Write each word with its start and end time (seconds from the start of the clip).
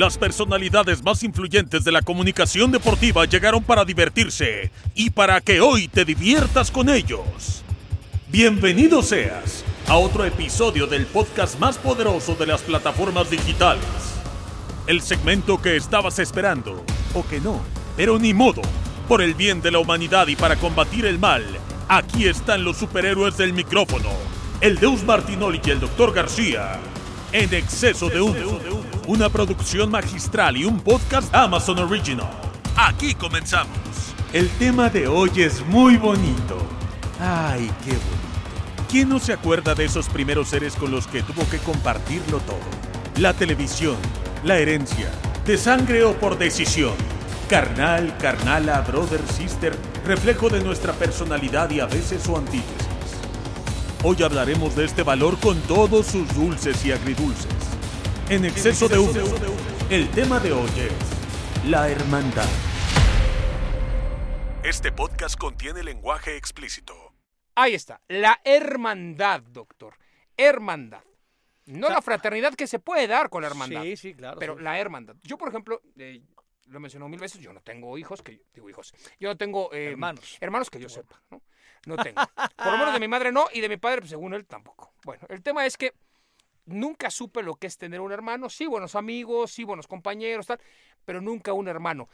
Las 0.00 0.16
personalidades 0.16 1.04
más 1.04 1.22
influyentes 1.24 1.84
de 1.84 1.92
la 1.92 2.00
comunicación 2.00 2.72
deportiva 2.72 3.26
llegaron 3.26 3.62
para 3.62 3.84
divertirse 3.84 4.70
y 4.94 5.10
para 5.10 5.42
que 5.42 5.60
hoy 5.60 5.88
te 5.88 6.06
diviertas 6.06 6.70
con 6.70 6.88
ellos. 6.88 7.62
Bienvenido 8.28 9.02
seas 9.02 9.62
a 9.86 9.98
otro 9.98 10.24
episodio 10.24 10.86
del 10.86 11.04
podcast 11.04 11.58
más 11.58 11.76
poderoso 11.76 12.34
de 12.34 12.46
las 12.46 12.62
plataformas 12.62 13.28
digitales. 13.28 13.84
El 14.86 15.02
segmento 15.02 15.60
que 15.60 15.76
estabas 15.76 16.18
esperando, 16.18 16.82
o 17.12 17.22
que 17.28 17.38
no, 17.38 17.60
pero 17.94 18.18
ni 18.18 18.32
modo. 18.32 18.62
Por 19.06 19.20
el 19.20 19.34
bien 19.34 19.60
de 19.60 19.70
la 19.70 19.80
humanidad 19.80 20.28
y 20.28 20.34
para 20.34 20.56
combatir 20.56 21.04
el 21.04 21.18
mal, 21.18 21.44
aquí 21.88 22.26
están 22.26 22.64
los 22.64 22.78
superhéroes 22.78 23.36
del 23.36 23.52
micrófono, 23.52 24.08
el 24.62 24.78
Deus 24.78 25.04
Martinoli 25.04 25.60
y 25.62 25.68
el 25.68 25.80
Dr. 25.80 26.14
García, 26.14 26.80
en 27.32 27.52
exceso 27.52 28.08
de 28.08 28.22
humo. 28.22 28.89
Una 29.10 29.28
producción 29.28 29.90
magistral 29.90 30.56
y 30.56 30.64
un 30.64 30.78
podcast 30.78 31.34
Amazon 31.34 31.80
Original. 31.80 32.30
Aquí 32.76 33.12
comenzamos. 33.12 33.76
El 34.32 34.48
tema 34.50 34.88
de 34.88 35.08
hoy 35.08 35.32
es 35.38 35.66
muy 35.66 35.96
bonito. 35.96 36.56
Ay, 37.18 37.68
qué 37.84 37.90
bonito. 37.90 38.86
¿Quién 38.88 39.08
no 39.08 39.18
se 39.18 39.32
acuerda 39.32 39.74
de 39.74 39.86
esos 39.86 40.08
primeros 40.08 40.50
seres 40.50 40.76
con 40.76 40.92
los 40.92 41.08
que 41.08 41.24
tuvo 41.24 41.44
que 41.50 41.58
compartirlo 41.58 42.38
todo? 42.38 42.60
La 43.16 43.32
televisión, 43.32 43.96
la 44.44 44.58
herencia, 44.58 45.10
de 45.44 45.58
sangre 45.58 46.04
o 46.04 46.12
por 46.12 46.38
decisión. 46.38 46.94
Carnal, 47.48 48.16
carnala, 48.18 48.82
brother, 48.82 49.22
sister, 49.36 49.76
reflejo 50.06 50.48
de 50.50 50.62
nuestra 50.62 50.92
personalidad 50.92 51.68
y 51.70 51.80
a 51.80 51.86
veces 51.86 52.22
su 52.22 52.36
antítesis. 52.36 52.86
Hoy 54.04 54.22
hablaremos 54.22 54.76
de 54.76 54.84
este 54.84 55.02
valor 55.02 55.36
con 55.40 55.60
todos 55.62 56.06
sus 56.06 56.32
dulces 56.32 56.86
y 56.86 56.92
agridulces. 56.92 57.69
En 58.30 58.44
exceso 58.44 58.88
de 58.88 58.96
humo, 58.96 59.10
el 59.90 60.08
tema 60.12 60.38
de 60.38 60.52
hoy 60.52 60.70
es 60.78 61.68
la 61.68 61.88
hermandad. 61.88 62.48
Este 64.62 64.92
podcast 64.92 65.36
contiene 65.36 65.82
lenguaje 65.82 66.36
explícito. 66.36 66.94
Ahí 67.56 67.74
está, 67.74 68.00
la 68.06 68.40
hermandad, 68.44 69.42
doctor. 69.42 69.96
Hermandad. 70.36 71.02
No 71.66 71.88
la 71.88 72.00
fraternidad 72.02 72.54
que 72.54 72.68
se 72.68 72.78
puede 72.78 73.08
dar 73.08 73.30
con 73.30 73.42
la 73.42 73.48
hermandad. 73.48 73.82
Sí, 73.82 73.96
sí, 73.96 74.14
claro. 74.14 74.38
Pero 74.38 74.56
sí. 74.56 74.62
la 74.62 74.78
hermandad. 74.78 75.16
Yo, 75.24 75.36
por 75.36 75.48
ejemplo, 75.48 75.82
eh, 75.98 76.22
lo 76.66 76.76
he 76.76 76.80
mencionado 76.80 77.08
mil 77.08 77.18
veces, 77.18 77.40
yo 77.40 77.52
no 77.52 77.62
tengo 77.62 77.98
hijos, 77.98 78.22
que 78.22 78.44
digo 78.54 78.70
hijos. 78.70 78.94
Yo 79.18 79.28
no 79.28 79.36
tengo 79.36 79.72
eh, 79.72 79.88
Hermanos. 79.88 80.38
Hermanos 80.40 80.70
que 80.70 80.78
yo 80.78 80.88
sepa, 80.88 81.20
¿no? 81.32 81.42
No 81.84 81.96
tengo. 81.96 82.22
Por 82.56 82.66
lo 82.66 82.78
menos 82.78 82.94
de 82.94 83.00
mi 83.00 83.08
madre 83.08 83.32
no, 83.32 83.46
y 83.52 83.60
de 83.60 83.68
mi 83.68 83.76
padre, 83.76 84.02
pues, 84.02 84.10
según 84.10 84.34
él, 84.34 84.46
tampoco. 84.46 84.94
Bueno, 85.02 85.26
el 85.30 85.42
tema 85.42 85.66
es 85.66 85.76
que 85.76 85.94
nunca 86.70 87.10
supe 87.10 87.42
lo 87.42 87.56
que 87.56 87.66
es 87.66 87.76
tener 87.76 88.00
un 88.00 88.12
hermano. 88.12 88.48
Sí, 88.48 88.66
buenos 88.66 88.94
amigos, 88.94 89.50
sí, 89.52 89.64
buenos 89.64 89.86
compañeros, 89.86 90.46
tal, 90.46 90.60
pero 91.04 91.20
nunca 91.20 91.52
un 91.52 91.68
hermano. 91.68 92.08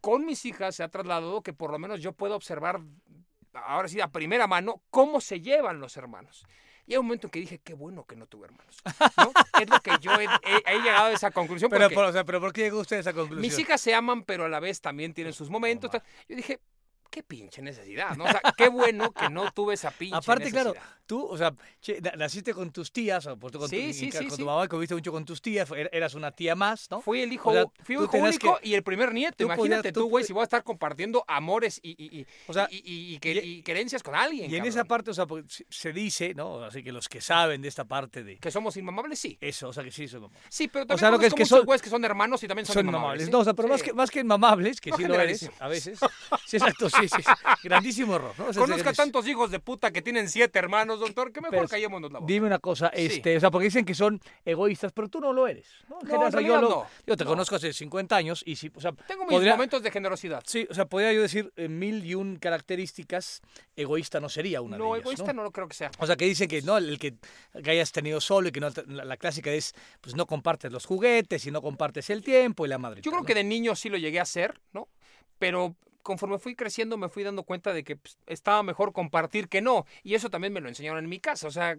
Con 0.00 0.24
mis 0.24 0.44
hijas 0.44 0.76
se 0.76 0.82
ha 0.82 0.88
trasladado 0.88 1.42
que 1.42 1.52
por 1.52 1.70
lo 1.72 1.78
menos 1.78 2.00
yo 2.00 2.12
puedo 2.12 2.36
observar, 2.36 2.80
ahora 3.52 3.88
sí, 3.88 4.00
a 4.00 4.08
primera 4.08 4.46
mano, 4.46 4.82
cómo 4.90 5.20
se 5.20 5.40
llevan 5.40 5.80
los 5.80 5.96
hermanos. 5.96 6.46
Y 6.88 6.92
hay 6.92 6.98
un 6.98 7.06
momento 7.06 7.26
en 7.26 7.30
que 7.32 7.40
dije, 7.40 7.58
qué 7.58 7.74
bueno 7.74 8.04
que 8.04 8.14
no 8.14 8.26
tuve 8.28 8.46
hermanos. 8.46 8.76
¿no? 9.16 9.32
es 9.60 9.68
lo 9.68 9.80
que 9.80 9.90
yo 10.00 10.12
he, 10.20 10.24
he- 10.24 10.62
he 10.66 10.78
llegado 10.80 11.06
a 11.06 11.12
esa 11.12 11.32
conclusión. 11.32 11.68
Pero, 11.68 11.86
porque 11.86 11.94
por, 11.96 12.04
o 12.04 12.12
sea, 12.12 12.24
pero 12.24 12.40
¿por 12.40 12.52
qué 12.52 12.60
llegó 12.62 12.78
usted 12.78 12.98
a 12.98 13.00
esa 13.00 13.12
conclusión? 13.12 13.40
mis 13.40 13.58
hijas 13.58 13.80
se 13.80 13.92
aman, 13.92 14.22
pero 14.22 14.44
a 14.44 14.48
la 14.48 14.60
vez 14.60 14.80
también 14.80 15.12
tienen 15.12 15.32
sus 15.32 15.50
momentos. 15.50 15.90
tal. 15.90 16.02
Yo 16.28 16.36
dije, 16.36 16.60
qué 17.10 17.22
pinche 17.22 17.62
necesidad, 17.62 18.16
¿no? 18.16 18.24
O 18.24 18.28
sea, 18.28 18.40
qué 18.56 18.68
bueno 18.68 19.12
que 19.12 19.28
no 19.30 19.50
tuve 19.52 19.74
esa 19.74 19.90
pinche 19.90 20.16
Aparte, 20.16 20.50
claro, 20.50 20.74
tú, 21.06 21.24
o 21.24 21.36
sea, 21.36 21.54
che, 21.80 22.00
naciste 22.16 22.52
con 22.52 22.70
tus 22.72 22.92
tías, 22.92 23.26
o 23.26 23.36
pues, 23.38 23.52
con, 23.56 23.68
Sí, 23.68 23.88
tu, 23.88 23.92
sí, 23.94 24.10
con 24.28 24.36
tu 24.38 24.44
mamá, 24.44 24.66
conviviste 24.68 24.94
mucho 24.94 25.12
con 25.12 25.24
tus 25.24 25.40
tías, 25.40 25.70
er- 25.70 25.88
eras 25.92 26.14
una 26.14 26.32
tía 26.32 26.54
más, 26.54 26.90
¿no? 26.90 27.00
Fui 27.00 27.20
el 27.22 27.32
hijo, 27.32 27.50
O 27.50 27.52
sea, 27.52 27.64
fui 27.84 27.94
hijo 27.94 28.08
único 28.16 28.58
que- 28.60 28.68
y 28.68 28.74
el 28.74 28.82
primer 28.82 29.12
nieto. 29.14 29.36
tú 29.38 29.44
Imagínate 29.44 29.92
podías- 29.92 29.94
tú, 29.94 30.08
güey, 30.08 30.24
si 30.24 30.32
voy 30.32 30.40
a 30.40 30.44
estar 30.44 30.62
compartiendo 30.64 31.24
amores 31.28 31.78
y, 31.82 31.90
y, 32.02 32.20
y, 32.20 32.26
O 32.48 32.52
sea, 32.52 32.68
y, 32.70 32.82
y- 33.14 33.18
que- 33.18 33.32
y 33.44 33.62
querencias 33.62 34.02
con 34.02 34.14
alguien. 34.14 34.50
Y 34.50 34.54
en 34.54 34.60
cabrón. 34.60 34.68
esa 34.68 34.84
parte, 34.84 35.10
o 35.10 35.14
sea, 35.14 35.26
porque 35.26 35.46
se- 35.70 35.92
dice, 35.92 36.34
¿no? 36.34 36.64
Así 36.64 36.82
que 36.82 36.92
los 36.92 37.08
que 37.08 37.20
saben 37.20 37.62
de 37.62 37.68
esta 37.68 37.84
parte 37.84 38.22
de 38.24 38.38
Que 38.38 38.50
somos 38.50 38.76
inmamables, 38.76 39.18
sí. 39.18 39.38
eso, 39.40 39.68
o 39.68 39.72
sea, 39.72 39.82
que 39.84 39.90
sí 39.90 40.08
son, 40.08 40.28
Sí, 40.48 40.68
pero 40.68 40.86
también 40.86 41.00
sea, 41.00 41.10
lo 41.10 41.18
que 41.18 41.26
es 41.26 41.34
que 41.34 41.46
son- 41.46 41.64
güeyes 41.64 41.80
que 41.82 41.88
son 41.90 42.04
hermanos 42.04 42.42
y 42.42 42.48
también 42.48 42.66
son, 42.66 42.74
son 42.74 42.86
inmamables. 42.88 43.30
No, 43.30 43.38
o 43.40 43.44
sea, 43.44 43.54
pero 43.54 43.68
más 43.68 43.82
que, 43.82 43.92
más 43.92 44.10
que 44.10 44.20
inmamables, 44.20 44.80
que 44.80 44.90
No 44.90 44.96
sí 44.96 45.04
lo 45.04 45.14
eres 45.20 45.48
a 45.60 45.68
veces. 45.68 45.98
Sí, 46.46 46.56
exacto, 46.58 46.88
sí, 47.02 47.08
sí. 47.08 47.22
Grandísimo 47.64 48.16
error, 48.16 48.32
¿no? 48.38 48.46
O 48.46 48.52
sea, 48.52 48.62
Conozco 48.62 48.88
a 48.88 48.92
es- 48.92 48.96
tantos 48.96 49.26
hijos 49.28 49.50
de 49.50 49.60
puta 49.60 49.90
que 49.90 50.02
tienen 50.02 50.28
siete 50.28 50.58
hermanos, 50.58 51.00
doctor, 51.00 51.32
que 51.32 51.40
mejor 51.40 51.68
callémonos 51.68 52.12
la 52.12 52.18
boca. 52.20 52.32
Dime 52.32 52.46
una 52.46 52.58
cosa, 52.58 52.90
Sí. 52.94 53.06
este, 53.06 53.36
o 53.36 53.40
sea, 53.40 53.50
porque 53.50 53.64
dicen 53.66 53.84
que 53.84 53.94
son 53.94 54.20
egoístas, 54.44 54.92
pero 54.92 55.08
tú 55.08 55.20
no 55.20 55.32
lo 55.32 55.46
eres. 55.46 55.66
No, 55.88 55.96
No, 55.96 56.00
general, 56.00 56.22
en 56.22 56.28
o 56.28 56.30
sea, 56.30 56.40
yo, 56.40 56.60
lo- 56.60 56.68
no. 56.68 56.86
yo 57.06 57.16
te 57.16 57.24
No. 57.24 57.30
conozco 57.30 57.56
hace 57.56 57.72
50 57.72 58.16
años 58.16 58.42
y 58.46 58.56
sí, 58.56 58.70
o 58.74 58.80
sea, 58.80 58.92
Tengo 58.92 59.24
mis 59.24 59.32
podría- 59.32 59.52
momentos 59.52 59.82
de 59.82 59.90
generosidad. 59.90 60.42
Sí, 60.46 60.66
o 60.70 60.74
sea, 60.74 60.86
podría 60.86 61.12
yo 61.12 61.22
decir 61.22 61.52
eh, 61.56 61.68
mil 61.68 62.04
y 62.04 62.14
un 62.14 62.36
características, 62.36 63.42
egoísta 63.76 64.20
no 64.20 64.28
sería 64.28 64.60
una 64.60 64.76
No, 64.78 64.84
de 64.84 64.90
ellas, 64.90 65.00
egoísta 65.02 65.32
no 65.32 65.42
lo 65.42 65.50
creo 65.50 65.68
que 65.68 65.74
sea. 65.74 65.90
O 65.98 66.06
sea, 66.06 66.16
que 66.16 66.24
dicen 66.24 66.48
que 66.48 66.62
no, 66.62 66.76
el 66.78 66.98
que, 66.98 67.14
que 67.62 67.70
hayas 67.70 67.92
tenido 67.92 68.20
solo 68.20 68.48
y 68.48 68.52
que 68.52 68.60
no, 68.60 68.68
la, 68.86 69.04
la 69.04 69.16
clásica 69.16 69.50
es, 69.50 69.74
pues 70.00 70.14
no 70.16 70.26
compartes 70.26 70.72
los 70.72 70.84
juguetes 70.86 71.46
y 71.46 71.50
no 71.50 71.62
compartes 71.62 72.10
el 72.10 72.22
tiempo 72.22 72.66
y 72.66 72.68
la 72.68 72.78
madre. 72.78 73.00
Yo 73.02 73.10
creo 73.10 73.24
que 73.24 73.34
de 73.34 73.44
niño 73.44 73.74
sí 73.76 73.88
lo 73.88 73.96
llegué 73.98 74.18
a 74.18 74.22
hacer, 74.22 74.60
¿no? 74.72 74.88
Pero 75.38 75.74
conforme 76.06 76.38
fui 76.38 76.54
creciendo 76.54 76.96
me 76.96 77.08
fui 77.08 77.24
dando 77.24 77.42
cuenta 77.42 77.72
de 77.72 77.82
que 77.82 77.96
pues, 77.96 78.16
estaba 78.26 78.62
mejor 78.62 78.92
compartir 78.92 79.48
que 79.48 79.60
no. 79.60 79.84
Y 80.04 80.14
eso 80.14 80.30
también 80.30 80.52
me 80.52 80.60
lo 80.60 80.68
enseñaron 80.68 81.02
en 81.02 81.10
mi 81.10 81.18
casa. 81.18 81.48
O 81.48 81.50
sea, 81.50 81.76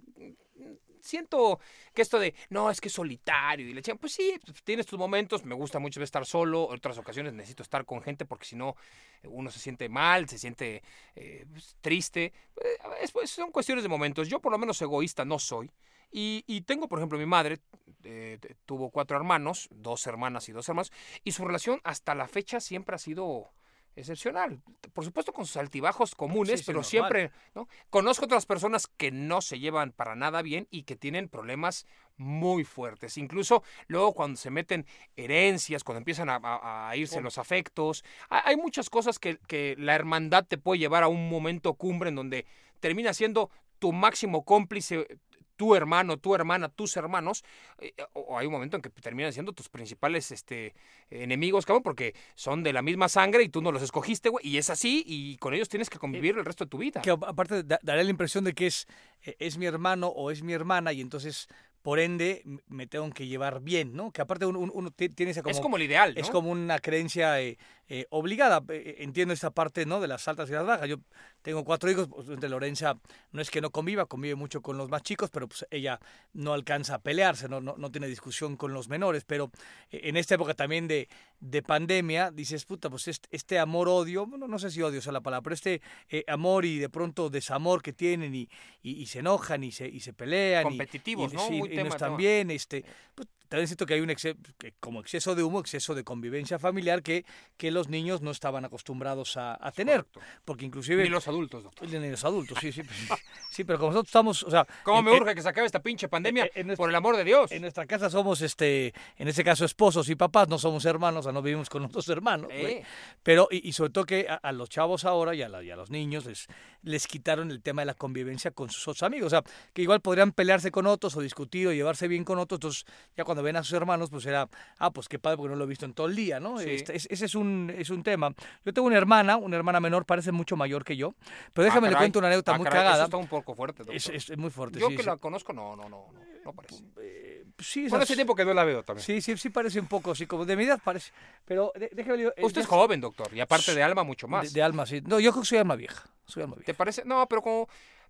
siento 1.02 1.60
que 1.94 2.02
esto 2.02 2.20
de, 2.20 2.36
no, 2.50 2.70
es 2.70 2.82
que 2.82 2.90
es 2.90 2.94
solitario. 2.94 3.66
Y 3.66 3.70
le 3.70 3.76
decían, 3.82 3.98
pues 3.98 4.12
sí, 4.14 4.38
pues, 4.46 4.62
tienes 4.64 4.86
tus 4.86 5.00
momentos. 5.00 5.46
Me 5.46 5.56
gusta 5.56 5.80
mucho 5.80 6.04
estar 6.04 6.26
solo. 6.26 6.68
Otras 6.68 6.98
ocasiones 6.98 7.34
necesito 7.34 7.64
estar 7.64 7.86
con 7.86 8.02
gente 8.02 8.26
porque 8.26 8.46
si 8.46 8.58
no, 8.58 8.76
uno 9.24 9.50
se 9.50 9.60
siente 9.60 9.88
mal, 9.88 10.28
se 10.28 10.38
siente 10.38 10.84
eh, 11.16 11.46
pues, 11.50 11.78
triste. 11.80 12.34
Eh, 12.58 12.78
es- 13.02 13.12
pues, 13.14 13.30
son 13.30 13.52
cuestiones 13.52 13.84
de 13.84 13.90
momentos. 13.90 14.28
Yo 14.28 14.42
por 14.42 14.52
lo 14.52 14.58
menos 14.58 14.82
egoísta 14.82 15.24
no 15.24 15.40
soy. 15.40 15.72
Y, 16.12 16.62
tengo, 16.62 16.88
por 16.88 17.00
ejemplo, 17.00 17.18
mi 17.18 17.26
madre 17.26 17.60
eh, 18.04 18.40
tuvo 18.66 18.90
cuatro 18.90 19.18
hermanos, 19.18 19.68
dos 19.72 20.08
hermanas 20.08 20.48
y 20.50 20.54
dos 20.54 20.68
hermanos, 20.70 20.92
y 21.24 21.34
su 21.34 21.46
relación 21.46 21.82
hasta 21.84 22.16
la 22.16 22.28
fecha 22.28 22.60
siempre 22.62 22.96
ha 22.96 23.00
sido 23.00 23.52
excepcional. 23.98 24.62
Por 24.94 25.04
supuesto 25.04 25.34
con 25.34 25.46
sus 25.46 25.58
altibajos 25.58 26.16
comunes, 26.16 26.52
Sí, 26.52 26.58
sí, 26.60 26.64
pero 26.68 26.78
normal. 26.78 26.90
siempre, 26.90 27.32
¿no? 27.56 27.68
Conozco 27.90 28.26
otras 28.26 28.46
personas 28.46 28.88
que 28.88 29.12
no 29.12 29.42
se 29.42 29.60
llevan 29.60 29.92
para 29.92 30.16
nada 30.16 30.42
bien 30.42 30.68
y 30.72 30.84
que 30.84 30.96
tienen 30.96 31.28
problemas 31.30 31.86
muy 32.16 32.64
fuertes. 32.64 33.18
Incluso 33.18 33.64
luego 33.88 34.14
cuando 34.14 34.38
se 34.38 34.50
meten 34.50 34.86
herencias, 35.16 35.84
cuando 35.84 36.00
empiezan 36.00 36.30
a, 36.30 36.36
a- 36.42 36.90
a 36.90 36.96
irse 36.96 37.22
los 37.22 37.38
afectos, 37.38 38.04
ha- 38.30 38.48
hay 38.48 38.56
muchas 38.56 38.90
cosas 38.90 39.20
que, 39.20 39.38
que 39.48 39.76
la 39.78 39.96
hermandad 39.96 40.46
te 40.48 40.58
puede 40.58 40.80
llevar 40.80 41.04
a 41.04 41.08
un 41.08 41.30
momento 41.30 41.74
cumbre 41.76 42.10
en 42.10 42.16
donde 42.16 42.46
termina 42.80 43.14
siendo 43.14 43.50
tu 43.80 43.92
máximo 43.94 44.44
cómplice 44.46 45.20
tu 45.58 45.76
hermano, 45.76 46.18
tu 46.18 46.34
hermana, 46.36 46.70
tus 46.70 46.96
hermanos, 46.96 47.44
eh, 47.80 47.94
o 48.14 48.22
o 48.22 48.38
hay 48.38 48.46
un 48.48 48.54
momento 48.54 48.78
en 48.78 48.82
que 48.82 48.90
terminan 48.90 49.34
siendo 49.34 49.52
tus 49.52 49.68
principales 49.68 50.32
este, 50.32 50.74
enemigos, 51.10 51.66
cabrón, 51.66 51.84
porque 51.84 52.14
son 52.36 52.64
de 52.64 52.72
la 52.74 52.82
misma 52.82 53.10
sangre 53.10 53.44
y 53.44 53.50
tú 53.50 53.62
no 53.62 53.72
los 53.72 53.82
escogiste, 53.82 54.30
güey, 54.30 54.48
y 54.48 54.58
es 54.58 54.70
así, 54.70 55.04
y 55.06 55.38
con 55.38 55.54
ellos 55.54 55.68
tienes 55.70 55.90
que 55.90 55.98
convivir 56.00 56.38
el 56.38 56.46
resto 56.46 56.64
de 56.66 56.70
tu 56.70 56.78
vida. 56.78 57.02
Que 57.02 57.12
aparte 57.12 57.64
da- 57.64 57.80
daría 57.84 58.04
la 58.04 58.10
impresión 58.10 58.44
de 58.44 58.54
que 58.54 58.68
es, 58.68 58.88
eh, 59.24 59.36
es 59.40 59.58
mi 59.58 59.66
hermano 59.66 60.08
o 60.08 60.32
es 60.32 60.44
mi 60.44 60.54
hermana 60.54 60.94
y 60.94 61.02
entonces, 61.02 61.48
por 61.82 62.00
ende, 62.00 62.44
me 62.68 62.86
tengo 62.86 63.10
que 63.12 63.28
llevar 63.28 63.62
bien, 63.62 63.94
¿no? 63.96 64.12
Que 64.12 64.22
aparte 64.22 64.46
uno, 64.46 64.60
uno- 64.60 64.74
uno 64.74 64.92
ti- 64.92 65.10
tiene 65.10 65.32
esa 65.32 65.42
como... 65.42 65.52
es 65.56 65.60
como 65.62 65.78
el 65.78 65.84
ideal, 65.84 66.14
¿no? 66.16 66.22
Es 66.22 66.30
como 66.30 66.52
una 66.52 66.80
creencia 66.80 67.42
eh, 67.42 67.58
eh, 67.90 68.06
obligada. 68.10 68.64
Eh, 68.70 68.98
Entiendo 69.00 69.34
esta 69.34 69.52
parte, 69.52 69.86
¿no? 69.86 70.00
De 70.00 70.08
las 70.08 70.28
altas 70.28 70.50
y 70.50 70.54
las 70.54 70.66
bajas. 70.66 70.88
Yo 70.88 70.98
tengo 71.42 71.64
cuatro 71.64 71.90
hijos, 71.90 72.08
pues, 72.08 72.28
entre 72.30 72.50
Lorenza 72.50 73.00
no 73.32 73.42
es 73.42 73.50
que 73.50 73.62
no 73.62 73.70
conviva, 73.70 74.06
convive 74.06 74.36
mucho 74.36 74.62
con 74.62 74.78
los 74.78 74.90
más 74.90 75.04
chicos, 75.04 75.30
pero 75.30 75.48
pues 75.48 75.66
ella 75.72 76.00
no 76.34 76.54
alcanza 76.54 76.96
a 76.96 77.00
pelearse, 77.00 77.48
no, 77.48 77.62
no, 77.62 77.76
no 77.78 77.92
tiene 77.92 78.08
discusión 78.08 78.58
con 78.58 78.74
los 78.74 78.90
menores, 78.90 79.24
pero 79.26 79.52
eh, 79.92 80.02
en 80.04 80.18
esta 80.18 80.36
época 80.36 80.54
también 80.54 80.88
de, 80.88 81.08
de 81.40 81.62
pandemia, 81.62 82.32
dices, 82.32 82.66
puta, 82.66 82.90
pues 82.90 83.08
este, 83.08 83.30
este 83.32 83.60
amor-odio, 83.60 84.26
bueno, 84.26 84.48
no 84.48 84.60
sé 84.60 84.72
si 84.72 84.82
odio 84.82 85.00
es 85.00 85.06
la 85.08 85.22
palabra, 85.22 85.44
pero 85.44 85.54
este 85.54 85.82
eh, 86.10 86.24
amor 86.28 86.66
y 86.66 86.80
de 86.80 86.90
pronto 86.90 87.30
desamor 87.30 87.82
que 87.82 87.94
tienen 87.94 88.36
y, 88.36 88.50
y, 88.82 89.02
y 89.02 89.06
se 89.06 89.20
enojan 89.20 89.64
y 89.64 89.72
se, 89.72 89.88
y 89.88 90.00
se 90.02 90.14
pelean. 90.14 90.64
Competitivos, 90.64 91.32
y, 91.32 91.36
¿no? 91.36 91.48
sí, 91.48 91.62
y 91.72 91.76
no 91.78 91.86
están 91.86 92.18
bien, 92.18 92.52
este, 92.52 92.84
pues, 93.16 93.28
también 93.50 93.68
siento 93.68 93.86
que 93.86 93.94
hay 93.96 94.02
un 94.02 94.10
exceso, 94.10 94.38
que 94.58 94.74
como 94.80 95.00
exceso 95.02 95.36
de 95.36 95.44
humo, 95.44 95.60
exceso 95.60 95.96
de 95.96 96.04
convivencia 96.04 96.60
familiar 96.60 97.02
que, 97.04 97.26
que 97.58 97.72
los 97.72 97.90
niños 97.90 98.22
no 98.22 98.32
estaban 98.32 98.66
acostumbrados 98.66 99.38
a, 99.38 99.58
a 99.60 99.72
tener, 99.72 100.06
Correcto. 100.06 100.22
porque 100.46 100.66
inclusive... 100.66 101.04
Ni 101.04 101.10
los 101.10 101.28
adultos, 101.28 101.64
doctor. 101.64 101.88
Ni 101.90 102.10
los 102.10 102.24
adultos, 102.26 102.58
sí, 102.62 102.72
sí. 102.72 102.82
sí, 103.52 103.64
pero 103.64 103.80
como 103.80 103.92
nosotros 103.92 104.10
estamos, 104.10 104.44
o 104.44 104.52
sea... 104.52 104.66
¿Cómo 104.84 105.00
en- 105.00 105.06
me 105.06 105.16
en- 105.16 105.22
urge 105.22 105.36
que 105.36 105.42
se 105.42 105.50
acabe 105.50 105.66
esta 105.66 105.82
pinche 105.82 106.08
pandemia? 106.08 106.46
en- 106.46 106.52
en 106.62 106.68
nuestro- 106.68 106.84
Por 106.84 106.90
el 106.90 106.96
amor 106.96 107.18
de 107.18 107.24
Dios. 107.24 107.52
en 107.52 107.62
nuestra 107.62 107.86
casa 107.86 108.10
somos, 108.10 108.42
este, 108.42 108.94
en 109.18 109.28
este 109.28 109.44
caso, 109.44 109.66
esposos 109.66 110.10
y 110.10 110.16
papás, 110.16 110.48
no 110.48 110.58
somos 110.60 110.86
hermanos, 110.86 111.22
o 111.22 111.24
sea, 111.24 111.32
no 111.32 111.42
vivimos 111.42 111.70
con 111.70 111.82
los 111.84 111.92
dos 111.92 112.08
hermanos. 112.10 112.50
Eh. 112.54 112.84
Pero, 113.24 113.48
y, 113.52 113.68
y 113.68 113.74
sobre 113.74 113.92
todo 113.92 114.06
que 114.06 114.28
a, 114.30 114.36
a 114.36 114.52
los 114.52 114.70
chavos 114.70 115.06
ahora 115.06 115.34
y 115.36 115.42
a, 115.42 115.50
la- 115.50 115.64
y 115.64 115.72
a 115.72 115.76
los 115.76 115.90
niños 115.90 116.26
les, 116.26 116.48
les 116.84 117.08
quitaron 117.08 117.52
el 117.52 117.62
tema 117.62 117.82
de 117.82 117.88
la 117.88 117.94
convivencia 117.94 118.52
con 118.52 118.70
sus 118.70 118.88
otros 118.88 119.04
amigos. 119.04 119.28
O 119.28 119.30
sea, 119.30 119.44
que 119.74 119.82
igual 119.82 120.02
podrían 120.02 120.32
pelearse 120.32 120.72
con 120.72 120.88
otros 120.88 121.16
o 121.16 121.22
discutir 121.22 121.68
o 121.68 121.74
llevarse 121.74 122.08
bien 122.08 122.24
con 122.24 122.40
otros. 122.40 122.58
Entonces, 122.58 122.86
ya 123.16 123.24
cuando 123.24 123.37
ven 123.42 123.56
a 123.58 123.64
sus 123.64 123.74
hermanos, 123.74 124.10
pues 124.10 124.26
era, 124.26 124.48
ah, 124.80 124.92
pues 124.92 125.08
qué 125.08 125.20
padre 125.20 125.38
porque 125.38 125.50
no 125.52 125.56
lo 125.56 125.64
he 125.64 125.68
visto 125.68 125.86
en 125.86 125.94
todo 125.94 126.08
el 126.08 126.16
día, 126.16 126.40
¿no? 126.40 126.58
Sí. 126.60 126.70
Este, 126.70 126.96
es- 126.96 127.08
ese 127.10 127.26
es 127.26 127.36
un, 127.36 127.74
es 127.78 127.90
un 127.90 128.04
tema. 128.04 128.34
Yo 128.66 128.74
tengo 128.74 128.88
una 128.88 128.98
hermana, 128.98 129.38
una 129.38 129.56
hermana 129.58 129.80
menor, 129.80 130.06
parece 130.06 130.32
mucho 130.32 130.56
mayor 130.56 130.84
que 130.84 130.96
yo. 130.98 131.16
Pero 131.54 131.66
déjame 131.66 131.88
Ah, 131.88 131.90
le 131.90 131.94
caray. 131.96 132.06
cuento 132.08 132.20
una 132.20 132.28
anécdota 132.28 132.54
Ah, 132.54 132.58
muy 132.58 132.66
caray, 132.66 132.80
cagada. 132.80 132.96
Eso 132.98 133.04
está 133.06 133.18
un 133.18 133.28
poco 133.28 133.56
fuerte. 133.56 133.84
Es, 133.92 134.08
es- 134.10 134.38
muy 134.38 134.50
fuerte. 134.50 134.80
Yo 134.80 134.88
sí, 134.90 134.96
que 134.96 135.04
sí. 135.04 135.08
la 135.10 135.18
conozco, 135.18 135.54
no, 135.54 135.76
no, 135.76 135.84
no, 135.90 136.08
no, 136.12 136.20
no 136.46 136.54
parece. 136.54 136.84
Eh, 137.02 137.46
sí, 137.60 137.82
Bueno, 137.82 137.98
esas- 137.98 138.04
hace 138.04 138.16
tiempo 138.16 138.36
que 138.36 138.46
no 138.46 138.54
la 138.54 138.64
veo 138.64 138.84
también. 138.84 139.06
Sí, 139.06 139.22
sí, 139.22 139.38
sí 139.38 139.50
parece 139.50 139.80
un 139.80 139.88
poco 139.88 140.12
así, 140.12 140.26
como 140.26 140.46
de 140.46 140.56
mi 140.56 140.64
edad 140.66 140.80
parece. 140.84 141.12
Pero 141.46 141.72
de- 141.76 141.90
déjame 141.94 142.18
le 142.18 142.24
eh, 142.28 142.34
Usted 142.44 142.62
es 142.62 142.68
joven, 142.68 143.02
doctor, 143.02 143.34
y 143.34 143.40
aparte 143.40 143.74
de 143.74 143.84
alma, 143.84 144.04
mucho 144.04 144.28
más. 144.28 144.54
De, 144.54 144.60
de 144.60 144.64
alma, 144.64 144.86
sí. 144.86 145.02
No, 145.06 145.20
yo 145.20 145.32
creo 145.32 145.42
que 145.44 145.48
soy 145.50 145.58
alma 145.58 145.76
vieja. 145.76 146.04
Soy 146.26 146.44
alma 146.44 146.56
¿Te 146.58 146.64
vieja. 146.64 146.78
parece? 146.78 147.04
No, 147.06 147.26
pero 147.28 147.42
como... 147.42 147.68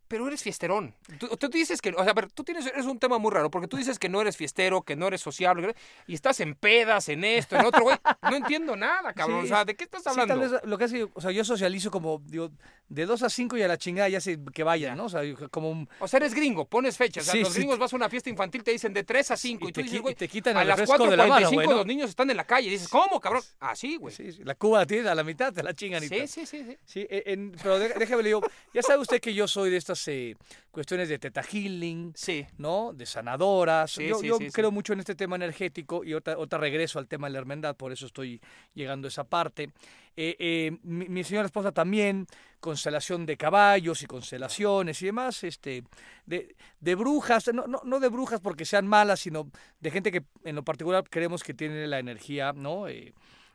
Pero 0.07 0.27
eres 0.27 0.41
fiesterón. 0.43 0.95
Tú, 1.19 1.27
tú 1.37 1.49
dices 1.49 1.81
que... 1.81 1.89
O 1.89 2.03
sea, 2.03 2.13
ver, 2.13 2.31
tú 2.31 2.43
tienes... 2.43 2.65
Eres 2.67 2.85
un 2.85 2.97
tema 2.99 3.17
muy 3.17 3.31
raro, 3.31 3.51
porque 3.51 3.67
tú 3.67 3.75
dices 3.77 3.99
que 3.99 4.07
no 4.09 4.21
eres 4.21 4.37
fiestero, 4.37 4.81
que 4.83 4.95
no 4.95 5.07
eres 5.07 5.21
sociable, 5.21 5.75
y 6.07 6.13
estás 6.13 6.39
en 6.39 6.55
pedas, 6.55 7.09
en 7.09 7.23
esto, 7.23 7.55
en 7.57 7.65
otro, 7.65 7.83
güey. 7.83 7.97
No 8.23 8.35
entiendo 8.35 8.75
nada, 8.75 9.13
cabrón. 9.13 9.41
Sí, 9.41 9.45
o 9.45 9.49
sea, 9.49 9.65
¿de 9.65 9.75
qué 9.75 9.83
estás 9.83 10.03
Sí, 10.03 10.09
hablando? 10.09 10.33
tal 10.33 10.49
vez 10.51 10.61
lo 10.63 10.77
que 10.77 10.83
hace, 10.85 11.03
o 11.13 11.21
sea, 11.21 11.31
yo 11.31 11.43
socializo 11.43 11.91
como, 11.91 12.21
digo, 12.25 12.51
de 12.89 13.05
2 13.05 13.23
a 13.23 13.29
5 13.29 13.57
y 13.57 13.63
a 13.63 13.67
la 13.67 13.77
chingada 13.77 14.07
ya 14.07 14.21
sé 14.21 14.39
que 14.53 14.63
vayan, 14.63 14.97
¿no? 14.97 15.05
O 15.05 15.09
sea, 15.09 15.21
como 15.51 15.69
un... 15.71 15.89
O 15.99 16.07
sea, 16.07 16.17
eres 16.17 16.33
gringo, 16.33 16.65
pones 16.65 16.95
fechas. 16.97 17.23
O 17.23 17.25
sea, 17.25 17.33
Sí, 17.33 17.39
los 17.41 17.49
sí, 17.53 17.59
gringos 17.59 17.77
vas 17.79 17.91
a 17.91 17.95
una 17.97 18.09
fiesta 18.09 18.29
infantil, 18.29 18.63
te 18.63 18.71
dicen 18.71 18.93
de 18.93 19.03
3 19.03 19.31
a 19.31 19.37
5. 19.37 19.65
Y 19.65 19.69
Y, 19.69 19.71
tú 19.73 19.79
te 19.81 19.83
dices, 19.83 20.01
güey, 20.01 20.15
te 20.15 20.27
quitan 20.29 20.55
a 20.57 20.61
el 20.61 20.67
las 20.69 20.79
refresco 20.79 21.09
de 21.09 21.17
la 21.17 21.27
mano, 21.27 21.49
4.45 21.49 21.53
güey, 21.53 21.67
¿no? 21.67 21.75
los 21.75 21.85
niños 21.85 22.09
están 22.09 22.29
en 22.29 22.37
la 22.37 22.45
calle. 22.45 22.67
Y 22.67 22.71
dices, 22.71 22.87
¿cómo, 22.87 23.19
cabrón? 23.19 23.41
Así, 23.59 23.97
güey. 23.97 24.13
Sí, 24.15 24.31
sí, 24.31 24.43
la 24.45 24.55
cuba 24.55 24.85
tiene 24.85 25.09
a 25.09 25.15
la 25.15 25.23
mitad, 25.23 25.51
te 25.51 25.63
la 25.63 25.73
chingan 25.73 26.03
y 26.03 26.07
Sí, 26.07 26.27
sí, 26.27 26.45
sí, 26.45 26.63
sí. 26.65 26.77
Sí, 26.85 27.07
en- 27.09 27.51
pero 27.61 27.77
dé- 27.79 27.93
déjame 27.99 28.23
le 28.23 28.29
digo, 28.29 28.41
ya 28.73 28.81
sabe 28.81 29.01
usted 29.01 29.19
que 29.19 29.33
yo 29.33 29.47
soy 29.47 29.69
de 29.69 29.77
estas 29.77 29.96
eh, 30.07 30.35
cuestiones 30.71 31.07
de 31.07 31.17
teta 31.17 31.41
healing, 31.41 32.11
Sí. 32.15 32.45
¿no? 32.57 32.91
De 32.93 33.05
sanadoras. 33.05 33.91
Sí, 33.91 34.07
yo 34.07 34.37
sí, 34.37 34.49
creo 34.51 34.71
mucho 34.71 34.93
en 34.93 34.99
este 34.99 35.15
tema 35.15 35.35
energético 35.37 36.03
y 36.03 36.13
otra, 36.13 36.37
otra 36.37 36.59
regreso 36.59 36.99
al 36.99 37.07
tema 37.07 37.27
de 37.27 37.33
la 37.33 37.39
hermandad, 37.39 37.75
por 37.75 37.91
eso 37.91 38.05
estoy 38.05 38.41
llegando 38.73 39.07
a 39.07 39.09
esa 39.09 39.23
parte. 39.23 39.69
Eh, 40.15 40.35
eh, 40.39 40.77
mi, 40.83 41.07
mi 41.07 41.23
señora 41.23 41.45
esposa 41.45 41.71
también, 41.71 42.25
constelación 42.59 43.25
de 43.25 43.37
caballos 43.37 44.01
y 44.01 44.07
constelaciones 44.07 45.01
y 45.01 45.05
demás, 45.05 45.43
este, 45.43 45.83
de, 46.25 46.55
de 46.79 46.95
brujas, 46.95 47.47
no, 47.53 47.67
no, 47.67 47.81
no 47.83 47.99
de 47.99 48.09
brujas 48.09 48.41
porque 48.41 48.65
sean 48.65 48.87
malas, 48.87 49.19
sino 49.19 49.49
de 49.79 49.91
gente 49.91 50.11
que 50.11 50.23
en 50.43 50.55
lo 50.55 50.63
particular 50.63 51.03
creemos 51.09 51.43
que 51.43 51.53
tiene 51.53 51.87
la 51.87 51.99
energía, 51.99 52.51
¿no? 52.53 52.87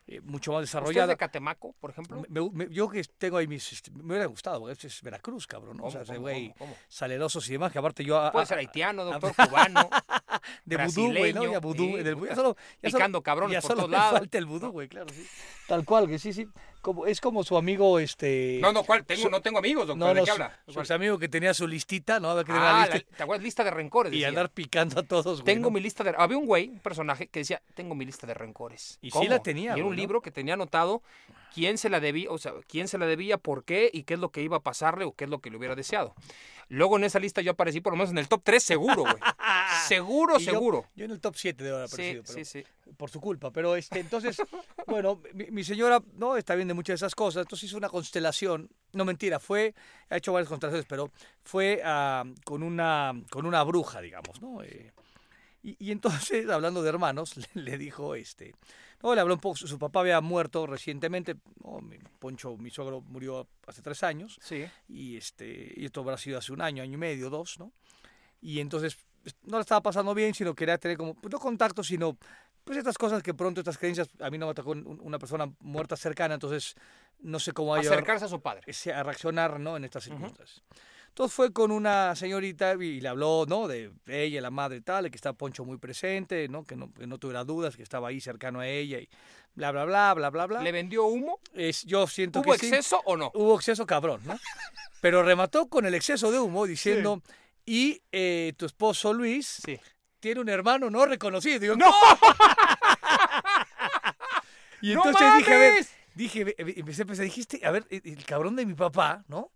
Eh, 0.05 0.19
mucho 0.19 0.51
más 0.51 0.63
¿Usted 0.63 0.63
es 0.63 0.69
desarrollada. 0.83 1.07
de 1.07 1.17
Catemaco, 1.17 1.73
por 1.79 1.91
ejemplo? 1.91 2.21
Me- 2.27 2.49
me- 2.51 2.69
yo 2.73 2.89
que 2.89 3.01
tengo 3.17 3.37
ahí 3.37 3.47
mis. 3.47 3.71
este, 3.71 3.89
me 3.91 4.03
hubiera 4.03 4.25
gustado, 4.25 4.59
porque 4.59 4.73
este 4.73 4.87
es 4.87 5.01
Veracruz, 5.01 5.47
cabrón. 5.47 5.77
¿no? 5.77 5.85
O 5.85 5.91
sea, 5.91 6.01
¿Cómo, 6.01 6.11
ese 6.13 6.19
güey 6.19 6.53
salerosos 6.89 7.47
y 7.47 7.53
demás, 7.53 7.71
que 7.71 7.79
aparte 7.79 8.03
yo. 8.03 8.19
a- 8.19 8.31
Puede 8.31 8.43
a- 8.43 8.47
ser 8.47 8.57
haitiano, 8.57 9.05
doctor, 9.05 9.33
cubano, 9.47 9.89
de 10.65 10.77
vudú, 10.77 11.07
güey, 11.17 11.33
¿no? 11.33 11.51
Ya 11.51 11.59
vudú. 11.59 11.83
sí, 11.83 12.03
del- 12.03 12.15
ya 12.27 12.35
solo, 12.35 12.55
ya 12.81 12.89
solo- 12.89 12.97
picando 12.99 13.21
cabrones 13.21 13.53
ya 13.53 13.61
por 13.61 13.69
solo 13.71 13.81
todos 13.83 13.91
lados. 13.91 14.19
falta 14.19 14.37
el 14.37 14.45
vudú, 14.45 14.69
güey, 14.71 14.87
claro, 14.87 15.07
sí. 15.13 15.25
Tal 15.67 15.85
cual, 15.85 16.07
que 16.07 16.19
sí, 16.19 16.33
sí. 16.33 16.47
Como, 16.81 17.05
es 17.05 17.21
como 17.21 17.45
su 17.45 17.55
amigo, 17.57 17.97
este. 17.99 18.59
No, 18.61 18.73
no, 18.73 18.83
¿cuál? 18.83 19.05
Tengo, 19.05 19.21
su- 19.23 19.29
no 19.29 19.41
tengo 19.41 19.59
amigos, 19.59 19.87
doctor. 19.87 19.97
no, 19.97 20.07
¿De 20.13 20.13
no, 20.15 20.21
qué 20.21 20.25
su- 20.25 20.31
habla? 20.33 20.59
su, 20.67 20.73
¿Cuál? 20.73 20.91
amigo 20.91 21.17
que 21.17 21.29
tenía 21.29 21.53
su 21.53 21.65
listita, 21.65 22.19
¿no? 22.19 22.31
Había 22.31 22.43
que 22.43 22.47
tener 22.47 22.61
una 22.61 22.83
Ah, 22.83 22.87
la, 22.87 22.95
lista 22.95 23.15
¿te 23.17 23.23
acuerdas? 23.23 23.43
Lista 23.43 23.63
de 23.63 23.71
rencores. 23.71 24.11
y 24.11 24.15
decía. 24.17 24.27
andar 24.27 24.49
picando 24.49 24.99
a 24.99 25.03
todos, 25.03 25.41
güey. 25.41 25.45
Tengo 25.55 25.69
¿no? 25.69 25.73
mi 25.75 25.79
lista 25.79 26.03
de... 26.03 26.13
Había 26.17 26.37
un 26.37 26.45
güey, 26.45 26.67
un 26.69 26.79
personaje, 26.79 27.27
que 27.27 27.39
decía, 27.39 27.61
tengo 27.73 27.95
mi 27.95 28.03
lista 28.05 28.27
de 28.27 28.33
rencores. 28.33 28.99
Y 29.01 29.11
sí 29.11 29.27
la 29.27 29.39
tenía, 29.41 29.63
Y 29.63 29.65
era 29.65 29.73
güey, 29.75 29.83
un 29.85 29.95
¿no? 29.95 30.01
libro 30.01 30.21
que 30.21 30.31
tenía 30.31 30.55
anotado 30.55 31.01
quién 31.53 31.77
se 31.77 31.89
la 31.89 31.99
debía, 31.99 32.31
o 32.31 32.37
sea, 32.37 32.53
quién 32.67 32.87
se 32.87 32.97
la 32.97 33.05
debía, 33.05 33.37
por 33.37 33.63
qué, 33.63 33.89
y 33.93 34.03
qué 34.03 34.15
es 34.15 34.19
lo 34.19 34.31
que 34.31 34.41
iba 34.41 34.57
a 34.57 34.63
pasarle, 34.63 35.05
o 35.05 35.13
qué 35.13 35.25
es 35.25 35.29
lo 35.29 35.39
que 35.39 35.49
le 35.49 35.57
hubiera 35.57 35.75
deseado. 35.75 36.15
Luego 36.69 36.97
en 36.97 37.03
esa 37.03 37.19
lista 37.19 37.41
yo 37.41 37.51
aparecí 37.51 37.81
por 37.81 37.93
lo 37.93 37.97
menos 37.97 38.11
en 38.11 38.17
el 38.17 38.27
top 38.27 38.41
3 38.43 38.63
seguro, 38.63 39.03
güey. 39.03 39.15
seguro, 39.87 40.39
Y 40.39 40.43
seguro. 40.43 40.85
Yo, 40.95 41.05
en 41.05 41.11
el 41.11 41.19
top 41.19 41.35
7 41.35 41.63
debo 41.63 41.77
haber 41.77 41.89
Sí, 41.89 41.93
aparecido, 41.95 42.23
pero 42.25 42.45
sí, 42.45 42.45
sí. 42.45 42.93
por 42.97 43.09
su 43.09 43.19
culpa. 43.21 43.51
Pero 43.51 43.75
este, 43.75 43.99
entonces, 43.99 44.37
bueno, 44.87 45.21
mi, 45.33 45.51
mi 45.51 45.63
señora 45.63 46.01
no 46.13 46.37
está 46.37 46.55
bien 46.55 46.67
de 46.67 46.73
muchas 46.73 46.93
de 46.93 47.05
esas 47.05 47.15
cosas. 47.15 47.41
Entonces 47.41 47.69
hizo 47.69 47.77
una 47.77 47.89
constelación. 47.89 48.69
No 48.93 49.05
mentira, 49.05 49.39
fue, 49.39 49.75
ha 50.09 50.17
hecho 50.17 50.33
varias 50.33 50.49
constelaciones, 50.49 50.85
pero 50.87 51.11
fue 51.43 51.81
ah, 51.83 52.23
con 52.45 52.63
una 52.63 53.13
con 53.29 53.45
una 53.45 53.61
bruja, 53.63 54.01
digamos, 54.01 54.41
¿no? 54.41 54.63
Eh, 54.63 54.91
y, 55.61 55.75
y 55.79 55.91
entonces, 55.91 56.49
hablando 56.49 56.81
de 56.81 56.89
hermanos, 56.89 57.35
le, 57.37 57.61
le 57.61 57.77
dijo, 57.77 58.15
este, 58.15 58.55
no, 59.03 59.13
le 59.13 59.21
habló 59.21 59.33
un 59.35 59.39
poco, 59.39 59.55
su, 59.57 59.67
su 59.67 59.77
papá 59.77 59.99
había 59.99 60.19
muerto 60.21 60.65
recientemente, 60.65 61.35
¿no? 61.63 61.79
mi, 61.81 61.97
Poncho, 62.19 62.57
mi 62.57 62.69
suegro 62.69 63.01
murió 63.01 63.47
hace 63.67 63.81
tres 63.81 64.01
años, 64.03 64.39
Sí. 64.41 64.65
y 64.87 65.17
este 65.17 65.73
y 65.75 65.85
esto 65.85 66.01
habrá 66.01 66.17
sido 66.17 66.37
hace 66.39 66.53
un 66.53 66.61
año, 66.61 66.81
año 66.81 66.93
y 66.93 66.97
medio, 66.97 67.29
dos, 67.29 67.59
¿no? 67.59 67.71
Y 68.41 68.59
entonces 68.59 68.97
no 69.43 69.57
le 69.57 69.61
estaba 69.61 69.81
pasando 69.81 70.13
bien, 70.13 70.33
sino 70.33 70.53
quería 70.55 70.77
tener 70.77 70.97
como, 70.97 71.13
pues 71.15 71.31
no 71.31 71.39
contacto, 71.39 71.83
sino 71.83 72.17
pues 72.63 72.77
estas 72.77 72.97
cosas 72.97 73.21
que 73.21 73.33
pronto, 73.33 73.59
estas 73.59 73.77
creencias, 73.77 74.07
a 74.21 74.29
mí 74.29 74.37
no 74.37 74.45
me 74.47 74.51
un- 74.85 74.99
una 75.03 75.19
persona 75.19 75.51
muerta 75.59 75.97
cercana, 75.97 76.33
entonces 76.35 76.75
no 77.19 77.39
sé 77.39 77.51
cómo 77.51 77.75
Acercarse 77.75 78.25
a 78.25 78.29
su 78.29 78.41
padre. 78.41 78.63
a 78.93 79.03
reaccionar, 79.03 79.59
¿no? 79.59 79.75
En 79.77 79.83
estas 79.83 80.05
circunstancias. 80.05 80.61
Entonces 81.13 81.35
fue 81.35 81.53
con 81.53 81.69
una 81.71 82.15
señorita 82.15 82.73
y 82.73 82.99
le 82.99 83.07
habló, 83.07 83.45
¿no? 83.47 83.67
De 83.67 83.91
ella, 84.07 84.41
la 84.41 84.49
madre 84.49 84.77
y 84.77 84.81
tal, 84.81 85.03
de 85.03 85.11
que 85.11 85.15
está 85.15 85.31
Poncho 85.33 85.63
muy 85.63 85.77
presente, 85.77 86.47
¿no? 86.49 86.63
Que 86.63 86.75
no, 86.75 86.91
que 86.91 87.05
no 87.05 87.19
tuviera 87.19 87.43
dudas, 87.43 87.75
que 87.77 87.83
estaba 87.83 88.07
ahí 88.07 88.19
cercano 88.19 88.61
a 88.61 88.67
ella 88.67 88.97
y 88.97 89.07
bla, 89.53 89.71
bla, 89.71 89.85
bla, 89.85 90.15
bla, 90.15 90.29
bla, 90.31 90.47
bla. 90.47 90.61
¿Le 90.63 90.71
vendió 90.71 91.05
humo? 91.05 91.39
Es, 91.53 91.83
yo 91.83 92.07
siento 92.07 92.39
¿Hubo 92.39 92.53
que 92.53 92.57
sí. 92.57 92.65
exceso 92.65 92.99
o 93.05 93.15
no? 93.15 93.29
Hubo 93.35 93.55
exceso 93.55 93.85
cabrón, 93.85 94.21
¿no? 94.25 94.39
Pero 95.01 95.21
remató 95.21 95.67
con 95.67 95.85
el 95.85 95.93
exceso 95.93 96.31
de 96.31 96.39
humo 96.39 96.65
diciendo, 96.65 97.21
y 97.63 98.01
eh, 98.11 98.53
tu 98.57 98.65
esposo 98.65 99.13
Luis 99.13 99.61
Sí. 99.63 99.79
tiene 100.19 100.41
un 100.41 100.49
hermano 100.49 100.89
no 100.89 101.05
reconocido. 101.05 101.59
Digo, 101.59 101.75
¡No! 101.75 101.93
Y 104.81 104.93
¡No 104.95 105.05
entonces 105.05 105.27
dije, 105.37 105.53
a 105.53 105.57
ver, 105.59 105.85
dije, 106.15 106.43
ve- 106.43 106.55
ve- 106.57 106.73
empecé 106.77 107.03
a 107.03 107.05
pensar, 107.05 107.23
dijiste, 107.23 107.61
a 107.65 107.71
ver, 107.71 107.85
el 107.89 108.25
cabrón 108.25 108.55
de 108.55 108.65
mi 108.65 108.73
papá, 108.73 109.23
¿no? 109.27 109.51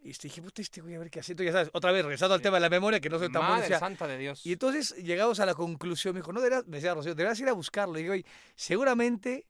Y 0.00 0.10
este, 0.10 0.28
dije, 0.28 0.40
puta, 0.40 0.62
este 0.62 0.80
güey, 0.80 0.94
a 0.94 0.98
ver 1.00 1.10
qué 1.10 1.20
hace. 1.20 1.32
Entonces, 1.32 1.52
ya 1.52 1.58
sabes, 1.58 1.70
otra 1.74 1.90
vez, 1.92 2.02
regresando 2.04 2.34
al 2.34 2.40
tema 2.40 2.56
de 2.56 2.60
la 2.60 2.70
memoria, 2.70 3.00
que 3.00 3.10
no 3.10 3.18
soy 3.18 3.30
tan. 3.32 3.42
Madre 3.42 3.78
santa 3.78 4.06
de 4.06 4.16
Dios. 4.16 4.44
y 4.46 4.52
entonces 4.52 4.94
llegamos 4.96 5.40
a 5.40 5.46
la 5.46 5.54
conclusión, 5.54 6.14
me 6.14 6.20
dijo, 6.20 6.32
no, 6.32 6.40
deberás, 6.40 6.66
me 6.66 6.76
decía 6.76 6.94
Rocío, 6.94 7.14
deberás 7.14 7.38
ir 7.40 7.48
a 7.48 7.52
buscarlo. 7.52 7.98
Y 7.98 8.02
dije, 8.02 8.12
oye, 8.12 8.24
seguramente, 8.54 9.46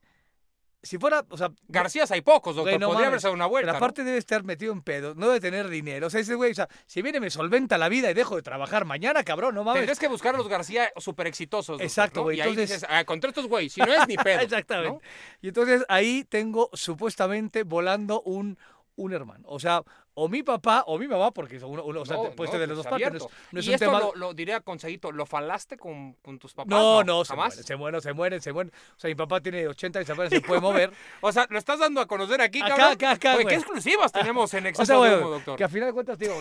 si 0.82 0.96
fuera, 0.96 1.26
o 1.28 1.36
sea, 1.36 1.50
Garcías 1.66 2.10
hay 2.12 2.20
pocos, 2.22 2.54
doctor. 2.56 2.70
Güey, 2.72 2.78
no 2.78 2.86
Podría 2.86 3.00
mames. 3.00 3.08
haberse 3.08 3.26
dado 3.26 3.34
una 3.34 3.46
vuelta. 3.46 3.66
Pero 3.66 3.72
¿no? 3.72 3.84
aparte 3.84 4.04
debe 4.04 4.16
estar 4.16 4.44
metido 4.44 4.72
en 4.72 4.80
pedo, 4.80 5.14
no 5.16 5.26
debe 5.26 5.40
tener 5.40 5.68
dinero. 5.68 6.06
O 6.06 6.10
sea, 6.10 6.20
ese 6.20 6.34
güey, 6.34 6.52
o 6.52 6.54
sea, 6.54 6.68
si 6.86 7.02
viene 7.02 7.18
me 7.20 7.30
solventa 7.30 7.76
la 7.78 7.88
vida 7.88 8.10
y 8.10 8.14
dejo 8.14 8.36
de 8.36 8.42
trabajar 8.42 8.84
mañana, 8.84 9.24
cabrón, 9.24 9.54
no 9.56 9.64
mames. 9.64 9.80
Tendrías 9.80 9.98
que 9.98 10.08
buscar 10.08 10.34
a 10.34 10.38
los 10.38 10.48
García 10.48 10.90
súper 10.96 11.26
exitosos. 11.26 11.66
doctor, 11.74 11.84
Exacto, 11.84 12.20
¿no? 12.20 12.24
güey, 12.24 12.38
Y 12.38 12.40
ahí 12.42 12.50
entonces- 12.50 12.76
dices, 12.80 12.88
ah, 12.90 13.04
contra 13.04 13.28
estos 13.30 13.48
güey, 13.48 13.68
si 13.68 13.80
no 13.80 13.92
es 13.92 14.06
ni 14.06 14.16
pedo. 14.16 14.40
Exactamente. 14.40 14.90
¿no? 14.92 15.00
Y 15.42 15.48
entonces 15.48 15.84
ahí 15.88 16.24
tengo 16.24 16.70
supuestamente 16.72 17.64
volando 17.64 18.22
un, 18.22 18.56
un 18.94 19.12
hermano. 19.12 19.44
O 19.48 19.58
sea, 19.58 19.82
o 20.20 20.28
mi 20.28 20.42
papá 20.42 20.84
o 20.87 20.98
mi 20.98 21.06
mamá, 21.06 21.30
porque 21.30 21.56
uno, 21.64 21.84
uno- 21.84 22.00
o 22.00 22.06
sea, 22.06 22.16
No, 22.16 22.30
puede 22.32 22.48
no, 22.48 22.52
ser 22.52 22.60
de 22.60 22.66
las 22.66 22.76
pues, 22.76 22.84
dos 22.84 22.87
partes. 22.87 23.10
No 23.12 23.16
es, 23.16 23.22
abierto. 23.22 23.37
no 23.52 23.60
es 23.60 23.66
y 23.66 23.68
un 23.68 23.75
esto 23.75 23.87
tema... 23.87 23.98
lo, 24.00 24.14
lo 24.14 24.34
diré 24.34 24.54
a 24.54 24.60
consejito, 24.60 25.12
¿lo 25.12 25.26
falaste 25.26 25.76
con, 25.76 26.14
con 26.14 26.38
tus 26.38 26.54
papás? 26.54 26.70
No, 26.70 27.04
no, 27.04 27.25
se 27.25 27.28
jamás. 27.30 27.54
mueren, 27.54 27.64
se 27.66 27.76
mueren, 27.76 28.00
se 28.02 28.12
mueren, 28.12 28.40
se 28.42 28.52
mueren. 28.52 28.72
O 28.96 29.00
sea, 29.00 29.08
mi 29.08 29.14
papá 29.14 29.40
tiene 29.40 29.66
80 29.68 30.00
y 30.02 30.04
se 30.06 30.14
muere, 30.14 30.30
se 30.30 30.40
puede 30.40 30.60
mover. 30.60 30.92
O 31.20 31.32
sea, 31.32 31.46
lo 31.50 31.58
estás 31.58 31.78
dando 31.78 32.00
a 32.00 32.06
conocer 32.06 32.40
aquí, 32.40 32.58
Acá, 32.60 32.68
cabrón? 32.70 32.92
acá, 32.92 33.10
acá, 33.12 33.34
Oye, 33.34 33.42
güey. 33.44 33.54
¿qué 33.54 33.60
exclusivas 33.60 34.12
tenemos 34.12 34.52
en 34.54 34.66
exceso 34.68 34.82
O 34.82 34.87
sea, 34.87 34.94
de 34.96 35.00
bueno, 35.00 35.18
humo, 35.26 35.30
doctor? 35.37 35.56
que 35.56 35.64
a 35.64 35.68
final 35.68 35.88
de 35.88 35.92
cuentas, 35.92 36.18
digo, 36.18 36.34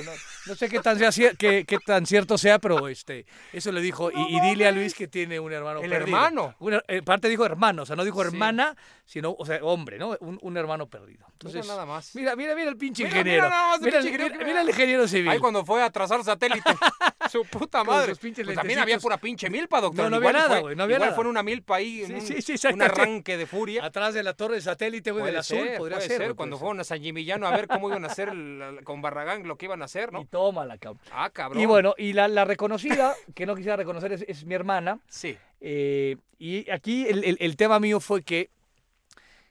no, 0.48 0.56
sé 0.56 0.70
qué 0.70 0.80
tan, 0.80 0.98
sea, 0.98 1.10
cier- 1.10 1.36
qué, 1.38 1.66
qué 1.66 1.78
tan 1.80 2.06
cierto 2.06 2.38
sea, 2.38 2.60
pero 2.60 2.88
este, 2.88 3.26
eso 3.54 3.72
le 3.72 3.82
dijo. 3.82 4.12
y, 4.12 4.36
y 4.38 4.40
dile 4.42 4.68
a 4.68 4.72
Luis 4.72 4.94
que 4.94 5.08
tiene 5.08 5.40
un 5.40 5.52
hermano 5.54 5.80
El 5.82 5.90
perdido. 5.90 6.18
hermano. 6.18 6.56
Una, 6.60 6.82
parte 7.06 7.28
dijo 7.30 7.46
hermano, 7.46 7.84
o 7.84 7.86
sea, 7.86 7.96
no 7.96 8.04
dijo 8.04 8.22
Sí. 8.22 8.28
hermana, 8.28 8.76
sino, 9.06 9.36
o 9.38 9.46
sea, 9.46 9.60
hombre, 9.64 9.98
¿no? 9.98 10.16
Un, 10.20 10.38
un 10.42 10.58
hermano 10.58 10.88
perdido. 10.88 11.26
Entonces, 11.34 11.68
nada 11.68 11.86
más. 11.86 12.16
Mira, 12.16 12.36
mira, 12.36 12.56
mira 12.56 12.70
el 12.70 12.78
pinche 12.78 13.04
Mira, 13.04 13.16
ingeniero. 13.18 13.44
mira 13.46 13.67
Mira, 13.80 13.80
pinche 13.82 13.98
el- 13.98 14.06
ingeniero 14.06 14.26
mira- 14.26 14.38
que 14.40 14.46
mira 14.46 14.62
el 14.62 14.70
ingeniero 14.70 15.08
civil. 15.08 15.30
Ahí 15.30 15.40
cuando 15.40 15.66
fue 15.66 15.84
a 15.84 15.90
trazar 15.90 16.24
satélite. 16.24 16.62
Su 17.32 17.44
puta 17.46 17.80
Con 17.80 17.88
madre. 17.88 18.16
Pues 18.16 18.56
también 18.56 18.80
había 18.80 18.98
pura 19.00 19.18
pinche 19.18 19.50
milpa, 19.50 19.82
doctor. 19.82 20.06
No, 20.06 20.10
no 20.12 20.16
había 20.18 20.30
Igual 20.30 20.44
nada, 20.44 20.50
fue- 20.56 20.62
güey, 20.62 20.76
no 20.78 20.84
había 20.84 20.96
igual 20.96 21.08
nada. 21.10 21.16
fue 21.16 21.24
en 21.26 21.30
una 21.30 21.44
milpa 21.44 21.76
ahí, 21.76 22.02
en 22.04 22.08
Sí, 22.22 22.34
un, 22.36 22.42
sí, 22.42 22.58
sí, 22.58 22.68
un 22.74 22.82
arranque 22.82 23.36
de 23.36 23.46
furia. 23.46 23.84
Atrás 23.84 24.14
de 24.14 24.24
la 24.24 24.34
torre 24.34 24.56
de 24.56 24.62
satélite, 24.62 25.12
güey, 25.12 25.26
del 25.26 25.38
azul, 25.38 25.58
ser, 25.58 25.78
podría 25.78 25.98
puede 25.98 26.08
ser. 26.08 26.18
ser, 26.20 26.36
cuando 26.36 26.58
fueron 26.58 26.80
a 26.80 26.84
San 26.86 27.02
Gimignano 27.02 27.46
a 27.48 27.52
ver 27.52 27.68
cómo 27.68 27.90
iban 27.90 28.04
a 28.06 28.08
hacer 28.08 28.30
el- 28.30 28.80
con 28.86 29.02
Barragán 29.02 29.46
lo 29.48 29.58
que 29.58 29.66
iban 29.66 29.82
a 29.82 29.86
hacer. 29.86 30.14
¿no? 30.14 30.22
Y 30.22 30.26
tómala, 30.26 30.78
cabrón. 30.78 31.02
Ah, 31.12 31.30
cabrón. 31.30 31.62
Y 31.62 31.66
bueno, 31.66 31.96
y 31.98 32.14
la, 32.14 32.28
la 32.30 32.46
reconocida, 32.46 33.14
que 33.36 33.46
no 33.46 33.56
quisiera 33.56 33.76
reconocer, 33.76 34.14
es, 34.14 34.24
es 34.28 34.46
mi 34.46 34.56
hermana. 34.56 35.00
Sí. 35.10 35.38
Eh, 35.60 36.16
y 36.40 36.70
aquí 36.70 37.08
el, 37.08 37.24
el- 37.26 37.38
el 37.42 37.58
tema 37.58 37.80
mío 37.80 38.00
fue 38.00 38.22
que 38.24 38.50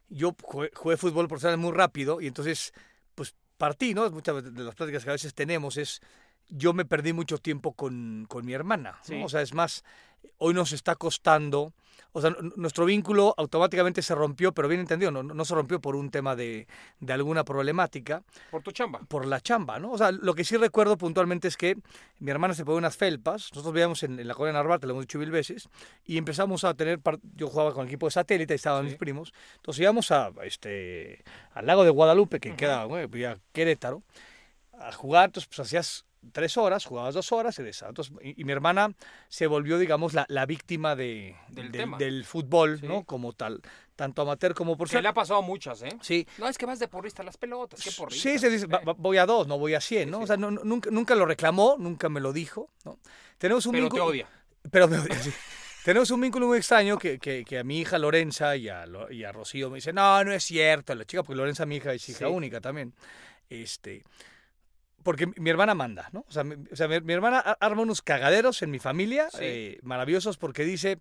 yo 0.08 0.34
jugué, 0.42 0.70
jugué 0.74 0.96
fútbol 0.96 1.28
profesional 1.28 1.58
muy 1.58 1.72
rápido 1.72 2.20
y 2.20 2.28
entonces, 2.28 2.72
pues 3.14 3.34
partí, 3.56 3.94
¿no? 3.94 4.08
Muchas 4.10 4.54
de 4.54 4.64
las 4.64 4.74
pláticas 4.74 5.04
que 5.04 5.10
a 5.10 5.14
veces 5.14 5.34
tenemos 5.34 5.76
es, 5.76 6.00
yo 6.48 6.72
me 6.72 6.84
perdí 6.84 7.12
mucho 7.12 7.38
tiempo 7.38 7.72
con, 7.72 8.26
con 8.28 8.44
mi 8.44 8.52
hermana, 8.52 8.92
¿no? 8.92 9.04
Sí. 9.04 9.22
O 9.22 9.28
sea, 9.28 9.42
es 9.42 9.54
más, 9.54 9.84
hoy 10.38 10.54
nos 10.54 10.72
está 10.72 10.96
costando, 10.96 11.72
o 12.12 12.20
sea, 12.20 12.34
nuestro 12.56 12.84
vínculo 12.86 13.34
automáticamente 13.36 14.00
se 14.02 14.14
rompió, 14.14 14.52
pero 14.52 14.68
bien 14.68 14.80
entendido, 14.80 15.10
no, 15.10 15.22
no 15.22 15.44
se 15.44 15.54
rompió 15.54 15.80
por 15.80 15.96
un 15.96 16.10
tema 16.10 16.34
de, 16.34 16.66
de 17.00 17.12
alguna 17.12 17.44
problemática, 17.44 18.22
Por 18.50 18.62
tu 18.62 18.72
chamba. 18.72 19.00
por 19.08 19.26
la 19.26 19.40
chamba, 19.40 19.78
¿no? 19.78 19.92
O 19.92 19.98
sea, 19.98 20.12
lo 20.12 20.34
que 20.34 20.44
sí 20.44 20.56
recuerdo 20.56 20.96
puntualmente 20.96 21.48
es 21.48 21.56
que 21.56 21.76
mi 22.18 22.30
hermana 22.30 22.54
se 22.54 22.64
pone 22.64 22.78
unas 22.78 22.96
felpas, 22.96 23.50
nosotros 23.52 23.72
vivíamos 23.74 24.02
en, 24.02 24.18
en 24.18 24.26
la 24.28 24.34
colonia 24.34 24.54
Narvarte, 24.60 24.86
lo 24.86 24.92
hemos 24.94 25.04
dicho 25.04 25.18
mil 25.18 25.30
veces, 25.30 25.68
y 26.04 26.16
empezamos 26.18 26.64
a 26.64 26.74
tener, 26.74 27.00
yo 27.34 27.48
jugaba 27.48 27.72
con 27.72 27.82
el 27.82 27.88
equipo 27.88 28.06
de 28.06 28.12
satélite, 28.12 28.54
ahí 28.54 28.56
estaban 28.56 28.84
Sí. 28.84 28.90
mis 28.90 28.98
primos, 28.98 29.32
entonces 29.56 29.82
íbamos 29.82 30.10
a, 30.10 30.30
este, 30.44 31.22
al 31.52 31.66
lago 31.66 31.84
de 31.84 31.90
Guadalupe, 31.90 32.40
que 32.40 32.48
Ujú. 32.50 32.56
queda, 32.56 32.84
bueno, 32.86 33.14
ya 33.16 33.36
Querétaro, 33.52 34.02
a 34.80 34.92
jugar, 34.92 35.26
entonces 35.26 35.48
pues 35.48 35.60
hacías 35.66 36.04
tres 36.32 36.56
horas, 36.56 36.84
jugabas 36.84 37.14
dos 37.14 37.30
horas 37.30 37.56
regresabas. 37.56 37.90
Entonces, 37.90 38.14
y, 38.22 38.40
y 38.40 38.44
mi 38.44 38.52
hermana 38.52 38.92
se 39.28 39.46
volvió, 39.46 39.78
digamos, 39.78 40.12
la, 40.12 40.26
la 40.28 40.44
víctima 40.44 40.96
de, 40.96 41.36
Del 41.98 42.24
fútbol, 42.24 42.80
Sí. 42.80 42.86
¿no? 42.88 43.04
Como 43.04 43.32
tal, 43.32 43.62
tanto 43.94 44.22
amateur 44.22 44.52
como 44.54 44.76
por 44.76 44.88
Se 44.88 45.00
le 45.00 45.06
ha 45.08 45.14
pasado 45.14 45.38
a 45.38 45.42
muchas, 45.42 45.82
¿eh? 45.82 45.88
Sí, 46.00 46.26
No, 46.38 46.48
es 46.48 46.58
que 46.58 46.66
vas 46.66 46.78
de 46.80 46.88
porrista 46.88 47.22
las 47.22 47.36
pelotas, 47.36 47.80
qué 47.82 47.90
porrista. 47.92 48.28
Sí, 48.28 48.38
se 48.40 48.50
dice, 48.50 48.66
voy 48.98 49.18
a 49.18 49.26
dos, 49.26 49.46
no 49.46 49.56
voy 49.58 49.74
a 49.74 49.80
cien, 49.80 50.10
¿no? 50.10 50.18
sí. 50.18 50.24
O 50.24 50.26
sea, 50.26 50.36
no- 50.36 50.50
nunca, 50.50 50.90
nunca 50.90 51.14
lo 51.14 51.26
reclamó, 51.26 51.76
nunca 51.78 52.08
me 52.08 52.20
lo 52.20 52.32
dijo, 52.32 52.70
¿no? 52.84 52.98
Tenemos 53.38 53.64
un 53.66 53.72
Pero 53.72 53.88
te 53.88 54.00
odia. 54.00 54.28
Pero 54.70 54.88
me 54.88 54.98
odia, 54.98 55.14
sí. 55.22 55.32
Tenemos 55.84 56.10
un 56.10 56.20
vínculo 56.20 56.48
muy 56.48 56.58
extraño 56.58 56.98
que, 56.98 57.20
que, 57.20 57.44
que 57.44 57.60
a 57.60 57.62
mi 57.62 57.78
hija 57.78 57.96
Lorenza 58.00 58.56
y 58.56 58.68
a, 58.68 58.84
y 59.10 59.22
a 59.22 59.30
Rocío 59.30 59.70
me 59.70 59.76
dice, 59.76 59.92
no, 59.92 60.24
no 60.24 60.32
es 60.32 60.42
cierto, 60.42 60.92
la 60.96 61.04
chica, 61.04 61.22
porque 61.22 61.36
Lorenza, 61.36 61.64
mi 61.64 61.76
hija, 61.76 61.92
es 61.92 62.08
hija 62.08 62.26
única 62.28 62.60
también. 62.60 62.92
Este, 63.48 64.02
porque 65.06 65.26
mi- 65.28 65.48
hermana 65.50 65.74
manda, 65.74 66.10
¿no? 66.12 66.24
O 66.28 66.32
sea, 66.32 66.42
mi, 66.44 66.56
o 66.70 66.76
sea, 66.76 66.88
mi- 66.88 67.00
mi 67.00 67.12
hermana 67.12 67.38
arma 67.38 67.82
unos 67.82 68.02
cagaderos 68.02 68.60
en 68.62 68.70
mi 68.72 68.78
familia, 68.80 69.30
Sí. 69.30 69.38
eh, 69.40 69.78
maravillosos, 69.82 70.36
porque 70.36 70.64
dice, 70.64 70.98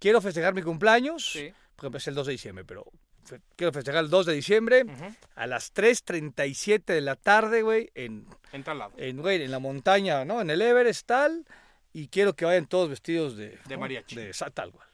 quiero 0.00 0.20
festejar 0.20 0.52
mi 0.52 0.62
cumpleaños, 0.62 1.24
Sí. 1.32 1.52
por 1.76 1.84
ejemplo, 1.84 1.98
es 1.98 2.06
el 2.08 2.14
2 2.16 2.26
de 2.26 2.32
diciembre, 2.32 2.64
pero 2.64 2.84
fe- 3.24 3.40
quiero 3.56 3.72
festejar 3.72 4.02
el 4.04 4.10
2 4.10 4.26
de 4.26 4.34
diciembre 4.34 4.84
Ujú. 4.84 5.14
a 5.36 5.46
las 5.46 5.72
3.37 5.72 6.92
de 6.92 7.00
la 7.00 7.14
tarde, 7.16 7.62
güey, 7.62 7.90
en, 7.94 8.26
En 8.52 8.64
tal 8.64 8.78
lado. 8.80 8.92
en, 8.96 9.16
güey, 9.22 9.40
en 9.42 9.50
la 9.50 9.58
montaña, 9.60 10.24
¿no? 10.24 10.40
En 10.40 10.50
el 10.50 10.60
Everest, 10.60 11.06
tal, 11.06 11.46
y 11.92 12.08
quiero 12.08 12.34
que 12.34 12.44
vayan 12.44 12.66
todos 12.66 12.88
vestidos 12.90 13.36
de... 13.36 13.50
De 13.68 13.74
¿no? 13.76 13.78
mariachi. 13.78 14.16
De 14.16 14.32
tal 14.52 14.72
cual. 14.72 14.85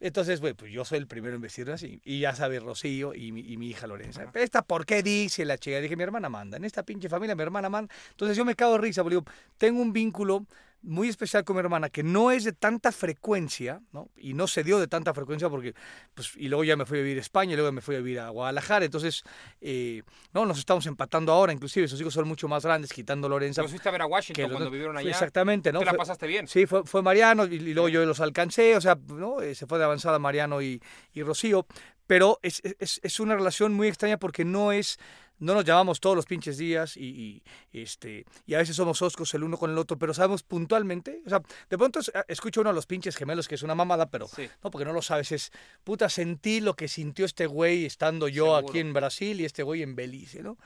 Entonces, 0.00 0.40
güey, 0.40 0.54
pues 0.54 0.72
yo 0.72 0.84
soy 0.84 0.98
el 0.98 1.06
primero 1.06 1.34
en 1.34 1.40
vestirme 1.40 1.72
así. 1.72 2.00
Y 2.04 2.20
ya 2.20 2.34
sabe 2.34 2.60
Rocío 2.60 3.14
y 3.14 3.32
mi, 3.32 3.40
y 3.40 3.56
mi 3.56 3.70
hija 3.70 3.86
Lorenza. 3.86 4.30
¿Esta 4.34 4.62
por 4.62 4.84
qué 4.84 5.02
dice 5.02 5.44
la 5.44 5.58
chica? 5.58 5.80
Dije, 5.80 5.96
mi 5.96 6.02
hermana 6.02 6.28
manda. 6.28 6.56
En 6.56 6.64
esta 6.64 6.82
pinche 6.82 7.08
familia 7.08 7.34
mi 7.34 7.42
hermana 7.42 7.68
manda. 7.68 7.94
Entonces 8.10 8.36
yo 8.36 8.44
me 8.44 8.54
cago 8.54 8.72
de 8.72 8.78
risa, 8.78 9.02
porque 9.02 9.16
digo, 9.16 9.26
tengo 9.58 9.80
un 9.80 9.92
vínculo 9.92 10.46
muy 10.84 11.08
especial 11.08 11.44
con 11.44 11.56
mi 11.56 11.60
hermana 11.60 11.88
que 11.88 12.02
no 12.02 12.30
es 12.30 12.44
de 12.44 12.52
tanta 12.52 12.92
frecuencia, 12.92 13.80
¿no? 13.92 14.10
Y 14.16 14.34
no 14.34 14.46
se 14.46 14.62
dio 14.62 14.78
de 14.78 14.86
tanta 14.86 15.14
frecuencia 15.14 15.48
porque, 15.48 15.74
pues, 16.14 16.32
y 16.36 16.48
luego 16.48 16.62
ya 16.62 16.76
me 16.76 16.84
fui 16.84 16.98
a 16.98 17.02
vivir 17.02 17.18
a 17.18 17.20
España, 17.20 17.54
y 17.54 17.56
luego 17.56 17.72
me 17.72 17.80
fui 17.80 17.96
a 17.96 17.98
vivir 17.98 18.20
a 18.20 18.28
Guadalajara. 18.28 18.84
Entonces, 18.84 19.24
eh, 19.60 20.02
no, 20.32 20.44
nos 20.46 20.58
estamos 20.58 20.86
empatando 20.86 21.32
ahora, 21.32 21.52
inclusive 21.52 21.88
sus 21.88 22.00
hijos 22.00 22.12
son 22.12 22.28
mucho 22.28 22.48
más 22.48 22.64
grandes, 22.64 22.92
quitando 22.92 23.28
Lorenza. 23.28 23.62
Los 23.62 23.70
fuiste 23.70 23.88
a 23.88 23.92
ver 23.92 24.02
a 24.02 24.06
Washington 24.06 24.50
cuando 24.50 24.70
vivieron 24.70 24.96
allá. 24.96 25.10
Exactamente, 25.10 25.72
¿no? 25.72 25.78
Te 25.78 25.86
la 25.86 25.94
pasaste 25.94 26.26
bien. 26.26 26.46
Sí, 26.46 26.66
fue, 26.66 26.84
fue 26.84 27.02
Mariano 27.02 27.46
y, 27.46 27.54
y 27.54 27.74
luego 27.74 27.88
yo 27.88 28.04
los 28.04 28.20
alcancé, 28.20 28.76
o 28.76 28.80
sea, 28.80 28.98
¿no? 29.08 29.40
Eh, 29.40 29.54
se 29.54 29.66
fue 29.66 29.78
de 29.78 29.84
avanzada 29.84 30.18
Mariano 30.18 30.60
y, 30.60 30.82
y 31.12 31.22
Rocío, 31.22 31.66
pero 32.06 32.38
es, 32.42 32.60
es, 32.78 33.00
es 33.02 33.20
una 33.20 33.34
relación 33.34 33.72
muy 33.72 33.88
extraña 33.88 34.18
porque 34.18 34.44
no 34.44 34.72
es, 34.72 34.98
no 35.38 35.54
nos 35.54 35.64
llamamos 35.64 36.00
todos 36.00 36.14
los 36.16 36.26
pinches 36.26 36.56
días 36.58 36.96
y, 36.96 37.42
y, 37.72 37.80
este, 37.82 38.24
y 38.46 38.54
a 38.54 38.58
veces 38.58 38.76
somos 38.76 39.02
oscos 39.02 39.34
el 39.34 39.42
uno 39.44 39.58
con 39.58 39.70
el 39.70 39.78
otro, 39.78 39.98
pero 39.98 40.14
sabemos 40.14 40.42
puntualmente, 40.42 41.22
o 41.26 41.28
sea, 41.28 41.42
de 41.68 41.76
pronto 41.78 41.98
es- 42.00 42.12
escucho 42.28 42.60
uno 42.60 42.70
de 42.70 42.74
los 42.74 42.86
pinches 42.86 43.16
gemelos 43.16 43.48
que 43.48 43.56
es 43.56 43.62
una 43.62 43.74
mamada, 43.74 44.10
pero 44.10 44.28
Sí. 44.28 44.48
no, 44.62 44.70
porque 44.70 44.84
no 44.84 44.92
lo 44.92 45.02
sabes, 45.02 45.32
es, 45.32 45.50
puta, 45.82 46.08
sentí 46.08 46.60
lo 46.60 46.74
que 46.74 46.88
sintió 46.88 47.24
este 47.26 47.46
güey 47.46 47.84
estando 47.84 48.28
yo 48.28 48.44
Seguro. 48.56 48.68
aquí 48.70 48.78
en 48.78 48.92
Brasil 48.92 49.40
y 49.40 49.44
este 49.44 49.62
güey 49.62 49.82
en 49.82 49.96
Belice, 49.96 50.42
¿no? 50.42 50.56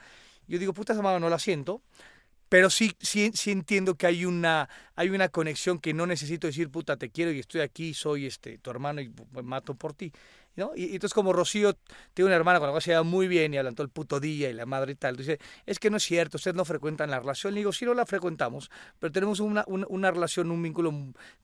Yo 0.47 0.59
digo, 0.59 0.73
puta, 0.73 0.93
esa 0.93 1.01
mamada 1.01 1.19
no 1.19 1.29
la 1.29 1.39
siento, 1.39 1.81
pero 2.47 2.71
sí, 2.71 2.95
sí, 2.99 3.31
sí 3.35 3.51
entiendo 3.51 3.93
que 3.93 4.07
hay 4.07 4.25
una, 4.25 4.67
hay 4.95 5.09
una 5.11 5.29
conexión 5.29 5.77
que 5.77 5.93
no 5.93 6.07
necesito 6.07 6.47
decir, 6.47 6.69
puta, 6.71 6.97
te 6.97 7.11
quiero 7.11 7.31
y 7.31 7.39
estoy 7.39 7.61
aquí, 7.61 7.93
soy 7.93 8.25
este, 8.25 8.57
tu 8.57 8.71
hermano 8.71 9.01
y 9.01 9.11
me 9.33 9.43
mato 9.43 9.75
por 9.75 9.93
ti. 9.93 10.11
¿No? 10.59 10.71
Y, 10.75 10.83
y 10.85 10.93
entonces 10.95 11.13
como 11.13 11.33
Rocío 11.33 11.75
tiene 12.13 12.27
una 12.27 12.35
hermana 12.35 12.59
con 12.59 12.67
la 12.67 12.71
cual 12.73 12.81
se 12.83 12.91
lleva 12.91 13.03
muy 13.03 13.27
bien 13.27 13.53
y 13.53 13.57
hablan 13.57 13.73
todo 13.73 13.83
el 13.85 13.89
puto 13.91 14.19
día 14.19 14.49
y 14.49 14.53
la 14.53 14.65
madre 14.67 14.91
y 14.91 14.95
tal, 14.95 15.15
dice, 15.15 15.39
es 15.65 15.79
que 15.79 15.89
no 15.89 15.97
es 15.97 16.03
cierto, 16.03 16.37
ustedes 16.37 16.55
no 16.55 16.65
frecuentan 16.65 17.09
la 17.09 17.19
relación. 17.19 17.53
Le 17.53 17.61
digo, 17.61 17.71
sí, 17.71 17.85
no 17.85 17.93
la 17.93 18.05
frecuentamos, 18.05 18.69
pero 18.99 19.11
tenemos 19.11 19.39
una, 19.39 19.63
una, 19.67 19.85
una 19.89 20.11
relación, 20.11 20.51
un 20.51 20.61
vínculo 20.61 20.93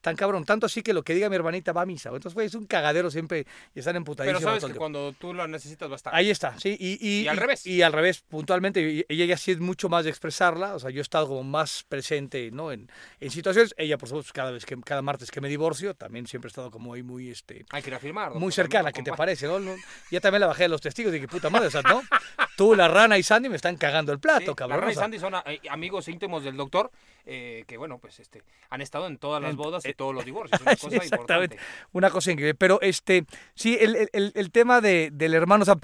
tan 0.02 0.16
cabrón, 0.16 0.46
tanto 0.46 0.66
así 0.68 0.84
que 0.84 0.94
lo 0.94 1.04
que 1.04 1.16
diga 1.16 1.30
mi 1.30 1.36
hermanita 1.36 1.74
va 1.74 1.82
a 1.82 1.86
misa. 1.86 2.10
Entonces, 2.10 2.34
güey, 2.34 2.48
es 2.48 2.56
un 2.56 2.66
cagadero 2.66 3.10
siempre 3.10 3.48
y 3.74 3.80
están 3.80 3.94
Pero 3.94 3.98
emputadísimos. 4.00 4.44
sabes 4.44 4.60
todo 4.60 4.68
el 4.68 4.74
que 4.74 4.80
cuando 4.80 5.14
tú 5.14 5.34
la 5.34 5.48
necesitas 5.48 5.90
va 5.90 5.94
a 5.94 5.96
estar. 5.96 6.14
Ahí 6.16 6.30
está, 6.30 6.60
sí. 6.60 6.76
Y, 6.80 6.98
y, 7.02 7.22
Y 7.24 7.28
al 7.28 7.38
revés. 7.38 7.66
Y 7.66 7.82
al 7.82 7.94
revés, 7.94 8.22
puntualmente. 8.22 9.06
Ella 9.08 9.26
ya 9.26 9.38
sí 9.38 9.52
es 9.52 9.60
mucho 9.60 9.90
más 9.90 10.04
de 10.04 10.10
expresarla. 10.10 10.76
O 10.76 10.80
sea, 10.80 10.90
yo 10.90 11.00
he 11.00 11.02
estado 11.02 11.28
como 11.28 11.44
más 11.44 11.86
presente, 11.88 12.52
¿no? 12.52 12.72
En, 12.72 12.90
en 13.20 13.32
situaciones. 13.32 13.74
Ella, 13.78 13.98
por 13.98 14.10
supuesto, 14.10 14.32
cada 14.34 14.52
vez 14.52 14.66
que, 14.66 14.76
cada 14.82 15.02
martes 15.02 15.32
que 15.32 15.42
me 15.42 15.48
divorcio, 15.50 15.94
también 15.96 16.28
siempre 16.28 16.48
he 16.48 16.50
estado 16.50 16.72
como 16.72 16.94
ahí 16.94 17.04
muy, 17.04 17.30
este, 17.30 17.66
Hay 17.72 17.82
que 17.82 17.90
ir 17.90 17.96
a 17.96 18.00
firmar. 18.00 18.34
muy 18.36 18.52
cercana, 18.52 18.92
también 18.92 18.94
¿qué 18.94 19.00
lo 19.02 19.05
te 19.12 19.14
parece, 19.14 19.48
no? 19.48 19.60
Ya 20.12 20.20
también 20.20 20.42
la 20.42 20.48
bajé 20.48 20.64
de 20.64 20.70
los 20.70 20.82
testigos. 20.82 21.14
Dije, 21.14 21.28
puta 21.28 21.50
madre, 21.50 21.68
o 21.68 21.72
sea, 21.72 21.82
¿no? 21.82 22.02
Tú, 22.58 22.76
la 22.76 22.88
rana 22.88 23.18
y 23.18 23.24
Sandy 23.24 23.50
me 23.50 23.56
están 23.56 23.78
cagando 23.78 24.12
el 24.12 24.20
plato, 24.20 24.52
Sí, 24.52 24.56
cabrón. 24.56 24.78
la 24.78 24.82
Rana 24.82 24.92
y 24.92 24.96
Sandy 24.96 25.20
son 25.20 25.34
eh, 25.46 25.60
amigos 25.70 26.08
íntimos 26.08 26.44
del 26.44 26.56
doctor, 26.58 26.92
eh, 27.26 27.64
que 27.68 27.78
bueno, 27.78 27.98
pues 28.00 28.20
este, 28.20 28.44
han 28.70 28.82
estado 28.82 29.08
en 29.08 29.18
todas 29.18 29.42
las 29.42 29.56
bodas 29.56 29.86
y 29.86 29.90
eh, 29.90 29.94
todos 29.94 30.14
los 30.14 30.24
divorcios. 30.26 30.60
Una 30.62 30.76
Sí, 30.76 30.82
cosa 30.86 30.96
exactamente. 30.98 31.56
importante. 31.56 31.58
Una 31.94 32.10
cosa 32.10 32.32
increíble. 32.32 32.56
Pero, 32.56 32.80
este, 32.82 33.26
sí, 33.56 33.78
el, 33.80 34.10
el- 34.14 34.32
el, 34.36 34.52
tema 34.52 34.82
de, 34.82 35.10
del 35.12 35.34
hermano, 35.34 35.64
o 35.64 35.66
sea, 35.66 35.76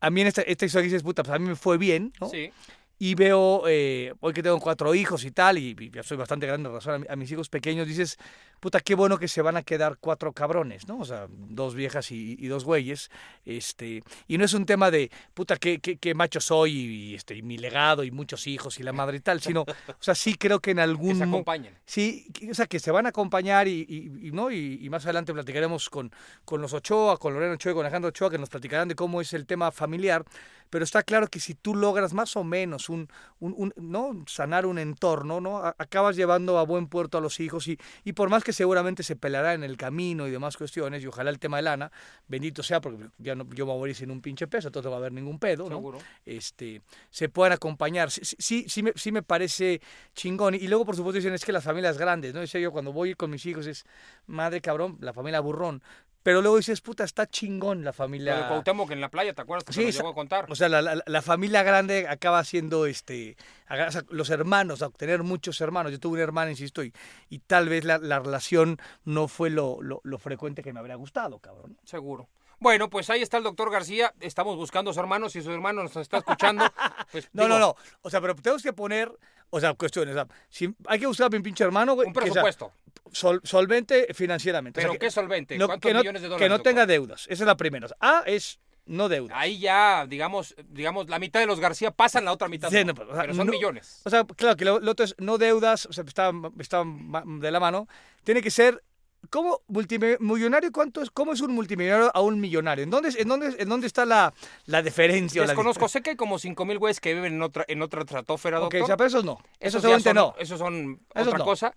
a 0.00 0.10
mí 0.10 0.20
en 0.20 0.26
esta, 0.26 0.42
esta 0.42 0.66
historia 0.66 0.84
dices, 0.84 1.02
puta, 1.02 1.22
pues 1.22 1.34
a 1.34 1.38
mí 1.38 1.46
me 1.48 1.56
fue 1.56 1.78
bien, 1.78 2.12
¿no? 2.20 2.28
Sí, 2.28 2.50
y 2.98 3.14
veo, 3.14 3.64
eh, 3.68 4.14
hoy 4.20 4.32
que 4.32 4.42
tengo 4.42 4.58
cuatro 4.60 4.94
hijos 4.94 5.24
y 5.24 5.30
tal, 5.30 5.58
y, 5.58 5.76
y 5.78 5.90
ya 5.90 6.02
soy 6.02 6.16
bastante 6.16 6.46
grande 6.46 6.68
en 6.68 6.74
razón 6.74 6.94
a, 6.94 6.98
mi- 6.98 7.06
a 7.10 7.16
mis 7.16 7.30
hijos 7.30 7.48
pequeños, 7.50 7.86
dices, 7.86 8.16
puta, 8.58 8.80
qué 8.80 8.94
bueno 8.94 9.18
que 9.18 9.28
se 9.28 9.42
van 9.42 9.56
a 9.58 9.62
quedar 9.62 9.98
cuatro 10.00 10.32
cabrones, 10.32 10.88
¿no? 10.88 10.98
O 11.00 11.04
sea, 11.04 11.26
dos 11.30 11.74
viejas 11.74 12.10
y, 12.10 12.36
y 12.38 12.46
dos 12.48 12.64
güeyes, 12.64 13.10
este, 13.44 14.02
y 14.26 14.38
no 14.38 14.44
es 14.46 14.54
un 14.54 14.64
tema 14.64 14.90
de, 14.90 15.10
puta, 15.34 15.56
qué, 15.56 15.78
qué, 15.78 15.98
qué 15.98 16.14
macho 16.14 16.40
soy 16.40 16.72
y, 16.72 17.14
este, 17.14 17.34
y 17.36 17.42
mi 17.42 17.58
legado 17.58 18.02
y 18.02 18.10
muchos 18.10 18.46
hijos 18.46 18.80
y 18.80 18.82
la 18.82 18.92
madre 18.92 19.18
y 19.18 19.20
tal, 19.20 19.40
sino, 19.42 19.62
o 19.62 19.66
sea, 20.00 20.14
sí 20.14 20.34
creo 20.36 20.60
que 20.60 20.70
en 20.70 20.76
que 20.78 20.82
algún... 20.82 21.16
se 21.18 21.26
mo- 21.26 21.36
acompañen. 21.36 21.74
Sí, 21.84 22.28
que- 22.32 22.50
o 22.50 22.54
sea, 22.54 22.66
que 22.66 22.80
se 22.80 22.90
van 22.90 23.04
a 23.06 23.10
acompañar 23.10 23.68
y, 23.68 24.30
¿no? 24.32 24.50
Y, 24.50 24.78
y 24.82 24.88
más 24.90 25.04
adelante 25.04 25.32
platicaremos 25.34 25.90
con, 25.90 26.10
con 26.44 26.62
los 26.62 26.72
Ochoa, 26.72 27.18
con 27.18 27.34
Lorena 27.34 27.54
Ochoa 27.54 27.72
y 27.72 27.74
con 27.74 27.84
Alejandro 27.84 28.08
Ochoa, 28.08 28.30
que 28.30 28.38
nos 28.38 28.48
platicarán 28.48 28.88
de 28.88 28.94
cómo 28.94 29.20
es 29.20 29.32
el 29.34 29.44
tema 29.46 29.70
familiar. 29.70 30.24
Pero 30.70 30.84
está 30.84 31.02
claro 31.02 31.28
que 31.28 31.40
si 31.40 31.54
tú 31.54 31.74
logras 31.74 32.12
más 32.14 32.36
o 32.36 32.44
menos 32.44 32.88
un, 32.88 33.08
un, 33.40 33.54
un- 33.56 33.72
¿no? 33.76 34.24
sanar 34.26 34.66
un 34.66 34.78
entorno, 34.78 35.40
¿no? 35.40 35.58
Acabas 35.58 36.16
llevando 36.16 36.58
a 36.58 36.64
buen 36.64 36.86
puerto 36.88 37.18
a 37.18 37.20
los 37.20 37.40
hijos 37.40 37.68
y, 37.68 37.78
y 38.04 38.12
por 38.12 38.28
más 38.30 38.44
que 38.44 38.52
seguramente 38.52 39.02
se 39.02 39.16
peleará 39.16 39.54
en 39.54 39.62
el 39.64 39.76
camino 39.76 40.26
y 40.26 40.30
demás 40.30 40.56
cuestiones, 40.56 41.02
y 41.02 41.06
ojalá 41.06 41.30
el 41.30 41.38
tema 41.38 41.56
de 41.58 41.62
lana, 41.64 41.92
bendito 42.28 42.62
sea, 42.62 42.80
porque 42.80 43.06
ya 43.18 43.34
no, 43.34 43.44
yo 43.54 43.66
me 43.66 43.72
voy 43.72 43.76
a 43.76 43.78
morir 43.80 43.94
sin 43.96 44.10
un 44.10 44.20
pinche 44.20 44.46
peso, 44.46 44.68
entonces 44.68 44.86
no 44.86 44.90
va 44.90 44.96
a 44.96 45.00
haber 45.00 45.12
ningún 45.12 45.38
pedo, 45.38 45.68
¿no? 45.68 45.76
Seguro. 45.76 45.98
este, 46.24 46.82
se 47.10 47.28
puedan 47.28 47.52
acompañar. 47.52 48.10
Sí, 48.10 48.20
sí- 48.38 48.64
sí, 48.68 48.82
me, 48.82 48.92
sí 48.96 49.12
me 49.12 49.22
parece 49.22 49.80
chingón. 50.14 50.54
Y 50.54 50.66
luego, 50.68 50.84
por 50.84 50.96
supuesto, 50.96 51.16
dicen 51.16 51.34
es 51.34 51.44
que 51.44 51.52
las 51.52 51.64
familias 51.64 51.98
grandes, 51.98 52.34
¿no? 52.34 52.40
Dice 52.40 52.60
yo, 52.60 52.72
cuando 52.72 52.92
voy 52.92 53.14
con 53.14 53.30
mis 53.30 53.44
hijos 53.46 53.66
es, 53.66 53.84
madre 54.26 54.60
cabrón, 54.60 54.96
la 55.00 55.12
familia 55.12 55.40
burrón. 55.40 55.82
Pero 56.26 56.42
luego 56.42 56.56
dices, 56.56 56.80
puta, 56.80 57.04
está 57.04 57.28
chingón 57.28 57.84
la 57.84 57.92
familia. 57.92 58.48
Cuauhtémoc 58.48 58.90
en 58.90 59.00
la 59.00 59.08
playa, 59.10 59.32
¿te 59.32 59.42
acuerdas? 59.42 59.62
Que 59.62 59.72
Sí, 59.72 59.84
esa- 59.84 59.98
llegó 59.98 60.08
a 60.08 60.14
contar. 60.14 60.50
O 60.50 60.56
sea, 60.56 60.68
la, 60.68 60.82
la- 60.82 61.00
la 61.06 61.22
familia 61.22 61.62
grande 61.62 62.08
acaba 62.08 62.42
siendo, 62.42 62.86
este, 62.86 63.36
aga- 63.68 63.86
o 63.86 63.90
sea, 63.92 64.02
los 64.10 64.28
hermanos, 64.30 64.82
a 64.82 64.90
tener 64.90 65.22
muchos 65.22 65.60
hermanos. 65.60 65.92
Yo 65.92 66.00
tuve 66.00 66.14
una 66.14 66.24
hermana, 66.24 66.50
insisto, 66.50 66.82
y, 66.82 66.92
y 67.30 67.38
tal 67.38 67.68
vez 67.68 67.84
la, 67.84 67.98
la 67.98 68.18
relación 68.18 68.76
no 69.04 69.28
fue 69.28 69.50
lo, 69.50 69.80
lo, 69.80 70.00
lo 70.02 70.18
frecuente 70.18 70.64
que 70.64 70.72
me 70.72 70.80
habría 70.80 70.96
gustado, 70.96 71.38
cabrón. 71.38 71.78
Seguro. 71.84 72.28
Bueno, 72.58 72.90
pues 72.90 73.08
ahí 73.10 73.22
está 73.22 73.36
el 73.36 73.44
doctor 73.44 73.70
García. 73.70 74.12
Estamos 74.18 74.56
buscando 74.56 74.90
a 74.90 74.94
su 74.94 74.98
hermano. 74.98 75.28
Si 75.28 75.42
su 75.42 75.52
hermano 75.52 75.84
nos 75.84 75.94
está 75.94 76.16
escuchando, 76.18 76.64
pues. 77.12 77.28
No, 77.34 77.44
digo, 77.44 77.54
no, 77.56 77.60
no. 77.60 77.76
O 78.02 78.10
sea, 78.10 78.20
pero 78.20 78.34
tenemos 78.34 78.64
que 78.64 78.72
poner, 78.72 79.12
o 79.50 79.60
sea, 79.60 79.74
cuestiones. 79.74 80.14
O 80.14 80.18
sea, 80.18 80.26
si, 80.48 80.74
hay 80.86 80.98
que 81.00 81.06
buscar 81.06 81.26
a 81.26 81.30
mi 81.30 81.40
pinche 81.40 81.64
hermano, 81.64 81.94
güey. 81.94 82.08
Un 82.08 82.12
que 82.14 82.20
sea 82.20 82.42
presupuesto. 82.42 82.72
sol- 83.12 83.40
solvente 83.44 84.08
financieramente. 84.14 84.80
O 84.80 84.82
sea, 84.82 84.88
Pero 84.90 84.98
que- 85.00 85.06
qué 85.06 85.10
solvente. 85.10 85.58
no- 85.58 85.66
¿Cuántos 85.66 85.88
que 85.88 85.94
no, 85.94 86.00
millones 86.00 86.22
de 86.22 86.28
dólares? 86.28 86.44
que 86.44 86.48
no 86.48 86.54
doctor? 86.56 86.70
tenga 86.72 86.86
deudas. 86.86 87.22
Esa 87.28 87.44
es 87.44 87.46
la 87.46 87.56
primera. 87.56 87.88
A 88.00 88.22
es 88.26 88.58
no 88.86 89.08
deudas. 89.08 89.36
Ahí 89.36 89.58
ya, 89.58 90.06
digamos, 90.06 90.54
digamos, 90.68 91.08
la 91.08 91.18
mitad 91.18 91.40
de 91.40 91.46
los 91.46 91.58
García 91.60 91.90
pasan 91.90 92.24
la 92.24 92.32
otra 92.32 92.48
mitad. 92.48 92.70
Sí, 92.70 92.84
no. 92.84 92.94
pero, 92.94 93.10
o 93.10 93.12
sea, 93.14 93.22
pero 93.22 93.34
son 93.34 93.46
no- 93.46 93.52
millones. 93.52 94.00
O 94.04 94.10
sea, 94.10 94.24
claro 94.24 94.56
que 94.56 94.64
lo, 94.64 94.78
lo 94.80 94.92
otro 94.92 95.04
es 95.04 95.14
no 95.18 95.38
deudas, 95.38 95.86
o 95.86 95.92
sea, 95.92 96.04
está, 96.04 96.30
está 96.58 96.84
ma- 96.84 97.24
de 97.26 97.50
la 97.50 97.58
mano. 97.60 97.88
Tiene 98.24 98.42
que 98.42 98.50
ser. 98.50 98.82
¿Cómo 99.30 99.60
multimillonario? 99.68 100.70
¿Cuánto 100.72 101.02
es? 101.02 101.10
¿Cómo 101.10 101.32
es 101.32 101.40
un 101.40 101.52
multimillonario 101.54 102.10
a 102.14 102.20
un 102.20 102.40
millonario? 102.40 102.84
¿En 102.84 102.90
dónde, 102.90 103.10
en 103.16 103.28
dónde, 103.28 103.54
en 103.58 103.68
dónde 103.68 103.86
está 103.86 104.04
la, 104.04 104.32
la 104.66 104.82
diferencia? 104.82 105.42
o 105.42 105.44
la 105.44 105.52
Desconozco, 105.52 105.88
sé 105.88 106.02
que 106.02 106.10
hay 106.10 106.16
como 106.16 106.38
5 106.38 106.64
mil 106.64 106.78
güeyes 106.78 107.00
que 107.00 107.14
viven 107.14 107.34
en 107.34 107.42
otra, 107.42 107.64
en 107.68 107.82
otra 107.82 108.04
tratófera, 108.04 108.58
Ok, 108.58 108.62
doctor. 108.64 108.82
o 108.82 108.86
sea, 108.86 108.96
pero 108.96 109.08
esos 109.08 109.24
no. 109.24 109.38
Esos 109.60 109.82
Esos 109.84 110.02
son- 110.02 110.14
no. 110.14 110.34
Esos 110.38 110.58
son 110.58 111.00
Esos 111.14 111.26
otra 111.28 111.38
no. 111.38 111.44
cosa. 111.44 111.74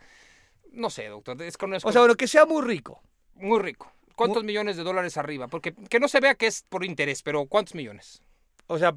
No 0.72 0.90
sé, 0.90 1.08
doctor, 1.08 1.36
desconozco. 1.38 1.90
O 1.90 1.92
sea, 1.92 2.02
bueno, 2.02 2.16
que 2.16 2.28
sea 2.28 2.46
muy 2.46 2.62
rico. 2.62 3.02
muy 3.36 3.60
rico. 3.60 3.92
¿Cuántos 4.16 4.44
millones 4.44 4.76
de 4.76 4.84
dólares 4.84 5.16
arriba? 5.18 5.48
Porque 5.48 5.74
que 5.74 6.00
no 6.00 6.08
se 6.10 6.20
vea 6.20 6.36
que 6.36 6.48
es 6.48 6.64
por 6.68 6.84
interés, 6.84 7.24
pero 7.24 7.46
¿cuántos 7.46 7.74
millones? 7.76 8.22
O 8.68 8.78
sea, 8.78 8.94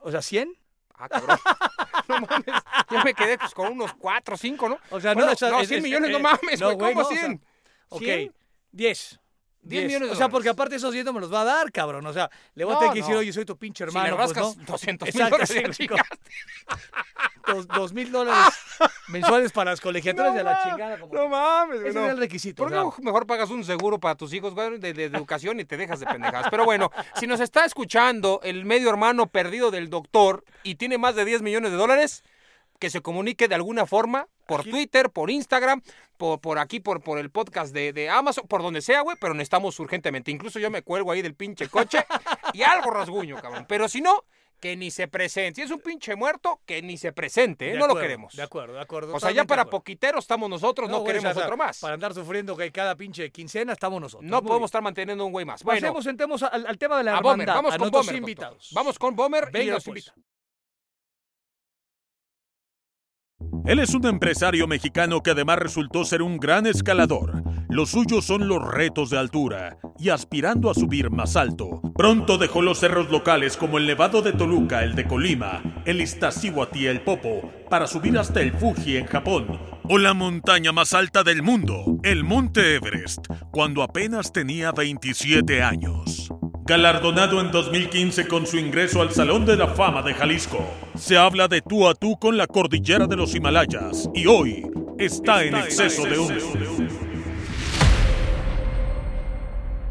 o 0.00 0.10
sea, 0.12 0.22
100. 0.22 0.54
Ah, 0.94 1.08
cabrón. 1.08 1.38
no 2.08 2.20
mames. 2.20 2.44
Yo 2.90 3.04
me 3.04 3.14
quedé 3.14 3.36
pues, 3.36 3.52
con 3.52 3.72
unos 3.72 3.92
4 3.94 4.34
o 4.34 4.38
5, 4.38 4.68
¿no? 4.68 4.78
O 4.90 5.00
sea, 5.00 5.14
Bueno, 5.14 5.26
no, 5.28 5.32
o 5.32 5.36
sea, 5.36 5.50
no, 5.50 5.60
es- 5.60 5.68
100 5.68 5.78
es- 5.78 5.84
millones, 5.84 6.10
eh, 6.10 6.12
no 6.12 6.20
mames, 6.20 6.62
güey. 6.62 6.78
¿Cómo 6.78 6.90
no, 6.92 7.00
o 7.00 7.04
sea, 7.10 7.18
100? 7.18 7.42
Ok, 7.88 8.02
100. 8.02 8.34
10. 8.72 9.20
10 9.60 9.84
millones 9.86 10.08
de 10.08 10.14
O 10.14 10.16
sea, 10.16 10.28
porque 10.28 10.48
aparte 10.48 10.76
esos 10.76 10.92
10 10.92 11.04
no 11.04 11.12
me 11.12 11.20
los 11.20 11.32
va 11.32 11.42
a 11.42 11.44
dar, 11.44 11.72
cabrón. 11.72 12.06
O 12.06 12.12
sea, 12.12 12.30
le 12.54 12.64
voy 12.64 12.72
a 12.72 12.74
No, 12.76 12.80
tener 12.80 12.94
que 12.94 13.00
decir, 13.00 13.14
no. 13.14 13.20
oye, 13.20 13.32
soy 13.32 13.44
tu 13.44 13.56
pinche 13.58 13.84
Si 13.84 13.88
hermano. 13.88 14.10
le 14.10 14.16
pues, 14.16 14.28
rascas 14.36 14.56
¿no? 14.56 14.64
200 14.64 15.06
mil 15.06 15.14
Exacto, 15.14 15.30
dólares, 15.36 15.48
sí, 15.48 15.54
ya 15.54 15.60
güey, 15.62 15.72
chingaste. 15.74 16.16
Dos, 17.48 17.66
dos 17.66 17.92
mil 17.94 18.12
dólares 18.12 18.54
mensuales 19.08 19.52
para 19.52 19.70
las 19.70 19.80
colegiaturas 19.80 20.34
de 20.34 20.44
la 20.44 20.62
chingada. 20.62 20.98
Como... 20.98 21.14
No 21.14 21.28
mames, 21.30 21.78
güey, 21.78 21.90
Ese 21.90 21.98
no. 21.98 22.04
es 22.06 22.12
el 22.12 22.18
requisito. 22.18 22.62
¿Por 22.62 22.66
o 22.74 22.90
qué 22.90 22.96
sea, 22.96 23.04
mejor 23.04 23.26
pagas 23.26 23.48
un 23.48 23.64
seguro 23.64 23.98
para 23.98 24.16
tus 24.16 24.34
hijos, 24.34 24.54
güey, 24.54 24.78
de, 24.78 24.92
de 24.92 25.04
educación 25.04 25.58
y 25.58 25.64
te 25.64 25.78
dejas 25.78 26.00
de 26.00 26.06
pendejadas? 26.06 26.48
Pero 26.50 26.66
bueno, 26.66 26.90
si 27.18 27.26
nos 27.26 27.40
está 27.40 27.64
escuchando 27.64 28.40
el 28.42 28.66
medio 28.66 28.90
hermano 28.90 29.28
perdido 29.28 29.70
del 29.70 29.88
doctor 29.88 30.44
y 30.62 30.74
tiene 30.74 30.98
más 30.98 31.14
de 31.14 31.24
10 31.24 31.40
millones 31.40 31.70
de 31.70 31.78
dólares, 31.78 32.22
que 32.78 32.90
se 32.90 33.00
comunique 33.00 33.48
de 33.48 33.54
alguna 33.54 33.86
forma 33.86 34.28
por 34.46 34.64
Twitter, 34.64 35.10
por 35.10 35.30
Instagram, 35.30 35.82
por, 36.16 36.40
por 36.40 36.58
aquí, 36.58 36.80
por, 36.80 37.02
por 37.02 37.18
el 37.18 37.30
podcast 37.30 37.72
de, 37.74 37.92
de 37.92 38.08
Amazon, 38.08 38.46
por 38.48 38.62
donde 38.62 38.80
sea, 38.80 39.02
güey, 39.02 39.16
pero 39.20 39.34
necesitamos 39.34 39.78
urgentemente. 39.78 40.30
Incluso 40.30 40.58
yo 40.58 40.70
me 40.70 40.82
cuelgo 40.82 41.12
ahí 41.12 41.22
del 41.22 41.34
pinche 41.34 41.68
coche 41.68 41.98
y 42.54 42.62
algo 42.62 42.90
rasguño, 42.90 43.36
cabrón. 43.40 43.66
Pero 43.68 43.88
si 43.88 44.00
no, 44.00 44.24
que 44.60 44.76
ni 44.76 44.90
se 44.90 45.06
presente. 45.06 45.56
Si 45.56 45.62
es 45.62 45.70
un 45.70 45.80
pinche 45.80 46.16
muerto, 46.16 46.60
que 46.66 46.82
ni 46.82 46.96
se 46.96 47.12
presente, 47.12 47.72
¿eh? 47.72 47.78
No 47.78 47.86
lo 47.86 47.94
queremos. 47.94 48.34
De 48.34 48.42
acuerdo, 48.42 48.74
de 48.74 48.80
acuerdo. 48.80 49.14
O 49.14 49.20
sea, 49.20 49.30
ya 49.30 49.44
para 49.44 49.66
poquiteros 49.66 50.24
estamos 50.24 50.50
nosotros, 50.50 50.90
no, 50.90 51.00
güey, 51.00 51.12
queremos 51.14 51.30
o 51.30 51.34
sea, 51.34 51.44
otro 51.44 51.56
más. 51.56 51.78
Para 51.78 51.94
andar 51.94 52.14
sufriendo 52.14 52.56
que 52.56 52.72
cada 52.72 52.96
pinche 52.96 53.30
quincena 53.30 53.72
estamos 53.72 54.00
nosotros. 54.00 54.28
No 54.28 54.38
Muy 54.40 54.48
podemos 54.48 54.60
bien. 54.62 54.64
estar 54.66 54.82
manteniendo 54.82 55.24
un 55.26 55.32
güey 55.32 55.44
más. 55.44 55.62
Bueno, 55.62 55.80
Pasemos, 55.80 56.06
entremos 56.06 56.42
al, 56.42 56.66
al 56.66 56.78
tema 56.78 56.98
de 56.98 57.04
la 57.04 57.18
a 57.18 57.20
vamos 57.20 57.74
a 57.74 57.78
con 57.78 57.90
doctor. 57.90 58.14
invitados. 58.14 58.70
Vamos 58.72 58.98
con 58.98 59.14
Bomer 59.14 59.48
y 59.50 59.52
Venga, 59.52 59.74
los 59.74 59.84
pues. 59.84 60.06
invitados. 60.06 60.27
Él 63.66 63.78
es 63.78 63.94
un 63.94 64.06
empresario 64.06 64.66
mexicano 64.66 65.22
que 65.22 65.32
además 65.32 65.58
resultó 65.58 66.04
ser 66.04 66.22
un 66.22 66.38
gran 66.38 66.66
escalador. 66.66 67.42
Los 67.68 67.90
suyos 67.90 68.24
son 68.24 68.48
los 68.48 68.66
retos 68.66 69.10
de 69.10 69.18
altura 69.18 69.76
y 69.98 70.08
aspirando 70.08 70.70
a 70.70 70.74
subir 70.74 71.10
más 71.10 71.36
alto. 71.36 71.80
Pronto 71.94 72.38
dejó 72.38 72.62
los 72.62 72.78
cerros 72.78 73.10
locales 73.10 73.56
como 73.56 73.78
el 73.78 73.86
Nevado 73.86 74.22
de 74.22 74.32
Toluca, 74.32 74.82
el 74.82 74.94
de 74.94 75.06
Colima, 75.06 75.82
el 75.84 76.00
Iztaccíhuatl 76.00 76.78
y 76.78 76.86
el 76.86 77.02
Popo 77.02 77.50
para 77.68 77.86
subir 77.86 78.16
hasta 78.18 78.40
el 78.40 78.52
Fuji 78.52 78.96
en 78.96 79.06
Japón 79.06 79.58
o 79.90 79.98
la 79.98 80.12
montaña 80.12 80.70
más 80.72 80.92
alta 80.92 81.24
del 81.24 81.42
mundo, 81.42 81.98
el 82.02 82.22
Monte 82.22 82.76
Everest, 82.76 83.26
cuando 83.50 83.82
apenas 83.82 84.32
tenía 84.32 84.70
27 84.70 85.62
años. 85.62 86.28
Galardonado 86.68 87.40
en 87.40 87.50
2015 87.50 88.28
con 88.28 88.46
su 88.46 88.58
ingreso 88.58 89.00
al 89.00 89.10
Salón 89.10 89.46
de 89.46 89.56
la 89.56 89.68
Fama 89.68 90.02
de 90.02 90.12
Jalisco, 90.12 90.62
se 90.96 91.16
habla 91.16 91.48
de 91.48 91.62
tú 91.62 91.88
a 91.88 91.94
tú 91.94 92.18
con 92.18 92.36
la 92.36 92.46
cordillera 92.46 93.06
de 93.06 93.16
los 93.16 93.34
Himalayas 93.34 94.10
y 94.14 94.26
hoy 94.26 94.70
está, 94.98 95.44
en 95.44 95.56
exceso 95.56 96.04
de 96.04 96.18
humo. 96.18 96.34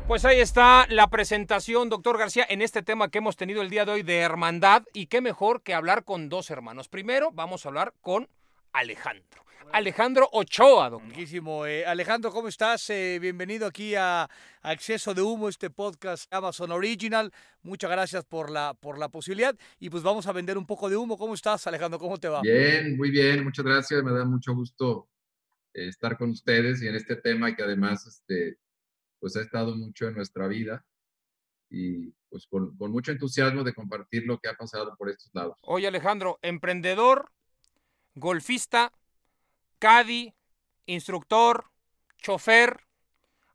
Pues 0.07 0.23
ahí 0.23 0.39
está 0.39 0.85
la 0.89 1.07
presentación, 1.07 1.89
doctor 1.89 2.19
García, 2.19 2.45
en 2.47 2.61
este 2.61 2.83
tema 2.83 3.09
que 3.09 3.17
hemos 3.17 3.37
tenido 3.37 3.63
el 3.63 3.71
día 3.71 3.83
de 3.83 3.93
hoy 3.93 4.03
de 4.03 4.19
hermandad. 4.19 4.83
Y 4.93 5.07
qué 5.07 5.19
mejor 5.19 5.63
que 5.63 5.73
hablar 5.73 6.03
con 6.03 6.29
dos 6.29 6.51
hermanos. 6.51 6.89
Primero, 6.89 7.31
vamos 7.33 7.65
a 7.65 7.69
hablar 7.69 7.95
con 8.01 8.29
Alejandro. 8.71 9.46
Alejandro 9.71 10.27
Ochoa, 10.31 10.89
doctor. 10.89 11.09
Buenísimo. 11.09 11.65
Eh, 11.65 11.85
Alejandro, 11.85 12.31
¿cómo 12.31 12.47
estás? 12.47 12.89
Eh, 12.89 13.19
bienvenido 13.21 13.67
aquí 13.67 13.95
a, 13.95 14.27
a 14.61 14.73
Exceso 14.73 15.13
de 15.13 15.21
Humo, 15.21 15.49
este 15.49 15.69
podcast 15.69 16.31
Amazon 16.33 16.71
Original. 16.71 17.31
Muchas 17.61 17.91
gracias 17.91 18.25
por 18.25 18.49
la, 18.49 18.73
por 18.73 18.97
la 18.97 19.09
posibilidad. 19.09 19.55
Y 19.79 19.89
pues 19.89 20.03
vamos 20.03 20.25
a 20.27 20.31
vender 20.31 20.57
un 20.57 20.65
poco 20.65 20.89
de 20.89 20.97
humo. 20.97 21.17
¿Cómo 21.17 21.33
estás, 21.33 21.67
Alejandro? 21.67 21.99
¿Cómo 21.99 22.17
te 22.17 22.27
va? 22.27 22.41
Bien, 22.41 22.97
muy 22.97 23.11
bien, 23.11 23.43
muchas 23.43 23.65
gracias. 23.65 24.03
Me 24.03 24.11
da 24.11 24.25
mucho 24.25 24.53
gusto 24.55 25.09
eh, 25.73 25.89
estar 25.89 26.17
con 26.17 26.31
ustedes 26.31 26.81
y 26.81 26.87
en 26.87 26.95
este 26.95 27.15
tema 27.15 27.55
que 27.55 27.63
además 27.63 28.07
este, 28.07 28.57
pues 29.19 29.35
ha 29.35 29.41
estado 29.41 29.75
mucho 29.75 30.07
en 30.07 30.15
nuestra 30.15 30.47
vida 30.47 30.85
y 31.69 32.11
pues 32.29 32.47
con, 32.47 32.75
con 32.77 32.91
mucho 32.91 33.11
entusiasmo 33.11 33.63
de 33.63 33.73
compartir 33.73 34.25
lo 34.25 34.39
que 34.39 34.49
ha 34.49 34.55
pasado 34.55 34.95
por 34.97 35.09
estos 35.09 35.29
lados. 35.33 35.57
Oye, 35.61 35.87
Alejandro, 35.87 36.39
emprendedor, 36.41 37.31
golfista, 38.15 38.91
caddy, 39.79 40.33
instructor, 40.85 41.65
chofer, 42.17 42.81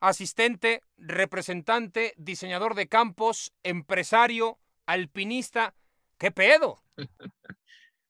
asistente, 0.00 0.82
representante, 0.98 2.14
diseñador 2.16 2.74
de 2.74 2.88
campos, 2.88 3.52
empresario, 3.62 4.58
alpinista. 4.86 5.74
¿Qué 6.18 6.30
pedo? 6.30 6.82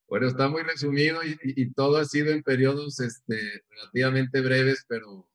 Bueno, 0.09 0.27
está 0.29 0.49
muy 0.49 0.63
resumido 0.63 1.21
y 1.25 1.73
todo 1.73 1.97
ha 1.97 2.05
sido 2.05 2.33
en 2.33 2.43
periodos 2.43 3.01
este, 3.01 3.63
relativamente 3.71 4.41
breves, 4.43 4.85
pero 4.87 5.27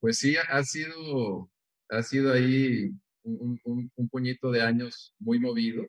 pues 0.00 0.18
sí, 0.18 0.36
ha 0.36 0.64
sido, 0.64 1.50
ha 1.90 2.02
sido 2.02 2.32
ahí 2.32 2.90
un, 3.24 3.60
un- 3.64 3.92
un 3.96 4.10
puñito 4.10 4.50
de 4.52 4.62
años 4.62 5.14
muy 5.20 5.40
movidos. 5.40 5.86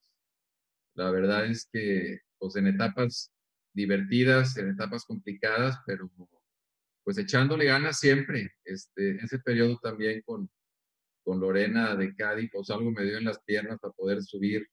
La 0.95 1.12
verdad 1.12 1.45
es 1.47 1.69
que 1.73 2.19
pues 2.39 2.56
en 2.58 2.67
etapas 2.67 3.33
divertidas, 3.73 4.57
en 4.57 4.69
etapas 4.69 5.05
complicadas, 5.05 5.77
pero 5.86 6.09
pues 7.03 7.17
echándole 7.17 7.65
ganas 7.65 7.99
siempre. 7.99 8.51
Este, 8.63 9.17
ese 9.17 9.39
periodo 9.39 9.77
también 9.81 10.21
con, 10.25 10.49
con 11.23 11.39
Lorena 11.39 11.95
de 11.95 12.15
Cádiz, 12.15 12.49
pues 12.51 12.69
algo 12.69 12.91
me 12.91 13.03
dio 13.03 13.17
en 13.17 13.25
las 13.25 13.41
piernas 13.43 13.79
para 13.79 13.93
poder 13.93 14.21
subir 14.23 14.67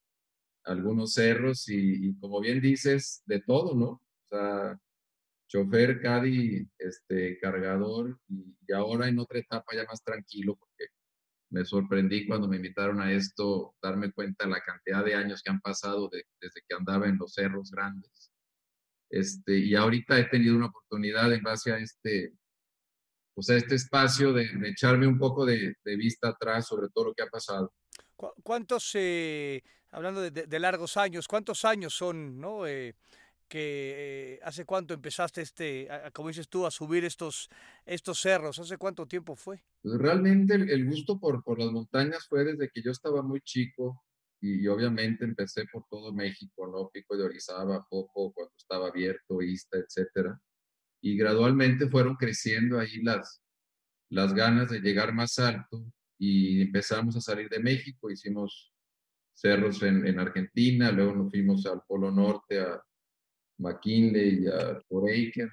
algunos 0.65 1.15
cerros 1.15 1.69
y, 1.69 2.15
como 2.19 2.41
bien 2.41 2.61
dices, 2.61 3.23
de 3.27 3.41
todo, 3.41 3.75
¿no? 3.75 3.89
O 3.89 4.03
sea, 4.29 4.79
chofer, 5.49 6.01
caddy, 6.01 6.69
este, 6.79 7.39
cargador 7.41 8.19
y, 8.29 8.55
ahora 8.73 9.09
en 9.09 9.19
otra 9.19 9.41
etapa 9.41 9.75
ya 9.75 9.85
más 9.85 10.03
tranquilo 10.05 10.57
porque 10.57 10.87
me 11.51 11.65
sorprendí 11.65 12.27
cuando 12.27 12.49
me 12.49 12.57
invitaron 12.57 13.01
a 13.01 13.13
esto, 13.13 13.75
darme 13.83 14.13
cuenta 14.13 14.45
de 14.45 14.53
la 14.53 14.61
cantidad 14.61 15.05
de 15.05 15.15
años 15.15 15.43
que 15.43 15.51
han 15.51 15.61
pasado 15.61 16.09
de- 16.09 16.25
desde 16.41 16.61
que 16.69 16.77
andaba 16.77 17.09
en 17.09 17.19
los 17.19 17.35
cerros 17.35 17.71
grandes. 17.73 18.30
Este, 19.11 19.59
y 19.59 19.75
ahorita 19.75 20.19
he 20.19 20.25
tenido 20.25 20.57
una 20.57 20.67
oportunidad 20.67 21.33
en 21.33 21.43
base 21.43 21.73
a 21.73 21.79
este, 21.79 22.33
pues 23.35 23.51
a 23.51 23.57
este 23.57 23.75
espacio 23.75 24.33
de, 24.33 24.49
de 24.57 24.69
echarme 24.69 25.07
un 25.07 25.19
poco 25.19 25.45
de, 25.45 25.75
de 25.85 25.97
vista 25.97 26.29
atrás 26.29 26.67
sobre 26.69 26.89
todo 26.95 27.07
lo 27.07 27.15
que 27.15 27.23
ha 27.23 27.29
pasado. 27.29 27.73
¿Cu- 28.17 28.35
¿Cuántos, 28.43 28.91
eh, 28.95 29.63
hablando 29.91 30.31
de, 30.31 30.59
largos 30.61 30.97
años, 30.97 31.27
¿cuántos 31.27 31.65
años 31.65 31.95
son, 31.95 32.41
no? 32.41 32.67
Eh, 32.67 32.95
que 33.49 34.35
eh, 34.37 34.41
hace 34.45 34.65
cuánto 34.65 34.95
empezaste 34.95 35.43
este, 35.43 35.89
como 36.13 36.29
dices 36.29 36.49
tú, 36.49 36.67
a 36.67 36.71
subir 36.71 37.05
estos, 37.05 37.49
estos 37.85 38.21
cerros, 38.21 38.61
¿hace 38.61 38.77
cuánto 38.77 39.07
tiempo 39.07 39.35
fue? 39.35 39.61
Pues 39.83 39.99
realmente 39.99 40.55
el, 40.55 40.87
gusto 40.87 41.19
por, 41.19 41.43
por 41.43 41.59
las 41.59 41.73
montañas 41.73 42.29
fue 42.29 42.45
desde 42.45 42.69
que 42.69 42.81
yo 42.81 42.93
estaba 42.93 43.23
muy 43.23 43.41
chico 43.41 44.05
y, 44.41 44.67
obviamente 44.69 45.25
empecé 45.25 45.67
por 45.71 45.85
todo 45.91 46.13
México, 46.13 46.67
¿no? 46.67 46.89
Pico 46.91 47.17
de 47.17 47.25
Orizaba, 47.25 47.87
Poco, 47.89 48.33
cuando 48.33 48.53
estaba 48.57 48.89
abierto, 48.89 49.43
Ista, 49.43 49.79
etcétera. 49.79 50.41
Y 51.03 51.17
gradualmente 51.17 51.89
fueron 51.89 52.17
creciendo 52.17 52.79
ahí 52.79 53.03
las, 53.03 53.43
las 54.11 54.35
ganas 54.35 54.71
de 54.71 54.81
llegar 54.81 55.13
más 55.13 55.39
alto 55.39 55.85
y 56.19 56.63
empezamos 56.63 57.17
a 57.17 57.21
salir 57.21 57.49
de 57.49 57.61
México, 57.61 58.11
hicimos 58.11 58.73
cerros 59.35 59.83
en, 59.83 60.07
en 60.07 60.19
Argentina, 60.19 60.93
luego 60.93 61.15
nos 61.15 61.31
fuimos 61.31 61.65
al 61.67 61.83
Polo 61.87 62.11
Norte, 62.11 62.61
a 62.61 62.83
McKinley 63.59 64.45
y 64.45 64.47
a 64.47 64.81
Foraker, 64.89 65.51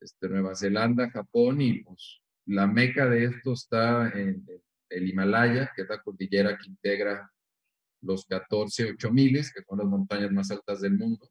este, 0.00 0.28
Nueva 0.28 0.54
Zelanda, 0.54 1.10
Japón 1.10 1.60
y 1.60 1.82
pues 1.82 2.20
la 2.46 2.66
meca 2.66 3.08
de 3.08 3.24
esto 3.24 3.52
está 3.52 4.08
en, 4.10 4.46
el 4.88 5.08
Himalaya, 5.08 5.72
que 5.74 5.82
es 5.82 5.88
la 5.88 6.00
cordillera 6.00 6.56
que 6.56 6.68
integra 6.68 7.30
los 8.02 8.24
14 8.26 8.92
8000, 8.92 9.34
que 9.54 9.62
son 9.68 9.78
las 9.78 9.86
montañas 9.86 10.30
más 10.32 10.50
altas 10.50 10.80
del 10.80 10.96
mundo. 10.96 11.28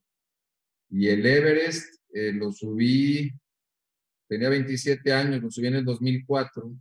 Y 0.90 1.08
el 1.08 1.26
Everest 1.26 2.02
eh, 2.14 2.32
lo 2.32 2.52
subí, 2.52 3.32
tenía 4.28 4.50
27 4.50 5.12
años, 5.12 5.42
lo 5.42 5.52
subí 5.52 5.68
en 5.68 5.76
el 5.76 5.86
2004, 5.86 6.72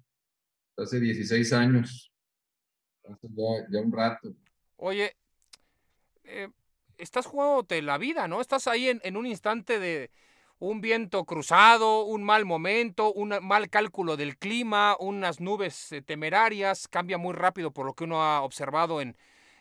hace 0.77 1.01
16 1.01 1.53
años, 1.53 2.13
ya, 3.71 3.81
un 3.81 3.93
rato. 3.93 4.35
Oye, 4.77 5.17
eh, 6.25 6.49
estás 6.99 7.27
jugándote 7.27 7.83
la 7.83 7.99
vida, 7.99 8.29
¿no? 8.29 8.41
Estás 8.41 8.67
ahí 8.67 8.89
en, 8.89 9.17
un 9.17 9.27
instante 9.27 9.79
de 9.79 10.11
un 10.59 10.81
viento 10.81 11.25
cruzado, 11.25 12.05
un 12.05 12.23
mal 12.23 12.45
momento, 12.45 13.13
un 13.13 13.35
mal 13.43 13.69
cálculo 13.69 14.17
del 14.17 14.39
clima, 14.39 14.97
unas 14.99 15.41
nubes 15.41 15.93
eh, 15.93 16.03
temerarias, 16.03 16.89
cambia 16.89 17.19
muy 17.19 17.35
rápido 17.35 17.73
por 17.73 17.87
lo 17.87 17.95
que 17.95 18.05
uno 18.05 18.23
ha 18.23 18.43
observado 18.43 19.01
en, 19.01 19.17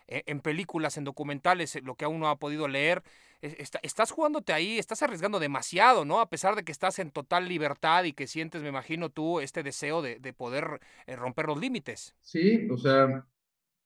en 0.08 0.40
películas, 0.42 0.98
en 0.98 1.04
documentales, 1.04 1.82
lo 1.84 1.96
que 1.96 2.06
uno 2.06 2.30
ha 2.30 2.40
podido 2.40 2.68
leer. 2.68 3.04
estás 3.42 4.12
jugándote 4.12 4.54
ahí, 4.54 4.80
estás 4.80 5.02
arriesgando 5.04 5.40
demasiado, 5.40 6.06
¿no? 6.06 6.20
A 6.20 6.30
pesar 6.30 6.56
de 6.56 6.64
que 6.64 6.72
estás 6.72 7.00
en 7.00 7.12
total 7.12 7.48
libertad 7.48 8.04
y 8.04 8.14
que 8.14 8.28
sientes, 8.28 8.62
me 8.62 8.70
imagino 8.70 9.10
tú, 9.10 9.40
este 9.40 9.64
deseo 9.64 10.02
de, 10.02 10.34
poder 10.34 10.80
eh, 11.08 11.16
romper 11.16 11.46
los 11.48 11.60
límites. 11.60 12.16
Sí, 12.22 12.68
o 12.70 12.78
sea, 12.78 13.26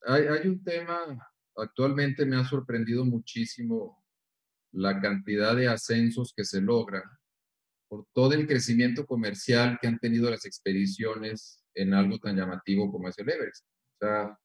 hay, 0.06 0.24
hay 0.28 0.48
un 0.48 0.64
tema 0.64 1.28
actualmente 1.58 2.26
me 2.26 2.38
ha 2.38 2.46
sorprendido 2.46 3.04
muchísimo 3.04 4.04
la 4.72 5.02
cantidad 5.02 5.56
de 5.56 5.68
ascensos 5.68 6.34
que 6.36 6.46
se 6.46 6.62
logra 6.62 7.04
por 7.88 8.06
todo 8.14 8.34
el 8.34 8.48
crecimiento 8.48 9.06
comercial 9.06 9.78
que 9.82 9.88
han 9.88 10.00
tenido 10.00 10.30
las 10.30 10.46
expediciones 10.46 11.64
en 11.74 11.94
algo 11.94 12.20
tan 12.20 12.36
llamativo 12.36 12.92
como 12.92 13.08
es 13.08 13.18
el 13.18 13.30
Everest. 13.30 13.66
O 13.66 14.06
sea, 14.06 14.40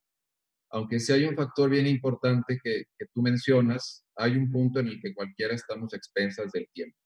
aunque 0.73 0.99
sí 0.99 1.13
hay 1.13 1.25
un 1.27 1.37
factor 1.37 1.69
bien 1.69 1.87
importante 1.87 2.59
que, 2.63 2.87
tú 3.13 3.21
mencionas, 3.21 4.05
hay 4.17 4.37
un 4.37 4.51
punto 4.51 4.81
en 4.81 4.89
el 4.89 5.01
que 5.01 5.15
cualquiera 5.15 5.55
estamos 5.55 5.93
expensas 5.93 6.51
del 6.51 6.67
tiempo. 6.73 6.97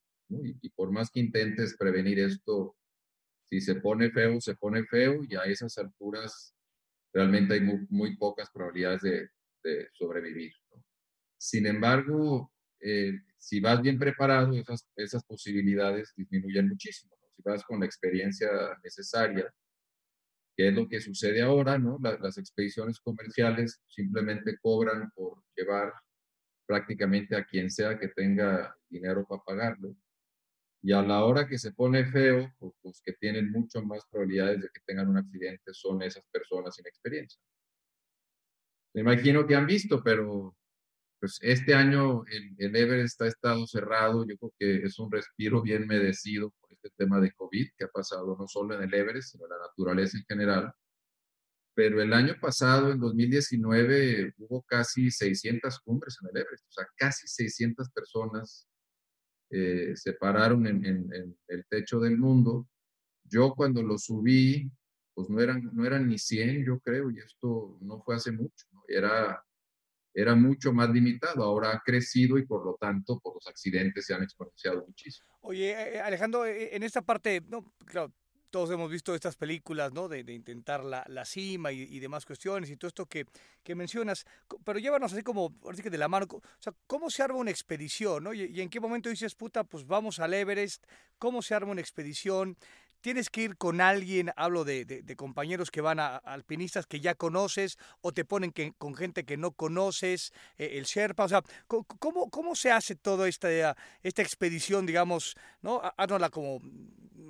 Y, 0.62 0.70
por 0.70 0.92
más 0.92 1.10
que 1.10 1.20
intentes 1.20 1.76
prevenir 1.76 2.20
esto, 2.20 2.76
si 3.44 3.60
se 3.60 3.76
pone 3.76 4.10
feo, 4.10 4.40
se 4.40 4.54
pone 4.54 4.84
feo 4.84 5.22
y 5.28 5.34
a 5.34 5.42
esas 5.42 5.76
alturas 5.78 6.54
realmente 7.12 7.54
hay 7.54 7.60
muy 7.90 8.16
pocas 8.16 8.48
probabilidades 8.52 9.02
de, 9.02 9.88
sobrevivir. 9.94 10.52
Sin 11.36 11.66
embargo, 11.66 12.52
eh, 12.78 13.14
si 13.36 13.58
vas 13.58 13.82
bien 13.82 13.98
preparado, 13.98 14.52
esas, 14.52 14.88
esas 14.94 15.24
posibilidades 15.24 16.12
disminuyen 16.16 16.68
muchísimo. 16.68 17.16
Si 17.34 17.42
vas 17.42 17.64
con 17.64 17.80
la 17.80 17.86
experiencia 17.86 18.48
necesaria, 18.84 19.52
que 20.56 20.68
es 20.68 20.74
lo 20.74 20.88
que 20.88 21.00
sucede 21.00 21.42
ahora, 21.42 21.78
¿no? 21.78 21.98
las 22.00 22.38
expediciones 22.38 22.98
comerciales 23.00 23.82
simplemente 23.86 24.56
cobran 24.58 25.10
por 25.14 25.42
llevar 25.54 25.92
prácticamente 26.66 27.36
a 27.36 27.44
quien 27.44 27.70
sea 27.70 27.98
que 27.98 28.08
tenga 28.08 28.74
dinero 28.88 29.26
para 29.26 29.42
pagarlo. 29.42 29.94
Y 30.82 30.92
a 30.92 31.02
la 31.02 31.24
hora 31.24 31.46
que 31.46 31.58
se 31.58 31.72
pone 31.72 32.06
feo, 32.06 32.52
pues, 32.58 32.72
los 32.82 33.00
que 33.02 33.12
tienen 33.14 33.50
mucho 33.50 33.82
más 33.82 34.04
probabilidades 34.10 34.62
de 34.62 34.68
que 34.68 34.80
tengan 34.86 35.08
un 35.08 35.18
accidente 35.18 35.74
son 35.74 36.02
esas 36.02 36.24
personas 36.30 36.74
sin 36.74 36.86
experiencia. 36.86 37.40
Me 38.94 39.02
imagino 39.02 39.46
que 39.46 39.54
han 39.54 39.66
visto, 39.66 40.02
pero 40.02 40.56
pues 41.18 41.38
este 41.42 41.74
año 41.74 42.24
el, 42.26 42.54
el, 42.58 42.76
Everest 42.76 43.20
ha 43.22 43.26
estado 43.26 43.66
cerrado. 43.66 44.26
Yo 44.26 44.36
creo 44.36 44.52
que 44.58 44.86
es 44.86 44.98
un 44.98 45.10
respiro 45.10 45.62
bien 45.62 45.86
merecido 45.86 46.50
por 46.60 46.72
este 46.72 46.90
tema 46.96 47.20
de 47.20 47.32
COVID 47.32 47.68
que 47.76 47.84
ha 47.84 47.88
pasado 47.88 48.36
no 48.38 48.46
solo 48.46 48.74
en 48.74 48.82
el 48.82 48.94
Everest, 48.94 49.32
sino 49.32 49.46
en 49.46 49.52
naturaleza 49.66 50.18
en 50.18 50.24
general. 50.24 50.72
Pero 51.74 52.00
el 52.00 52.12
año 52.12 52.34
pasado, 52.40 52.90
en 52.92 53.00
2019, 53.00 54.34
hubo 54.38 54.62
casi 54.62 55.10
600 55.10 55.80
cumbres 55.80 56.16
en 56.22 56.30
el 56.30 56.42
Everest, 56.42 56.66
o 56.68 56.72
sea, 56.72 56.86
casi 56.96 57.26
600 57.26 57.90
personas 57.90 58.66
eh, 59.50 59.92
se 59.94 60.14
pararon 60.14 60.66
en, 60.66 60.84
en 60.84 61.38
el 61.48 61.66
techo 61.68 62.00
del 62.00 62.16
mundo. 62.16 62.66
Yo 63.24 63.54
cuando 63.54 63.82
lo 63.82 63.98
subí, 63.98 64.70
pues 65.16 65.30
no 65.30 65.40
eran, 65.40 65.70
no 65.72 65.86
eran 65.86 66.06
ni 66.06 66.18
100, 66.18 66.66
yo 66.66 66.78
creo, 66.80 67.10
y 67.10 67.18
esto 67.18 67.78
no 67.80 68.02
fue 68.02 68.16
hace 68.16 68.32
mucho, 68.32 68.66
era, 68.86 69.42
era 70.12 70.34
mucho 70.34 70.74
más 70.74 70.90
limitado, 70.90 71.42
ahora 71.42 71.70
ha 71.72 71.82
crecido 71.82 72.36
y 72.36 72.44
por 72.44 72.66
lo 72.66 72.76
tanto, 72.78 73.18
por 73.20 73.34
los 73.34 73.46
accidentes 73.46 74.04
se 74.04 74.12
han 74.12 74.22
exponenciado 74.22 74.84
muchísimo. 74.86 75.26
Oye, 75.40 75.70
eh, 75.70 75.94
eh, 75.94 76.00
Alejandro, 76.00 76.44
eh, 76.44 76.76
en 76.76 76.82
esta 76.82 77.00
parte, 77.00 77.42
no, 77.48 77.72
claro, 77.86 78.12
todos 78.56 78.70
hemos 78.70 78.90
visto 78.90 79.14
estas 79.14 79.36
películas, 79.36 79.92
¿no? 79.92 80.08
De, 80.08 80.20
intentar 80.32 80.82
la, 80.82 81.04
la 81.08 81.26
cima 81.26 81.72
y, 81.72 81.82
y, 81.82 81.98
demás 81.98 82.24
cuestiones 82.24 82.70
y 82.70 82.78
todo 82.78 82.88
esto 82.88 83.04
que, 83.04 83.26
que 83.62 83.74
mencionas, 83.74 84.24
pero 84.64 84.78
llévanos 84.78 85.12
así 85.12 85.22
como, 85.22 85.54
así 85.70 85.82
que 85.82 85.90
de 85.90 85.98
la 85.98 86.08
mano, 86.08 86.24
o 86.30 86.40
sea, 86.58 86.72
¿cómo 86.86 87.10
se 87.10 87.22
arma 87.22 87.38
una 87.38 87.50
expedición, 87.50 88.24
no? 88.24 88.32
Y, 88.32 88.44
y, 88.44 88.62
en 88.62 88.70
qué 88.70 88.80
momento 88.80 89.10
dices, 89.10 89.34
puta, 89.34 89.62
pues 89.64 89.86
vamos 89.86 90.20
al 90.20 90.32
Everest, 90.32 90.86
¿cómo 91.18 91.42
se 91.42 91.54
arma 91.54 91.72
una 91.72 91.82
expedición? 91.82 92.56
Tienes 93.00 93.30
que 93.30 93.42
ir 93.42 93.56
con 93.56 93.80
alguien, 93.80 94.32
hablo 94.36 94.64
de, 94.64 94.84
de, 94.84 95.16
compañeros 95.16 95.70
que 95.70 95.80
van 95.80 96.00
a, 96.00 96.16
alpinistas 96.16 96.86
que 96.86 97.00
ya 97.00 97.14
conoces 97.14 97.78
o 98.00 98.12
te 98.12 98.24
ponen 98.24 98.52
que, 98.52 98.72
con 98.78 98.94
gente 98.94 99.24
que 99.24 99.36
no 99.36 99.52
conoces, 99.52 100.32
eh, 100.58 100.70
el 100.74 100.84
Sherpa, 100.84 101.24
o 101.24 101.28
sea, 101.28 101.42
¿cómo, 101.66 102.30
¿cómo 102.30 102.54
se 102.54 102.70
hace 102.70 102.94
toda 102.94 103.28
esta, 103.28 103.76
esta 104.02 104.22
expedición, 104.22 104.86
digamos, 104.86 105.36
¿no? 105.62 105.80
Haznosla 105.96 106.30
como 106.30 106.60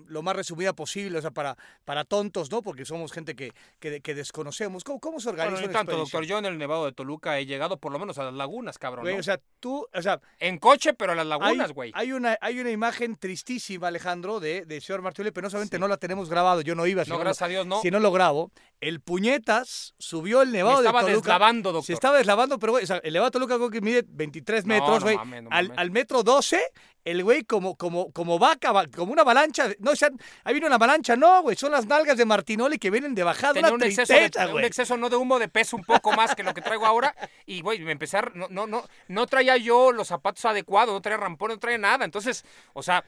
lo 0.09 0.23
más 0.23 0.37
resumida 0.37 0.73
posible, 0.73 1.19
o 1.19 1.21
sea, 1.21 1.31
para, 1.31 1.57
para 1.85 2.05
tontos, 2.05 2.51
¿no? 2.51 2.63
Porque 2.63 2.85
somos 2.85 3.13
gente 3.13 3.35
que, 3.35 3.53
que, 3.79 4.15
desconocemos. 4.15 4.85
¿Cómo, 4.85 5.01
¿Cómo, 5.01 5.21
se 5.21 5.29
organiza 5.29 5.61
bueno, 5.61 5.73
tanto, 5.73 5.97
doctor. 5.97 6.25
Yo 6.25 6.39
en 6.39 6.47
el 6.47 6.59
Nevado 6.59 6.87
de 6.87 6.93
Toluca 6.93 7.39
he 7.39 7.47
llegado 7.47 7.79
por 7.79 7.93
lo 7.93 7.99
menos 7.99 8.19
a 8.19 8.25
las 8.25 8.35
lagunas, 8.35 8.79
cabrón. 8.79 9.07
O 9.19 9.23
sea, 9.23 9.41
tú, 9.61 9.87
o 9.93 10.03
sea... 10.03 10.21
En 10.39 10.59
coche, 10.59 10.95
pero 10.95 11.13
a 11.13 11.15
las 11.15 11.27
lagunas, 11.27 11.73
güey. 11.73 11.93
Hay, 11.95 12.13
una, 12.13 12.39
hay 12.41 12.61
una 12.61 12.71
imagen 12.71 13.17
tristísima, 13.17 13.89
Alejandro, 13.89 14.41
de, 14.41 14.65
de 14.65 14.81
señor 14.81 15.03
Martínez, 15.03 15.33
pero 15.33 15.47
no 15.47 15.51
solamente 15.67 15.79
no 15.79 15.89
la 15.89 15.97
tenemos 15.97 16.29
grabado, 16.29 16.61
yo 16.61 16.75
no 16.75 16.87
iba. 16.87 17.05
No, 17.07 17.19
gracias 17.19 17.43
a 17.43 17.49
Dios, 17.49 17.67
no. 17.67 17.81
Si 17.81 17.91
no 17.91 18.01
lo 18.01 18.13
grabo. 18.13 18.51
El 18.81 19.01
puñetas 19.01 19.95
subió 19.99 20.43
el 20.43 20.53
nevado 20.53 20.83
de 20.83 20.89
Toluca. 20.89 21.07
Se 21.07 21.13
estaba 21.15 21.17
deslavando, 21.17 21.73
doctor. 21.73 21.87
Se 21.87 21.93
estaba 21.95 22.19
deslavando, 22.19 22.59
pero 22.59 22.73
güey, 22.73 22.85
o 22.85 22.87
sea, 22.87 22.99
el 22.99 23.13
nevado 23.15 23.31
de 23.31 23.33
Toluca 23.33 23.57
creo 23.57 23.71
que 23.71 23.81
mide 23.81 24.05
23 24.07 24.67
metros, 24.67 25.03
güey. 25.03 25.19
al, 25.51 25.73
al, 25.77 25.91
metro 25.91 26.23
12, 26.23 26.61
el 27.07 27.25
güey 27.25 27.45
como, 27.45 27.77
como, 27.77 28.13
como 28.13 28.39
vaca, 28.39 28.87
como 28.95 29.13
una 29.13 29.23
avalancha. 29.23 29.71
No, 29.79 29.93
o 29.93 29.97
sea, 29.97 30.11
ahí 30.45 30.53
viene 30.53 30.67
una 30.67 30.75
avalancha, 30.75 31.17
no, 31.17 31.41
güey, 31.41 31.57
son 31.57 31.73
las 31.73 31.87
nalgas 31.87 32.19
de 32.19 32.27
Martinoli 32.27 32.79
que 32.79 32.91
vienen 32.91 33.15
de 33.15 33.23
bajada. 33.23 33.55
Tenía 33.55 33.73
un, 33.73 33.83
exceso 33.83 34.13
de, 34.13 34.53
un 34.53 34.65
exceso 34.65 34.97
no 34.99 35.09
de 35.09 35.17
humo, 35.17 35.39
de 35.39 35.49
peso 35.49 35.77
un 35.77 35.85
poco 35.85 36.13
más 36.13 36.35
que 36.35 36.43
lo 36.43 36.53
que 36.53 36.61
traigo 36.61 36.85
ahora. 36.85 37.15
Y, 37.47 37.63
güey, 37.63 37.79
me 37.81 37.93
empecé 37.93 38.19
no, 38.35 38.49
no, 38.51 38.67
no, 38.67 38.85
no 39.09 39.27
traía 39.27 39.57
yo 39.57 39.91
los 39.91 40.09
zapatos 40.09 40.45
adecuados, 40.45 40.93
no 40.93 41.01
traía 41.01 41.17
rampón, 41.17 41.53
no 41.53 41.59
traía 41.59 41.79
nada. 41.79 42.05
Entonces, 42.05 42.45
o 42.75 42.83
sea, 42.83 43.05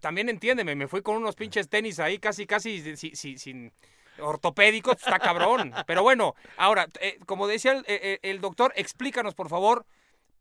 también 0.00 0.28
entiéndeme, 0.28 0.74
me 0.74 0.88
fui 0.88 1.02
con 1.02 1.16
unos 1.16 1.36
pinches 1.36 1.68
tenis 1.68 2.00
ahí 2.00 2.18
casi, 2.18 2.46
casi 2.46 2.96
sin 2.96 3.72
ortopédicos, 4.18 4.96
está 4.96 5.18
cabrón. 5.18 5.72
Pero 5.86 6.02
bueno, 6.02 6.34
ahora, 6.56 6.86
eh, 7.00 7.18
como 7.26 7.46
decía 7.46 7.72
el, 7.72 7.84
eh, 7.86 8.18
el, 8.22 8.40
doctor, 8.40 8.72
explícanos 8.76 9.34
por 9.34 9.48
favor, 9.48 9.86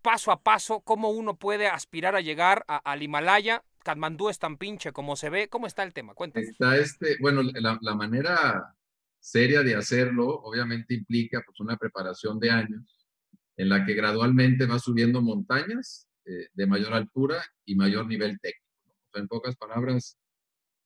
paso 0.02 0.32
a 0.32 0.42
paso, 0.42 0.82
cómo 0.82 1.10
uno 1.10 1.36
puede 1.36 1.68
aspirar 1.68 2.16
a 2.16 2.22
llegar 2.22 2.66
al 2.68 3.04
Himalaya. 3.04 3.64
Katmandú 3.84 4.30
es 4.30 4.38
tan 4.38 4.58
pinche 4.58 4.92
como 4.92 5.16
se 5.16 5.30
ve. 5.30 5.48
¿Cómo 5.48 5.68
está 5.68 5.84
el 5.84 5.94
tema? 5.94 6.14
Cuéntanos. 6.14 6.50
Está 6.50 6.78
este, 6.78 7.18
bueno, 7.20 7.42
la, 7.44 7.80
la 7.82 7.96
manera 7.96 8.76
seria 9.20 9.62
de 9.62 9.76
hacerlo 9.76 10.28
obviamente 10.28 10.96
implica 10.96 11.44
pues 11.46 11.60
una 11.60 11.78
preparación 11.78 12.40
de 12.40 12.50
años 12.50 13.08
en 13.56 13.70
la 13.70 13.86
que 13.86 13.94
gradualmente 13.94 14.66
va 14.66 14.80
subiendo 14.80 15.22
montañas 15.22 16.08
eh, 16.26 16.48
de 16.54 16.68
mayor 16.68 16.94
altura 16.94 17.44
y 17.66 17.76
mayor 17.76 18.08
nivel 18.08 18.40
técnico. 18.40 18.66
en 19.14 19.28
pocas 19.28 19.56
palabras, 19.56 20.18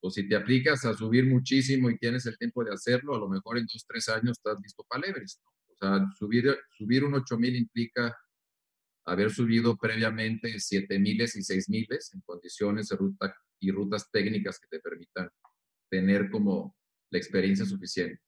o 0.05 0.11
si 0.11 0.27
te 0.27 0.35
aplicas 0.35 0.85
a 0.85 0.93
subir 0.93 1.25
muchísimo 1.25 1.89
y 1.89 1.97
tienes 1.97 2.27
el 2.27 2.37
tiempo 2.37 2.63
de 2.63 2.71
hacerlo, 2.71 3.15
a 3.15 3.19
lo 3.19 3.27
mejor 3.27 3.57
en 3.57 3.65
dos, 3.65 3.85
tres 3.87 4.07
años 4.09 4.37
estás 4.37 4.61
listo 4.61 4.85
para. 4.87 5.01
O 5.09 5.75
sea, 5.75 6.05
subir, 6.15 6.55
subir 6.77 7.03
un 7.03 7.15
8000 7.15 7.55
implica 7.55 8.15
haber 9.03 9.31
subido 9.31 9.75
previamente 9.75 10.53
7.000 10.53 11.35
y 11.35 11.41
6.000 11.41 11.87
en 12.13 12.21
condiciones 12.21 12.89
de 12.89 12.97
ruta 12.97 13.35
y 13.59 13.71
rutas 13.71 14.11
técnicas 14.11 14.59
que 14.59 14.67
te 14.67 14.79
permitan 14.79 15.27
tener 15.89 16.29
como 16.29 16.75
la 17.09 17.17
experiencia 17.17 17.65
suficiente. 17.65 18.21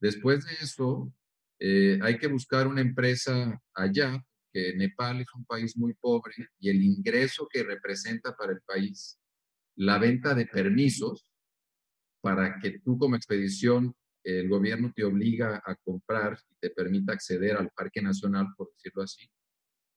Después 0.00 0.46
de 0.46 0.52
eso, 0.54 1.12
eh, 1.58 1.98
hay 2.02 2.16
que 2.16 2.28
buscar 2.28 2.66
una 2.66 2.80
empresa 2.80 3.60
allá, 3.74 4.24
que 4.50 4.74
Nepal 4.74 5.20
es 5.20 5.28
un 5.34 5.44
país 5.44 5.76
muy 5.76 5.92
pobre 6.00 6.32
y 6.58 6.70
el 6.70 6.82
ingreso 6.82 7.46
que 7.46 7.62
representa 7.62 8.34
para 8.34 8.52
el 8.52 8.62
país 8.62 9.19
la 9.76 9.98
venta 9.98 10.34
de 10.34 10.46
permisos 10.46 11.30
para 12.20 12.58
que 12.58 12.80
tú 12.80 12.98
como 12.98 13.16
expedición, 13.16 13.94
el 14.22 14.48
gobierno 14.48 14.92
te 14.94 15.04
obliga 15.04 15.62
a 15.64 15.74
comprar 15.76 16.38
y 16.50 16.54
te 16.60 16.70
permita 16.70 17.12
acceder 17.12 17.56
al 17.56 17.70
Parque 17.70 18.02
Nacional, 18.02 18.48
por 18.56 18.70
decirlo 18.74 19.02
así, 19.02 19.30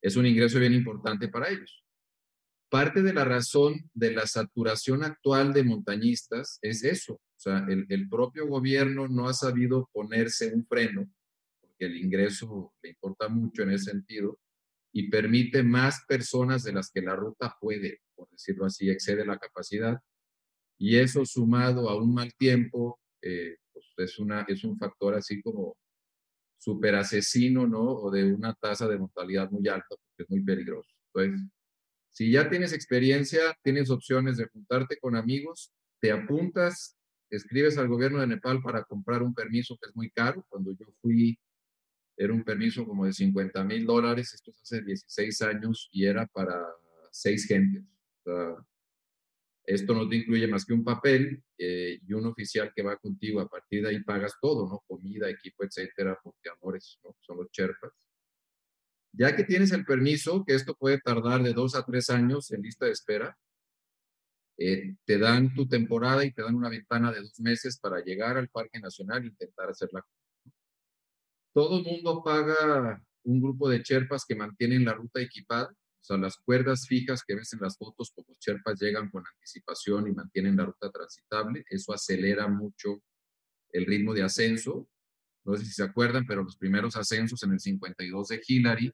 es 0.02 0.16
un 0.16 0.26
ingreso 0.26 0.60
bien 0.60 0.74
importante 0.74 1.28
para 1.28 1.50
ellos. 1.50 1.84
Parte 2.70 3.02
de 3.04 3.14
la 3.14 3.24
razón 3.24 3.90
de 3.94 4.12
la 4.12 4.26
saturación 4.26 5.04
actual 5.04 5.54
de 5.54 5.64
montañistas 5.64 6.58
es 6.62 6.84
eso. 6.84 7.14
O 7.14 7.40
sea, 7.40 7.66
el, 7.68 7.86
el 7.90 8.10
propio 8.10 8.48
gobierno 8.48 9.08
no 9.08 9.28
ha 9.28 9.34
sabido 9.34 9.90
ponerse 9.94 10.54
un 10.54 10.66
freno, 10.66 11.08
porque 11.62 11.86
el 11.86 11.98
ingreso 11.98 12.74
le 12.82 12.90
importa 12.90 13.28
mucho 13.28 13.64
en 13.64 13.72
ese 13.72 13.92
sentido, 13.92 14.40
y 14.94 15.10
permite 15.10 15.64
más 15.64 16.06
personas 16.08 16.64
de 16.64 16.72
las 16.72 16.92
que 16.92 17.02
la 17.02 17.16
ruta 17.16 17.58
puede, 17.60 18.02
por 18.16 18.30
decirlo 18.30 18.66
así, 18.66 18.90
excede 18.90 19.26
la 19.26 19.40
capacidad. 19.40 20.00
Y 20.78 20.98
eso 20.98 21.26
sumado 21.26 21.90
a 21.90 21.98
un 21.98 22.14
mal 22.14 22.32
tiempo, 22.36 23.00
eh, 23.22 23.58
pues 23.74 23.86
es, 23.98 24.20
una, 24.20 24.46
es 24.48 24.64
un 24.64 24.78
factor 24.78 25.16
así 25.16 25.42
como 25.42 25.76
súper 26.60 26.96
asesino, 26.96 27.68
¿no? 27.68 27.82
O 27.82 28.12
de 28.12 28.34
una 28.34 28.54
tasa 28.54 28.88
de 28.88 29.00
mortalidad 29.00 29.50
muy 29.50 29.68
alta, 29.68 29.88
porque 29.90 30.24
es 30.24 30.30
muy 30.30 30.42
peligroso. 30.42 30.90
Entonces, 31.08 31.50
si 32.12 32.32
ya 32.32 32.48
tienes 32.48 32.72
experiencia, 32.72 33.58
tienes 33.64 33.90
opciones 33.90 34.38
de 34.38 34.46
juntarte 34.46 34.98
con 35.00 35.16
amigos, 35.16 35.74
te 36.00 36.12
apuntas, 36.12 36.96
escribes 37.32 37.80
al 37.80 37.88
gobierno 37.88 38.20
de 38.20 38.28
Nepal 38.28 38.62
para 38.62 38.84
comprar 38.84 39.24
un 39.24 39.34
permiso 39.34 39.76
que 39.82 39.90
es 39.90 39.96
muy 39.96 40.12
caro. 40.12 40.46
Cuando 40.50 40.72
yo 40.72 40.86
fui 41.02 41.40
era 42.16 42.34
un 42.34 42.44
permiso 42.44 42.86
como 42.86 43.06
de 43.06 43.14
50 43.14 43.64
mil 43.64 43.86
dólares, 43.86 44.34
esto 44.34 44.52
es 44.52 44.62
hace 44.62 44.82
16 44.82 45.42
años 45.42 45.90
y 45.92 46.06
era 46.06 46.28
para 46.28 46.64
seis 47.12 47.46
gentes. 47.48 47.84
esto 49.66 49.94
no 49.94 50.08
te 50.10 50.18
incluye 50.18 50.48
más 50.48 50.66
que 50.66 50.74
un 50.74 50.84
papel 50.84 51.42
eh, 51.58 52.00
y 52.06 52.14
un 52.14 52.26
oficial 52.26 52.72
que 52.76 52.84
va 52.84 52.98
contigo. 52.98 53.40
A 53.40 53.48
partir 53.48 53.84
de 53.84 53.90
ahí 53.90 54.04
pagas 54.04 54.34
todo, 54.42 54.68
¿no? 54.68 54.84
Comida, 54.88 55.30
equipo, 55.30 55.64
etcétera, 55.64 56.20
porque 56.22 56.50
amores, 56.50 57.00
¿no? 57.04 57.16
Son 57.22 57.38
los 57.38 57.50
Sherpas. 57.52 57.92
Ya 59.14 59.36
que 59.36 59.44
tienes 59.44 59.72
el 59.72 59.86
permiso, 59.86 60.44
que 60.46 60.56
esto 60.56 60.76
puede 60.76 61.00
tardar 61.00 61.44
de 61.44 61.54
dos 61.54 61.76
a 61.76 61.86
tres 61.86 62.10
años 62.10 62.52
en 62.52 62.62
lista 62.62 62.86
de 62.86 62.92
espera, 62.92 63.38
eh, 64.58 64.96
te 65.06 65.18
dan 65.18 65.54
tu 65.54 65.68
temporada 65.68 66.26
y 66.26 66.32
te 66.32 66.42
dan 66.42 66.56
una 66.56 66.70
ventana 66.70 67.12
de 67.12 67.22
dos 67.22 67.40
meses 67.40 67.80
para 67.80 68.04
llegar 68.04 68.38
al 68.38 68.50
Parque 68.50 68.80
Nacional 68.80 69.24
e 69.24 69.28
intentar 69.28 69.70
hacer 69.70 69.90
la 69.92 70.06
todo 71.54 71.78
el 71.78 71.84
mundo 71.84 72.22
paga 72.24 73.02
un 73.24 73.42
grupo 73.42 73.70
de 73.70 73.82
cherpas 73.82 74.26
que 74.26 74.36
mantienen 74.36 74.86
la 74.86 74.94
ruta 74.94 75.22
equipada, 75.22 75.70
o 76.04 76.06
sea, 76.06 76.18
las 76.18 76.36
cuerdas 76.36 76.86
fijas 76.86 77.24
que 77.26 77.36
ves 77.36 77.54
en 77.54 77.62
las 77.62 77.78
fotos, 77.78 78.12
pues 78.14 78.28
los 78.28 78.38
cherpas 78.38 78.78
llegan 78.78 79.10
con 79.10 79.24
anticipación 79.26 80.06
y 80.10 80.12
mantienen 80.12 80.58
la 80.58 80.66
ruta 80.66 80.92
transitable. 80.92 81.64
Eso 81.70 81.94
acelera 81.94 82.46
mucho 82.50 83.02
el 83.72 83.86
ritmo 83.86 84.14
de 84.14 84.24
ascenso. 84.24 84.90
No 85.46 85.56
sé 85.56 85.64
si 85.64 85.72
se 85.72 85.84
acuerdan, 85.84 86.26
pero 86.28 86.44
los 86.44 86.58
primeros 86.58 86.98
ascensos 86.98 87.42
en 87.44 87.54
el 87.54 87.60
52 87.62 88.28
de 88.28 88.42
Hillary, 88.46 88.92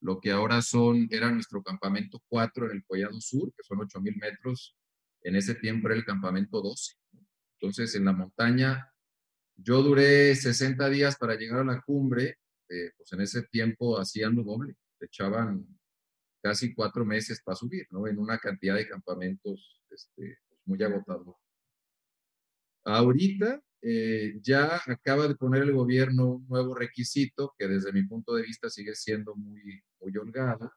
lo 0.00 0.18
que 0.20 0.32
ahora 0.32 0.60
son, 0.60 1.06
era 1.12 1.30
nuestro 1.30 1.62
campamento 1.62 2.20
4 2.26 2.66
en 2.66 2.78
el 2.78 2.84
Collado 2.84 3.20
Sur, 3.20 3.52
que 3.56 3.62
son 3.62 3.78
8.000 3.78 4.16
metros, 4.20 4.76
en 5.22 5.36
ese 5.36 5.54
tiempo 5.54 5.86
era 5.86 5.96
el 5.96 6.04
campamento 6.04 6.60
12. 6.60 6.94
Entonces, 7.60 7.94
en 7.94 8.04
la 8.04 8.12
montaña 8.12 8.87
yo 9.58 9.82
duré 9.82 10.34
60 10.34 10.88
días 10.88 11.16
para 11.16 11.34
llegar 11.34 11.60
a 11.60 11.64
la 11.64 11.82
cumbre, 11.82 12.38
eh, 12.68 12.92
pues 12.96 13.12
en 13.12 13.20
ese 13.20 13.42
tiempo 13.42 13.98
hacían 13.98 14.36
lo 14.36 14.44
doble, 14.44 14.76
echaban 15.00 15.66
casi 16.40 16.74
cuatro 16.74 17.04
meses 17.04 17.42
para 17.42 17.56
subir, 17.56 17.86
¿no? 17.90 18.06
En 18.06 18.18
una 18.18 18.38
cantidad 18.38 18.76
de 18.76 18.88
campamentos 18.88 19.82
este, 19.90 20.38
pues 20.48 20.60
muy 20.64 20.82
agotador. 20.82 21.34
Ahorita 22.84 23.60
eh, 23.82 24.38
ya 24.40 24.80
acaba 24.86 25.26
de 25.26 25.34
poner 25.34 25.62
el 25.62 25.72
gobierno 25.72 26.36
un 26.36 26.48
nuevo 26.48 26.74
requisito 26.74 27.54
que 27.58 27.66
desde 27.66 27.92
mi 27.92 28.04
punto 28.04 28.34
de 28.34 28.42
vista 28.42 28.70
sigue 28.70 28.94
siendo 28.94 29.34
muy, 29.34 29.82
muy 30.00 30.16
holgado 30.16 30.72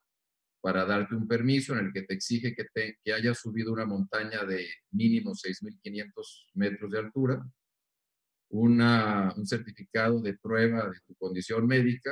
para 0.60 0.86
darte 0.86 1.16
un 1.16 1.28
permiso 1.28 1.74
en 1.74 1.86
el 1.86 1.94
que 1.94 2.04
te 2.04 2.16
exige 2.16 2.56
que, 2.56 2.66
te, 2.74 2.98
que 3.04 3.14
hayas 3.14 3.40
subido 3.40 3.72
una 3.72 3.86
montaña 3.86 4.44
de 4.44 4.68
mínimo 4.92 5.32
6.500 5.32 6.48
metros 6.56 6.92
de 6.92 7.00
altura 7.00 7.46
un 8.52 9.46
certificado 9.46 10.22
de 10.22 10.38
prueba 10.38 10.90
de 10.90 11.00
tu 11.08 11.16
condición 11.16 11.66
médica 11.66 12.12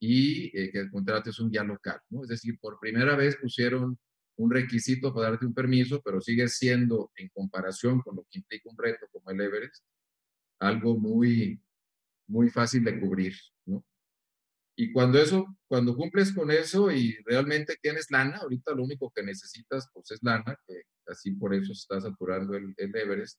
y 0.00 0.56
eh, 0.58 0.70
que 0.70 0.90
contrates 0.90 1.38
un 1.38 1.50
guía 1.50 1.64
local, 1.64 2.00
¿no? 2.10 2.22
Es 2.22 2.28
decir, 2.28 2.58
por 2.60 2.78
primera 2.80 3.16
vez 3.16 3.36
pusieron 3.36 3.98
un 4.36 4.50
requisito 4.50 5.14
para 5.14 5.30
darte 5.30 5.46
un 5.46 5.54
permiso, 5.54 6.00
pero 6.02 6.20
sigue 6.20 6.48
siendo, 6.48 7.12
en 7.16 7.28
comparación 7.28 8.00
con 8.00 8.16
lo 8.16 8.26
que 8.30 8.38
implica 8.38 8.70
un 8.70 8.76
reto 8.76 9.06
como 9.12 9.30
el 9.30 9.40
Everest, 9.40 9.84
algo 10.58 10.98
muy, 10.98 11.60
muy 12.26 12.50
fácil 12.50 12.82
de 12.84 12.98
cubrir, 13.00 13.34
¿no? 13.66 13.84
Y 14.76 14.92
cuando 14.92 15.20
eso, 15.20 15.46
cuando 15.68 15.94
cumples 15.94 16.32
con 16.32 16.50
eso 16.50 16.90
y 16.90 17.16
realmente 17.24 17.76
tienes 17.80 18.10
lana, 18.10 18.38
ahorita 18.38 18.74
lo 18.74 18.82
único 18.82 19.12
que 19.14 19.22
necesitas, 19.22 19.88
pues 19.92 20.10
es 20.10 20.22
lana, 20.22 20.58
que 20.66 20.82
así 21.06 21.30
por 21.32 21.54
eso 21.54 21.72
está 21.72 22.00
saturando 22.00 22.56
el 22.56 22.74
Everest, 22.76 23.38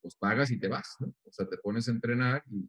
pues 0.00 0.14
pagas 0.16 0.50
y 0.50 0.58
te 0.58 0.68
vas, 0.68 0.96
¿no? 1.00 1.08
O 1.24 1.32
sea, 1.32 1.46
te 1.48 1.56
pones 1.58 1.88
a 1.88 1.92
entrenar 1.92 2.42
y 2.50 2.68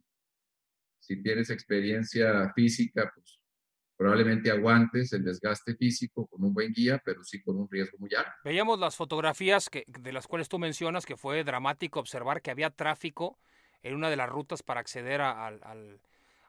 si 0.98 1.22
tienes 1.22 1.50
experiencia 1.50 2.52
física, 2.54 3.10
pues 3.14 3.40
probablemente 3.96 4.50
aguantes 4.50 5.12
el 5.12 5.24
desgaste 5.24 5.74
físico 5.76 6.26
con 6.26 6.42
un 6.42 6.54
buen 6.54 6.72
guía, 6.72 7.02
pero 7.04 7.22
sí 7.22 7.42
con 7.42 7.56
un 7.56 7.68
riesgo 7.70 7.98
muy 7.98 8.14
alto. 8.14 8.32
Veíamos 8.44 8.78
las 8.78 8.96
fotografías 8.96 9.68
que, 9.68 9.84
de 9.86 10.12
las 10.12 10.26
cuales 10.26 10.48
tú 10.48 10.58
mencionas, 10.58 11.04
que 11.04 11.16
fue 11.16 11.44
dramático 11.44 12.00
observar 12.00 12.40
que 12.40 12.50
había 12.50 12.70
tráfico 12.70 13.38
en 13.82 13.94
una 13.94 14.08
de 14.08 14.16
las 14.16 14.28
rutas 14.28 14.62
para 14.62 14.80
acceder 14.80 15.20
a, 15.20 15.48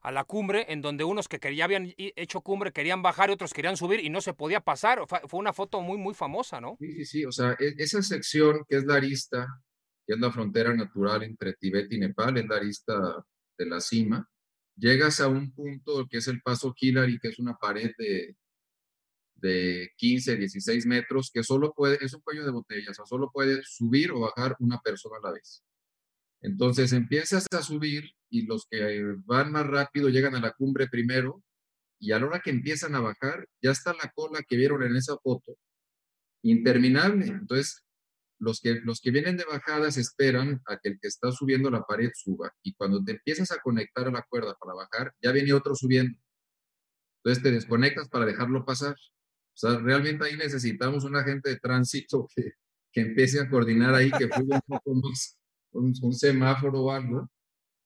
a 0.01 0.11
la 0.11 0.23
cumbre, 0.23 0.65
en 0.69 0.81
donde 0.81 1.03
unos 1.03 1.27
que 1.27 1.55
ya 1.55 1.65
habían 1.65 1.93
hecho 1.97 2.41
cumbre 2.41 2.71
querían 2.71 3.01
bajar 3.01 3.29
y 3.29 3.33
otros 3.33 3.53
querían 3.53 3.77
subir 3.77 3.99
y 3.99 4.09
no 4.09 4.21
se 4.21 4.33
podía 4.33 4.61
pasar. 4.61 5.01
Fue 5.07 5.39
una 5.39 5.53
foto 5.53 5.81
muy, 5.81 5.97
muy 5.97 6.13
famosa, 6.13 6.59
¿no? 6.59 6.75
Sí, 6.79 6.91
sí, 6.93 7.05
sí. 7.05 7.25
O 7.25 7.31
sea, 7.31 7.55
e, 7.59 7.75
esa 7.77 8.01
sección 8.01 8.63
que 8.67 8.77
es 8.77 8.85
la 8.85 8.95
arista 8.95 9.47
que 10.05 10.13
es 10.13 10.19
la 10.19 10.31
frontera 10.31 10.73
natural 10.73 11.23
entre 11.23 11.53
Tibet 11.53 11.91
y 11.91 11.99
Nepal, 11.99 12.37
es 12.37 12.47
la 12.47 12.55
arista 12.57 13.25
de 13.57 13.65
la 13.65 13.79
cima, 13.79 14.27
llegas 14.75 15.19
a 15.19 15.27
un 15.27 15.53
punto 15.53 16.07
que 16.09 16.17
es 16.17 16.27
el 16.27 16.41
paso 16.41 16.73
Hillary, 16.77 17.19
que 17.19 17.29
es 17.29 17.39
una 17.39 17.55
pared 17.55 17.91
de, 17.97 18.35
de 19.35 19.91
15, 19.97 20.37
16 20.37 20.85
metros, 20.85 21.31
que 21.33 21.43
solo 21.43 21.73
puede, 21.73 21.97
es 22.03 22.13
un 22.13 22.21
cuello 22.21 22.45
de 22.45 22.51
botella, 22.51 22.91
o 22.91 22.93
sea, 22.93 23.05
solo 23.05 23.31
puede 23.31 23.61
subir 23.63 24.11
o 24.11 24.21
bajar 24.21 24.55
una 24.59 24.79
persona 24.79 25.17
a 25.17 25.27
la 25.27 25.33
vez. 25.33 25.63
Entonces 26.41 26.93
empiezas 26.93 27.45
a 27.51 27.61
subir 27.61 28.11
y 28.29 28.45
los 28.45 28.65
que 28.69 29.15
van 29.25 29.51
más 29.51 29.67
rápido 29.67 30.09
llegan 30.09 30.35
a 30.35 30.41
la 30.41 30.53
cumbre 30.53 30.87
primero 30.87 31.43
y 31.99 32.13
a 32.13 32.19
la 32.19 32.25
hora 32.25 32.39
que 32.39 32.49
empiezan 32.49 32.95
a 32.95 32.99
bajar, 32.99 33.47
ya 33.61 33.71
está 33.71 33.93
la 33.93 34.11
cola 34.15 34.41
que 34.47 34.57
vieron 34.57 34.81
en 34.81 34.95
esa 34.95 35.17
foto, 35.17 35.55
interminable. 36.41 37.27
Entonces, 37.27 37.83
los 38.41 38.59
que, 38.59 38.81
los 38.83 38.99
que 39.01 39.11
vienen 39.11 39.37
de 39.37 39.45
bajadas 39.45 39.97
esperan 39.97 40.61
a 40.65 40.77
que 40.77 40.89
el 40.89 40.99
que 40.99 41.07
está 41.07 41.31
subiendo 41.31 41.69
la 41.69 41.83
pared 41.83 42.09
suba 42.13 42.51
y 42.63 42.73
cuando 42.73 43.03
te 43.03 43.13
empiezas 43.13 43.51
a 43.51 43.59
conectar 43.59 44.07
a 44.07 44.11
la 44.11 44.25
cuerda 44.27 44.57
para 44.59 44.73
bajar, 44.73 45.13
ya 45.21 45.31
viene 45.31 45.53
otro 45.53 45.75
subiendo. 45.75 46.17
Entonces 47.17 47.43
te 47.43 47.51
desconectas 47.51 48.09
para 48.09 48.25
dejarlo 48.25 48.65
pasar. 48.65 48.93
O 48.93 49.57
sea, 49.57 49.77
realmente 49.77 50.25
ahí 50.25 50.35
necesitamos 50.35 51.03
un 51.03 51.15
agente 51.15 51.49
de 51.51 51.59
tránsito 51.59 52.27
que, 52.35 52.53
que 52.91 53.01
empiece 53.01 53.39
a 53.39 53.49
coordinar 53.49 53.93
ahí, 53.93 54.09
que 54.11 54.27
fue 54.27 54.43
un 54.43 54.61
poco 54.67 54.95
más, 54.95 55.37
un 55.73 56.13
semáforo 56.13 56.81
o 56.81 56.91
algo, 56.91 57.29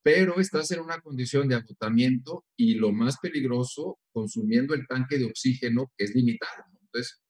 pero 0.02 0.39
estás 0.39 0.72
en 0.72 0.80
una 0.80 1.02
condición 1.02 1.50
de 1.50 1.56
agotamiento 1.56 2.46
y 2.56 2.76
lo 2.76 2.94
más 2.94 3.18
peligroso, 3.18 4.00
consumiendo 4.13 4.74
el 4.74 4.88
tanque 4.88 5.18
de 5.18 5.26
oxígeno 5.26 5.91
que 5.98 6.06
es 6.06 6.15
limitado. 6.15 6.63
Entonces, 6.82 7.25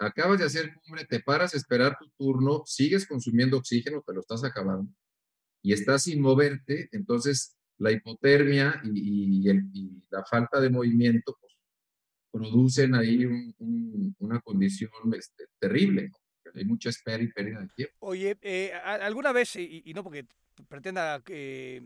acabas 0.00 0.38
de 0.38 0.46
hacer 0.46 0.74
cumbre, 0.74 1.04
te 1.04 1.20
paras 1.20 1.54
a 1.54 1.56
esperar 1.56 1.96
tu 1.98 2.08
turno, 2.18 2.62
sigues 2.66 3.06
consumiendo 3.06 3.58
oxígeno, 3.58 4.02
te 4.04 4.14
lo 4.14 4.20
estás 4.20 4.42
acabando 4.44 4.90
y 5.62 5.72
estás 5.72 6.04
sin 6.04 6.20
moverte, 6.20 6.88
entonces 6.92 7.56
la 7.78 7.92
hipotermia 7.92 8.80
y, 8.84 9.42
la 10.10 10.24
falta 10.24 10.60
de 10.60 10.70
movimiento 10.70 11.36
pues, 11.40 11.52
producen 12.30 12.94
ahí 12.94 13.26
una 14.18 14.40
condición 14.40 14.90
este, 15.16 15.46
terrible. 15.58 16.10
Hay 16.54 16.64
mucha 16.64 16.88
espera 16.88 17.22
y 17.22 17.28
pérdida 17.28 17.60
de 17.60 17.68
tiempo. 17.68 17.94
Oye, 18.00 18.36
eh, 18.42 18.72
alguna 18.72 19.32
vez, 19.32 19.56
y, 19.56 19.92
no 19.94 20.02
porque 20.02 20.26
pretenda 20.68 21.22
eh, 21.28 21.82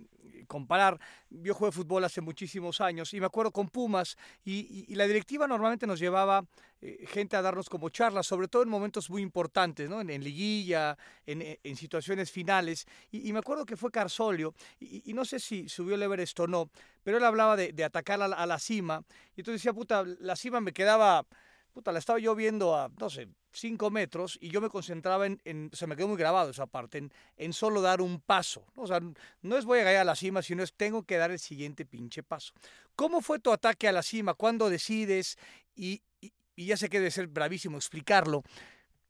comparar, 0.46 0.98
yo 1.30 1.54
jugué 1.54 1.72
fútbol 1.72 2.04
hace 2.04 2.20
muchísimos 2.20 2.80
años 2.80 3.12
y 3.14 3.20
me 3.20 3.26
acuerdo 3.26 3.52
con 3.52 3.68
Pumas 3.68 4.16
y, 4.44 4.94
la 4.94 5.06
directiva 5.06 5.46
normalmente 5.46 5.86
nos 5.86 5.98
llevaba 5.98 6.44
eh, 6.80 7.04
gente 7.08 7.36
a 7.36 7.42
darnos 7.42 7.68
como 7.68 7.88
charlas, 7.88 8.26
sobre 8.26 8.48
todo 8.48 8.62
en 8.62 8.68
momentos 8.68 9.10
muy 9.10 9.22
importantes, 9.22 9.88
¿no? 9.88 10.00
en, 10.00 10.22
liguilla, 10.22 10.96
en, 11.26 11.76
situaciones 11.76 12.30
finales. 12.30 12.86
Y, 13.10 13.32
me 13.32 13.38
acuerdo 13.40 13.64
que 13.64 13.76
fue 13.76 13.90
Carsolio, 13.90 14.54
y, 14.78 15.12
no 15.14 15.24
sé 15.24 15.40
si 15.40 15.68
subió 15.68 15.94
el 15.94 16.02
Everest 16.02 16.38
o 16.40 16.46
no, 16.46 16.70
pero 17.02 17.18
él 17.18 17.24
hablaba 17.24 17.56
de, 17.56 17.84
atacar 17.84 18.22
a 18.22 18.46
la, 18.46 18.58
cima. 18.58 19.02
Y 19.36 19.40
entonces 19.40 19.60
decía, 19.60 19.72
puta, 19.72 20.04
la 20.20 20.36
cima 20.36 20.60
me 20.60 20.72
quedaba, 20.72 21.26
puta, 21.74 21.90
la 21.90 21.98
estaba 21.98 22.20
yo 22.20 22.36
viendo 22.36 22.76
a, 22.76 22.88
no 23.00 23.10
sé, 23.10 23.28
cinco 23.52 23.90
metros 23.90 24.38
y 24.40 24.48
yo 24.48 24.60
me 24.60 24.70
concentraba 24.70 25.26
en, 25.26 25.40
en, 25.44 25.70
o 25.72 25.76
sea, 25.76 25.88
me 25.88 25.96
quedó 25.96 26.06
muy 26.06 26.16
grabado 26.16 26.50
esa 26.50 26.66
parte, 26.66 26.98
en, 26.98 27.12
en 27.36 27.52
solo 27.52 27.82
dar 27.82 28.00
un 28.00 28.20
paso. 28.20 28.64
O 28.76 28.86
sea, 28.86 29.00
no 29.42 29.56
es 29.56 29.64
voy 29.64 29.80
a 29.80 29.84
caer 29.84 29.98
a 29.98 30.04
la 30.04 30.14
cima, 30.14 30.40
sino 30.40 30.62
es 30.62 30.72
tengo 30.72 31.02
que 31.02 31.16
dar 31.16 31.32
el 31.32 31.40
siguiente 31.40 31.84
pinche 31.84 32.22
paso. 32.22 32.54
¿Cómo 32.94 33.20
fue 33.20 33.40
tu 33.40 33.52
ataque 33.52 33.88
a 33.88 33.92
la 33.92 34.04
cima? 34.04 34.34
¿Cuándo 34.34 34.70
decides? 34.70 35.36
Y, 35.74 36.00
y, 36.20 36.32
ya 36.56 36.76
sé 36.76 36.88
que 36.88 36.98
debe 36.98 37.10
ser 37.10 37.26
bravísimo 37.26 37.76
explicarlo. 37.76 38.44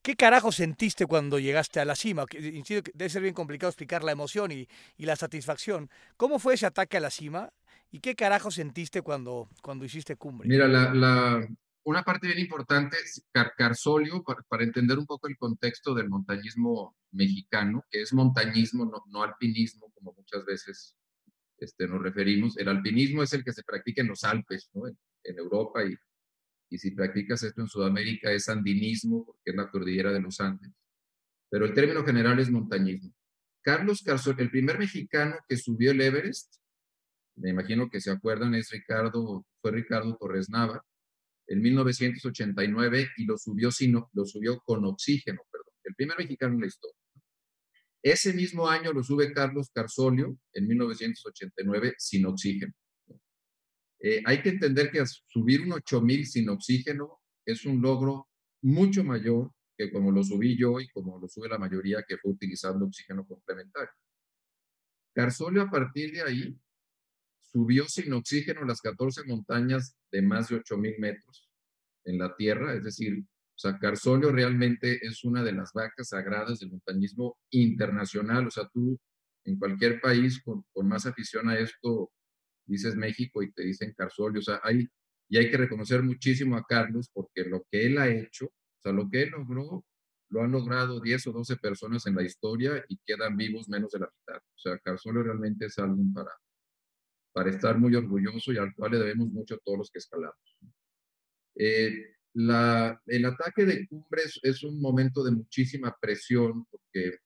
¿Qué 0.00 0.16
carajo 0.16 0.50
sentiste 0.50 1.06
cuando 1.06 1.38
llegaste 1.38 1.80
a 1.80 1.84
la 1.84 1.94
cima? 1.94 2.24
Debe 2.30 3.10
ser 3.10 3.22
bien 3.22 3.34
complicado 3.34 3.68
explicar 3.70 4.02
la 4.02 4.12
emoción 4.12 4.52
y, 4.52 4.66
y 4.96 5.04
la 5.04 5.16
satisfacción. 5.16 5.90
¿Cómo 6.16 6.38
fue 6.38 6.54
ese 6.54 6.66
ataque 6.66 6.96
a 6.96 7.00
la 7.00 7.10
cima? 7.10 7.50
¿Y 7.90 8.00
qué 8.00 8.14
carajo 8.14 8.50
sentiste 8.50 9.02
cuando, 9.02 9.48
cuando 9.62 9.84
hiciste 9.84 10.16
cumbre? 10.16 10.48
Mira, 10.48 10.66
la, 10.66 10.92
la, 10.92 11.46
una 11.84 12.02
parte 12.02 12.26
bien 12.26 12.38
importante, 12.38 12.96
Carsolio, 13.56 14.24
para, 14.24 14.64
entender 14.64 14.98
un 14.98 15.06
poco 15.06 15.28
el 15.28 15.36
contexto 15.36 15.94
del 15.94 16.08
montañismo 16.08 16.96
mexicano, 17.12 17.84
que 17.90 18.00
es 18.02 18.12
montañismo, 18.12 18.90
no, 19.10 19.22
alpinismo, 19.22 19.92
como 19.92 20.14
muchas 20.14 20.44
veces 20.46 20.96
este, 21.58 21.86
nos 21.86 22.02
referimos. 22.02 22.56
El 22.56 22.68
alpinismo 22.68 23.22
es 23.22 23.32
el 23.34 23.44
que 23.44 23.52
se 23.52 23.62
practica 23.62 24.00
en 24.00 24.08
los 24.08 24.24
Alpes, 24.24 24.70
¿no? 24.72 24.86
en, 24.86 25.38
Europa, 25.38 25.84
y, 25.84 25.94
y 26.70 26.78
si 26.78 26.92
practicas 26.92 27.42
esto 27.42 27.60
en 27.60 27.68
Sudamérica 27.68 28.32
es 28.32 28.48
andinismo, 28.48 29.24
porque 29.26 29.50
es 29.50 29.54
la 29.54 29.70
cordillera 29.70 30.10
de 30.10 30.20
los 30.20 30.40
Andes. 30.40 30.72
Pero 31.50 31.66
el 31.66 31.74
término 31.74 32.02
general 32.02 32.38
es 32.38 32.50
montañismo. 32.50 33.12
Carlos 33.60 34.02
Carsolio, 34.02 34.42
el 34.42 34.50
primer 34.50 34.78
mexicano 34.78 35.36
que 35.46 35.56
subió 35.58 35.90
el 35.90 36.00
Everest, 36.00 36.56
me 37.36 37.50
imagino 37.50 37.90
que 37.90 38.00
se 38.00 38.10
acuerdan, 38.10 38.54
es 38.54 38.70
Ricardo, 38.70 39.44
fue 39.60 39.70
Ricardo 39.70 40.16
Torres 40.16 40.48
Nava, 40.48 40.84
en 41.46 41.60
1989 41.60 43.08
y 43.16 43.24
lo 43.24 43.36
subió, 43.36 43.70
sino, 43.70 44.10
lo 44.12 44.24
subió 44.24 44.60
con 44.60 44.84
oxígeno, 44.84 45.40
perdón, 45.50 45.74
el 45.84 45.94
primer 45.94 46.18
mexicano 46.18 46.54
en 46.54 46.60
la 46.60 46.66
historia. 46.66 46.98
Ese 48.02 48.34
mismo 48.34 48.68
año 48.68 48.92
lo 48.92 49.02
sube 49.02 49.32
Carlos 49.32 49.70
Carsolio 49.72 50.36
en 50.52 50.68
1989 50.68 51.94
sin 51.98 52.26
oxígeno. 52.26 52.72
Eh, 54.00 54.22
hay 54.26 54.42
que 54.42 54.50
entender 54.50 54.90
que 54.90 55.02
subir 55.26 55.62
un 55.62 55.72
8000 55.72 56.26
sin 56.26 56.50
oxígeno 56.50 57.20
es 57.46 57.64
un 57.64 57.80
logro 57.80 58.28
mucho 58.62 59.02
mayor 59.02 59.50
que 59.76 59.90
como 59.90 60.10
lo 60.10 60.22
subí 60.22 60.58
yo 60.58 60.80
y 60.80 60.88
como 60.88 61.18
lo 61.18 61.28
sube 61.28 61.48
la 61.48 61.58
mayoría 61.58 62.04
que 62.06 62.18
fue 62.18 62.32
utilizando 62.32 62.84
oxígeno 62.84 63.26
complementario. 63.26 63.90
Carsolio 65.14 65.62
a 65.62 65.70
partir 65.70 66.12
de 66.12 66.22
ahí 66.22 66.58
subió 67.54 67.88
sin 67.88 68.12
oxígeno 68.12 68.64
las 68.64 68.80
14 68.80 69.22
montañas 69.26 69.96
de 70.10 70.22
más 70.22 70.48
de 70.48 70.56
8.000 70.56 70.98
metros 70.98 71.48
en 72.04 72.18
la 72.18 72.34
tierra, 72.34 72.74
es 72.74 72.82
decir, 72.82 73.20
o 73.20 73.58
sea, 73.58 73.78
Carsolio 73.78 74.32
realmente 74.32 74.98
es 75.06 75.22
una 75.22 75.44
de 75.44 75.52
las 75.52 75.72
vacas 75.72 76.08
sagradas 76.08 76.58
del 76.58 76.72
montañismo 76.72 77.38
internacional, 77.50 78.48
o 78.48 78.50
sea, 78.50 78.68
tú 78.72 78.98
en 79.44 79.56
cualquier 79.56 80.00
país 80.00 80.42
con, 80.42 80.64
más 80.88 81.06
afición 81.06 81.48
a 81.48 81.56
esto 81.56 82.10
dices 82.66 82.96
México 82.96 83.40
y 83.40 83.52
te 83.52 83.62
dicen 83.62 83.94
Carsolio, 83.96 84.40
o 84.40 84.42
sea, 84.42 84.60
hay, 84.64 84.88
y 85.28 85.38
hay 85.38 85.48
que 85.48 85.56
reconocer 85.56 86.02
muchísimo 86.02 86.56
a 86.56 86.64
Carlos 86.64 87.08
porque 87.12 87.44
lo 87.44 87.64
que 87.70 87.86
él 87.86 87.98
ha 87.98 88.08
hecho, 88.08 88.46
o 88.46 88.80
sea, 88.82 88.90
lo 88.90 89.08
que 89.08 89.22
él 89.22 89.30
logró, 89.30 89.84
lo 90.30 90.42
han 90.42 90.50
logrado 90.50 91.00
10 91.00 91.28
o 91.28 91.32
12 91.32 91.56
personas 91.58 92.04
en 92.08 92.16
la 92.16 92.24
historia 92.24 92.84
y 92.88 92.98
quedan 93.06 93.36
vivos 93.36 93.68
menos 93.68 93.92
de 93.92 94.00
la 94.00 94.10
mitad. 94.12 94.42
O 94.42 94.58
sea, 94.58 94.76
Carsolio 94.78 95.22
realmente 95.22 95.66
es 95.66 95.78
alguien 95.78 96.12
para, 96.12 96.32
para 97.34 97.50
estar 97.50 97.76
muy 97.78 97.94
orgulloso 97.96 98.52
y 98.52 98.58
al 98.58 98.72
cual 98.74 98.92
le 98.92 98.98
debemos 98.98 99.28
mucho 99.28 99.56
a 99.56 99.58
todos 99.58 99.78
los 99.78 99.90
que 99.90 99.98
escalamos. 99.98 100.56
Eh, 101.56 102.14
el 102.34 103.24
ataque 103.24 103.64
de 103.64 103.86
cumbres 103.88 104.38
es 104.42 104.62
un 104.62 104.80
momento 104.80 105.24
de 105.24 105.32
muchísima 105.32 105.96
presión 106.00 106.64
porque 106.66 107.18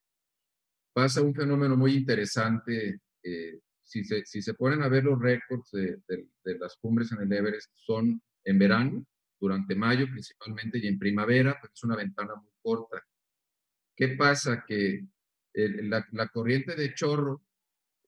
pasa 0.93 1.21
un 1.21 1.35
fenómeno 1.35 1.77
muy 1.77 1.93
interesante. 1.93 2.99
Eh, 3.23 3.59
si, 3.83 4.03
se, 4.03 4.25
si 4.25 4.41
se 4.41 4.55
ponen 4.55 4.81
a 4.81 4.89
ver 4.89 5.03
los 5.03 5.19
récords 5.19 5.69
de, 5.71 6.01
las 6.43 6.75
cumbres 6.77 7.11
en 7.11 7.21
el 7.21 7.31
Everest, 7.31 7.71
son 7.75 8.19
en 8.43 8.59
verano, 8.59 9.05
durante 9.39 9.75
mayo 9.75 10.07
principalmente, 10.07 10.79
y 10.79 10.87
en 10.87 10.97
primavera, 10.97 11.55
pues 11.59 11.73
es 11.73 11.83
una 11.83 11.95
ventana 11.95 12.33
muy 12.35 12.51
corta. 12.63 13.03
¿Qué 13.95 14.09
pasa? 14.09 14.63
Que 14.67 15.05
la, 15.53 16.27
corriente 16.33 16.75
de 16.75 16.93
chorro 16.95 17.43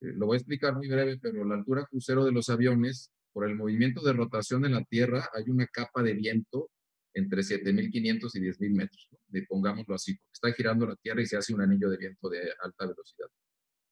lo 0.02 0.26
voy 0.26 0.36
a 0.36 0.38
explicar 0.38 0.76
muy 0.76 0.88
breve, 0.88 1.18
pero 1.22 1.46
la 1.46 1.56
altura 1.56 1.86
crucero 1.86 2.26
de 2.26 2.32
los 2.32 2.50
aviones, 2.50 3.12
por 3.32 3.48
el 3.48 3.56
movimiento 3.56 4.02
de 4.02 4.14
rotación 4.14 4.66
en 4.66 4.74
la 4.74 4.84
Tierra, 4.84 5.30
hay 5.34 5.50
una 5.50 5.68
capa 5.68 6.04
de 6.04 6.14
viento 6.14 6.70
entre 7.14 7.42
7.500 7.42 8.30
y 8.36 8.40
10.000 8.40 8.76
metros, 8.76 9.10
pongámoslo 9.48 9.96
así, 9.96 10.16
porque 10.16 10.32
está 10.34 10.52
girando 10.54 10.86
la 10.86 10.96
Tierra 10.96 11.22
y 11.22 11.26
se 11.26 11.38
hace 11.38 11.54
un 11.54 11.62
anillo 11.62 11.90
de 11.90 11.98
viento 11.98 12.30
de 12.30 12.40
alta 12.62 12.88
velocidad. 12.88 13.28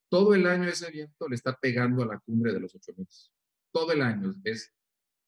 Todo 0.10 0.34
el 0.34 0.45
año 0.48 0.67
ese 0.67 0.89
viento 0.91 1.28
le 1.28 1.36
está 1.36 1.56
pegando 1.56 2.04
a 2.04 2.08
la 2.08 2.19
cumbre 2.19 2.52
de 2.52 2.60
los 2.60 2.74
8.000. 2.74 3.08
Todo 3.72 3.91
el 3.91 4.02
año. 4.02 4.34
Es 4.43 4.74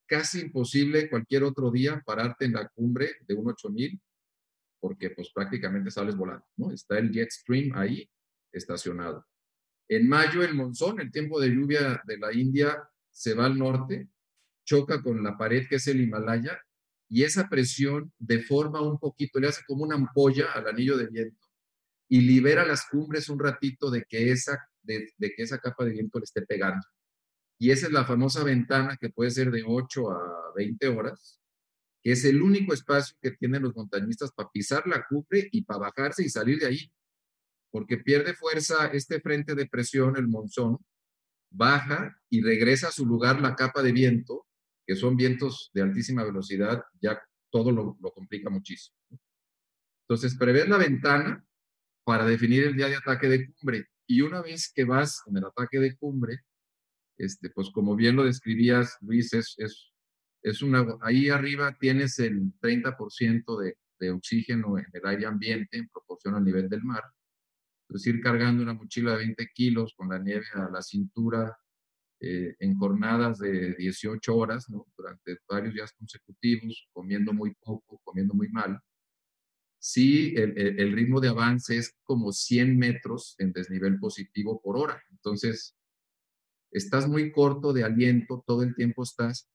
casi 0.08 0.42
imposible 0.42 1.10
cualquier 1.10 1.44
otro 1.44 1.70
día 1.70 2.02
pararte 2.06 2.46
en 2.46 2.54
la 2.54 2.68
cumbre 2.70 3.12
de 3.28 3.36
un 3.36 3.46
8.000 3.46 4.00
porque 4.82 5.12
pues 5.12 5.32
prácticamente 5.32 5.92
sales 5.92 6.18
volando, 6.18 6.46
¿no? 6.58 6.72
Está 6.72 6.98
el 6.98 7.12
jet 7.12 7.30
stream 7.30 7.72
ahí 7.78 8.10
estacionado. 8.52 9.26
En 9.92 10.08
mayo 10.08 10.42
el 10.42 10.56
monzón, 10.56 11.02
el 11.02 11.12
tiempo 11.12 11.38
de 11.42 11.50
lluvia 11.50 12.02
de 12.06 12.18
la 12.18 12.32
India, 12.32 12.82
se 13.12 13.34
va 13.34 13.46
al 13.46 13.58
norte, 13.58 14.08
choca 14.64 15.04
con 15.04 15.22
la 15.22 15.38
pared 15.38 15.68
que 15.68 15.76
es 15.76 15.88
el 15.88 16.00
Himalaya 16.00 16.62
y 17.10 17.24
esa 17.24 17.50
presión 17.50 18.14
deforma 18.18 18.82
un 18.82 18.98
poquito, 18.98 19.38
le 19.38 19.50
hace 19.50 19.64
como 19.68 19.84
una 19.84 19.96
ampolla 19.96 20.54
al 20.54 20.66
anillo 20.70 20.96
de 20.96 21.08
viento 21.08 21.46
y 22.08 22.22
libera 22.22 22.66
las 22.66 22.88
cumbres 22.90 23.28
un 23.28 23.38
ratito 23.38 23.92
de 23.92 24.06
que 24.08 24.32
esa, 24.32 24.66
de, 24.82 25.12
que 25.20 25.44
esa 25.44 25.60
capa 25.60 25.84
de 25.84 25.92
viento 25.92 26.20
le 26.20 26.24
esté 26.24 26.44
pegando. 26.44 26.88
Y 27.60 27.72
esa 27.72 27.88
es 27.88 27.92
la 27.92 28.06
famosa 28.06 28.46
ventana 28.46 28.96
que 28.96 29.10
puede 29.10 29.32
ser 29.32 29.52
de 29.52 29.66
8 29.68 30.10
a 30.10 30.54
20 30.56 30.88
horas, 30.88 31.42
que 32.02 32.14
es 32.14 32.24
el 32.24 32.42
único 32.42 32.74
espacio 32.74 33.18
que 33.22 33.32
tienen 33.32 33.64
los 33.64 33.76
montañistas 33.76 34.32
para 34.32 34.50
pisar 34.52 34.88
la 34.88 35.06
cumbre 35.06 35.50
y 35.52 35.66
para 35.66 35.80
bajarse 35.82 36.24
y 36.24 36.30
salir 36.30 36.60
de 36.60 36.68
ahí 36.68 36.92
porque 37.72 37.98
pierde 37.98 38.34
fuerza 38.34 38.88
este 38.88 39.22
frente 39.22 39.56
de 39.56 39.66
presión, 39.66 40.18
el 40.18 40.28
monzón, 40.28 40.78
baja 41.50 42.18
y 42.30 42.42
regresa 42.42 42.90
a 42.90 42.92
su 42.92 43.06
lugar 43.06 43.42
la 43.42 43.56
capa 43.56 43.82
de 43.82 43.92
viento, 43.92 44.46
que 44.86 44.96
son 44.96 45.16
vientos 45.16 45.72
de 45.74 45.82
altísima 45.82 46.24
velocidad, 46.24 46.84
ya 47.02 47.22
todo 47.50 47.72
lo, 47.72 47.98
complica 48.14 48.50
muchísimo. 48.50 48.98
Entonces, 50.08 50.38
prever 50.38 50.68
la 50.68 50.78
ventana 50.78 51.46
para 52.04 52.26
definir 52.26 52.66
el 52.66 52.76
día 52.76 52.88
de 52.88 52.98
ataque 52.98 53.30
de 53.30 53.54
cumbre. 53.54 53.88
Y 54.08 54.22
una 54.22 54.42
vez 54.42 54.72
que 54.74 54.84
vas 54.84 55.22
en 55.28 55.38
el 55.38 55.46
ataque 55.46 55.80
de 55.80 55.96
cumbre, 55.96 56.42
este, 57.18 57.50
pues 57.50 57.70
como 57.70 57.96
bien 57.96 58.16
lo 58.16 58.26
describías, 58.26 58.98
Luis, 59.02 59.34
es, 59.34 59.56
es, 59.58 59.92
es 60.42 60.62
una, 60.62 60.86
ahí 61.02 61.30
arriba 61.30 61.78
tienes 61.80 62.20
el 62.20 62.54
30% 62.60 63.60
de, 63.62 63.78
de 64.00 64.12
oxígeno 64.12 64.78
en 64.78 64.88
el 64.92 65.06
aire 65.06 65.26
ambiente 65.28 65.78
en 65.78 65.88
proporción 65.88 66.36
al 66.36 66.44
nivel 66.44 66.68
del 66.68 66.84
mar 66.84 67.04
es 67.94 68.08
ir 68.08 68.22
cargando 68.22 68.64
una 68.64 68.74
mochila 68.74 69.12
de 69.12 69.18
20 69.18 69.50
kilos 69.54 69.94
con 69.96 70.10
la 70.10 70.20
nieve 70.20 70.46
a 70.54 70.70
la 70.70 70.82
cintura 70.82 71.58
eh, 72.20 72.56
en 72.60 72.78
jornadas 72.78 73.40
de 73.40 73.74
18 73.76 74.36
horas, 74.36 74.70
¿no? 74.70 74.86
durante 74.96 75.38
varios 75.50 75.74
días 75.74 75.92
consecutivos, 75.94 76.88
comiendo 76.92 77.34
muy 77.34 77.54
poco, 77.60 78.00
comiendo 78.04 78.34
muy 78.34 78.50
mal. 78.50 78.80
Sí, 79.80 80.36
el, 80.36 80.56
el, 80.58 80.92
ritmo 80.94 81.20
de 81.20 81.30
avance 81.30 81.76
es 81.76 81.96
como 82.04 82.32
100 82.32 82.78
metros 82.78 83.36
en 83.40 83.52
desnivel 83.52 83.98
positivo 83.98 84.62
por 84.62 84.78
hora. 84.78 85.02
Entonces, 85.10 85.76
estás 86.72 87.08
muy 87.08 87.32
corto 87.32 87.74
de 87.74 87.84
aliento, 87.84 88.44
todo 88.46 88.62
el 88.62 88.76
tiempo 88.76 89.02
estás 89.02 89.50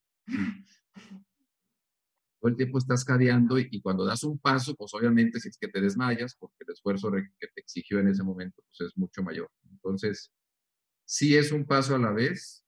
el 2.49 2.57
tiempo 2.57 2.79
estás 2.79 3.05
cadeando 3.05 3.59
y, 3.59 3.81
cuando 3.81 4.05
das 4.05 4.25
un 4.25 4.39
paso, 4.39 4.75
pues 4.75 4.93
obviamente 4.95 5.41
si 5.41 5.49
es 5.49 5.59
que 5.59 5.69
te 5.69 5.81
desmayas, 5.81 6.37
porque 6.37 6.57
el 6.61 6.73
esfuerzo 6.73 7.11
que 7.13 7.47
te 7.55 7.61
exigió 7.61 7.99
en 7.99 8.09
ese 8.09 8.23
momento 8.23 8.63
pues 8.69 8.89
es 8.89 8.97
mucho 8.97 9.23
mayor. 9.23 9.51
Entonces, 9.71 10.33
sí 11.05 11.37
es 11.37 11.53
un 11.53 11.67
paso 11.67 11.95
a 11.95 11.99
la 11.99 12.13
vez, 12.13 12.65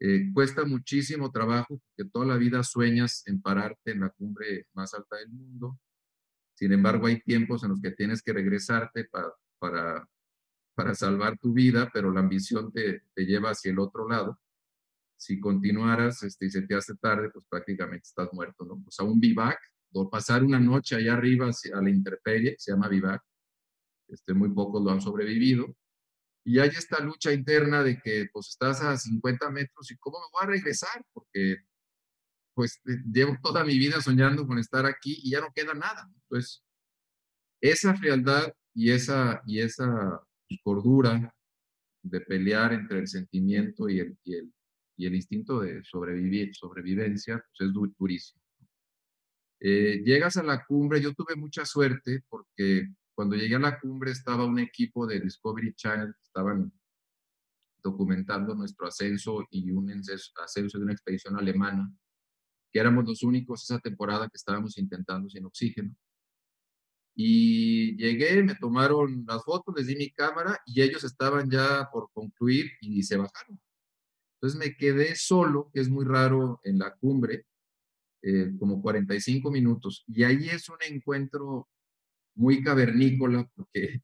eh, 0.00 0.30
cuesta 0.32 0.64
muchísimo 0.64 1.30
trabajo 1.30 1.80
porque 1.80 2.10
toda 2.10 2.26
la 2.26 2.36
vida 2.36 2.62
sueñas 2.62 3.22
en 3.26 3.40
pararte 3.40 3.92
en 3.92 4.00
la 4.00 4.10
cumbre 4.10 4.66
más 4.72 4.94
alta 4.94 5.16
del 5.16 5.30
mundo. 5.30 5.78
Sin 6.54 6.72
embargo, 6.72 7.06
hay 7.06 7.20
tiempos 7.20 7.64
en 7.64 7.70
los 7.70 7.80
que 7.80 7.92
tienes 7.92 8.22
que 8.22 8.32
regresarte 8.32 9.04
para, 9.04 9.32
para, 9.58 10.08
para 10.74 10.94
salvar 10.94 11.38
tu 11.38 11.52
vida, 11.52 11.90
pero 11.92 12.12
la 12.12 12.20
ambición 12.20 12.72
te 12.72 13.02
lleva 13.16 13.50
hacia 13.50 13.70
el 13.72 13.78
otro 13.78 14.08
lado. 14.08 14.38
Si 15.16 15.40
continuaras 15.40 16.22
este, 16.22 16.46
y 16.46 16.50
se 16.50 16.62
te 16.62 16.74
hace 16.74 16.94
tarde, 16.96 17.30
pues 17.30 17.44
prácticamente 17.48 18.04
estás 18.04 18.28
muerto, 18.32 18.64
¿no? 18.64 18.80
Pues 18.82 18.98
a 19.00 19.04
un 19.04 19.20
vivac, 19.20 19.58
o 19.92 20.10
pasar 20.10 20.42
una 20.42 20.58
noche 20.58 20.96
allá 20.96 21.14
arriba 21.14 21.48
a 21.48 21.82
la 21.82 21.90
intemperie, 21.90 22.56
se 22.58 22.72
llama 22.72 22.88
vivac, 22.88 23.22
este, 24.08 24.34
muy 24.34 24.50
pocos 24.52 24.82
lo 24.82 24.90
han 24.90 25.00
sobrevivido, 25.00 25.74
y 26.44 26.58
hay 26.58 26.68
esta 26.68 27.00
lucha 27.00 27.32
interna 27.32 27.82
de 27.82 27.98
que 28.00 28.26
pues 28.32 28.48
estás 28.50 28.82
a 28.82 28.96
50 28.96 29.50
metros 29.50 29.90
y 29.90 29.96
cómo 29.96 30.18
me 30.18 30.26
voy 30.32 30.42
a 30.42 30.56
regresar, 30.58 31.04
porque 31.12 31.56
pues 32.54 32.80
eh, 32.86 32.98
llevo 33.10 33.36
toda 33.42 33.64
mi 33.64 33.78
vida 33.78 34.00
soñando 34.02 34.46
con 34.46 34.58
estar 34.58 34.84
aquí 34.84 35.20
y 35.22 35.30
ya 35.30 35.40
no 35.40 35.52
queda 35.54 35.74
nada. 35.74 36.08
Entonces, 36.14 36.62
esa 37.62 37.94
frialdad 37.94 38.52
y 38.74 38.90
esa, 38.90 39.42
y 39.46 39.60
esa 39.60 40.20
cordura 40.62 41.34
de 42.02 42.20
pelear 42.20 42.74
entre 42.74 42.98
el 42.98 43.08
sentimiento 43.08 43.88
y 43.88 44.00
el, 44.00 44.18
y 44.22 44.34
el, 44.34 44.52
y 44.96 45.06
el 45.06 45.14
instinto 45.14 45.60
de 45.60 45.82
sobrevivir, 45.84 46.54
sobrevivencia, 46.54 47.44
pues 47.56 47.68
es 47.68 47.74
durísimo. 47.98 48.42
Eh, 49.60 50.02
llegas 50.04 50.36
a 50.36 50.42
la 50.42 50.64
cumbre, 50.64 51.00
yo 51.00 51.14
tuve 51.14 51.36
mucha 51.36 51.64
suerte 51.64 52.22
porque 52.28 52.88
cuando 53.14 53.36
llegué 53.36 53.54
a 53.54 53.60
la 53.60 53.80
cumbre 53.80 54.10
estaba 54.10 54.44
un 54.44 54.58
equipo 54.58 55.06
de 55.06 55.20
Discovery 55.20 55.74
Channel 55.74 56.12
que 56.12 56.22
estaban 56.22 56.72
documentando 57.82 58.54
nuestro 58.54 58.86
ascenso 58.86 59.46
y 59.50 59.70
un 59.70 59.90
ascenso 59.90 60.78
de 60.78 60.84
una 60.84 60.92
expedición 60.92 61.38
alemana, 61.38 61.92
que 62.72 62.80
éramos 62.80 63.04
los 63.04 63.22
únicos 63.22 63.62
esa 63.62 63.78
temporada 63.78 64.28
que 64.28 64.36
estábamos 64.36 64.76
intentando 64.78 65.28
sin 65.28 65.44
oxígeno. 65.44 65.94
Y 67.14 67.96
llegué, 67.96 68.42
me 68.42 68.56
tomaron 68.56 69.24
las 69.26 69.44
fotos, 69.44 69.74
les 69.76 69.86
di 69.86 69.96
mi 69.96 70.10
cámara 70.10 70.58
y 70.66 70.82
ellos 70.82 71.04
estaban 71.04 71.48
ya 71.48 71.88
por 71.92 72.10
concluir 72.12 72.72
y 72.80 73.02
se 73.04 73.16
bajaron. 73.16 73.60
Entonces 74.44 74.60
me 74.60 74.76
quedé 74.76 75.16
solo, 75.16 75.70
que 75.72 75.80
es 75.80 75.88
muy 75.88 76.04
raro 76.04 76.60
en 76.64 76.78
la 76.78 76.94
cumbre, 76.96 77.46
eh, 78.20 78.52
como 78.58 78.82
45 78.82 79.50
minutos. 79.50 80.04
Y 80.06 80.22
ahí 80.22 80.50
es 80.50 80.68
un 80.68 80.76
encuentro 80.86 81.70
muy 82.34 82.62
cavernícola 82.62 83.50
porque 83.54 84.02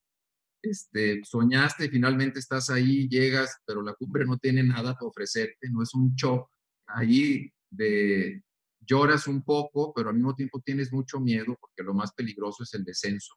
este, 0.63 1.23
soñaste, 1.25 1.91
finalmente 1.91 2.39
estás 2.39 2.71
ahí, 2.71 3.07
llegas, 3.07 3.59
pero 3.67 3.83
la 3.83 3.93
cumbre 3.93 4.25
no 4.25 4.39
tiene 4.39 4.63
nada 4.63 4.95
para 4.95 5.09
ofrecerte, 5.09 5.69
no 5.71 5.83
es 5.83 5.93
un 5.95 6.15
shock. 6.15 6.49
Ahí 6.87 7.53
de, 7.69 8.43
lloras 8.81 9.27
un 9.27 9.43
poco, 9.43 9.93
pero 9.93 10.09
al 10.09 10.15
mismo 10.15 10.35
tiempo 10.35 10.63
tienes 10.65 10.91
mucho 10.91 11.21
miedo 11.21 11.55
porque 11.61 11.83
lo 11.83 11.93
más 11.93 12.15
peligroso 12.15 12.63
es 12.63 12.73
el 12.73 12.85
descenso. 12.85 13.35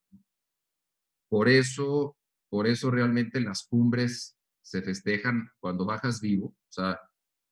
Por 1.28 1.50
eso, 1.50 2.16
por 2.48 2.66
eso 2.66 2.90
realmente 2.90 3.42
las 3.42 3.68
cumbres 3.68 4.38
se 4.64 4.82
festejan 4.82 5.50
cuando 5.60 5.86
bajas 5.86 6.22
vivo. 6.22 6.48
O 6.48 6.72
sea, 6.72 7.00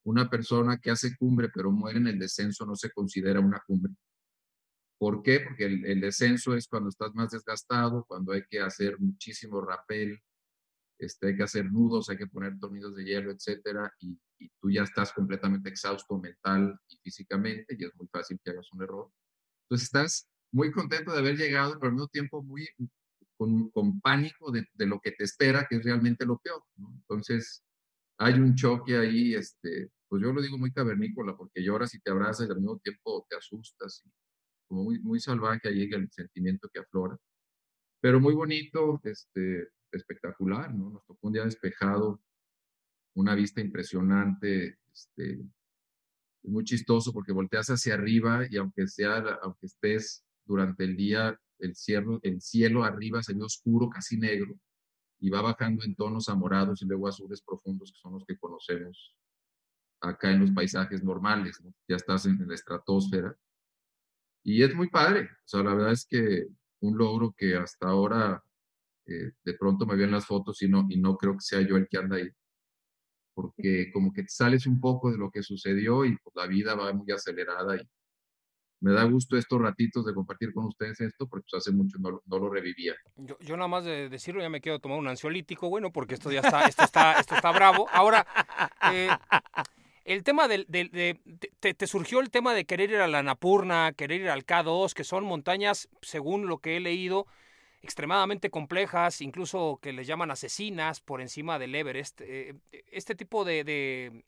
una 0.03 0.29
persona 0.29 0.79
que 0.79 0.89
hace 0.89 1.15
cumbre 1.17 1.49
pero 1.53 1.71
muere 1.71 1.99
en 1.99 2.07
el 2.07 2.19
descenso 2.19 2.65
no 2.65 2.75
se 2.75 2.91
considera 2.91 3.39
una 3.39 3.61
cumbre. 3.67 3.93
¿Por 4.97 5.21
qué? 5.23 5.39
Porque 5.39 5.65
el, 5.65 5.99
descenso 5.99 6.55
es 6.55 6.67
cuando 6.67 6.89
estás 6.89 7.13
más 7.15 7.31
desgastado, 7.31 8.05
cuando 8.07 8.33
hay 8.33 8.43
que 8.47 8.59
hacer 8.59 8.99
muchísimo 8.99 9.59
rapel, 9.59 10.19
este, 10.99 11.29
hay 11.29 11.37
que 11.37 11.43
hacer 11.43 11.65
nudos, 11.65 12.09
hay 12.09 12.17
que 12.17 12.27
poner 12.27 12.59
tornillos 12.59 12.95
de 12.95 13.03
hielo, 13.03 13.31
etcétera, 13.31 13.91
y, 13.99 14.19
tú 14.59 14.71
ya 14.71 14.83
estás 14.83 15.13
completamente 15.13 15.69
exhausto 15.69 16.17
mental 16.17 16.75
y 16.87 16.97
físicamente, 16.97 17.75
y 17.77 17.85
es 17.85 17.95
muy 17.95 18.07
fácil 18.07 18.39
que 18.43 18.51
hagas 18.51 18.71
un 18.73 18.81
error. 18.81 19.11
Entonces 19.65 19.85
estás 19.85 20.29
muy 20.51 20.71
contento 20.71 21.11
de 21.11 21.19
haber 21.19 21.37
llegado, 21.37 21.73
pero 21.79 21.87
al 21.87 21.93
mismo 21.93 22.07
tiempo 22.07 22.41
muy 22.41 22.67
con, 23.41 23.71
con 23.71 23.99
pánico 24.01 24.51
de, 24.51 24.67
lo 24.85 24.99
que 24.99 25.13
te 25.13 25.23
espera, 25.23 25.65
que 25.67 25.77
es 25.77 25.83
realmente 25.83 26.27
lo 26.27 26.37
peor. 26.37 26.63
Entonces 26.77 27.63
hay 28.19 28.35
un 28.35 28.53
choque 28.53 28.95
ahí, 28.95 29.33
este, 29.33 29.89
pues 30.07 30.21
yo 30.21 30.31
lo 30.31 30.43
digo 30.43 30.59
muy 30.59 30.71
cavernícola, 30.71 31.35
porque 31.35 31.63
lloras 31.63 31.95
y 31.95 31.99
te 32.01 32.11
abrazas 32.11 32.47
y 32.47 32.51
al 32.51 32.57
mismo 32.57 32.77
tiempo 32.77 33.25
te 33.27 33.35
asustas 33.35 34.03
como 34.67 34.83
muy, 34.83 34.99
muy 34.99 35.19
salvaje 35.19 35.69
ahí 35.69 35.89
el 35.91 36.11
sentimiento 36.11 36.69
que 36.71 36.81
aflora. 36.81 37.17
Pero 37.99 38.19
muy 38.19 38.35
bonito, 38.35 39.01
este, 39.05 39.69
espectacular, 39.91 40.71
¿no? 40.71 40.91
Nos 40.91 41.05
tocó 41.07 41.25
un 41.25 41.33
día 41.33 41.43
despejado, 41.43 42.21
una 43.15 43.33
vista 43.33 43.59
impresionante, 43.59 44.77
este, 44.93 45.41
muy 46.43 46.63
chistoso 46.63 47.11
porque 47.11 47.31
volteas 47.31 47.71
hacia 47.71 47.95
arriba 47.95 48.45
y 48.47 48.57
aunque 48.57 48.87
sea, 48.87 49.17
aunque 49.41 49.65
estés 49.65 50.23
durante 50.45 50.83
el 50.83 50.95
día, 50.95 51.41
el 51.61 51.75
cielo, 51.75 52.19
el 52.23 52.41
cielo 52.41 52.83
arriba 52.83 53.23
se 53.23 53.33
ve 53.33 53.43
oscuro, 53.43 53.89
casi 53.89 54.17
negro, 54.17 54.55
y 55.19 55.29
va 55.29 55.41
bajando 55.41 55.83
en 55.83 55.95
tonos 55.95 56.29
amorados 56.29 56.81
y 56.81 56.85
luego 56.85 57.07
azules 57.07 57.41
profundos, 57.41 57.91
que 57.91 57.99
son 57.99 58.13
los 58.13 58.25
que 58.25 58.37
conocemos 58.37 59.15
acá 60.01 60.31
en 60.31 60.39
los 60.39 60.51
paisajes 60.51 61.03
normales, 61.03 61.61
¿no? 61.63 61.73
Ya 61.87 61.95
estás 61.95 62.25
en 62.25 62.47
la 62.47 62.55
estratosfera 62.55 63.35
y 64.43 64.63
es 64.63 64.73
muy 64.73 64.89
padre. 64.89 65.29
O 65.31 65.47
sea, 65.47 65.63
la 65.63 65.75
verdad 65.75 65.91
es 65.91 66.05
que 66.05 66.47
un 66.81 66.97
logro 66.97 67.33
que 67.37 67.55
hasta 67.55 67.87
ahora 67.87 68.43
eh, 69.05 69.31
de 69.43 69.53
pronto 69.53 69.85
me 69.85 69.95
ven 69.95 70.11
las 70.11 70.25
fotos 70.25 70.61
y 70.61 70.67
no, 70.67 70.85
y 70.89 70.99
no 70.99 71.17
creo 71.17 71.33
que 71.33 71.41
sea 71.41 71.61
yo 71.61 71.77
el 71.77 71.87
que 71.87 71.97
anda 71.97 72.17
ahí. 72.17 72.29
Porque 73.33 73.91
como 73.93 74.11
que 74.11 74.23
te 74.23 74.29
sales 74.29 74.65
un 74.67 74.79
poco 74.79 75.11
de 75.11 75.17
lo 75.17 75.31
que 75.31 75.43
sucedió 75.43 76.05
y 76.05 76.17
pues, 76.17 76.35
la 76.35 76.47
vida 76.47 76.75
va 76.75 76.91
muy 76.93 77.11
acelerada 77.11 77.77
y 77.77 77.87
me 78.81 78.91
da 78.91 79.03
gusto 79.03 79.37
estos 79.37 79.61
ratitos 79.61 80.05
de 80.05 80.13
compartir 80.13 80.53
con 80.53 80.65
ustedes 80.65 80.99
esto 81.01 81.27
porque 81.27 81.45
pues, 81.49 81.61
hace 81.61 81.71
mucho 81.71 81.97
no, 81.99 82.21
lo 82.27 82.49
revivía. 82.49 82.93
Yo, 83.15 83.37
yo, 83.39 83.55
nada 83.55 83.67
más 83.67 83.85
de 83.85 84.09
decirlo 84.09 84.41
ya 84.41 84.49
me 84.49 84.59
quiero 84.59 84.79
tomar 84.79 84.97
un 84.97 85.07
ansiolítico, 85.07 85.69
bueno, 85.69 85.91
porque 85.91 86.15
esto 86.15 86.31
ya 86.31 86.41
está, 86.41 86.65
esto 86.67 86.83
está, 86.83 87.19
esto 87.19 87.35
está 87.35 87.51
bravo. 87.51 87.87
Ahora, 87.91 88.25
eh, 88.91 89.09
el 90.03 90.23
tema 90.23 90.47
del, 90.47 90.65
de, 90.67 91.19
te, 91.59 91.87
surgió 91.87 92.19
el 92.21 92.31
tema 92.31 92.55
de 92.55 92.65
querer 92.65 92.89
ir 92.89 92.97
a 92.97 93.07
la 93.07 93.21
Napurna, 93.21 93.93
querer 93.93 94.21
ir 94.21 94.29
al 94.29 94.45
K2, 94.45 94.93
que 94.93 95.03
son 95.03 95.25
montañas, 95.25 95.87
según 96.01 96.47
lo 96.47 96.57
que 96.57 96.77
he 96.77 96.79
leído, 96.79 97.27
extremadamente 97.83 98.49
complejas, 98.49 99.21
incluso 99.21 99.79
que 99.81 99.93
les 99.93 100.07
llaman 100.07 100.31
asesinas 100.31 101.01
por 101.01 101.21
encima 101.21 101.59
del 101.59 101.75
Everest. 101.75 102.21
Eh, 102.21 102.55
¿Este 102.91 103.13
tipo 103.13 103.45
de, 103.45 104.23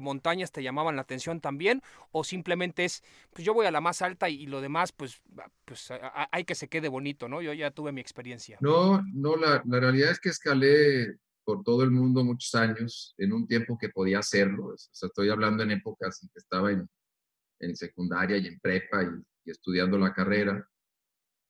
montañas 0.00 0.52
te 0.52 0.62
llamaban 0.62 0.96
la 0.96 1.02
atención 1.02 1.40
también? 1.40 1.82
¿O 2.12 2.24
simplemente 2.24 2.84
es, 2.84 3.02
pues 3.32 3.44
yo 3.44 3.54
voy 3.54 3.66
a 3.66 3.70
la 3.70 3.80
más 3.80 4.02
alta 4.02 4.28
y, 4.28 4.46
lo 4.46 4.60
demás, 4.60 4.92
pues, 4.92 5.20
pues 5.64 5.88
hay 6.32 6.44
que 6.44 6.54
se 6.54 6.68
quede 6.68 6.88
bonito, 6.88 7.28
¿no? 7.28 7.42
Yo 7.42 7.52
ya 7.52 7.70
tuve 7.70 7.92
mi 7.92 8.00
experiencia. 8.00 8.58
No, 8.60 9.02
no, 9.12 9.36
la, 9.36 9.62
la 9.66 9.80
realidad 9.80 10.10
es 10.10 10.20
que 10.20 10.28
escalé 10.30 11.18
por 11.48 11.64
todo 11.64 11.82
el 11.82 11.90
mundo 11.90 12.22
muchos 12.24 12.54
años, 12.54 13.14
en 13.16 13.32
un 13.32 13.46
tiempo 13.46 13.78
que 13.78 13.88
podía 13.88 14.18
hacerlo. 14.18 14.66
O 14.66 14.76
sea, 14.76 15.06
estoy 15.06 15.30
hablando 15.30 15.62
en 15.62 15.70
épocas 15.70 16.22
en 16.22 16.28
que 16.28 16.40
estaba 16.40 16.70
en, 16.70 16.86
en 17.60 17.74
secundaria 17.74 18.36
y 18.36 18.48
en 18.48 18.60
prepa 18.60 19.02
y, 19.02 19.50
estudiando 19.50 19.96
la 19.96 20.12
carrera. 20.12 20.68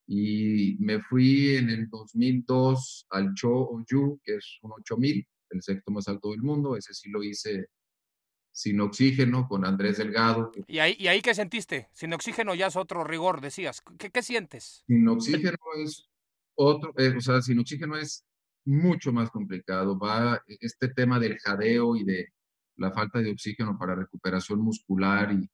Y 0.06 0.76
me 0.78 1.02
fui 1.02 1.56
en 1.56 1.70
el 1.70 1.88
2002 1.88 3.06
al 3.10 3.34
Cho 3.34 3.50
Oyu, 3.50 4.20
que 4.22 4.36
es 4.36 4.58
un 4.62 4.70
8000, 4.70 5.26
el 5.50 5.62
sexto 5.62 5.90
más 5.90 6.06
alto 6.06 6.30
del 6.30 6.42
mundo. 6.42 6.76
Ese 6.76 6.94
sí 6.94 7.10
lo 7.10 7.24
hice 7.24 7.66
sin 8.58 8.80
oxígeno 8.80 9.46
con 9.46 9.64
Andrés 9.64 9.98
Delgado. 9.98 10.50
¿Y 10.66 10.80
ahí, 10.80 10.96
¿Y 10.98 11.06
ahí 11.06 11.22
qué 11.22 11.32
sentiste? 11.32 11.88
Sin 11.92 12.12
oxígeno 12.12 12.56
ya 12.56 12.66
es 12.66 12.74
otro 12.74 13.04
rigor, 13.04 13.40
decías. 13.40 13.80
¿Qué, 13.96 14.10
qué 14.10 14.20
sientes? 14.20 14.82
Sin 14.88 15.06
oxígeno 15.06 15.56
es 15.84 16.08
otro, 16.56 16.92
eh, 16.98 17.14
o 17.16 17.20
sea, 17.20 17.40
sin 17.40 17.60
oxígeno 17.60 17.96
es 17.96 18.24
mucho 18.64 19.12
más 19.12 19.30
complicado. 19.30 19.96
Va 19.96 20.42
este 20.48 20.88
tema 20.88 21.20
del 21.20 21.38
jadeo 21.38 21.94
y 21.94 22.02
de 22.02 22.32
la 22.78 22.90
falta 22.90 23.20
de 23.20 23.30
oxígeno 23.30 23.78
para 23.78 23.94
recuperación 23.94 24.60
muscular 24.60 25.32
y 25.32 25.48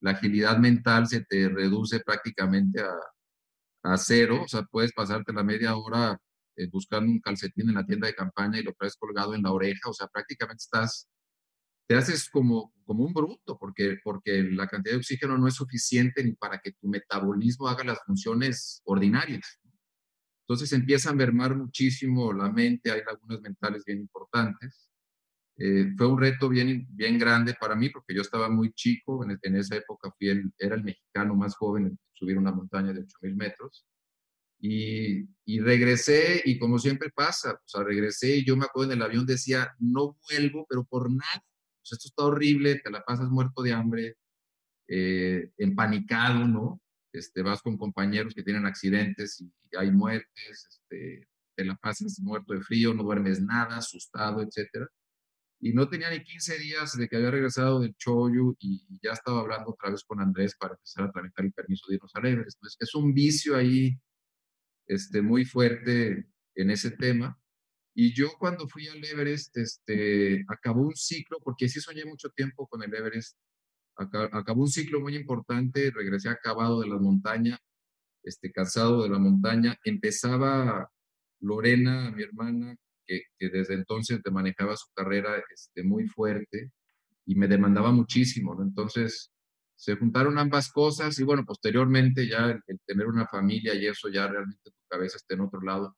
la 0.00 0.10
agilidad 0.10 0.58
mental 0.58 1.06
se 1.06 1.24
te 1.24 1.48
reduce 1.48 2.00
prácticamente 2.00 2.82
a, 2.82 2.94
a 3.84 3.96
cero. 3.96 4.42
O 4.44 4.48
sea, 4.48 4.64
puedes 4.64 4.92
pasarte 4.92 5.32
la 5.32 5.42
media 5.42 5.76
hora 5.76 6.20
eh, 6.56 6.68
buscando 6.70 7.10
un 7.10 7.20
calcetín 7.20 7.70
en 7.70 7.76
la 7.76 7.86
tienda 7.86 8.06
de 8.06 8.14
campaña 8.14 8.58
y 8.58 8.62
lo 8.62 8.74
traes 8.74 8.96
colgado 8.96 9.34
en 9.34 9.42
la 9.42 9.50
oreja. 9.50 9.88
O 9.88 9.94
sea, 9.94 10.08
prácticamente 10.08 10.60
estás, 10.60 11.08
te 11.90 11.96
haces 11.96 12.30
como, 12.30 12.72
como 12.84 13.04
un 13.04 13.12
bruto 13.12 13.58
porque, 13.58 13.98
porque 14.04 14.44
la 14.44 14.68
cantidad 14.68 14.94
de 14.94 14.98
oxígeno 14.98 15.36
no 15.36 15.48
es 15.48 15.54
suficiente 15.54 16.22
ni 16.22 16.34
para 16.34 16.60
que 16.60 16.70
tu 16.70 16.86
metabolismo 16.86 17.66
haga 17.66 17.82
las 17.82 17.98
funciones 18.06 18.80
ordinarias. 18.84 19.58
Entonces 20.44 20.72
empieza 20.72 21.10
a 21.10 21.14
mermar 21.14 21.56
muchísimo 21.56 22.32
la 22.32 22.48
mente, 22.48 22.92
hay 22.92 23.02
lagunas 23.04 23.40
mentales 23.40 23.84
bien 23.84 23.98
importantes. 23.98 24.88
Eh, 25.56 25.92
fue 25.98 26.06
un 26.06 26.20
reto 26.20 26.48
bien, 26.48 26.86
bien 26.90 27.18
grande 27.18 27.54
para 27.60 27.74
mí 27.74 27.90
porque 27.90 28.14
yo 28.14 28.22
estaba 28.22 28.48
muy 28.48 28.72
chico, 28.72 29.24
en, 29.24 29.36
en 29.42 29.56
esa 29.56 29.74
época 29.74 30.14
fui 30.16 30.28
el, 30.28 30.52
era 30.58 30.76
el 30.76 30.84
mexicano 30.84 31.34
más 31.34 31.56
joven 31.56 31.86
en 31.86 31.98
subir 32.12 32.38
una 32.38 32.52
montaña 32.52 32.92
de 32.92 33.00
8.000 33.00 33.34
metros. 33.34 33.84
Y, 34.60 35.28
y, 35.44 35.58
regresé 35.58 36.40
y 36.44 36.56
como 36.56 36.78
siempre 36.78 37.10
pasa, 37.10 37.54
o 37.54 37.68
sea, 37.68 37.82
regresé 37.82 38.36
y 38.36 38.44
yo 38.44 38.56
me 38.56 38.66
acuerdo 38.66 38.92
en 38.92 38.98
el 38.98 39.04
avión 39.04 39.26
decía, 39.26 39.74
no 39.80 40.16
vuelvo, 40.30 40.66
pero 40.68 40.84
por 40.84 41.10
nada. 41.10 41.42
Pues 41.80 41.92
esto 41.92 42.08
está 42.08 42.24
horrible, 42.24 42.80
te 42.80 42.90
la 42.90 43.04
pasas 43.04 43.28
muerto 43.30 43.62
de 43.62 43.72
hambre, 43.72 44.16
eh, 44.88 45.50
empanicado, 45.58 46.46
¿no? 46.46 46.80
este, 47.12 47.42
vas 47.42 47.62
con 47.62 47.76
compañeros 47.76 48.34
que 48.34 48.42
tienen 48.42 48.66
accidentes 48.66 49.40
y 49.40 49.52
hay 49.76 49.90
muertes, 49.90 50.66
este, 50.68 51.28
te 51.56 51.64
la 51.64 51.76
pasas 51.76 52.18
muerto 52.20 52.54
de 52.54 52.60
frío, 52.60 52.94
no 52.94 53.02
duermes 53.02 53.40
nada, 53.40 53.78
asustado, 53.78 54.42
etcétera. 54.42 54.88
Y 55.60 55.72
no 55.74 55.88
tenía 55.88 56.10
ni 56.10 56.22
15 56.22 56.58
días 56.58 56.96
de 56.96 57.08
que 57.08 57.16
había 57.16 57.30
regresado 57.30 57.80
del 57.80 57.94
Choyu 57.96 58.56
y, 58.60 58.82
ya 59.02 59.12
estaba 59.12 59.40
hablando 59.40 59.70
otra 59.70 59.90
vez 59.90 60.04
con 60.04 60.20
Andrés 60.20 60.56
para 60.56 60.74
empezar 60.74 61.04
a 61.04 61.12
tramitar 61.12 61.44
el 61.44 61.52
permiso 61.52 61.86
de 61.88 61.96
irnos 61.96 62.12
a 62.14 62.20
Everest. 62.20 62.58
Entonces, 62.58 62.76
es 62.80 62.94
un 62.94 63.12
vicio 63.12 63.56
ahí 63.56 63.98
este, 64.86 65.20
muy 65.22 65.44
fuerte 65.44 66.26
en 66.54 66.70
ese 66.70 66.92
tema. 66.92 67.38
Y 67.94 68.14
yo 68.14 68.30
cuando 68.38 68.68
fui 68.68 68.88
al 68.88 69.04
Everest, 69.04 69.56
este, 69.56 70.44
acabó 70.48 70.82
un 70.82 70.94
ciclo, 70.94 71.38
porque 71.42 71.68
sí 71.68 71.80
soñé 71.80 72.04
mucho 72.04 72.30
tiempo 72.30 72.66
con 72.68 72.82
el 72.82 72.94
Everest, 72.94 73.36
acabó 73.96 74.62
un 74.62 74.70
ciclo 74.70 75.00
muy 75.00 75.16
importante, 75.16 75.90
regresé 75.94 76.28
acabado 76.28 76.80
de 76.80 76.88
la 76.88 76.98
montaña, 76.98 77.58
este, 78.22 78.52
cansado 78.52 79.02
de 79.02 79.08
la 79.08 79.18
montaña, 79.18 79.76
empezaba 79.84 80.90
Lorena, 81.40 82.10
mi 82.10 82.22
hermana, 82.22 82.76
que, 83.06 83.22
desde 83.38 83.74
entonces 83.74 84.22
te 84.22 84.30
manejaba 84.30 84.76
su 84.76 84.86
carrera 84.94 85.42
este, 85.52 85.82
muy 85.82 86.06
fuerte 86.06 86.72
y 87.26 87.34
me 87.34 87.48
demandaba 87.48 87.92
muchísimo. 87.92 88.60
Entonces 88.62 89.32
se 89.76 89.96
juntaron 89.96 90.38
ambas 90.38 90.70
cosas 90.70 91.18
y 91.18 91.24
bueno, 91.24 91.44
posteriormente 91.44 92.28
ya 92.28 92.50
el, 92.50 92.80
tener 92.86 93.06
una 93.06 93.26
familia 93.26 93.74
y 93.74 93.86
eso 93.86 94.08
ya 94.08 94.28
realmente 94.28 94.70
tu 94.70 94.82
cabeza 94.88 95.16
está 95.16 95.34
en 95.34 95.40
otro 95.40 95.60
lado. 95.62 95.96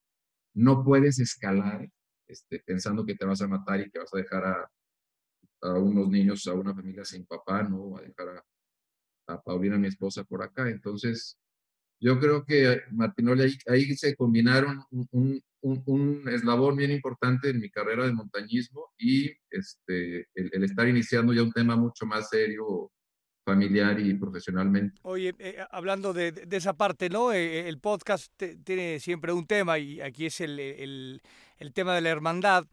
No 0.55 0.85
puedes 0.85 1.19
escalar 1.19 1.89
este, 2.27 2.61
pensando 2.61 3.05
que 3.05 3.15
te 3.15 3.25
vas 3.25 3.43
a 3.43 3.49
matar 3.49 3.81
y 3.81 3.91
que 3.91 3.99
vas 3.99 4.13
a 4.13 4.19
dejar 4.19 4.45
a, 4.45 4.71
unos 5.79 6.09
niños, 6.09 6.47
a 6.47 6.55
una 6.55 6.75
familia 6.75 7.05
sin 7.05 7.25
papá, 7.25 7.63
¿no? 7.63 7.97
A 7.97 8.03
dejar 8.03 8.29
a, 8.31 9.35
a 9.35 9.43
Paulina, 9.43 9.79
mi 9.79 9.89
esposa, 9.89 10.25
por 10.25 10.43
acá. 10.43 10.69
Entonces, 10.69 11.39
yo 12.01 12.19
creo 12.19 12.45
que, 12.45 12.83
Martinoli, 12.91 13.43
ahí, 13.45 13.55
ahí 13.69 13.97
se 13.97 14.17
combinaron 14.17 14.83
un, 14.91 15.41
un, 15.61 15.83
un, 15.87 16.29
eslabón 16.29 16.77
bien 16.77 16.91
importante 16.91 17.51
en 17.51 17.61
mi 17.61 17.71
carrera 17.71 18.07
de 18.07 18.13
montañismo 18.13 18.93
y 18.99 19.31
este, 19.51 20.27
el, 20.35 20.65
estar 20.65 20.89
iniciando 20.89 21.33
ya 21.33 21.45
un 21.45 21.53
tema 21.53 21.77
mucho 21.77 22.05
más 22.05 22.29
serio 22.29 22.91
familiar 23.45 23.99
y 24.01 24.15
profesionalmente. 24.15 25.01
Oye, 25.03 25.35
eh, 25.39 25.59
hablando 25.71 26.13
de, 26.13 26.33
de, 26.33 26.57
esa 26.57 26.75
parte, 26.75 27.09
¿no? 27.09 27.33
Eh, 27.33 27.69
el 27.69 27.79
podcast 27.79 28.33
tiene 28.65 29.01
siempre 29.01 29.33
un 29.33 29.47
tema 29.47 29.79
y 29.79 30.01
aquí 30.01 30.27
es 30.27 30.41
el, 30.41 30.59
el, 30.61 31.23
el 31.59 31.73
tema 31.73 31.95
de 31.95 32.01
la 32.01 32.11
hermandad. 32.11 32.67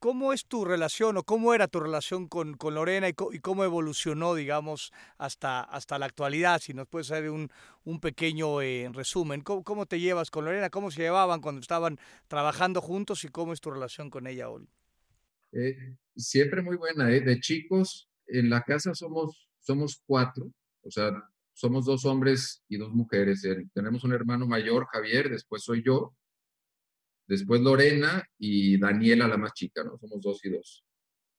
¿Cómo 0.00 0.32
es 0.32 0.46
tu 0.46 0.64
relación 0.64 1.16
o 1.16 1.22
cómo 1.22 1.54
era 1.54 1.68
tu 1.68 1.80
relación 1.80 2.28
con, 2.28 2.54
con 2.54 2.74
Lorena 2.74 3.08
y, 3.08 3.12
cómo 3.12 3.64
evolucionó, 3.64 4.34
digamos, 4.34 4.92
hasta, 5.18 5.60
hasta 5.60 5.98
la 5.98 6.06
actualidad? 6.06 6.60
Si 6.60 6.74
nos 6.74 6.88
puedes 6.88 7.10
hacer 7.10 7.30
un, 7.30 7.50
un 7.84 8.00
pequeño 8.00 8.60
eh, 8.60 8.88
resumen. 8.92 9.40
¿Cómo, 9.40 9.86
te 9.86 10.00
llevas 10.00 10.30
con 10.30 10.44
Lorena? 10.44 10.70
¿Cómo 10.70 10.90
se 10.90 11.02
llevaban 11.02 11.40
cuando 11.40 11.60
estaban 11.60 11.98
trabajando 12.26 12.80
juntos 12.80 13.24
y 13.24 13.28
cómo 13.28 13.52
es 13.52 13.60
tu 13.60 13.70
relación 13.70 14.10
con 14.10 14.26
ella 14.26 14.48
hoy? 14.48 14.68
Siempre 16.16 16.62
muy 16.62 16.76
buena. 16.76 17.10
¿eh? 17.10 17.20
De 17.20 17.40
chicos, 17.40 18.08
en 18.26 18.50
la 18.50 18.62
casa 18.62 18.94
somos, 18.94 19.47
somos 19.68 20.02
cuatro, 20.06 20.50
o 20.82 20.90
sea, 20.90 21.12
somos 21.52 21.84
dos 21.84 22.04
hombres 22.06 22.62
y 22.68 22.78
dos 22.78 22.92
mujeres. 22.92 23.46
Tenemos 23.74 24.02
un 24.04 24.12
hermano 24.12 24.46
mayor, 24.46 24.86
Javier, 24.90 25.28
después 25.28 25.62
soy 25.62 25.82
yo, 25.84 26.14
Después 27.28 27.60
Lorena 27.60 28.26
y 28.38 28.78
Daniela, 28.78 29.28
la 29.28 29.36
más 29.36 29.52
chica, 29.52 29.84
¿no? 29.84 29.98
Somos 29.98 30.22
dos 30.22 30.42
y 30.46 30.48
dos. 30.48 30.82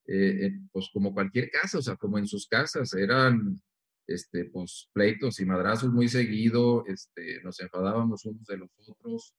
Eh, 0.05 0.45
eh, 0.45 0.59
pues 0.71 0.89
como 0.93 1.13
cualquier 1.15 1.49
casa, 1.49 1.79
o 1.79 1.81
sea, 1.81 1.95
como 1.95 2.19
en 2.19 2.27
sus 2.27 2.47
casas, 2.47 2.93
eran 2.93 3.59
este, 4.05 4.45
pues, 4.45 4.87
pleitos 4.93 5.39
y 5.39 5.45
madrazos 5.45 5.91
muy 5.91 6.07
seguido, 6.07 6.85
este, 6.85 7.41
nos 7.43 7.59
enfadábamos 7.59 8.23
unos 8.25 8.45
de 8.45 8.57
los 8.57 8.69
otros. 8.87 9.33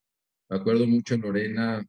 Me 0.48 0.56
acuerdo 0.56 0.88
mucho 0.88 1.14
en 1.14 1.20
Lorena, 1.20 1.86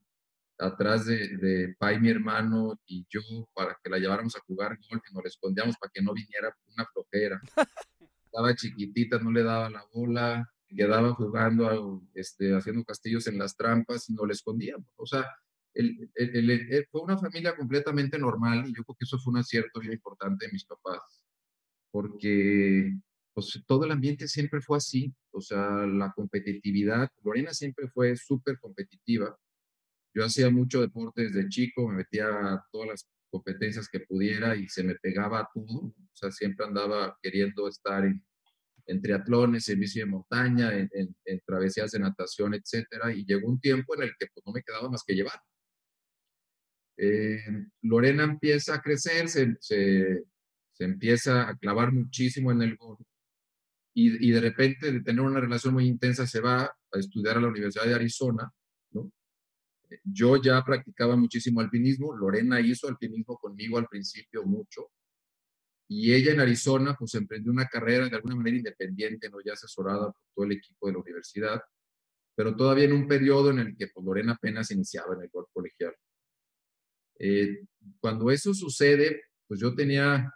atrás 0.61 1.05
de, 1.05 1.37
de 1.37 1.75
Pai, 1.77 1.99
mi 1.99 2.09
hermano, 2.09 2.79
y 2.85 3.05
yo, 3.09 3.21
para 3.53 3.77
que 3.83 3.89
la 3.89 3.97
lleváramos 3.97 4.35
a 4.35 4.41
jugar 4.41 4.77
golf 4.89 5.03
y 5.09 5.13
nos 5.13 5.23
la 5.23 5.27
escondíamos 5.27 5.75
para 5.77 5.91
que 5.93 6.01
no 6.01 6.13
viniera 6.13 6.55
una 6.67 6.85
flojera. 6.85 7.41
Estaba 8.25 8.55
chiquitita, 8.55 9.19
no 9.19 9.31
le 9.31 9.43
daba 9.43 9.69
la 9.69 9.83
bola, 9.91 10.49
quedaba 10.69 11.13
jugando, 11.13 12.01
este, 12.13 12.55
haciendo 12.55 12.85
castillos 12.85 13.27
en 13.27 13.37
las 13.37 13.55
trampas 13.57 14.09
y 14.09 14.13
no 14.13 14.25
le 14.25 14.33
escondíamos. 14.33 14.87
O 14.95 15.05
sea, 15.05 15.25
el, 15.73 16.09
el, 16.15 16.87
fue 16.89 17.01
una 17.01 17.17
familia 17.17 17.55
completamente 17.55 18.17
normal 18.19 18.65
y 18.67 18.75
yo 18.75 18.83
creo 18.83 18.95
que 18.97 19.05
eso 19.05 19.17
fue 19.19 19.31
un 19.31 19.39
acierto 19.39 19.79
bien 19.79 19.93
importante 19.93 20.45
de 20.45 20.51
mis 20.51 20.65
papás, 20.65 21.23
porque 21.91 22.93
pues, 23.33 23.61
todo 23.65 23.85
el 23.85 23.91
ambiente 23.91 24.27
siempre 24.27 24.61
fue 24.61 24.77
así, 24.77 25.13
o 25.31 25.41
sea, 25.41 25.85
la 25.87 26.11
competitividad, 26.13 27.09
Lorena 27.23 27.53
siempre 27.53 27.87
fue 27.89 28.15
súper 28.15 28.59
competitiva. 28.59 29.37
Yo 30.13 30.25
hacía 30.25 30.49
mucho 30.49 30.81
deporte 30.81 31.23
desde 31.23 31.47
chico, 31.49 31.87
me 31.87 31.97
metía 31.97 32.27
a 32.27 32.65
todas 32.71 32.89
las 32.89 33.09
competencias 33.29 33.87
que 33.89 34.01
pudiera 34.01 34.55
y 34.55 34.67
se 34.67 34.83
me 34.83 34.95
pegaba 34.95 35.49
todo, 35.53 35.77
o 35.79 35.95
sea, 36.13 36.31
siempre 36.31 36.65
andaba 36.65 37.17
queriendo 37.21 37.67
estar 37.67 38.03
en, 38.05 38.21
en 38.87 39.01
triatlones, 39.01 39.69
en 39.69 39.79
bici 39.79 39.99
de 39.99 40.05
montaña, 40.05 40.71
en, 40.73 41.15
travesías 41.45 41.91
de 41.91 41.99
natación, 41.99 42.53
etcétera, 42.53 43.13
y 43.13 43.25
llegó 43.25 43.47
un 43.47 43.59
tiempo 43.59 43.95
en 43.95 44.03
el 44.03 44.11
que 44.19 44.27
pues, 44.33 44.45
no 44.45 44.51
me 44.51 44.61
quedaba 44.61 44.89
más 44.89 45.03
que 45.05 45.15
llevar. 45.15 45.39
Eh, 46.97 47.41
Lorena 47.83 48.23
empieza 48.23 48.75
a 48.75 48.81
crecer, 48.81 49.29
se, 49.29 49.55
se, 49.59 50.23
empieza 50.79 51.47
a 51.47 51.57
clavar 51.57 51.91
muchísimo 51.91 52.51
en 52.51 52.61
el 52.63 52.75
golf, 52.75 52.99
y, 53.93 54.29
y, 54.29 54.31
de 54.31 54.41
repente 54.41 54.91
de 54.91 55.01
tener 55.01 55.21
una 55.21 55.39
relación 55.39 55.73
muy 55.73 55.85
intensa 55.85 56.25
se 56.25 56.39
va 56.39 56.63
a 56.63 56.99
estudiar 56.99 57.37
a 57.37 57.41
la 57.41 57.49
Universidad 57.49 57.85
de 57.85 57.95
Arizona. 57.95 58.51
Yo 60.03 60.41
ya 60.41 60.63
practicaba 60.63 61.15
muchísimo 61.15 61.59
alpinismo, 61.61 62.15
Lorena 62.15 62.59
hizo 62.61 62.87
alpinismo 62.87 63.37
conmigo 63.37 63.77
al 63.77 63.87
principio 63.87 64.43
mucho, 64.43 64.91
y 65.87 66.13
ella 66.13 66.31
en 66.31 66.39
Arizona, 66.39 66.95
pues 66.97 67.13
emprendió 67.15 67.51
una 67.51 67.67
carrera 67.67 68.07
de 68.07 68.15
alguna 68.15 68.35
manera 68.35 68.55
independiente, 68.55 69.29
no 69.29 69.41
ya 69.43 69.51
asesorada 69.51 70.05
por 70.05 70.21
todo 70.33 70.45
el 70.45 70.53
equipo 70.53 70.87
de 70.87 70.93
la 70.93 70.99
universidad, 70.99 71.61
pero 72.33 72.55
todavía 72.55 72.85
en 72.85 72.93
un 72.93 73.09
periodo 73.09 73.49
en 73.51 73.59
el 73.59 73.75
que 73.75 73.87
pues, 73.87 74.05
Lorena 74.05 74.33
apenas 74.33 74.71
iniciaba 74.71 75.15
en 75.15 75.23
el 75.23 75.29
golf 75.29 75.49
colegial. 75.51 75.93
Eh, 77.19 77.65
cuando 77.99 78.31
eso 78.31 78.53
sucede, 78.53 79.23
pues 79.47 79.59
yo 79.59 79.75
tenía 79.75 80.33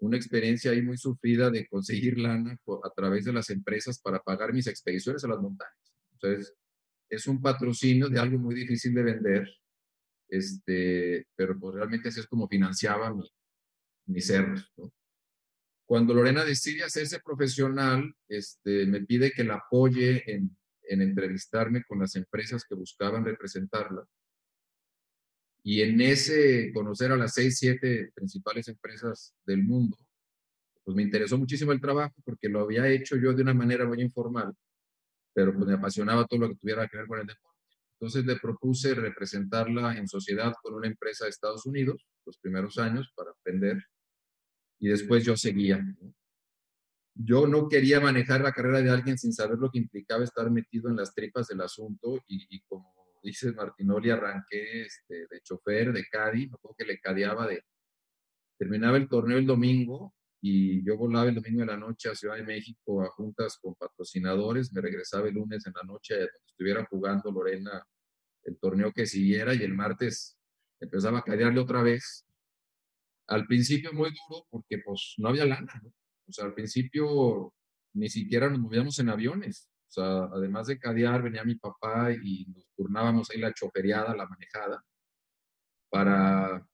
una 0.00 0.16
experiencia 0.16 0.72
ahí 0.72 0.82
muy 0.82 0.98
sufrida 0.98 1.48
de 1.48 1.68
conseguir 1.68 2.18
lana 2.18 2.58
a 2.82 2.90
través 2.90 3.24
de 3.24 3.32
las 3.32 3.50
empresas 3.50 4.00
para 4.00 4.18
pagar 4.20 4.52
mis 4.52 4.66
expediciones 4.66 5.22
a 5.22 5.28
las 5.28 5.38
montañas. 5.38 5.94
Entonces, 6.14 6.56
es 7.08 7.26
un 7.26 7.40
patrocinio 7.40 8.08
de 8.08 8.18
algo 8.18 8.38
muy 8.38 8.54
difícil 8.54 8.94
de 8.94 9.02
vender, 9.02 9.48
este, 10.28 11.26
pero 11.34 11.58
pues 11.58 11.74
realmente 11.74 12.08
así 12.08 12.20
es 12.20 12.26
como 12.26 12.48
financiaba 12.48 13.12
mi, 13.14 13.28
mis 14.06 14.26
cerros. 14.26 14.70
Cuando 15.86 16.12
Lorena 16.12 16.44
decide 16.44 16.84
hacerse 16.84 17.20
profesional, 17.20 18.14
este, 18.28 18.86
me 18.86 19.00
pide 19.02 19.32
que 19.32 19.44
la 19.44 19.54
apoye 19.54 20.30
en, 20.30 20.54
en 20.82 21.02
entrevistarme 21.02 21.82
con 21.84 22.00
las 22.00 22.14
empresas 22.16 22.64
que 22.64 22.74
buscaban 22.74 23.24
representarla. 23.24 24.06
Y 25.62 25.82
en 25.82 26.00
ese 26.00 26.72
conocer 26.72 27.12
a 27.12 27.16
las 27.16 27.34
seis, 27.34 27.58
siete 27.58 28.10
principales 28.14 28.68
empresas 28.68 29.34
del 29.44 29.62
mundo, 29.64 29.96
pues 30.84 30.96
me 30.96 31.02
interesó 31.02 31.36
muchísimo 31.36 31.72
el 31.72 31.80
trabajo 31.80 32.14
porque 32.24 32.48
lo 32.48 32.60
había 32.60 32.88
hecho 32.88 33.16
yo 33.16 33.34
de 33.34 33.42
una 33.42 33.54
manera 33.54 33.86
muy 33.86 34.00
informal, 34.00 34.54
pero 35.38 35.54
pues 35.54 35.68
me 35.68 35.74
apasionaba 35.74 36.26
todo 36.26 36.40
lo 36.40 36.48
que 36.48 36.56
tuviera 36.56 36.88
que 36.88 36.96
ver 36.96 37.06
con 37.06 37.20
el 37.20 37.26
deporte. 37.28 37.60
Entonces 37.92 38.26
le 38.26 38.40
propuse 38.40 38.92
representarla 38.92 39.96
en 39.96 40.08
sociedad 40.08 40.52
con 40.60 40.74
una 40.74 40.88
empresa 40.88 41.26
de 41.26 41.30
Estados 41.30 41.64
Unidos 41.64 42.04
los 42.26 42.36
primeros 42.38 42.76
años 42.76 43.12
para 43.14 43.30
aprender 43.30 43.80
y 44.80 44.88
después 44.88 45.24
yo 45.24 45.36
seguía. 45.36 45.80
Yo 47.14 47.46
no 47.46 47.68
quería 47.68 48.00
manejar 48.00 48.40
la 48.40 48.50
carrera 48.50 48.82
de 48.82 48.90
alguien 48.90 49.16
sin 49.16 49.32
saber 49.32 49.58
lo 49.58 49.70
que 49.70 49.78
implicaba 49.78 50.24
estar 50.24 50.50
metido 50.50 50.90
en 50.90 50.96
las 50.96 51.14
tripas 51.14 51.46
del 51.46 51.60
asunto 51.60 52.18
y, 52.26 52.60
como 52.62 52.92
dice 53.22 53.52
Martinoli, 53.52 54.10
arranqué 54.10 54.86
este, 54.86 55.28
de 55.30 55.40
chofer, 55.40 55.92
de 55.92 56.04
cadi, 56.10 56.48
me 56.48 56.54
acuerdo 56.54 56.74
que 56.76 56.84
le 56.84 56.98
cadeaba 56.98 57.46
de... 57.46 57.62
Terminaba 58.58 58.96
el 58.96 59.08
torneo 59.08 59.38
el 59.38 59.46
domingo 59.46 60.16
y 60.40 60.84
yo 60.84 60.96
volaba 60.96 61.28
el 61.28 61.34
domingo 61.34 61.60
de 61.60 61.66
la 61.66 61.76
noche 61.76 62.08
a 62.08 62.14
Ciudad 62.14 62.36
de 62.36 62.44
México 62.44 63.02
a 63.02 63.08
juntas 63.10 63.58
con 63.60 63.74
patrocinadores, 63.74 64.72
me 64.72 64.80
regresaba 64.80 65.28
el 65.28 65.34
lunes 65.34 65.66
en 65.66 65.72
la 65.74 65.82
noche 65.82 66.14
donde 66.14 66.32
estuviera 66.46 66.86
jugando 66.88 67.30
Lorena 67.32 67.84
el 68.44 68.58
torneo 68.58 68.92
que 68.92 69.06
siguiera 69.06 69.54
y 69.54 69.62
el 69.62 69.74
martes 69.74 70.38
empezaba 70.80 71.18
a 71.18 71.22
cadearle 71.22 71.60
otra 71.60 71.82
vez 71.82 72.24
al 73.26 73.46
principio 73.46 73.92
muy 73.92 74.10
duro 74.10 74.46
porque 74.50 74.78
pues 74.84 75.14
no 75.18 75.28
había 75.28 75.44
lana. 75.44 75.82
O 76.26 76.32
sea, 76.32 76.46
al 76.46 76.54
principio 76.54 77.52
ni 77.94 78.08
siquiera 78.08 78.48
nos 78.48 78.60
movíamos 78.60 78.98
en 78.98 79.10
aviones. 79.10 79.68
O 79.88 79.90
sea, 79.90 80.24
además 80.32 80.66
de 80.66 80.78
cadear, 80.78 81.22
venía 81.22 81.44
mi 81.44 81.56
papá 81.56 82.12
y 82.12 82.46
nos 82.46 82.66
turnábamos 82.76 83.30
ahí 83.30 83.40
la 83.40 83.52
choferiada, 83.52 84.14
la 84.14 84.26
manejada, 84.26 84.84
para 85.90 86.66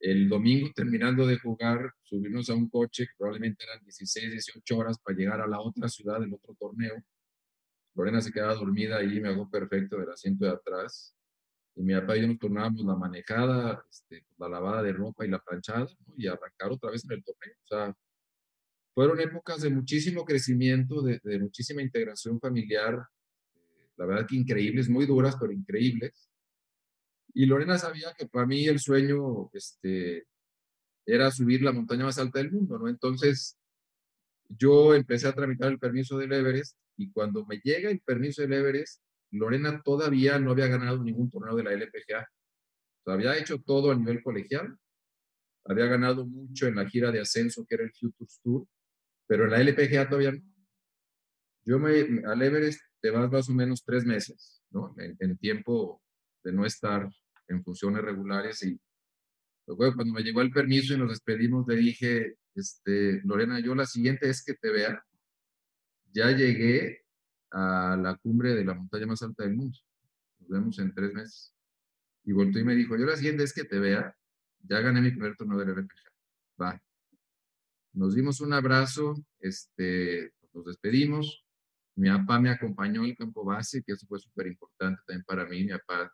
el 0.00 0.28
domingo 0.28 0.70
terminando 0.74 1.26
de 1.26 1.38
jugar, 1.38 1.92
subirnos 2.02 2.48
a 2.50 2.54
un 2.54 2.68
coche 2.68 3.06
que 3.06 3.12
probablemente 3.18 3.64
eran 3.64 3.84
16, 3.84 4.30
18 4.32 4.76
horas 4.76 4.98
para 4.98 5.16
llegar 5.16 5.40
a 5.40 5.46
la 5.46 5.60
otra 5.60 5.88
ciudad 5.88 6.18
del 6.18 6.32
otro 6.32 6.54
torneo. 6.58 6.94
Lorena 7.94 8.20
se 8.20 8.32
quedaba 8.32 8.54
dormida 8.54 8.96
ahí, 8.96 9.20
me 9.20 9.28
hago 9.28 9.50
perfecto 9.50 9.98
del 9.98 10.10
asiento 10.10 10.46
de 10.46 10.52
atrás. 10.52 11.14
Y 11.76 11.82
mi 11.82 11.94
papá 11.94 12.16
y 12.16 12.22
yo 12.22 12.28
nos 12.28 12.38
tornábamos 12.38 12.84
la 12.84 12.96
manejada, 12.96 13.84
este, 13.90 14.24
la 14.38 14.48
lavada 14.48 14.82
de 14.82 14.92
ropa 14.92 15.24
y 15.24 15.28
la 15.28 15.38
planchada, 15.38 15.86
y 16.16 16.26
arrancar 16.26 16.72
otra 16.72 16.90
vez 16.90 17.04
en 17.04 17.12
el 17.12 17.22
torneo. 17.22 17.54
O 17.64 17.66
sea, 17.66 17.96
fueron 18.94 19.20
épocas 19.20 19.62
de 19.62 19.70
muchísimo 19.70 20.24
crecimiento, 20.24 21.02
de, 21.02 21.20
muchísima 21.38 21.82
integración 21.82 22.40
familiar, 22.40 22.98
la 23.96 24.06
verdad 24.06 24.26
que 24.26 24.36
increíbles, 24.36 24.88
muy 24.88 25.06
duras, 25.06 25.36
pero 25.38 25.52
increíbles. 25.52 26.29
Y 27.32 27.46
Lorena 27.46 27.78
sabía 27.78 28.12
que 28.16 28.26
para 28.26 28.46
mí 28.46 28.66
el 28.66 28.80
sueño 28.80 29.50
este, 29.52 30.26
era 31.06 31.30
subir 31.30 31.62
la 31.62 31.72
montaña 31.72 32.04
más 32.04 32.18
alta 32.18 32.38
del 32.38 32.52
mundo, 32.52 32.78
¿no? 32.78 32.88
Entonces, 32.88 33.58
yo 34.48 34.94
empecé 34.94 35.28
a 35.28 35.34
tramitar 35.34 35.70
el 35.70 35.78
permiso 35.78 36.18
del 36.18 36.32
Everest 36.32 36.76
y 36.96 37.10
cuando 37.12 37.46
me 37.46 37.60
llega 37.62 37.90
el 37.90 38.00
permiso 38.00 38.42
del 38.42 38.52
Everest, 38.52 39.02
Lorena 39.30 39.80
todavía 39.82 40.38
no 40.38 40.50
había 40.50 40.66
ganado 40.66 41.02
ningún 41.02 41.30
torneo 41.30 41.54
de 41.56 41.64
la 41.64 41.72
LPGA. 41.72 42.28
O 43.04 43.10
había 43.12 43.36
hecho 43.38 43.60
todo 43.60 43.92
a 43.92 43.94
nivel 43.94 44.22
colegial, 44.22 44.76
había 45.64 45.86
ganado 45.86 46.26
mucho 46.26 46.66
en 46.66 46.76
la 46.76 46.88
gira 46.88 47.12
de 47.12 47.20
ascenso 47.20 47.64
que 47.66 47.76
era 47.76 47.84
el 47.84 47.92
Futures 47.92 48.40
Tour, 48.42 48.66
pero 49.26 49.44
en 49.44 49.50
la 49.50 49.60
LPGA 49.60 50.08
todavía 50.08 50.32
no. 50.32 50.42
Yo 51.64 51.78
me, 51.78 52.22
al 52.26 52.42
Everest 52.42 52.80
te 53.00 53.10
vas 53.10 53.30
más 53.30 53.48
o 53.48 53.52
menos 53.52 53.84
tres 53.84 54.04
meses, 54.04 54.62
¿no? 54.70 54.94
En, 54.98 55.16
en 55.20 55.38
tiempo 55.38 56.02
de 56.42 56.52
no 56.52 56.64
estar 56.64 57.08
en 57.48 57.62
funciones 57.62 58.02
regulares 58.02 58.62
y 58.62 58.80
luego 59.66 59.94
cuando 59.94 60.14
me 60.14 60.22
llegó 60.22 60.40
el 60.40 60.50
permiso 60.50 60.94
y 60.94 60.98
nos 60.98 61.10
despedimos 61.10 61.66
le 61.66 61.76
dije, 61.76 62.36
este, 62.54 63.20
Lorena, 63.24 63.60
yo 63.60 63.74
la 63.74 63.86
siguiente 63.86 64.28
es 64.28 64.44
que 64.44 64.54
te 64.54 64.70
vea, 64.70 65.04
ya 66.12 66.30
llegué 66.30 67.04
a 67.50 67.96
la 68.00 68.16
cumbre 68.16 68.54
de 68.54 68.64
la 68.64 68.74
montaña 68.74 69.06
más 69.06 69.22
alta 69.22 69.44
del 69.44 69.56
mundo, 69.56 69.78
nos 70.38 70.48
vemos 70.48 70.78
en 70.78 70.94
tres 70.94 71.12
meses. 71.12 71.54
Y 72.24 72.32
volvió 72.32 72.60
y 72.60 72.64
me 72.64 72.74
dijo, 72.74 72.96
yo 72.96 73.06
la 73.06 73.16
siguiente 73.16 73.44
es 73.44 73.52
que 73.52 73.64
te 73.64 73.78
vea, 73.78 74.14
ya 74.62 74.80
gané 74.80 75.00
mi 75.00 75.10
primer 75.10 75.36
torneo 75.36 75.58
del 75.58 75.74
RPG. 75.74 75.98
Va. 76.60 76.80
Nos 77.92 78.14
dimos 78.14 78.40
un 78.40 78.52
abrazo, 78.52 79.14
este, 79.40 80.32
nos 80.52 80.66
despedimos. 80.66 81.44
Mi 81.96 82.08
papá 82.08 82.38
me 82.38 82.50
acompañó 82.50 83.02
al 83.02 83.16
campo 83.16 83.44
base, 83.44 83.82
que 83.82 83.92
eso 83.92 84.06
fue 84.06 84.18
súper 84.18 84.46
importante 84.46 85.00
también 85.06 85.24
para 85.24 85.46
mí. 85.46 85.64
Mi 85.64 85.70
papá 85.70 86.12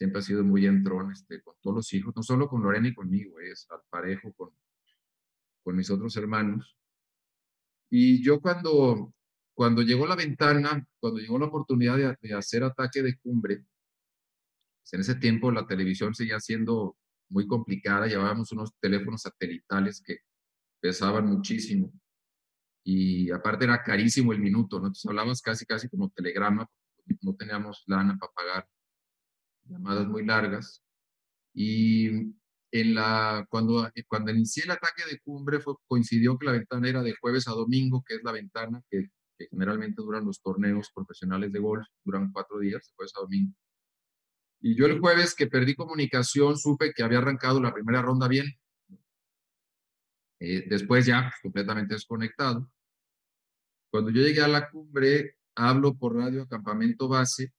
siempre 0.00 0.20
ha 0.20 0.22
sido 0.22 0.42
muy 0.42 0.64
entrón 0.64 1.12
este, 1.12 1.42
con 1.42 1.54
todos 1.60 1.76
los 1.76 1.92
hijos, 1.92 2.16
no 2.16 2.22
solo 2.22 2.48
con 2.48 2.62
Lorena 2.62 2.88
y 2.88 2.94
conmigo, 2.94 3.38
es 3.38 3.66
al 3.70 3.80
parejo 3.90 4.32
con, 4.32 4.48
con 5.62 5.76
mis 5.76 5.90
otros 5.90 6.16
hermanos. 6.16 6.74
Y 7.90 8.24
yo 8.24 8.40
cuando, 8.40 9.12
cuando 9.52 9.82
llegó 9.82 10.06
la 10.06 10.16
ventana, 10.16 10.82
cuando 10.98 11.20
llegó 11.20 11.38
la 11.38 11.48
oportunidad 11.48 11.98
de, 11.98 12.16
de 12.18 12.34
hacer 12.34 12.64
ataque 12.64 13.02
de 13.02 13.18
cumbre, 13.18 13.58
pues 13.58 14.94
en 14.94 15.00
ese 15.00 15.16
tiempo 15.16 15.52
la 15.52 15.66
televisión 15.66 16.14
seguía 16.14 16.40
siendo 16.40 16.96
muy 17.28 17.46
complicada, 17.46 18.06
llevábamos 18.06 18.52
unos 18.52 18.72
teléfonos 18.80 19.20
satelitales 19.20 20.02
que 20.02 20.20
pesaban 20.80 21.26
muchísimo 21.26 21.92
y 22.82 23.30
aparte 23.32 23.66
era 23.66 23.82
carísimo 23.82 24.32
el 24.32 24.40
minuto, 24.40 24.78
¿no? 24.78 24.86
Entonces 24.86 25.04
hablabas 25.04 25.42
casi, 25.42 25.66
casi 25.66 25.90
como 25.90 26.08
telegrama, 26.08 26.66
no 27.20 27.34
teníamos 27.34 27.82
lana 27.86 28.16
para 28.18 28.32
pagar 28.32 28.68
llamadas 29.70 30.06
muy 30.08 30.24
largas. 30.24 30.82
Y 31.54 32.08
en 32.72 32.94
la, 32.94 33.46
cuando, 33.50 33.90
cuando 34.06 34.30
inicié 34.32 34.64
el 34.64 34.70
ataque 34.72 35.04
de 35.10 35.18
cumbre 35.20 35.60
fue, 35.60 35.74
coincidió 35.86 36.38
que 36.38 36.46
la 36.46 36.52
ventana 36.52 36.88
era 36.88 37.02
de 37.02 37.14
jueves 37.20 37.48
a 37.48 37.52
domingo, 37.52 38.04
que 38.06 38.16
es 38.16 38.22
la 38.22 38.32
ventana 38.32 38.82
que, 38.90 39.08
que 39.38 39.48
generalmente 39.48 40.02
duran 40.02 40.24
los 40.24 40.40
torneos 40.40 40.90
profesionales 40.94 41.52
de 41.52 41.58
golf, 41.58 41.86
duran 42.04 42.30
cuatro 42.32 42.58
días, 42.58 42.86
de 42.86 42.92
jueves 42.94 43.12
a 43.16 43.22
domingo. 43.22 43.54
Y 44.60 44.76
yo 44.76 44.86
el 44.86 45.00
jueves 45.00 45.34
que 45.34 45.46
perdí 45.46 45.74
comunicación 45.74 46.56
supe 46.56 46.92
que 46.92 47.02
había 47.02 47.18
arrancado 47.18 47.60
la 47.60 47.72
primera 47.72 48.02
ronda 48.02 48.28
bien. 48.28 48.46
Eh, 50.38 50.66
después 50.68 51.06
ya 51.06 51.22
pues, 51.22 51.34
completamente 51.42 51.94
desconectado. 51.94 52.70
Cuando 53.90 54.10
yo 54.10 54.22
llegué 54.22 54.42
a 54.42 54.48
la 54.48 54.70
cumbre, 54.70 55.36
hablo 55.54 55.94
por 55.94 56.14
radio 56.14 56.42
a 56.42 56.48
campamento 56.48 57.08
base 57.08 57.52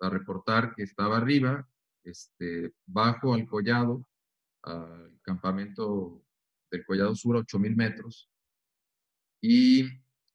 a 0.00 0.10
reportar 0.10 0.74
que 0.74 0.82
estaba 0.82 1.16
arriba, 1.16 1.68
este, 2.04 2.72
bajo 2.86 3.34
al 3.34 3.46
collado, 3.46 4.06
al 4.62 5.18
campamento 5.22 6.24
del 6.70 6.84
collado 6.84 7.14
sur 7.14 7.36
a 7.36 7.40
8000 7.40 7.76
metros. 7.76 8.30
Y 9.40 9.84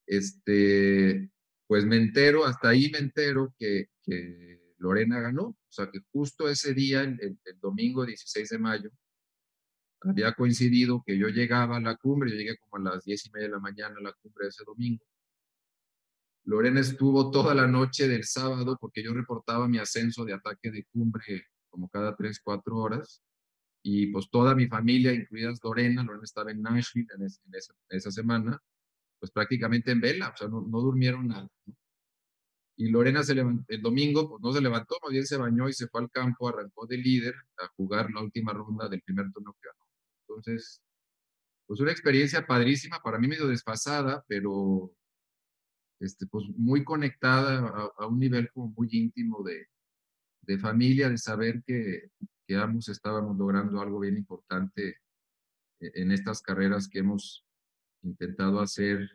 este, 0.06 1.30
pues 1.68 1.86
me 1.86 1.98
entero, 1.98 2.46
hasta 2.46 2.70
ahí 2.70 2.90
me 2.92 3.00
entero 3.00 3.54
que, 3.58 3.90
que 4.04 4.76
Lorena 4.78 5.20
ganó. 5.20 5.44
O 5.44 5.58
sea 5.70 5.90
que 5.90 6.00
justo 6.12 6.50
ese 6.50 6.74
día, 6.74 7.02
el, 7.02 7.20
el, 7.20 7.60
domingo 7.60 8.06
16 8.06 8.50
de 8.50 8.60
mayo, 8.60 8.92
había 10.02 10.34
coincidido 10.34 11.04
que 11.06 11.18
yo 11.18 11.28
llegaba 11.30 11.78
a 11.78 11.82
la 11.82 11.96
cumbre, 11.96 12.32
yo 12.32 12.38
llegué 12.38 12.58
como 12.58 12.90
a 12.90 12.96
las 12.96 13.06
10 13.06 13.28
y 13.28 13.32
media 13.32 13.48
de 13.48 13.54
la 13.54 13.60
mañana 13.60 13.96
a 14.00 14.02
la 14.02 14.14
cumbre 14.14 14.48
ese 14.48 14.64
domingo. 14.66 15.06
Lorena 16.46 16.80
estuvo 16.80 17.30
toda 17.32 17.54
la 17.54 17.68
noche 17.68 18.08
del 18.08 18.24
sábado 18.24 18.78
porque 18.80 19.04
yo 19.04 19.14
reportaba 19.14 19.68
mi 19.68 19.78
ascenso 19.78 20.26
de 20.26 20.34
ataque 20.34 20.72
de 20.72 20.86
cumbre 20.92 21.46
como 21.70 21.90
cada 21.90 22.16
3, 22.16 22.40
4 22.44 22.76
horas. 22.76 23.24
Y 23.84 24.08
pues 24.12 24.30
toda 24.30 24.54
mi 24.56 24.68
familia, 24.68 25.14
incluidas 25.14 25.60
Lorena, 25.64 26.04
Lorena 26.04 26.24
estaba 26.24 26.52
en 26.52 26.62
Nashville 26.62 27.08
en, 27.18 27.28
esa, 27.90 28.12
semana, 28.12 28.60
pues 29.20 29.32
prácticamente 29.32 29.92
en 29.92 30.02
vela, 30.02 30.30
o 30.30 30.38
sea, 30.38 30.48
no, 30.48 30.62
durmieron 30.62 31.28
nada. 31.28 31.48
Y 32.78 32.90
Lorena 32.90 33.24
se 33.24 33.36
levantó, 33.36 33.66
el 33.68 33.82
domingo 33.82 34.30
pues 34.30 34.42
no 34.42 34.54
se 34.54 34.62
levantó, 34.62 34.98
más 35.04 35.12
bien 35.12 35.26
se 35.26 35.38
bañó 35.38 35.68
y 35.70 35.74
se 35.74 35.88
fue 35.88 36.02
al 36.02 36.12
campo, 36.12 36.48
arrancó 36.50 36.86
de 36.88 36.98
líder 36.98 37.36
a 37.58 37.68
jugar 37.76 38.12
la 38.12 38.22
última 38.22 38.54
ronda 38.54 38.88
del 38.88 39.02
primer 39.02 39.32
torneo 39.32 39.56
que 39.60 39.68
ganó. 39.68 39.86
Entonces, 40.28 40.82
pues 41.66 41.80
una 41.80 41.92
experiencia 41.92 42.46
padrísima, 42.46 43.00
para 43.00 43.18
mí 43.18 43.28
medio 43.28 43.48
desfasada, 43.48 44.24
pero 44.28 44.94
este, 46.02 46.26
pues 46.26 46.46
muy 46.58 46.84
conectada 46.84 47.60
a, 47.60 48.04
a 48.04 48.08
un 48.08 48.20
nivel 48.20 48.50
como 48.52 48.74
muy 48.76 48.90
íntimo 48.92 49.44
de, 49.44 49.68
de 50.42 50.58
familia, 50.58 51.10
de 51.10 51.18
saber 51.18 51.64
que, 51.66 52.10
que, 52.48 52.56
ambos 52.56 52.90
estábamos 52.90 53.38
logrando 53.38 53.80
algo 53.80 54.00
bien 54.00 54.18
importante 54.18 54.98
e, 55.80 55.92
en 56.02 56.12
estas 56.12 56.42
carreras 56.42 56.88
que 56.88 57.00
hemos 57.00 57.46
intentado 58.02 58.60
hacer 58.60 59.10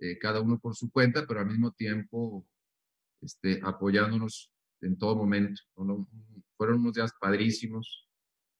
eh, 0.00 0.18
cada 0.18 0.40
uno 0.40 0.58
por 0.58 0.74
su 0.74 0.90
cuenta, 0.90 1.24
pero 1.26 1.40
al 1.40 1.46
mismo 1.46 1.70
tiempo 1.72 2.44
este, 3.22 3.60
apoyándonos 3.62 4.52
en 4.80 4.98
todo 4.98 5.14
momento. 5.14 5.62
¿no? 5.76 6.08
Fueron 6.56 6.80
unos 6.80 6.94
días 6.94 7.12
padrísimos. 7.20 8.08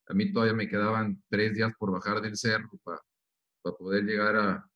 A 0.07 0.14
mí 0.14 0.33
todavía 0.33 0.55
me 0.55 0.69
quedaban 0.69 1.21
tres 1.29 1.55
días 1.55 1.73
por 1.77 1.91
bajar 1.91 2.21
del 2.21 2.37
cerro 2.37 2.71
para 2.85 3.01
pa 3.61 3.77
poder 3.77 4.05
llegar 4.05 4.37
a, 4.37 4.71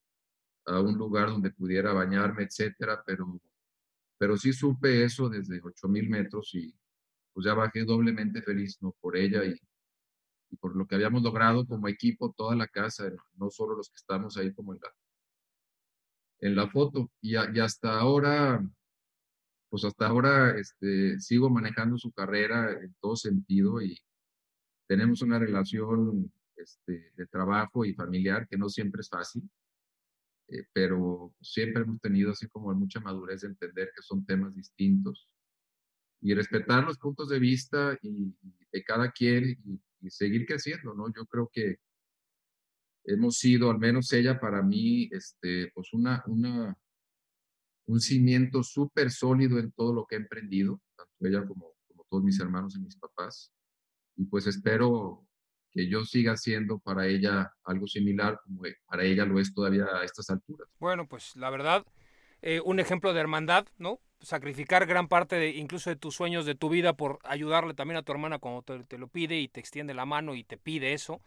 a, 0.70 0.80
un 0.80 0.96
lugar 0.96 1.28
donde 1.28 1.50
pudiera 1.50 1.92
bañarme, 1.92 2.44
etcétera, 2.44 3.02
pero, 3.06 3.40
pero 4.18 4.36
sí 4.36 4.52
supe 4.52 5.04
eso 5.04 5.28
desde 5.28 5.60
8000 5.62 6.08
metros 6.08 6.54
y 6.54 6.74
pues 7.32 7.46
ya 7.46 7.54
bajé 7.54 7.84
doblemente 7.84 8.42
feliz, 8.42 8.78
¿no? 8.80 8.94
Por 9.00 9.16
ella 9.16 9.44
y, 9.44 9.54
por 10.58 10.74
lo 10.76 10.86
que 10.86 10.96
habíamos 10.96 11.22
logrado 11.22 11.66
como 11.66 11.88
equipo, 11.88 12.34
toda 12.36 12.56
la 12.56 12.66
casa, 12.66 13.10
no 13.36 13.50
solo 13.50 13.76
los 13.76 13.88
que 13.88 13.96
estamos 13.96 14.36
ahí 14.36 14.52
como 14.52 14.74
en 14.74 14.80
la, 14.82 14.92
en 16.40 16.56
la 16.56 16.68
foto. 16.68 17.10
Y, 17.20 17.34
y 17.34 17.60
hasta 17.60 17.98
ahora, 17.98 18.60
pues 19.68 19.84
hasta 19.84 20.06
ahora 20.08 20.58
este, 20.58 21.20
sigo 21.20 21.50
manejando 21.50 21.98
su 21.98 22.10
carrera 22.12 22.72
en 22.72 22.94
todo 23.00 23.14
sentido 23.16 23.80
y 23.80 23.96
tenemos 24.88 25.22
una 25.22 25.38
relación 25.38 26.32
este, 26.56 27.12
de 27.16 27.26
trabajo 27.26 27.84
y 27.84 27.94
familiar 27.94 28.48
que 28.48 28.58
no 28.58 28.68
siempre 28.68 29.02
es 29.02 29.08
fácil, 29.08 29.48
eh, 30.50 30.66
pero 30.72 31.32
siempre 31.40 31.82
hemos 31.84 32.00
tenido 32.00 32.32
así 32.32 32.48
como 32.48 32.74
mucha 32.74 33.00
madurez 33.00 33.42
de 33.42 33.48
entender 33.48 33.92
que 33.94 34.02
son 34.02 34.26
temas 34.26 34.54
distintos 34.54 35.28
y 36.20 36.34
respetar 36.34 36.84
los 36.84 36.98
puntos 36.98 37.28
de 37.28 37.38
vista 37.38 37.96
y, 38.02 38.34
y 38.42 38.66
de 38.72 38.84
cada 38.84 39.10
quien 39.12 39.58
y, 39.64 39.80
seguir 40.08 40.46
creciendo, 40.46 40.94
¿no? 40.94 41.12
Yo 41.14 41.26
creo 41.26 41.50
que 41.52 41.76
hemos 43.04 43.36
sido, 43.36 43.70
al 43.70 43.78
menos 43.78 44.10
ella 44.12 44.40
para 44.40 44.62
mí, 44.62 45.08
este, 45.12 45.70
pues 45.74 45.92
una, 45.92 46.24
un 46.26 48.00
cimiento 48.00 48.62
súper 48.62 49.10
sólido 49.10 49.58
en 49.58 49.70
todo 49.72 49.92
lo 49.92 50.06
que 50.06 50.16
he 50.16 50.18
emprendido, 50.18 50.80
tanto 50.96 51.12
ella 51.20 51.46
como 51.46 51.74
todos 52.08 52.24
mis 52.24 52.40
hermanos 52.40 52.74
y 52.76 52.80
mis 52.80 52.96
papás. 52.96 53.52
Y 54.16 54.24
pues 54.24 54.46
espero 54.46 55.26
que 55.72 55.88
yo 55.88 56.04
siga 56.04 56.36
siendo 56.36 56.78
para 56.78 57.06
ella 57.06 57.52
algo 57.64 57.86
similar 57.86 58.38
como 58.44 58.62
para 58.86 59.04
ella 59.04 59.24
lo 59.24 59.38
es 59.38 59.54
todavía 59.54 59.84
a 59.84 60.04
estas 60.04 60.30
alturas. 60.30 60.68
Bueno, 60.78 61.06
pues 61.06 61.36
la 61.36 61.50
verdad, 61.50 61.86
eh, 62.42 62.60
un 62.64 62.80
ejemplo 62.80 63.12
de 63.12 63.20
hermandad, 63.20 63.66
¿no? 63.78 64.00
sacrificar 64.20 64.86
gran 64.86 65.08
parte 65.08 65.36
de 65.36 65.50
incluso 65.50 65.90
de 65.90 65.96
tus 65.96 66.14
sueños 66.14 66.44
de 66.44 66.54
tu 66.54 66.68
vida 66.68 66.92
por 66.92 67.18
ayudarle 67.24 67.74
también 67.74 67.96
a 67.96 68.02
tu 68.02 68.12
hermana 68.12 68.38
cuando 68.38 68.62
te, 68.62 68.98
lo 68.98 69.08
pide 69.08 69.38
y 69.38 69.48
te 69.48 69.60
extiende 69.60 69.94
la 69.94 70.04
mano 70.04 70.34
y 70.34 70.44
te 70.44 70.56
pide 70.56 70.92
eso. 70.92 71.22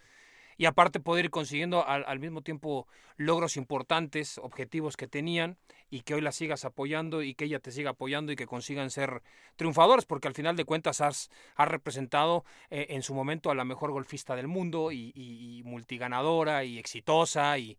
Y 0.57 0.65
aparte 0.65 0.99
poder 0.99 1.25
ir 1.25 1.31
consiguiendo 1.31 1.87
al, 1.87 2.03
al, 2.07 2.19
mismo 2.19 2.41
tiempo 2.41 2.87
logros 3.17 3.57
importantes, 3.57 4.37
objetivos 4.37 4.97
que 4.97 5.07
tenían 5.07 5.57
y 5.89 6.01
que 6.01 6.15
hoy 6.15 6.21
la 6.21 6.31
sigas 6.31 6.65
apoyando 6.65 7.21
y 7.21 7.35
que 7.35 7.45
ella 7.45 7.59
te 7.59 7.71
siga 7.71 7.91
apoyando 7.91 8.31
y 8.31 8.35
que 8.35 8.47
consigan 8.47 8.89
ser 8.89 9.21
triunfadores, 9.55 10.05
porque 10.05 10.27
al 10.27 10.33
final 10.33 10.55
de 10.55 10.65
cuentas 10.65 11.01
has, 11.01 11.29
representado 11.57 12.43
eh, 12.69 12.87
en 12.89 13.03
su 13.03 13.13
momento 13.13 13.51
a 13.51 13.55
la 13.55 13.63
mejor 13.65 13.91
golfista 13.91 14.35
del 14.35 14.47
mundo 14.47 14.91
y, 14.91 15.11
y, 15.15 15.59
y 15.59 15.63
multiganadora 15.63 16.63
y 16.63 16.79
exitosa 16.79 17.57
y, 17.57 17.77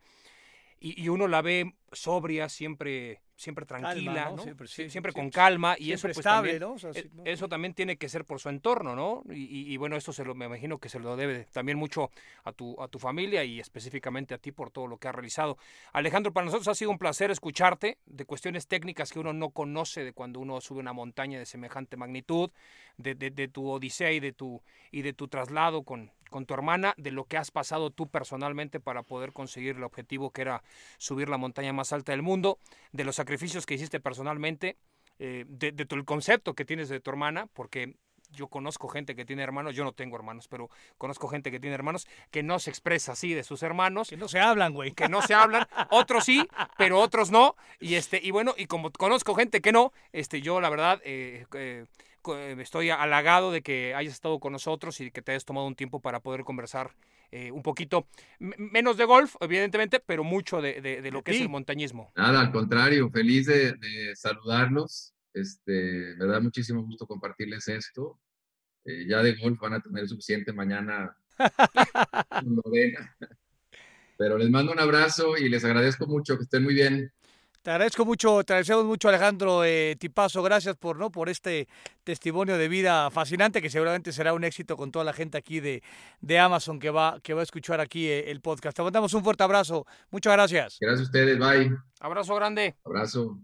y, 0.84 1.08
uno 1.08 1.28
la 1.28 1.40
ve 1.40 1.74
sobria, 1.94 2.48
siempre 2.48 3.20
siempre 3.36 3.66
tranquila, 3.66 4.32
siempre, 4.66 5.12
con 5.12 5.28
calma 5.28 5.74
y 5.78 5.92
eso 5.92 6.06
pues 6.06 6.20
también, 6.20 6.62
e, 6.62 7.10
eso 7.24 7.48
también 7.48 7.74
tiene 7.74 7.96
que 7.96 8.08
ser 8.08 8.24
por 8.24 8.38
su 8.38 8.48
entorno, 8.48 8.94
¿no? 8.94 9.22
Y, 9.32 9.76
bueno, 9.76 9.96
esto 9.96 10.12
se 10.12 10.24
lo 10.24 10.34
me 10.34 10.46
imagino 10.46 10.78
que 10.78 10.88
se 10.88 11.00
lo 11.00 11.16
debe 11.16 11.46
también 11.52 11.76
mucho 11.76 12.10
a 12.44 12.52
tu 12.52 12.80
a 12.80 12.88
tu 12.88 12.98
familia 12.98 13.44
y 13.44 13.58
específicamente 13.58 14.34
a 14.34 14.38
ti 14.38 14.52
por 14.52 14.70
todo 14.70 14.86
lo 14.86 14.98
que 14.98 15.08
has 15.08 15.14
realizado. 15.14 15.58
Alejandro, 15.92 16.32
para 16.32 16.44
nosotros 16.44 16.68
ha 16.68 16.74
sido 16.74 16.90
un 16.90 16.98
placer 16.98 17.30
escucharte 17.30 17.98
de 18.06 18.24
cuestiones 18.24 18.68
técnicas 18.68 19.12
que 19.12 19.18
uno 19.18 19.32
no 19.32 19.50
conoce 19.50 20.04
de 20.04 20.12
cuando 20.12 20.38
uno 20.38 20.60
sube 20.60 20.78
una 20.78 20.92
montaña 20.92 21.38
de 21.38 21.46
semejante 21.46 21.96
magnitud, 21.96 22.50
de, 22.96 23.14
de 23.14 23.48
tu 23.48 23.68
odisea 23.68 24.12
y 24.12 24.20
de 24.20 24.32
tu 24.32 24.62
y 24.92 25.02
de 25.02 25.12
tu 25.12 25.26
traslado 25.28 25.82
con 25.82 26.12
con 26.34 26.46
tu 26.46 26.54
hermana, 26.54 26.94
de 26.96 27.12
lo 27.12 27.26
que 27.26 27.36
has 27.36 27.52
pasado 27.52 27.90
tú 27.90 28.08
personalmente 28.08 28.80
para 28.80 29.04
poder 29.04 29.32
conseguir 29.32 29.76
el 29.76 29.84
objetivo 29.84 30.32
que 30.32 30.42
era 30.42 30.64
subir 30.98 31.28
la 31.28 31.36
montaña 31.38 31.72
más 31.72 31.83
alta 31.92 32.12
del 32.12 32.22
mundo, 32.22 32.58
de 32.92 33.04
los 33.04 33.16
sacrificios 33.16 33.66
que 33.66 33.74
hiciste 33.74 34.00
personalmente, 34.00 34.76
eh, 35.18 35.44
de, 35.48 35.72
de 35.72 35.86
el 35.90 36.04
concepto 36.04 36.54
que 36.54 36.64
tienes 36.64 36.88
de 36.88 37.00
tu 37.00 37.10
hermana, 37.10 37.46
porque 37.52 37.94
yo 38.34 38.48
conozco 38.48 38.88
gente 38.88 39.14
que 39.14 39.24
tiene 39.24 39.42
hermanos, 39.42 39.74
yo 39.74 39.84
no 39.84 39.92
tengo 39.92 40.16
hermanos, 40.16 40.48
pero 40.48 40.68
conozco 40.98 41.28
gente 41.28 41.50
que 41.50 41.60
tiene 41.60 41.74
hermanos 41.74 42.06
que 42.30 42.42
no 42.42 42.58
se 42.58 42.70
expresa 42.70 43.12
así 43.12 43.32
de 43.32 43.44
sus 43.44 43.62
hermanos. 43.62 44.10
Que 44.10 44.16
no 44.16 44.28
se 44.28 44.40
hablan, 44.40 44.74
güey. 44.74 44.92
Que 44.92 45.08
no 45.08 45.22
se 45.22 45.34
hablan. 45.34 45.66
Otros 45.90 46.24
sí, 46.24 46.46
pero 46.76 47.00
otros 47.00 47.30
no. 47.30 47.56
Y 47.80 47.94
este, 47.94 48.20
y 48.22 48.30
bueno, 48.30 48.54
y 48.56 48.66
como 48.66 48.90
conozco 48.90 49.34
gente 49.34 49.60
que 49.60 49.72
no, 49.72 49.92
este, 50.12 50.42
yo 50.42 50.60
la 50.60 50.68
verdad, 50.68 51.00
eh, 51.04 51.46
eh, 51.54 51.86
eh, 52.26 52.56
estoy 52.58 52.90
halagado 52.90 53.52
de 53.52 53.62
que 53.62 53.94
hayas 53.94 54.14
estado 54.14 54.38
con 54.40 54.52
nosotros 54.52 55.00
y 55.00 55.10
que 55.10 55.22
te 55.22 55.32
hayas 55.32 55.44
tomado 55.44 55.66
un 55.66 55.74
tiempo 55.74 56.00
para 56.00 56.20
poder 56.20 56.44
conversar 56.44 56.92
eh, 57.36 57.50
un 57.50 57.64
poquito, 57.64 58.06
menos 58.38 58.96
de 58.96 59.04
golf, 59.04 59.34
evidentemente, 59.40 59.98
pero 59.98 60.22
mucho 60.22 60.62
de, 60.62 61.00
lo 61.10 61.24
que 61.24 61.32
es 61.32 61.40
el 61.40 61.48
montañismo. 61.48 62.12
Nada, 62.14 62.38
al 62.40 62.52
contrario, 62.52 63.10
feliz 63.10 63.46
de, 63.46 64.12
saludarlos. 64.14 65.12
Este, 65.32 66.14
me 66.16 66.26
da 66.26 66.38
muchísimo 66.38 66.84
gusto 66.84 67.08
compartirles 67.08 67.66
esto. 67.66 68.20
Eh, 68.84 69.06
ya 69.08 69.20
de 69.20 69.34
golf 69.34 69.58
van 69.58 69.72
a 69.72 69.80
tener 69.80 70.06
suficiente 70.06 70.52
mañana. 70.52 71.16
Pero 74.16 74.38
les 74.38 74.48
mando 74.48 74.70
un 74.70 74.78
abrazo 74.78 75.36
y 75.36 75.48
les 75.48 75.64
agradezco 75.64 76.06
mucho, 76.06 76.36
que 76.36 76.44
estén 76.44 76.62
muy 76.62 76.74
bien. 76.74 77.12
Te 77.64 77.70
agradezco 77.70 78.04
mucho, 78.04 78.44
te 78.44 78.52
agradecemos 78.52 78.84
mucho 78.84 79.08
Alejandro 79.08 79.64
eh, 79.64 79.96
Tipazo, 79.98 80.42
gracias 80.42 80.76
por, 80.76 80.98
¿no? 80.98 81.10
por 81.10 81.30
este 81.30 81.66
testimonio 82.04 82.58
de 82.58 82.68
vida 82.68 83.10
fascinante 83.10 83.62
que 83.62 83.70
seguramente 83.70 84.12
será 84.12 84.34
un 84.34 84.44
éxito 84.44 84.76
con 84.76 84.92
toda 84.92 85.02
la 85.02 85.14
gente 85.14 85.38
aquí 85.38 85.60
de, 85.60 85.82
de 86.20 86.38
Amazon 86.38 86.78
que 86.78 86.90
va, 86.90 87.20
que 87.22 87.32
va 87.32 87.40
a 87.40 87.42
escuchar 87.42 87.80
aquí 87.80 88.06
eh, 88.06 88.30
el 88.30 88.42
podcast. 88.42 88.76
Te 88.76 88.82
mandamos 88.82 89.14
un 89.14 89.24
fuerte 89.24 89.44
abrazo, 89.44 89.86
muchas 90.10 90.34
gracias. 90.34 90.76
Gracias 90.78 91.00
a 91.00 91.04
ustedes, 91.04 91.38
bye. 91.38 91.74
Abrazo 92.00 92.34
grande. 92.34 92.76
Abrazo. 92.84 93.38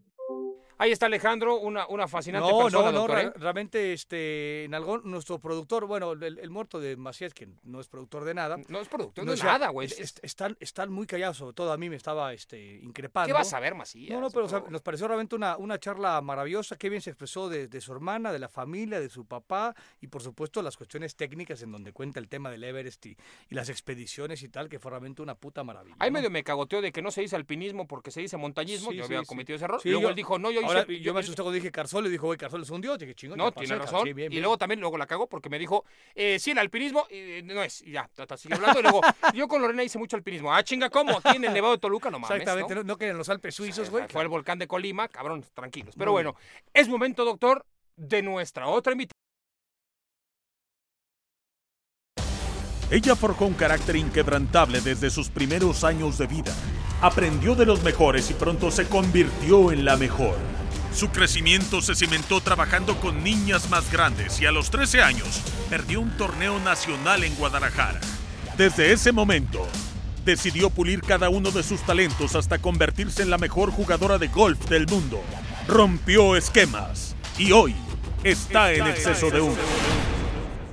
Ahí 0.81 0.93
está 0.93 1.05
Alejandro, 1.05 1.59
una, 1.59 1.87
una 1.89 2.09
fascinante 2.09 2.51
persona, 2.51 2.91
no, 2.91 3.07
no, 3.07 3.18
¿eh? 3.18 3.31
realmente 3.37 3.93
este, 3.93 4.64
en 4.64 4.72
algo, 4.72 4.97
nuestro 4.97 5.39
productor, 5.39 5.85
bueno, 5.85 6.12
el, 6.12 6.49
muerto 6.49 6.81
de 6.81 6.97
Macías, 6.97 7.35
que 7.35 7.51
no 7.64 7.81
es 7.81 7.87
productor 7.87 8.24
de 8.24 8.33
nada. 8.33 8.57
No 8.68 8.81
es 8.81 8.89
productor 8.89 9.26
de 9.26 9.37
nada, 9.37 9.68
güey. 9.68 9.91
están, 10.22 10.57
están 10.59 10.91
muy 10.91 11.07
callados, 11.07 11.37
sobre 11.37 11.53
todo 11.53 11.70
a 11.70 11.76
mí 11.76 11.91
me 11.91 11.97
estaba 11.97 12.33
este, 12.33 12.76
increpando. 12.76 13.26
¿Qué 13.26 13.35
vas 13.35 13.53
a 13.53 13.61
ver, 13.61 13.74
Macías? 13.74 14.11
No, 14.11 14.22
no, 14.22 14.31
pero 14.31 14.47
nos 14.70 14.81
pareció 14.81 15.07
realmente 15.07 15.37
una, 15.37 15.59
una 15.59 15.78
charla 15.78 16.18
maravillosa, 16.22 16.78
qué 16.78 16.89
bien 16.89 17.03
se 17.03 17.11
expresó 17.11 17.51
de, 17.51 17.68
de, 17.68 17.81
su 17.83 17.93
hermana, 17.93 18.33
de 18.33 18.39
la 18.39 18.49
familia, 18.49 19.01
de 19.01 19.11
su 19.11 19.26
papá, 19.26 19.74
y 20.01 20.07
por 20.07 20.22
supuesto 20.22 20.62
las 20.62 20.78
cuestiones 20.78 21.14
técnicas 21.14 21.61
en 21.61 21.72
donde 21.72 21.93
cuenta 21.93 22.20
el 22.20 22.28
tema 22.31 22.51
del 22.51 22.64
Everest 22.64 23.05
y, 23.05 23.18
las 23.51 23.68
expediciones 23.68 24.43
y 24.43 24.49
tal, 24.49 24.70
que 24.70 24.78
fue 24.78 24.93
realmente 24.93 25.20
una 25.20 25.35
puta 25.35 25.62
maravilla. 25.62 25.97
Ahí 25.99 26.11
medio 26.11 26.31
me 26.31 26.43
cagoteó 26.43 26.81
de 26.81 26.91
que 26.91 27.03
no 27.03 27.11
se 27.11 27.20
dice 27.20 27.37
alpinismo 27.37 27.87
porque 27.87 28.11
se 28.11 28.22
dice 28.22 28.39
montañismo, 28.39 28.93
yo 28.93 29.05
había 29.05 29.24
cometido 29.24 29.57
ese 29.57 29.66
error. 29.66 29.83
Luego 29.85 30.09
él 30.09 30.14
dijo, 30.14 30.39
no, 30.39 30.51
yo 30.51 30.69
yo 31.00 31.14
me 31.14 31.20
asusté 31.20 31.42
cuando 31.42 31.54
dije 31.54 31.70
Carzol 31.70 32.06
y 32.06 32.10
dijo, 32.10 32.26
güey, 32.26 32.38
Carzol 32.38 32.62
es 32.62 32.70
un 32.70 32.80
dios. 32.80 32.98
Dije, 32.98 33.14
chingón. 33.14 33.38
No, 33.38 33.52
tiene 33.52 33.76
razón. 33.76 34.08
y 34.08 34.40
luego 34.40 34.58
también 34.58 34.80
luego 34.80 34.96
la 34.98 35.06
cago 35.06 35.28
porque 35.28 35.48
me 35.48 35.58
dijo, 35.58 35.84
eh, 36.14 36.38
sí, 36.38 36.50
el 36.52 36.58
alpinismo 36.58 37.06
eh, 37.10 37.42
no 37.44 37.62
es. 37.62 37.82
Y 37.82 37.92
ya, 37.92 38.08
sigue 38.36 38.54
hablando. 38.54 38.80
Y 38.80 38.82
luego, 38.82 39.00
yo 39.34 39.48
con 39.48 39.62
Lorena 39.62 39.82
hice 39.82 39.98
mucho 39.98 40.16
alpinismo. 40.16 40.54
Ah, 40.54 40.62
chinga, 40.62 40.90
¿cómo? 40.90 41.18
Aquí 41.18 41.36
en 41.36 41.44
el 41.44 41.52
Nevado 41.52 41.74
de 41.74 41.78
Toluca, 41.78 42.10
no 42.10 42.18
mames. 42.18 42.40
Exactamente, 42.40 42.74
no, 42.74 42.82
no, 42.82 42.96
que 42.96 43.08
en 43.08 43.18
los 43.18 43.28
Alpes 43.28 43.54
suizos, 43.54 43.90
güey. 43.90 44.06
Fue 44.08 44.22
el 44.22 44.28
volcán 44.28 44.58
de 44.58 44.66
Colima, 44.66 45.08
cabrón, 45.08 45.44
tranquilos. 45.54 45.94
Pero 45.96 46.12
bueno, 46.12 46.34
es 46.72 46.88
momento, 46.88 47.24
doctor, 47.24 47.64
de 47.96 48.22
nuestra 48.22 48.68
otra 48.68 48.92
invitada. 48.92 49.20
Ella 52.90 53.14
forjó 53.14 53.46
un 53.46 53.54
carácter 53.54 53.94
inquebrantable 53.94 54.80
desde 54.80 55.10
sus 55.10 55.28
primeros 55.28 55.84
años 55.84 56.18
de 56.18 56.26
vida. 56.26 56.52
Aprendió 57.00 57.54
de 57.54 57.64
los 57.64 57.84
mejores 57.84 58.30
y 58.32 58.34
pronto 58.34 58.72
se 58.72 58.88
convirtió 58.88 59.70
en 59.70 59.84
la 59.84 59.96
mejor. 59.96 60.34
Su 60.93 61.11
crecimiento 61.11 61.80
se 61.80 61.95
cimentó 61.95 62.41
trabajando 62.41 62.97
con 62.99 63.22
niñas 63.22 63.70
más 63.70 63.91
grandes 63.93 64.41
y 64.41 64.47
a 64.47 64.53
los 64.53 64.70
13 64.70 65.03
años 65.03 65.41
perdió 65.70 66.01
un 66.01 66.16
torneo 66.16 66.59
nacional 66.61 67.22
en 67.22 67.34
Guadalajara. 67.36 68.01
Desde 68.57 68.93
ese 68.93 69.12
momento, 69.12 69.66
decidió 70.24 70.68
pulir 70.68 71.01
cada 71.01 71.28
uno 71.30 71.53
de 71.53 71.62
sus 71.62 71.80
talentos 71.86 72.34
hasta 72.34 72.59
convertirse 72.59 73.22
en 73.22 73.30
la 73.30 73.38
mejor 73.38 73.70
jugadora 73.70 74.18
de 74.18 74.28
golf 74.28 74.68
del 74.68 74.86
mundo. 74.88 75.22
Rompió 75.68 76.36
esquemas 76.36 77.14
y 77.38 77.53
hoy 77.53 77.74
está, 78.24 78.72
en 78.72 78.86
exceso 78.88 79.30
de 79.30 79.41
uno. 79.41 79.57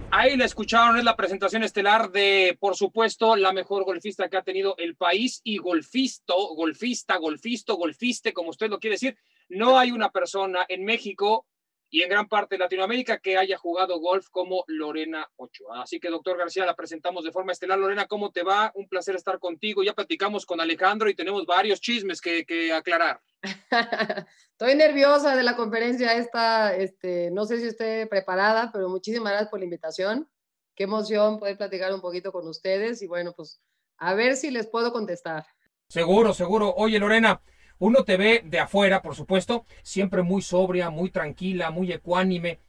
Ahí 0.10 0.36
la 0.36 0.46
escucharon, 0.46 0.98
es 0.98 1.04
la 1.04 1.16
presentación 1.16 1.64
estelar 1.64 2.12
de, 2.12 2.58
por 2.60 2.76
supuesto, 2.76 3.36
la 3.36 3.54
mejor 3.54 3.84
golfista 3.84 4.28
que 4.30 4.38
ha 4.38 4.42
tenido 4.42 4.76
el 4.78 4.96
país 4.96 5.42
y 5.44 5.58
golfisto, 5.58 6.34
golfista, 6.56 7.18
golfisto, 7.18 7.76
golfiste, 7.76 8.34
como 8.34 8.50
usted 8.50 8.70
lo 8.70 8.80
quiere 8.80 8.96
decir. 8.96 9.16
No 9.50 9.78
hay 9.78 9.92
una 9.92 10.12
persona 10.12 10.66
en 10.68 10.84
México 10.84 11.46
y 11.90 12.02
en 12.02 12.10
gran 12.10 12.28
parte 12.28 12.56
de 12.56 12.60
Latinoamérica 12.60 13.20
que 13.20 13.38
haya 13.38 13.58
jugado 13.58 14.00
golf 14.00 14.28
como 14.30 14.64
Lorena 14.68 15.28
Ochoa. 15.38 15.84
Así 15.84 16.00
que, 16.00 16.10
doctor 16.10 16.38
García, 16.38 16.66
la 16.66 16.76
presentamos 16.76 17.24
de 17.24 17.32
forma 17.32 17.54
estelar. 17.54 17.80
Lorena, 17.80 18.08
¿cómo 18.08 18.32
te 18.32 18.44
va? 18.44 18.72
Un 18.76 18.90
placer 18.90 19.16
estar 19.16 19.40
contigo. 19.40 19.84
Ya 19.84 19.94
platicamos 19.94 20.46
con 20.46 20.60
Alejandro 20.60 21.10
y 21.10 21.16
tenemos 21.16 21.46
varios 21.46 21.80
chismes 21.80 22.20
que, 22.20 22.46
que 22.46 22.74
aclarar. 22.74 23.22
Estoy 24.52 24.76
nerviosa 24.76 25.36
de 25.36 25.44
la 25.44 25.56
conferencia 25.56 26.14
esta, 26.16 26.76
este, 26.76 27.32
no 27.32 27.46
sé 27.46 27.60
si 27.60 27.68
esté 27.68 28.08
preparada, 28.08 28.72
pero 28.74 28.90
muchísimas 28.90 29.32
gracias 29.32 29.50
por 29.50 29.60
la 29.60 29.66
invitación. 29.66 30.30
Qué 30.76 30.84
emoción 30.84 31.40
poder 31.40 31.58
platicar 31.58 31.94
un 31.94 32.02
poquito 32.02 32.32
con 32.32 32.48
ustedes 32.48 33.02
y 33.02 33.08
bueno, 33.08 33.34
pues 33.36 33.62
a 33.98 34.14
ver 34.14 34.36
si 34.36 34.52
les 34.52 34.68
puedo 34.68 34.92
contestar. 34.92 35.46
Seguro, 35.88 36.34
seguro. 36.34 36.74
Oye, 36.76 37.00
Lorena, 37.00 37.42
uno 37.80 38.04
te 38.04 38.18
ve 38.18 38.44
de 38.46 38.60
afuera, 38.60 39.02
por 39.02 39.16
supuesto, 39.16 39.66
siempre 39.84 40.22
muy 40.22 40.42
sobria, 40.42 40.90
muy 40.90 41.10
tranquila, 41.10 41.72
muy 41.72 41.92
ecuánime. 41.92 42.60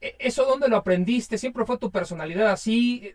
¿E-, 0.00 0.16
¿Eso 0.18 0.44
dónde 0.44 0.68
lo 0.68 0.76
aprendiste? 0.76 1.38
¿Siempre 1.38 1.64
fue 1.64 1.78
tu 1.78 1.90
personalidad 1.90 2.50
así? 2.50 3.12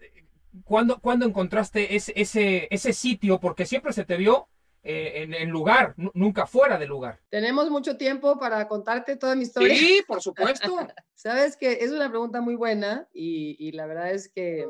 ¿Cuándo, 0.63 0.99
cuando 0.99 1.25
encontraste 1.25 1.95
ese, 1.95 2.13
ese, 2.15 2.67
ese 2.71 2.93
sitio? 2.93 3.39
Porque 3.39 3.65
siempre 3.65 3.93
se 3.93 4.03
te 4.03 4.17
vio 4.17 4.49
eh, 4.83 5.27
en, 5.39 5.49
lugar, 5.49 5.93
nunca 6.13 6.47
fuera 6.47 6.79
de 6.79 6.87
lugar. 6.87 7.19
Tenemos 7.29 7.69
mucho 7.69 7.97
tiempo 7.97 8.39
para 8.39 8.67
contarte 8.67 9.15
toda 9.15 9.35
mi 9.35 9.43
historia. 9.43 9.75
Sí, 9.75 10.01
por 10.07 10.21
supuesto. 10.21 10.75
Sabes 11.13 11.55
que 11.55 11.73
es 11.81 11.91
una 11.91 12.09
pregunta 12.09 12.41
muy 12.41 12.55
buena 12.55 13.07
y, 13.13 13.55
y, 13.59 13.73
la 13.73 13.85
verdad 13.85 14.11
es 14.11 14.27
que 14.27 14.65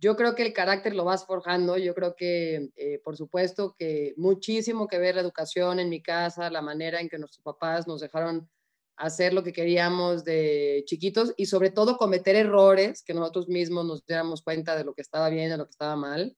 yo 0.00 0.16
creo 0.16 0.34
que 0.34 0.42
el 0.42 0.52
carácter 0.52 0.94
lo 0.94 1.04
vas 1.04 1.26
forjando. 1.26 1.78
Yo 1.78 1.94
creo 1.94 2.14
que, 2.16 2.70
eh, 2.76 3.00
por 3.04 3.16
supuesto, 3.16 3.74
que 3.78 4.14
muchísimo 4.16 4.88
que 4.88 4.98
ver 4.98 5.14
la 5.14 5.20
educación 5.22 5.80
en 5.80 5.88
mi 5.88 6.02
casa, 6.02 6.50
la 6.50 6.62
manera 6.62 7.00
en 7.00 7.08
que 7.08 7.18
nuestros 7.18 7.42
papás 7.42 7.86
nos 7.86 8.00
dejaron 8.00 8.48
hacer 8.96 9.34
lo 9.34 9.42
que 9.42 9.52
queríamos 9.52 10.24
de 10.24 10.82
chiquitos 10.86 11.34
y 11.36 11.46
sobre 11.46 11.70
todo 11.70 11.98
cometer 11.98 12.34
errores 12.36 13.02
que 13.02 13.14
nosotros 13.14 13.48
mismos 13.48 13.84
nos 13.84 14.06
diéramos 14.06 14.42
cuenta 14.42 14.76
de 14.76 14.84
lo 14.84 14.94
que 14.94 15.02
estaba 15.02 15.28
bien, 15.28 15.50
de 15.50 15.58
lo 15.58 15.64
que 15.66 15.72
estaba 15.72 15.96
mal 15.96 16.36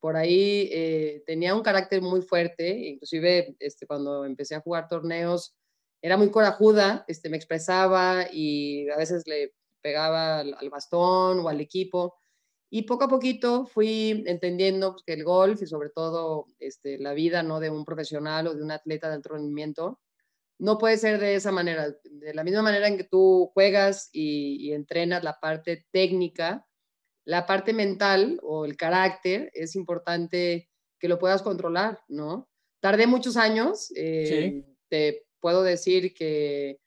por 0.00 0.16
ahí 0.16 0.68
eh, 0.72 1.24
tenía 1.26 1.54
un 1.54 1.62
carácter 1.62 2.00
muy 2.02 2.22
fuerte, 2.22 2.68
inclusive 2.90 3.56
este, 3.58 3.88
cuando 3.88 4.24
empecé 4.24 4.54
a 4.54 4.60
jugar 4.60 4.88
torneos 4.88 5.56
era 6.00 6.16
muy 6.16 6.30
corajuda, 6.30 7.04
este, 7.08 7.28
me 7.28 7.36
expresaba 7.36 8.26
y 8.30 8.88
a 8.90 8.96
veces 8.96 9.26
le 9.26 9.54
pegaba 9.80 10.38
al, 10.38 10.70
bastón 10.70 11.40
o 11.40 11.48
al 11.48 11.60
equipo. 11.60 12.14
Y 12.68 12.82
poco 12.82 13.04
a 13.04 13.08
poquito 13.08 13.66
fui 13.66 14.24
entendiendo 14.26 14.92
pues, 14.92 15.04
que 15.04 15.12
el 15.12 15.24
golf 15.24 15.62
y 15.62 15.66
sobre 15.66 15.90
todo 15.90 16.46
este, 16.58 16.98
la 16.98 17.14
vida 17.14 17.42
¿no? 17.42 17.60
de 17.60 17.70
un 17.70 17.84
profesional 17.84 18.48
o 18.48 18.54
de 18.54 18.62
un 18.62 18.72
atleta 18.72 19.08
de 19.08 19.14
alto 19.14 19.30
rendimiento, 19.34 20.00
no 20.58 20.78
puede 20.78 20.96
ser 20.96 21.20
de 21.20 21.34
esa 21.34 21.52
manera. 21.52 21.94
De 22.04 22.34
la 22.34 22.42
misma 22.42 22.62
manera 22.62 22.88
en 22.88 22.96
que 22.96 23.04
tú 23.04 23.50
juegas 23.54 24.08
y, 24.12 24.72
entrenas 24.72 25.22
la 25.22 25.38
parte 25.38 25.86
técnica, 25.90 26.66
la 27.24 27.46
parte 27.46 27.72
mental 27.72 28.38
o 28.42 28.64
el 28.64 28.76
carácter 28.76 29.50
es 29.52 29.76
importante 29.76 30.70
que 30.98 31.08
lo 31.08 31.18
puedas 31.18 31.42
controlar, 31.42 32.00
¿no? 32.08 32.48
Tardé 32.80 33.06
muchos 33.06 33.36
años, 33.36 33.92
eh, 33.96 34.64
te 34.88 35.26
puedo 35.40 35.62
decir 35.62 36.14
que 36.14 36.78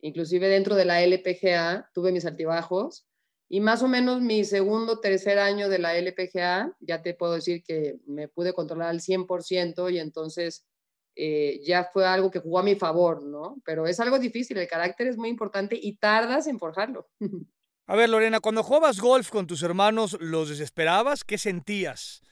inclusive 0.00 0.48
dentro 0.48 0.74
de 0.74 0.84
la 0.84 1.02
LPGA 1.02 1.90
tuve 1.94 2.12
mis 2.12 2.26
altibajos 2.26 3.06
y 3.54 3.60
más 3.60 3.84
o 3.84 3.88
menos 3.88 4.20
mi 4.20 4.44
segundo, 4.44 4.98
tercer 4.98 5.38
año 5.38 5.68
de 5.68 5.78
la 5.78 5.96
LPGA, 5.96 6.76
ya 6.80 7.02
te 7.02 7.14
puedo 7.14 7.34
decir 7.34 7.62
que 7.62 8.00
me 8.04 8.26
pude 8.26 8.52
controlar 8.52 8.88
al 8.88 8.98
100% 8.98 9.92
y 9.92 10.00
entonces 10.00 10.66
eh, 11.14 11.60
ya 11.64 11.84
fue 11.84 12.04
algo 12.04 12.32
que 12.32 12.40
jugó 12.40 12.58
a 12.58 12.64
mi 12.64 12.74
favor, 12.74 13.22
¿no? 13.22 13.62
Pero 13.64 13.86
es 13.86 14.00
algo 14.00 14.18
difícil, 14.18 14.56
el 14.56 14.66
carácter 14.66 15.06
es 15.06 15.16
muy 15.16 15.28
importante 15.28 15.78
y 15.80 15.98
tardas 15.98 16.48
en 16.48 16.58
forjarlo. 16.58 17.08
A 17.86 17.94
ver, 17.94 18.08
Lorena, 18.08 18.40
cuando 18.40 18.64
jugabas 18.64 18.98
golf 18.98 19.30
con 19.30 19.46
tus 19.46 19.62
hermanos, 19.62 20.16
¿los 20.18 20.48
desesperabas? 20.48 21.22
¿Qué 21.22 21.38
sentías? 21.38 22.22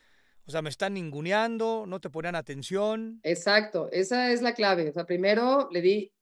O 0.44 0.50
sea, 0.50 0.60
me 0.60 0.70
están 0.70 0.94
ninguneando, 0.94 1.84
no 1.86 2.00
te 2.00 2.10
ponían 2.10 2.34
atención. 2.34 3.20
Exacto, 3.22 3.88
esa 3.92 4.32
es 4.32 4.42
la 4.42 4.54
clave. 4.54 4.88
O 4.88 4.92
sea, 4.92 5.06
primero 5.06 5.68
le 5.70 5.82
di 5.82 6.12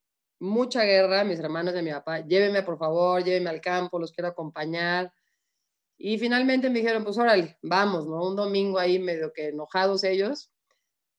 mucha 0.41 0.85
guerra 0.85 1.23
mis 1.23 1.39
hermanos 1.39 1.75
a 1.75 1.83
mi 1.83 1.91
papá. 1.91 2.21
Llévenme, 2.21 2.63
por 2.63 2.79
favor, 2.79 3.23
llévenme 3.23 3.51
al 3.51 3.61
campo, 3.61 3.99
los 3.99 4.13
quiero 4.13 4.29
acompañar. 4.29 5.13
Y 5.97 6.19
finalmente 6.19 6.71
me 6.71 6.81
dijeron, 6.81 7.05
pues 7.05 7.19
órale, 7.19 7.59
vamos, 7.63 8.07
¿no? 8.07 8.29
Un 8.29 8.37
domingo 8.37 8.79
ahí 8.79 8.99
medio 8.99 9.33
que 9.33 9.49
enojados 9.49 10.03
ellos. 10.03 10.51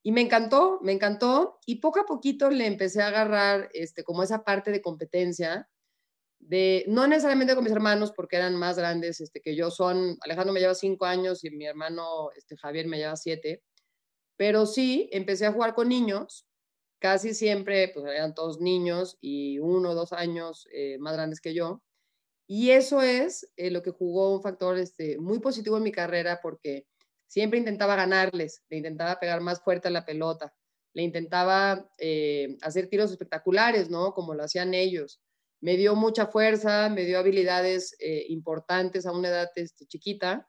Y 0.02 0.10
me 0.10 0.20
encantó, 0.20 0.80
me 0.82 0.92
encantó. 0.92 1.60
Y 1.66 1.76
poco 1.76 2.00
a 2.00 2.04
poquito 2.04 2.50
le 2.50 2.66
empecé 2.66 3.00
a 3.00 3.08
agarrar 3.08 3.70
este, 3.72 4.02
como 4.02 4.24
esa 4.24 4.42
parte 4.42 4.72
de 4.72 4.82
competencia, 4.82 5.70
de, 6.40 6.84
no 6.88 7.06
necesariamente 7.06 7.54
con 7.54 7.62
mis 7.62 7.72
hermanos, 7.72 8.12
porque 8.12 8.36
eran 8.36 8.56
más 8.56 8.76
grandes 8.76 9.20
este, 9.20 9.40
que 9.40 9.54
yo. 9.54 9.70
Son, 9.70 10.18
Alejandro 10.22 10.52
me 10.52 10.58
lleva 10.58 10.74
cinco 10.74 11.04
años 11.04 11.44
y 11.44 11.50
mi 11.50 11.64
hermano 11.64 12.30
este, 12.36 12.56
Javier 12.56 12.88
me 12.88 12.98
lleva 12.98 13.14
siete. 13.16 13.62
Pero 14.36 14.66
sí, 14.66 15.08
empecé 15.12 15.46
a 15.46 15.52
jugar 15.52 15.74
con 15.74 15.88
niños. 15.88 16.48
Casi 17.02 17.34
siempre, 17.34 17.88
pues 17.92 18.06
eran 18.06 18.32
todos 18.32 18.60
niños 18.60 19.18
y 19.20 19.58
uno 19.58 19.90
o 19.90 19.94
dos 19.96 20.12
años 20.12 20.68
eh, 20.72 20.98
más 21.00 21.14
grandes 21.14 21.40
que 21.40 21.52
yo. 21.52 21.82
Y 22.46 22.70
eso 22.70 23.02
es 23.02 23.50
eh, 23.56 23.72
lo 23.72 23.82
que 23.82 23.90
jugó 23.90 24.32
un 24.36 24.40
factor 24.40 24.78
este, 24.78 25.18
muy 25.18 25.40
positivo 25.40 25.78
en 25.78 25.82
mi 25.82 25.90
carrera 25.90 26.38
porque 26.40 26.86
siempre 27.26 27.58
intentaba 27.58 27.96
ganarles, 27.96 28.62
le 28.68 28.76
intentaba 28.76 29.18
pegar 29.18 29.40
más 29.40 29.60
fuerte 29.64 29.88
a 29.88 29.90
la 29.90 30.04
pelota, 30.04 30.54
le 30.94 31.02
intentaba 31.02 31.90
eh, 31.98 32.56
hacer 32.62 32.88
tiros 32.88 33.10
espectaculares, 33.10 33.90
¿no? 33.90 34.14
Como 34.14 34.34
lo 34.34 34.44
hacían 34.44 34.72
ellos. 34.72 35.20
Me 35.60 35.76
dio 35.76 35.96
mucha 35.96 36.28
fuerza, 36.28 36.88
me 36.88 37.04
dio 37.04 37.18
habilidades 37.18 37.96
importantes 38.28 39.06
a 39.06 39.12
una 39.12 39.28
edad 39.28 39.50
este, 39.56 39.86
chiquita 39.86 40.48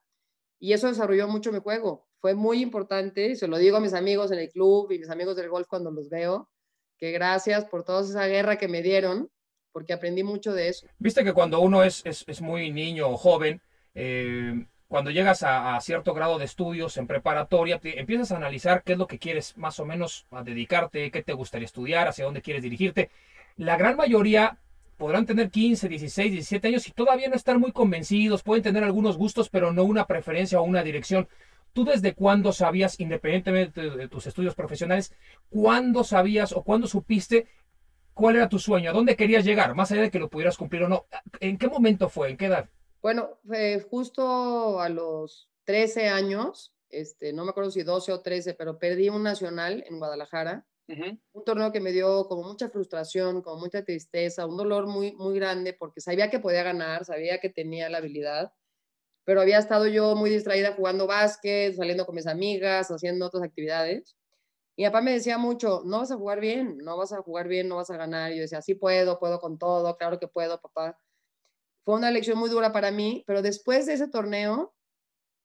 y 0.60 0.74
eso 0.74 0.88
desarrolló 0.88 1.28
mucho 1.28 1.52
mi 1.52 1.60
juego. 1.62 2.08
Fue 2.24 2.36
muy 2.36 2.62
importante, 2.62 3.36
se 3.36 3.50
lo 3.50 3.58
digo 3.58 3.76
a 3.76 3.80
mis 3.82 3.94
amigos 3.94 4.32
en 4.32 4.40
el 4.40 4.50
club 4.50 4.90
y 4.94 4.98
mis 4.98 5.10
amigos 5.10 5.36
del 5.36 5.50
golf 5.50 5.68
cuando 5.68 5.92
los 5.92 6.08
veo, 6.10 6.50
que 6.98 7.12
gracias 7.12 7.66
por 7.66 7.84
toda 7.84 8.02
esa 8.02 8.26
guerra 8.28 8.56
que 8.56 8.70
me 8.70 8.82
dieron, 8.82 9.30
porque 9.74 9.92
aprendí 9.92 10.24
mucho 10.24 10.54
de 10.54 10.70
eso. 10.70 10.88
Viste 11.00 11.26
que 11.26 11.34
cuando 11.34 11.60
uno 11.60 11.84
es, 11.84 12.02
es, 12.06 12.24
es 12.26 12.42
muy 12.42 12.72
niño 12.72 13.10
o 13.10 13.18
joven, 13.18 13.62
eh, 13.94 14.66
cuando 14.88 15.12
llegas 15.12 15.44
a, 15.44 15.78
cierto 15.82 16.14
grado 16.14 16.40
de 16.40 16.46
estudios 16.46 16.96
en 16.96 17.08
preparatoria, 17.08 17.82
empiezas 17.84 18.32
a 18.32 18.38
analizar 18.38 18.84
qué 18.84 18.94
es 18.94 18.98
lo 18.98 19.08
que 19.08 19.20
quieres 19.20 19.58
más 19.58 19.82
o 19.82 19.86
menos 19.86 20.26
a 20.32 20.44
dedicarte, 20.44 21.12
qué 21.12 21.24
te 21.24 21.34
gustaría 21.34 21.66
estudiar, 21.66 22.08
hacia 22.08 22.24
dónde 22.24 22.42
quieres 22.42 22.64
dirigirte. 22.64 23.10
La 23.58 23.76
gran 23.76 23.98
mayoría 23.98 24.60
podrán 24.96 25.26
tener 25.26 25.50
15, 25.50 25.90
16, 25.90 26.32
17 26.32 26.70
años 26.70 26.88
y 26.88 26.94
todavía 26.94 27.28
no 27.28 27.36
estar 27.36 27.60
muy 27.60 27.74
convencidos, 27.74 28.44
pueden 28.44 28.64
tener 28.64 28.86
algunos 28.86 29.18
gustos, 29.18 29.50
pero 29.50 29.74
no 29.74 29.84
una 29.84 30.08
preferencia 30.08 30.62
o 30.62 30.64
una 30.64 30.84
dirección. 30.84 31.28
¿Tú 31.74 31.86
desde 31.86 32.14
cuándo 32.14 32.54
sabías, 32.54 33.00
independientemente 33.00 33.90
de 33.90 34.08
tus 34.08 34.28
estudios 34.28 34.56
profesionales, 34.56 35.14
cuándo 35.50 36.04
sabías 36.04 36.52
o 36.54 36.64
cuándo 36.64 36.88
supiste 36.88 37.48
cuál 38.14 38.36
era 38.36 38.50
tu 38.50 38.60
sueño, 38.60 38.92
a 38.92 38.94
dónde 38.94 39.16
querías 39.16 39.44
llegar, 39.44 39.74
más 39.76 39.92
allá 39.92 40.04
de 40.04 40.12
que 40.12 40.20
lo 40.20 40.30
pudieras 40.30 40.56
cumplir 40.56 40.84
o 40.84 40.88
no? 40.88 41.08
¿En 41.40 41.58
qué 41.58 41.68
momento 41.68 42.10
fue? 42.10 42.30
¿En 42.30 42.38
qué 42.38 42.46
edad? 42.46 42.70
Bueno, 43.02 43.40
justo 43.90 44.80
a 44.80 44.88
los 44.88 45.50
13 45.66 46.10
años, 46.10 46.74
este, 46.90 47.34
no 47.34 47.44
me 47.44 47.50
acuerdo 47.50 47.72
si 47.72 47.84
12 47.84 48.12
o 48.14 48.22
13, 48.22 48.54
pero 48.54 48.78
perdí 48.78 49.10
un 49.10 49.24
nacional 49.24 49.84
en 49.88 49.98
Guadalajara. 49.98 50.66
Un 50.86 51.44
torneo 51.46 51.72
que 51.72 51.80
me 51.80 51.92
dio 51.92 52.28
como 52.28 52.44
mucha 52.44 52.70
frustración, 52.70 53.42
como 53.42 53.60
mucha 53.60 53.84
tristeza, 53.84 54.46
un 54.46 54.58
dolor 54.58 54.86
muy, 54.86 55.14
muy 55.14 55.34
grande 55.34 55.74
porque 55.74 56.02
sabía 56.02 56.30
que 56.30 56.40
podía 56.40 56.62
ganar, 56.62 57.06
sabía 57.06 57.40
que 57.40 57.50
tenía 57.50 57.90
la 57.90 57.98
habilidad, 57.98 58.54
pero 59.26 59.42
había 59.42 59.60
estado 59.60 59.88
yo 59.88 60.16
muy 60.16 60.30
distraída 60.30 60.74
jugando 60.74 61.08
básquet, 61.08 61.76
saliendo 61.76 62.06
con 62.06 62.16
mis 62.16 62.28
amigas, 62.28 62.90
haciendo 62.90 63.26
otras 63.28 63.44
actividades. 63.44 64.16
Mi 64.78 64.86
papá 64.86 65.02
me 65.02 65.14
decía 65.14 65.38
mucho, 65.38 65.84
no 65.86 66.00
vas 66.00 66.12
a 66.12 66.18
jugar 66.18 66.40
bien, 66.40 66.78
no 66.80 66.98
vas 66.98 67.14
a 67.14 67.22
jugar 67.22 67.48
bien, 67.48 67.68
no 67.68 67.78
vas 67.78 67.90
a 67.90 67.98
ganar. 67.98 68.32
Y 68.32 68.38
yo 68.38 68.42
decía, 68.42 68.62
sí 68.62 68.76
puedo, 68.76 69.20
puedo 69.20 69.40
con 69.40 69.58
todo, 69.58 69.96
claro 69.98 70.20
que 70.20 70.28
puedo, 70.28 70.60
papá 70.60 70.98
fue 71.86 71.96
una 71.96 72.12
lección 72.12 72.38
muy 72.38 72.50
dura 72.50 72.72
para 72.72 72.92
mí, 72.92 73.24
pero 73.28 73.42
después 73.42 73.86
de 73.86 73.94
ese 73.94 74.08
torneo 74.08 74.74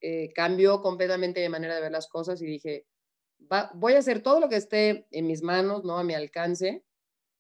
eh, 0.00 0.32
cambió 0.34 0.80
completamente 0.82 1.42
mi 1.42 1.48
manera 1.48 1.74
de 1.74 1.80
ver 1.80 1.92
las 1.92 2.08
cosas 2.08 2.40
y 2.40 2.46
dije, 2.46 2.86
voy 3.74 3.94
a 3.94 3.98
hacer 3.98 4.22
todo 4.22 4.40
lo 4.40 4.48
que 4.48 4.56
esté 4.56 5.06
en 5.10 5.26
mis 5.26 5.42
manos, 5.42 5.84
¿no? 5.84 5.98
A 5.98 6.04
mi 6.04 6.14
alcance, 6.14 6.84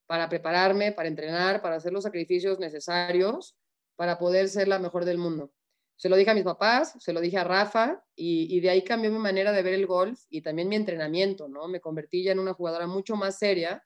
para 0.06 0.28
prepararme, 0.28 0.92
para 0.92 1.08
entrenar, 1.08 1.62
para 1.62 1.76
hacer 1.76 1.92
los 1.92 2.04
sacrificios 2.04 2.58
necesarios 2.58 3.56
para 3.96 4.18
poder 4.18 4.48
ser 4.48 4.68
la 4.68 4.78
mejor 4.78 5.04
del 5.04 5.18
mundo. 5.18 5.52
Se 5.98 6.08
lo 6.08 6.16
dije 6.16 6.30
a 6.30 6.34
mis 6.34 6.44
papás, 6.44 6.94
se 7.00 7.12
lo 7.12 7.20
dije 7.20 7.38
a 7.38 7.44
Rafa 7.44 8.04
y, 8.14 8.60
de 8.60 8.70
ahí 8.70 8.84
cambió 8.84 9.10
mi 9.10 9.18
manera 9.18 9.50
de 9.50 9.62
ver 9.62 9.74
el 9.74 9.84
golf 9.84 10.22
y 10.30 10.42
también 10.42 10.68
mi 10.68 10.76
entrenamiento, 10.76 11.48
¿no? 11.48 11.66
Me 11.66 11.80
convertí 11.80 12.22
ya 12.22 12.30
en 12.30 12.38
una 12.38 12.54
jugadora 12.54 12.86
mucho 12.86 13.16
más 13.16 13.36
seria 13.36 13.84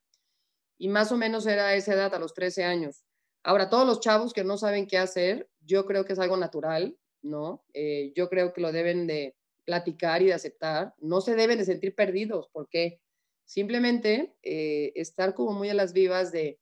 y 0.76 0.88
más 0.88 1.10
o 1.10 1.16
menos 1.16 1.46
era 1.46 1.74
esa 1.74 1.94
edad, 1.94 2.14
a 2.14 2.18
los 2.18 2.34
13 2.34 2.64
años. 2.64 3.02
Ahora, 3.42 3.70
todos 3.70 3.86
los 3.86 4.00
chavos 4.00 4.34
que 4.34 4.44
no 4.44 4.58
saben 4.58 4.86
qué 4.86 4.98
hacer, 4.98 5.48
yo 5.60 5.86
creo 5.86 6.04
que 6.04 6.12
es 6.12 6.18
algo 6.18 6.36
natural, 6.36 6.98
¿no? 7.22 7.64
Eh, 7.72 8.12
yo 8.14 8.28
creo 8.28 8.52
que 8.52 8.60
lo 8.60 8.72
deben 8.72 9.06
de 9.06 9.34
platicar 9.64 10.20
y 10.20 10.26
de 10.26 10.34
aceptar. 10.34 10.94
No 10.98 11.22
se 11.22 11.34
deben 11.34 11.56
de 11.56 11.64
sentir 11.64 11.94
perdidos, 11.94 12.50
porque 12.52 13.00
simplemente 13.46 14.36
eh, 14.42 14.92
estar 14.96 15.32
como 15.32 15.52
muy 15.52 15.70
a 15.70 15.74
las 15.74 15.94
vivas 15.94 16.30
de, 16.30 16.60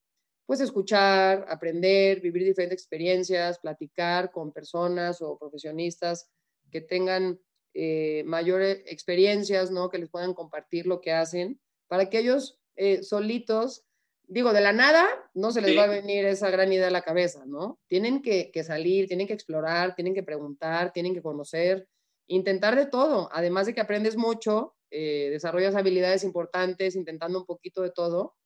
pues, 0.59 0.61
escuchar, 0.61 1.47
aprender, 1.49 2.21
vivir 2.21 2.45
diferentes 2.45 2.81
experiencias, 2.81 3.59
platicar 3.59 4.31
con 4.31 4.53
personas 4.53 5.23
o 5.23 5.39
profesionistas 5.39 6.31
que 6.71 6.81
tengan 6.81 7.41
eh, 7.75 8.23
mayores 8.27 8.83
experiencias, 8.87 9.71
¿no? 9.71 9.91
Que 9.91 9.99
les 9.99 10.11
puedan 10.11 10.35
compartir 10.35 10.87
lo 10.87 11.01
que 11.01 11.13
hacen, 11.13 11.61
para 11.89 12.11
que 12.11 12.19
ellos 12.19 12.57
solitos 13.03 13.85
digo, 14.31 14.53
de 14.53 14.61
la 14.61 14.73
nada 14.73 15.07
no 15.35 15.51
se 15.51 15.61
les 15.61 15.77
va 15.77 15.85
a 15.85 15.89
venir 15.89 16.25
esa 16.25 16.51
gran 16.51 16.73
idea 16.73 16.87
a 16.87 16.93
la 16.93 17.03
cabeza, 17.03 17.45
¿no? 17.47 17.81
Tienen 17.89 18.23
que, 18.23 18.53
salir, 18.65 19.09
tienen 19.09 19.27
que 19.27 19.35
explorar, 19.35 19.97
tienen 19.97 20.15
que 20.15 20.23
preguntar, 20.23 20.93
tienen 20.93 21.15
que 21.15 21.21
conocer, 21.21 21.89
intentar 22.29 22.77
de 22.77 22.87
todo, 22.87 23.29
además 23.33 23.67
de 23.67 23.75
que 23.75 23.81
aprendes 23.81 24.17
mucho, 24.17 24.77
eh, 24.93 25.29
desarrollas 25.31 25.75
habilidades 25.75 26.23
importantes, 26.23 26.95
intentando 26.95 27.41
un 27.41 27.45
poquito 27.45 27.83
de 27.83 27.91
todo, 27.91 28.37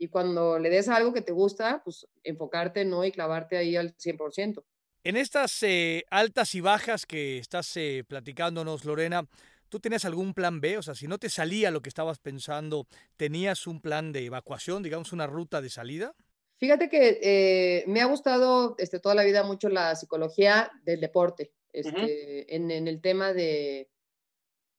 y 0.00 0.08
cuando 0.08 0.58
le 0.58 0.70
des 0.70 0.88
algo 0.88 1.12
que 1.12 1.20
te 1.20 1.30
gusta, 1.30 1.82
pues 1.84 2.08
enfocarte, 2.24 2.86
¿no? 2.86 3.04
Y 3.04 3.12
clavarte 3.12 3.58
ahí 3.58 3.76
al 3.76 3.94
100%. 3.94 4.64
En 5.04 5.16
estas 5.16 5.62
eh, 5.62 6.04
altas 6.10 6.54
y 6.54 6.62
bajas 6.62 7.04
que 7.04 7.36
estás 7.36 7.76
eh, 7.76 8.02
platicándonos, 8.08 8.84
Lorena, 8.84 9.28
¿Tú 9.70 9.78
tenías 9.78 10.04
algún 10.04 10.34
plan 10.34 10.60
B? 10.60 10.78
O 10.78 10.82
sea, 10.82 10.96
si 10.96 11.06
no 11.06 11.18
te 11.18 11.30
salía 11.30 11.70
lo 11.70 11.80
que 11.80 11.88
estabas 11.88 12.18
pensando, 12.18 12.88
¿tenías 13.16 13.68
un 13.68 13.80
plan 13.80 14.10
de 14.10 14.24
evacuación, 14.24 14.82
digamos, 14.82 15.12
una 15.12 15.28
ruta 15.28 15.62
de 15.62 15.70
salida? 15.70 16.16
Fíjate 16.58 16.88
que 16.88 17.20
eh, 17.22 17.84
me 17.86 18.00
ha 18.00 18.06
gustado 18.06 18.74
este, 18.78 18.98
toda 18.98 19.14
la 19.14 19.22
vida 19.22 19.44
mucho 19.44 19.68
la 19.68 19.94
psicología 19.94 20.72
del 20.82 21.00
deporte, 21.00 21.52
este, 21.72 22.52
en, 22.52 22.72
el 22.72 23.00
tema 23.00 23.32
de 23.32 23.88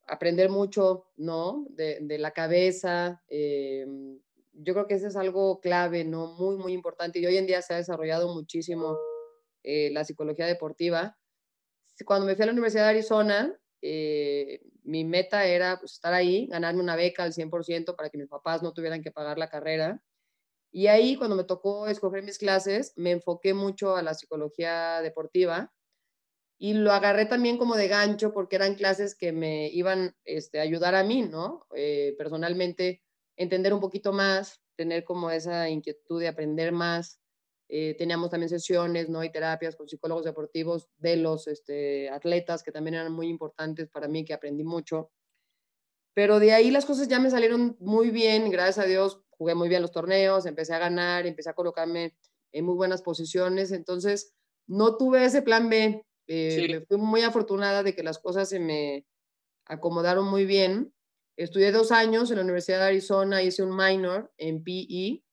aprender 0.07 0.49
mucho, 0.49 1.05
¿no? 1.15 1.65
De, 1.69 2.17
la 2.19 2.32
cabeza. 2.32 3.24
Eh, 3.30 3.88
yo 4.54 4.74
creo 4.74 4.88
que 4.88 4.95
eso 4.95 5.08
es 5.08 5.16
algo 5.16 5.60
clave, 5.60 6.04
¿no? 6.04 6.28
Muy, 6.34 6.58
muy 6.58 6.74
importante. 6.74 7.20
Y 7.20 7.26
hoy 7.26 7.38
en 7.38 7.47
día 7.47 7.62
se 7.62 7.74
ha 7.74 7.78
desarrollado 7.78 8.34
muchísimo 8.34 8.97
eh, 9.64 9.89
la 9.91 10.04
psicología 10.04 10.45
deportiva. 10.45 11.18
Cuando 12.06 12.26
me 12.26 12.36
fui 12.36 12.43
a 12.43 12.45
la 12.47 12.52
Universidad 12.52 12.84
de 12.84 12.89
Arizona, 12.89 13.60
eh, 13.82 14.62
mi 14.84 15.06
meta 15.06 15.45
era 15.45 15.80
pues, 15.80 15.93
estar 15.93 16.14
ahí, 16.14 16.47
ganarme 16.47 16.82
una 16.82 16.95
beca 16.95 17.24
al 17.24 17.34
100% 17.34 17.95
para 17.95 18.10
que 18.10 18.18
mis 18.18 18.28
papás 18.28 18.64
no 18.64 18.74
tuvieran 18.74 19.04
que 19.04 19.12
pagar 19.12 19.38
la 19.38 19.49
carrera. 19.49 20.02
Y 20.72 20.88
ahí, 20.88 21.16
cuando 21.18 21.36
me 21.36 21.43
tocó 21.43 21.88
escoger 21.88 22.24
mis 22.24 22.38
clases, 22.38 22.93
me 22.95 23.12
enfoqué 23.12 23.54
mucho 23.54 23.95
a 23.95 24.02
la 24.02 24.14
psicología 24.14 25.02
deportiva 25.02 25.72
y 26.58 26.76
lo 26.76 26.91
agarré 26.91 27.26
también 27.26 27.58
como 27.58 27.76
de 27.76 27.88
gancho 27.88 28.34
porque 28.34 28.56
eran 28.56 28.76
clases 28.76 29.16
que 29.16 29.32
me 29.32 29.68
iban 29.70 30.16
este, 30.26 30.60
a 30.60 30.62
ayudar 30.62 30.93
a 30.93 31.04
mí, 31.04 31.24
¿no? 31.24 31.66
Eh, 31.76 32.14
personalmente, 32.20 33.02
entender 33.36 33.73
un 33.73 33.79
poquito 33.79 34.13
más, 34.13 34.61
tener 34.75 35.03
como 35.03 35.32
esa 35.32 35.69
inquietud 35.69 36.19
de 36.19 36.27
aprender 36.27 36.71
más. 36.71 37.19
Eh, 37.69 37.95
teníamos 37.97 38.29
también 38.29 38.49
sesiones 38.49 39.07
¿no? 39.09 39.23
y 39.23 39.32
terapias 39.32 39.75
con 39.75 39.88
psicólogos 39.88 40.25
deportivos 40.25 40.89
de 40.97 41.15
los 41.15 41.47
este, 41.47 42.09
atletas, 42.09 42.63
que 42.63 42.71
también 42.71 42.95
eran 42.95 43.13
muy 43.13 43.27
importantes 43.29 43.89
para 43.89 44.07
mí, 44.07 44.25
que 44.25 44.34
aprendí 44.34 44.63
mucho. 44.63 45.11
Pero 46.13 46.39
de 46.39 46.51
ahí 46.51 46.71
las 46.71 46.86
cosas 46.86 47.07
ya 47.07 47.19
me 47.19 47.29
salieron 47.29 47.77
muy 47.79 48.09
bien, 48.09 48.49
gracias 48.49 48.79
a 48.79 48.88
Dios, 48.88 49.21
jugué 49.29 49.55
muy 49.55 49.69
bien 49.69 49.82
los 49.82 49.91
torneos, 49.91 50.45
empecé 50.45 50.73
a 50.73 50.79
ganar, 50.79 51.25
empecé 51.25 51.49
a 51.49 51.53
colocarme 51.53 52.15
en 52.51 52.65
muy 52.65 52.75
buenas 52.75 53.01
posiciones, 53.01 53.71
entonces 53.71 54.36
no 54.67 54.97
tuve 54.97 55.23
ese 55.23 55.41
plan 55.41 55.69
B. 55.69 56.05
Eh, 56.27 56.86
fui 56.88 56.97
muy 56.97 57.21
afortunada 57.21 57.84
de 57.84 57.95
que 57.95 58.03
las 58.03 58.19
cosas 58.19 58.49
se 58.49 58.59
me 58.59 59.05
acomodaron 59.65 60.27
muy 60.27 60.45
bien. 60.45 60.93
Estudié 61.38 61.71
dos 61.71 61.91
años 61.91 62.29
en 62.29 62.38
la 62.38 62.43
Universidad 62.43 62.79
de 62.79 62.86
Arizona, 62.86 63.41
hice 63.41 63.63
un 63.63 63.75
minor 63.75 64.32
en 64.38 64.63
PE 64.63 65.23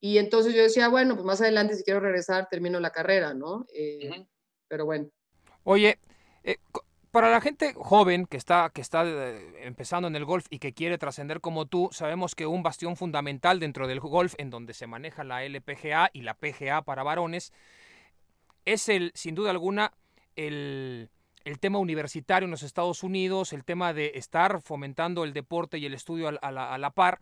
y 0.00 0.18
entonces 0.18 0.54
yo 0.54 0.62
decía, 0.62 0.88
bueno, 0.88 1.14
pues 1.14 1.24
más 1.24 1.40
adelante 1.40 1.74
si 1.74 1.82
quiero 1.82 2.00
regresar 2.00 2.48
termino 2.48 2.78
la 2.80 2.90
carrera, 2.90 3.34
¿no? 3.34 3.66
Eh, 3.74 4.26
pero 4.68 4.84
bueno. 4.84 5.08
Oye, 5.64 5.98
eh, 6.44 6.58
para 7.10 7.30
la 7.30 7.40
gente 7.40 7.72
joven 7.74 8.26
que 8.26 8.36
está, 8.36 8.70
que 8.72 8.82
está 8.82 9.04
empezando 9.62 10.06
en 10.06 10.16
el 10.16 10.24
golf 10.24 10.46
y 10.50 10.58
que 10.58 10.74
quiere 10.74 10.98
trascender 10.98 11.40
como 11.40 11.66
tú, 11.66 11.88
sabemos 11.92 12.34
que 12.34 12.46
un 12.46 12.62
bastión 12.62 12.96
fundamental 12.96 13.58
dentro 13.58 13.88
del 13.88 14.00
golf, 14.00 14.34
en 14.38 14.50
donde 14.50 14.74
se 14.74 14.86
maneja 14.86 15.24
la 15.24 15.44
LPGA 15.44 16.10
y 16.12 16.22
la 16.22 16.34
PGA 16.34 16.82
para 16.82 17.02
varones, 17.02 17.52
es 18.64 18.88
el, 18.88 19.12
sin 19.14 19.34
duda 19.34 19.50
alguna, 19.50 19.92
el, 20.36 21.08
el 21.46 21.60
tema 21.60 21.78
universitario 21.78 22.46
en 22.46 22.50
los 22.50 22.64
Estados 22.64 23.04
Unidos, 23.04 23.52
el 23.52 23.64
tema 23.64 23.92
de 23.92 24.12
estar 24.16 24.60
fomentando 24.60 25.22
el 25.22 25.32
deporte 25.32 25.78
y 25.78 25.86
el 25.86 25.94
estudio 25.94 26.26
a, 26.28 26.50
la, 26.50 26.90
par. 26.90 27.20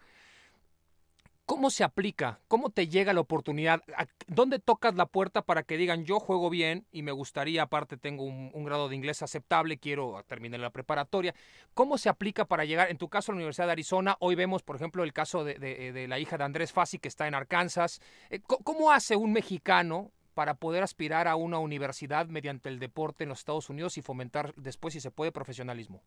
¿Cómo 1.45 1.69
se 1.69 1.85
aplica? 1.85 2.41
¿Cómo 2.49 2.71
te 2.71 2.89
llega 2.89 3.13
la 3.13 3.21
oportunidad? 3.21 3.83
¿Dónde 4.27 4.61
tocas 4.61 4.95
la 4.95 5.05
puerta 5.05 5.43
para 5.43 5.63
que 5.63 5.77
digan 5.77 6.07
yo 6.07 6.21
juego 6.21 6.49
bien 6.49 6.87
y 6.91 7.03
me 7.03 7.13
gustaría, 7.13 7.65
aparte 7.65 7.99
tengo 7.99 8.25
un, 8.25 8.65
grado 8.65 8.89
de 8.89 8.97
inglés 8.97 9.21
aceptable, 9.21 9.77
quiero 9.77 10.25
terminar 10.27 10.59
la 10.59 10.71
preparatoria? 10.71 11.35
¿Cómo 11.75 11.99
se 11.99 12.09
aplica 12.09 12.47
para 12.47 12.65
llegar, 12.65 12.91
en 12.91 12.97
tu 12.97 13.11
caso, 13.11 13.31
a 13.31 13.35
la 13.35 13.41
Universidad 13.41 13.67
de 13.67 13.73
Arizona? 13.73 14.17
Hoy 14.21 14.37
vemos, 14.37 14.63
por 14.63 14.77
ejemplo, 14.77 15.05
el 15.05 15.13
caso 15.13 15.45
de, 15.45 16.07
la 16.09 16.19
hija 16.19 16.39
de 16.39 16.45
Andrés 16.45 16.73
Fassi 16.73 16.99
que 16.99 17.09
está 17.09 17.29
en 17.29 17.35
Arkansas. 17.35 18.01
Eh, 18.31 18.41
¿Cómo 18.41 18.91
hace 18.91 19.17
un 19.17 19.35
mexicano 19.35 20.13
para 20.35 20.55
poder 20.59 20.83
aspirar 20.83 21.29
a 21.29 21.37
una 21.37 21.59
universidad 21.59 22.27
mediante 22.27 22.69
el 22.69 22.79
deporte 22.79 23.25
en 23.25 23.31
los 23.31 23.39
Estados 23.39 23.71
Unidos 23.71 23.97
y 23.97 24.03
fomentar 24.03 24.55
después, 24.57 24.95
si 24.95 25.01
se 25.01 25.11
puede, 25.11 25.33
profesionalismo? 25.33 26.03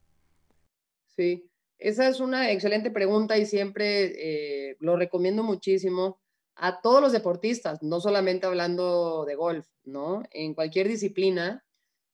Sí, 1.08 1.50
esa 1.80 2.08
es 2.08 2.20
una 2.20 2.52
excelente 2.52 2.92
pregunta 2.92 3.38
y 3.38 3.46
siempre 3.46 4.70
eh, 4.70 4.78
lo 4.80 4.98
recomiendo 4.98 5.44
muchísimo 5.44 6.20
a 6.56 6.82
todos 6.82 7.02
los 7.02 7.12
deportistas, 7.12 7.82
no 7.82 8.00
solamente 8.00 8.48
hablando 8.48 9.26
de 9.26 9.36
golf, 9.36 9.68
¿no? 9.84 10.24
En 10.32 10.54
cualquier 10.54 10.88
disciplina. 10.88 11.64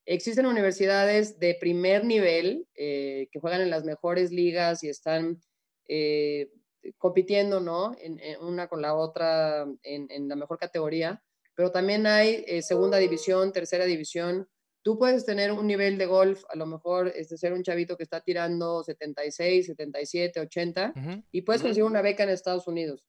Existen 0.05 0.45
universidades 0.45 1.39
de 1.39 1.55
primer 1.59 2.03
nivel 2.03 2.68
eh, 2.76 3.30
que 3.32 3.39
juegan 3.39 3.61
en 3.61 3.70
las 3.70 3.86
mejores 3.86 4.32
ligas 4.34 4.84
y 4.84 4.89
están 4.89 5.41
eh, 5.88 6.51
compitiendo, 6.97 7.61
¿no? 7.61 7.95
En, 7.99 8.20
una 8.41 8.68
con 8.68 8.82
la 8.82 8.95
otra 8.95 9.66
en, 9.84 10.07
en 10.11 10.28
la 10.28 10.36
mejor 10.36 10.57
categoría 10.59 11.24
pero 11.56 11.72
también 11.72 12.08
hay 12.08 12.43
eh, 12.47 12.62
segunda 12.62 12.97
división, 12.97 13.51
tercera 13.51 13.86
división. 13.86 14.47
Tú 14.84 14.97
puedes 14.97 15.26
tener 15.26 15.51
un 15.51 15.68
nivel 15.68 15.97
de 15.97 16.06
golf, 16.06 16.43
a 16.49 16.58
lo 16.58 16.66
mejor 16.66 17.12
este, 17.16 17.38
ser 17.38 17.54
un 17.54 17.64
chavito 17.64 17.95
que 17.95 18.04
está 18.04 18.22
tirando 18.22 18.84
76, 18.84 19.68
77, 19.68 20.39
80, 20.41 20.93
y 21.32 21.41
puedes 21.43 21.62
conseguir 21.62 21.86
una 21.86 22.01
beca 22.01 22.24
en 22.24 22.30
Estados 22.30 22.68
Unidos. 22.68 23.06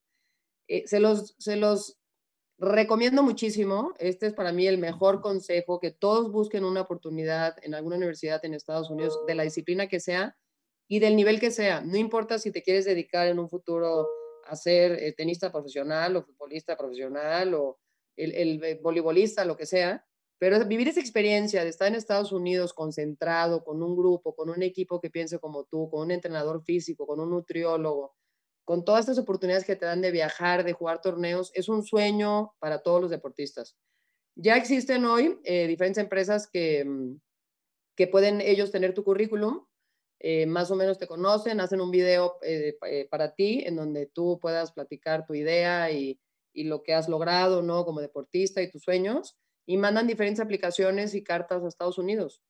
Eh, 0.69 0.87
se, 0.87 1.01
los, 1.01 1.35
se 1.39 1.57
los 1.57 1.99
recomiendo 2.59 3.23
muchísimo. 3.23 3.93
Este 3.99 4.27
es 4.27 4.35
para 4.35 4.53
mí 4.53 4.67
el 4.67 4.79
mejor 4.79 5.21
consejo, 5.21 5.81
que 5.81 5.91
todos 5.91 6.31
busquen 6.31 6.65
una 6.65 6.83
oportunidad 6.83 7.57
en 7.63 7.75
alguna 7.75 7.97
universidad 7.97 8.45
en 8.45 8.55
Estados 8.55 8.91
Unidos, 8.91 9.19
de 9.27 9.35
la 9.35 9.43
disciplina 9.43 9.89
que 9.89 10.01
sea 10.01 10.37
y 10.89 11.01
del 11.01 11.17
nivel 11.17 11.41
que 11.41 11.51
sea. 11.51 11.81
No 11.81 11.97
importa 11.97 12.39
si 12.39 12.53
te 12.53 12.63
quieres 12.63 12.85
dedicar 12.85 13.27
en 13.27 13.39
un 13.39 13.49
futuro 13.49 14.07
a 14.47 14.57
ser 14.57 14.93
eh, 15.03 15.13
tenista 15.13 15.51
profesional 15.51 16.17
o 16.17 16.23
futbolista 16.23 16.77
profesional 16.77 17.55
o 17.55 17.79
el, 18.17 18.33
el 18.33 18.81
voleibolista, 18.81 19.45
lo 19.45 19.57
que 19.57 19.67
sea, 19.67 20.05
pero 20.39 20.65
vivir 20.67 20.89
esa 20.89 21.01
experiencia 21.01 21.63
de 21.63 21.71
estar 21.71 21.89
en 21.89 21.95
Estados 21.95 22.33
Unidos 22.33 22.75
concentrado, 22.75 23.65
con 23.65 23.83
un 23.83 23.97
grupo, 23.97 24.35
con 24.35 24.51
un 24.51 24.63
equipo 24.63 25.01
que 25.01 25.11
piense 25.11 25.39
como 25.39 25.65
tú, 25.65 25.89
con 25.91 26.03
un 26.03 26.11
entrenador 26.11 26.63
físico, 26.65 27.07
con 27.07 27.21
un 27.21 27.31
nutriólogo, 27.31 28.15
con 28.65 28.85
todas 28.85 29.01
estas 29.01 29.19
oportunidades 29.19 29.65
que 29.65 29.77
te 29.77 29.87
dan 29.87 30.01
de 30.01 30.11
viajar, 30.11 30.65
de 30.65 30.73
jugar 30.73 31.01
torneos, 31.01 31.51
es 31.55 31.69
un 31.69 31.83
sueño 31.83 32.55
para 32.59 32.83
todos 32.83 33.01
los 33.01 33.11
deportistas. 33.11 33.77
Ya 34.37 34.57
existen 34.57 35.05
hoy 35.05 35.39
eh, 35.45 35.67
diferentes 35.69 36.03
empresas 36.03 36.49
que, 36.49 36.85
mm, 36.85 37.21
que 37.97 38.09
pueden 38.09 38.41
ellos 38.41 38.73
tener 38.73 38.93
tu 38.93 39.05
currículum, 39.05 39.65
eh, 40.21 40.47
más 40.47 40.71
o 40.71 40.77
menos 40.77 40.99
te 40.99 41.07
conocen, 41.07 41.61
hacen 41.61 41.81
un 41.81 41.91
video 41.91 42.39
eh, 42.43 42.77
para 43.11 43.35
ti 43.35 43.63
en 43.67 43.77
donde 43.77 44.07
tú 44.07 44.39
puedas 44.41 44.73
platicar 44.73 45.27
tu 45.27 45.35
idea 45.35 45.91
y, 45.91 46.19
y 46.55 46.65
lo 46.65 46.83
que 46.83 46.95
has 46.95 47.09
logrado, 47.09 47.63
¿no? 47.63 47.85
Como 47.85 48.01
deportista 48.01 48.63
y 48.63 48.71
tus 48.71 48.83
sueños, 48.83 49.37
y 49.67 49.77
mandan 49.77 50.07
diferentes 50.07 50.41
aplicaciones 50.41 51.15
y 51.15 51.23
cartas 51.23 51.63
a 51.63 51.69
Estados 51.69 51.99
Unidos. 51.99 52.41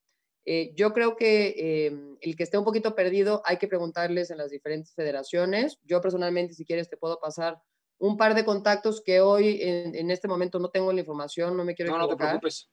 Eh, 0.45 0.73
yo 0.75 0.93
creo 0.93 1.15
que 1.15 1.55
eh, 1.57 2.17
el 2.21 2.35
que 2.35 2.43
esté 2.43 2.57
un 2.57 2.65
poquito 2.65 2.93
perdido 2.93 3.41
hay 3.45 3.57
que 3.57 3.67
preguntarles 3.67 4.29
en 4.29 4.37
las 4.37 4.51
diferentes 4.51 4.93
federaciones. 4.93 5.79
Yo 5.83 6.01
personalmente, 6.01 6.53
si 6.53 6.65
quieres, 6.65 6.87
te 6.87 6.97
puedo 6.97 7.19
pasar 7.19 7.59
un 7.97 8.15
par 8.17 8.35
de 8.35 8.45
contactos 8.45 9.01
que 9.01 9.21
hoy 9.21 9.59
en, 9.61 10.11
este 10.11 10.27
momento 10.27 10.59
no 10.59 10.69
tengo 10.69 10.91
la 10.91 10.99
información, 10.99 11.57
no 11.57 11.63
me 11.63 11.73
quiero 11.73 11.91
no, 11.91 11.99
No 11.99 12.07
te 12.09 12.15
preocupes. 12.15 12.69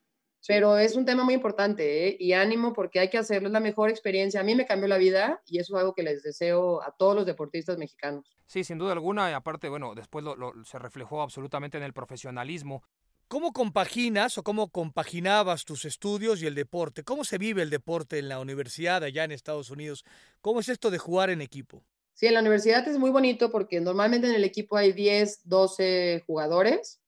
Pero 0.47 0.77
es 0.79 0.97
un 0.97 1.05
tema 1.05 1.25
muy 1.25 1.35
importante 1.35 2.09
¿eh? 2.09 2.17
y 2.19 2.33
ánimo 2.33 2.73
porque 2.73 2.99
hay 2.99 3.11
que 3.11 3.19
hacerlo, 3.19 3.49
es 3.49 3.53
la 3.53 3.61
mejor 3.61 3.91
experiencia. 3.91 4.41
A 4.41 4.45
mí 4.45 4.55
me 4.55 4.67
cambió 4.67 4.89
la 4.89 4.99
vida 4.99 5.41
y 5.47 5.59
eso 5.59 5.77
es 5.77 5.81
algo 5.81 5.95
que 5.95 6.03
les 6.03 6.23
deseo 6.23 6.83
a 6.83 6.91
todos 6.97 7.15
los 7.15 7.27
deportistas 7.27 7.79
mexicanos. 7.79 8.25
Sí, 8.47 8.65
sin 8.65 8.79
duda 8.79 8.93
alguna, 8.93 9.31
y 9.31 9.35
aparte, 9.35 9.69
bueno, 9.69 9.95
después 9.95 10.25
se 10.65 10.79
reflejó 10.79 11.23
absolutamente 11.23 11.79
en 11.79 11.85
el 11.85 11.93
profesionalismo. 11.93 12.83
¿Cómo 13.29 13.53
compaginas 13.53 14.37
o 14.37 14.43
cómo 14.43 14.71
compaginabas 14.71 15.65
tus 15.65 15.87
estudios 15.87 16.43
y 16.43 16.47
el 16.47 16.55
deporte? 16.55 17.03
¿Cómo 17.03 17.25
se 17.25 17.39
vive 17.39 17.63
el 17.63 17.71
deporte 17.71 18.19
en 18.19 18.29
la 18.29 18.41
universidad 18.41 19.03
allá 19.05 19.25
en 19.25 19.33
Estados 19.33 19.71
Unidos? 19.71 20.05
¿Cómo 20.43 20.61
es 20.61 20.69
esto 20.69 20.91
de 20.91 20.99
jugar 20.99 21.31
en 21.31 21.41
equipo? 21.41 21.83
Sí, 22.13 22.27
en 22.27 22.35
la 22.35 22.41
universidad 22.41 22.87
es 22.87 22.99
muy 22.99 23.11
bonito 23.11 23.51
porque 23.51 23.81
normalmente 23.81 24.29
en 24.29 24.35
el 24.35 24.45
equipo 24.45 24.77
hay 24.77 24.93
10, 24.93 25.49
12 25.49 26.25
jugadores, 26.27 27.01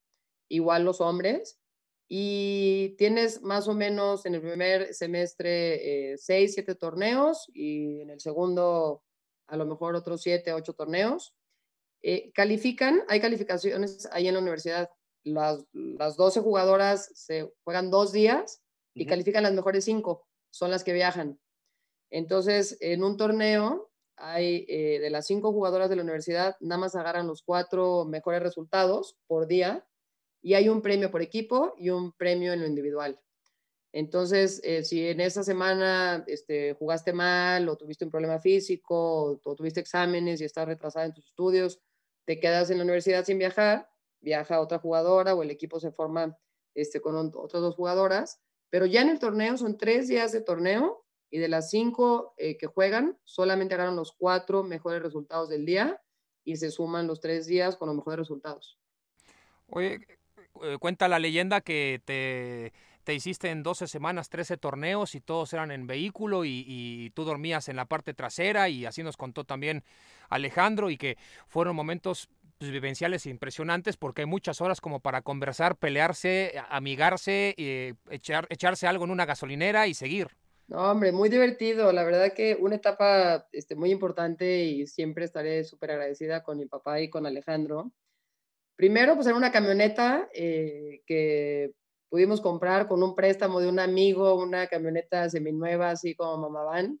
igual 0.49 0.83
los 0.83 0.99
hombres, 0.99 1.59
y 2.07 2.89
tienes 2.97 3.41
más 3.41 3.67
o 3.67 3.73
menos 3.73 4.25
en 4.25 4.35
el 4.35 4.41
primer 4.41 4.93
semestre 4.93 6.11
eh, 6.11 6.17
seis, 6.17 6.53
siete 6.53 6.75
torneos 6.75 7.49
y 7.53 8.01
en 8.01 8.11
el 8.11 8.19
segundo 8.19 9.03
a 9.47 9.57
lo 9.57 9.65
mejor 9.65 9.95
otros 9.95 10.21
siete, 10.21 10.53
ocho 10.53 10.73
torneos. 10.73 11.33
Eh, 12.03 12.31
califican, 12.33 13.01
hay 13.07 13.19
calificaciones 13.19 14.07
ahí 14.11 14.27
en 14.27 14.35
la 14.35 14.39
universidad. 14.39 14.89
Las, 15.23 15.65
las 15.73 16.15
12 16.17 16.41
jugadoras 16.41 17.09
se 17.15 17.51
juegan 17.63 17.89
dos 17.89 18.11
días 18.11 18.61
y 18.93 19.07
califican 19.07 19.43
las 19.43 19.53
mejores 19.53 19.85
cinco, 19.85 20.27
son 20.51 20.69
las 20.69 20.83
que 20.83 20.93
viajan. 20.93 21.39
Entonces, 22.11 22.77
en 22.79 23.03
un 23.03 23.17
torneo, 23.17 23.89
hay 24.17 24.65
eh, 24.69 24.99
de 24.99 25.09
las 25.09 25.25
cinco 25.25 25.51
jugadoras 25.51 25.89
de 25.89 25.95
la 25.95 26.03
universidad, 26.03 26.55
nada 26.59 26.79
más 26.79 26.95
agarran 26.95 27.27
los 27.27 27.41
cuatro 27.41 28.05
mejores 28.05 28.41
resultados 28.41 29.17
por 29.27 29.47
día 29.47 29.85
y 30.45 30.53
hay 30.53 30.69
un 30.69 30.83
premio 30.83 31.09
por 31.09 31.23
equipo 31.23 31.73
y 31.75 31.89
un 31.89 32.11
premio 32.11 32.53
en 32.53 32.59
lo 32.59 32.67
individual. 32.67 33.19
Entonces, 33.91 34.61
eh, 34.63 34.83
si 34.83 35.07
en 35.07 35.19
esa 35.19 35.43
semana 35.43 36.23
este, 36.27 36.75
jugaste 36.75 37.13
mal 37.13 37.67
o 37.67 37.75
tuviste 37.75 38.05
un 38.05 38.11
problema 38.11 38.37
físico 38.37 39.39
o, 39.43 39.55
tuviste 39.55 39.79
exámenes 39.79 40.39
y 40.39 40.45
estás 40.45 40.67
retrasada 40.67 41.07
en 41.07 41.15
tus 41.15 41.25
estudios, 41.25 41.81
te 42.25 42.39
quedas 42.39 42.69
en 42.69 42.77
la 42.77 42.83
universidad 42.83 43.25
sin 43.25 43.39
viajar, 43.39 43.89
viaja 44.21 44.61
otra 44.61 44.77
jugadora 44.77 45.33
o 45.33 45.41
el 45.41 45.49
equipo 45.49 45.79
se 45.79 45.91
forma 45.91 46.37
este, 46.75 47.01
con 47.01 47.15
otras 47.15 47.63
dos 47.63 47.73
jugadoras, 47.73 48.39
pero 48.69 48.85
ya 48.85 49.01
en 49.01 49.09
el 49.09 49.17
torneo 49.17 49.57
son 49.57 49.77
tres 49.79 50.07
días 50.07 50.31
de 50.31 50.41
torneo 50.41 51.07
y 51.31 51.39
de 51.39 51.47
las 51.47 51.71
cinco 51.71 52.35
eh, 52.37 52.55
que 52.55 52.67
juegan, 52.67 53.17
solamente 53.23 53.73
agarran 53.73 53.95
los 53.95 54.11
cuatro 54.11 54.61
mejores 54.61 55.01
resultados 55.01 55.49
del 55.49 55.65
día 55.65 55.99
y 56.43 56.57
se 56.57 56.69
suman 56.69 57.07
los 57.07 57.19
tres 57.19 57.47
días 57.47 57.77
con 57.77 57.87
los 57.87 57.97
mejores 57.97 58.19
resultados. 58.19 58.79
Oye, 59.67 60.05
eh, 60.63 60.77
cuenta 60.79 61.07
la 61.07 61.19
leyenda 61.19 61.61
que 61.61 62.01
te, 62.05 62.73
te, 63.03 63.13
hiciste 63.13 63.49
en 63.49 63.63
12 63.63 63.87
semanas 63.87 64.29
13 64.29 64.57
torneos 64.57 65.15
y 65.15 65.21
todos 65.21 65.53
eran 65.53 65.71
en 65.71 65.87
vehículo 65.87 66.45
y, 66.45 67.11
tú 67.15 67.23
dormías 67.23 67.69
en 67.69 67.75
la 67.75 67.85
parte 67.85 68.13
trasera 68.13 68.69
y 68.69 68.85
así 68.85 69.03
nos 69.03 69.17
contó 69.17 69.43
también 69.43 69.83
Alejandro 70.29 70.89
y 70.89 70.97
que 70.97 71.17
fueron 71.47 71.75
momentos 71.75 72.29
pues, 72.57 72.71
vivenciales 72.71 73.25
impresionantes 73.25 73.97
porque 73.97 74.21
hay 74.21 74.27
muchas 74.27 74.61
horas 74.61 74.81
como 74.81 74.99
para 74.99 75.21
conversar, 75.21 75.75
pelearse, 75.75 76.53
amigarse, 76.69 77.53
eh, 77.57 77.95
echar, 78.09 78.47
echarse 78.49 78.87
algo 78.87 79.05
en 79.05 79.11
una 79.11 79.25
gasolinera 79.25 79.87
y 79.87 79.93
seguir. 79.93 80.29
No, 80.67 80.91
hombre, 80.91 81.11
muy 81.11 81.29
divertido. 81.29 81.91
La 81.91 82.03
verdad 82.03 82.33
que 82.33 82.57
una 82.59 82.75
etapa 82.75 83.47
este, 83.51 83.75
muy 83.75 83.91
importante 83.91 84.63
y 84.63 84.87
siempre 84.87 85.25
estaré 85.25 85.63
súper 85.63 85.91
agradecida 85.91 86.43
con 86.43 86.57
mi 86.57 86.65
papá 86.65 87.01
y 87.01 87.09
con 87.09 87.25
Alejandro. 87.25 87.91
Primero, 88.75 89.15
pues 89.15 89.27
era 89.27 89.37
una 89.37 89.51
camioneta 89.51 90.29
eh, 90.33 91.01
que 91.05 91.71
pudimos 92.09 92.41
comprar 92.41 92.87
con 92.87 93.03
un 93.03 93.15
préstamo 93.15 93.59
de 93.59 93.69
un 93.69 93.79
amigo, 93.79 94.35
una 94.35 94.67
camioneta 94.67 95.29
seminueva, 95.29 95.91
así 95.91 96.15
como 96.15 96.37
mamá 96.37 96.63
van. 96.63 96.99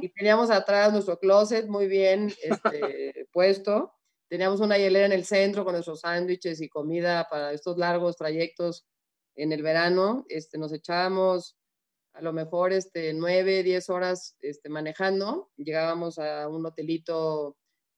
Y 0.00 0.10
teníamos 0.10 0.50
atrás 0.50 0.92
nuestro 0.92 1.18
closet 1.18 1.66
muy 1.66 1.88
bien 1.88 2.32
este, 2.40 3.26
puesto. 3.32 3.92
Teníamos 4.28 4.60
una 4.60 4.78
hielera 4.78 5.06
en 5.06 5.12
el 5.12 5.24
centro 5.24 5.64
con 5.64 5.72
nuestros 5.72 6.00
sándwiches 6.00 6.60
y 6.60 6.68
comida 6.68 7.26
para 7.28 7.52
estos 7.52 7.76
largos 7.76 8.16
trayectos 8.16 8.86
en 9.34 9.52
el 9.52 9.62
verano. 9.62 10.24
Este, 10.28 10.58
nos 10.58 10.72
echábamos 10.72 11.56
a 12.12 12.22
lo 12.22 12.32
mejor 12.32 12.72
este, 12.72 13.12
nueve, 13.12 13.62
diez 13.62 13.90
horas 13.90 14.36
este, 14.40 14.68
manejando. 14.68 15.50
Llegábamos 15.56 16.18
a 16.18 16.48
un 16.48 16.64
hotelito 16.64 17.56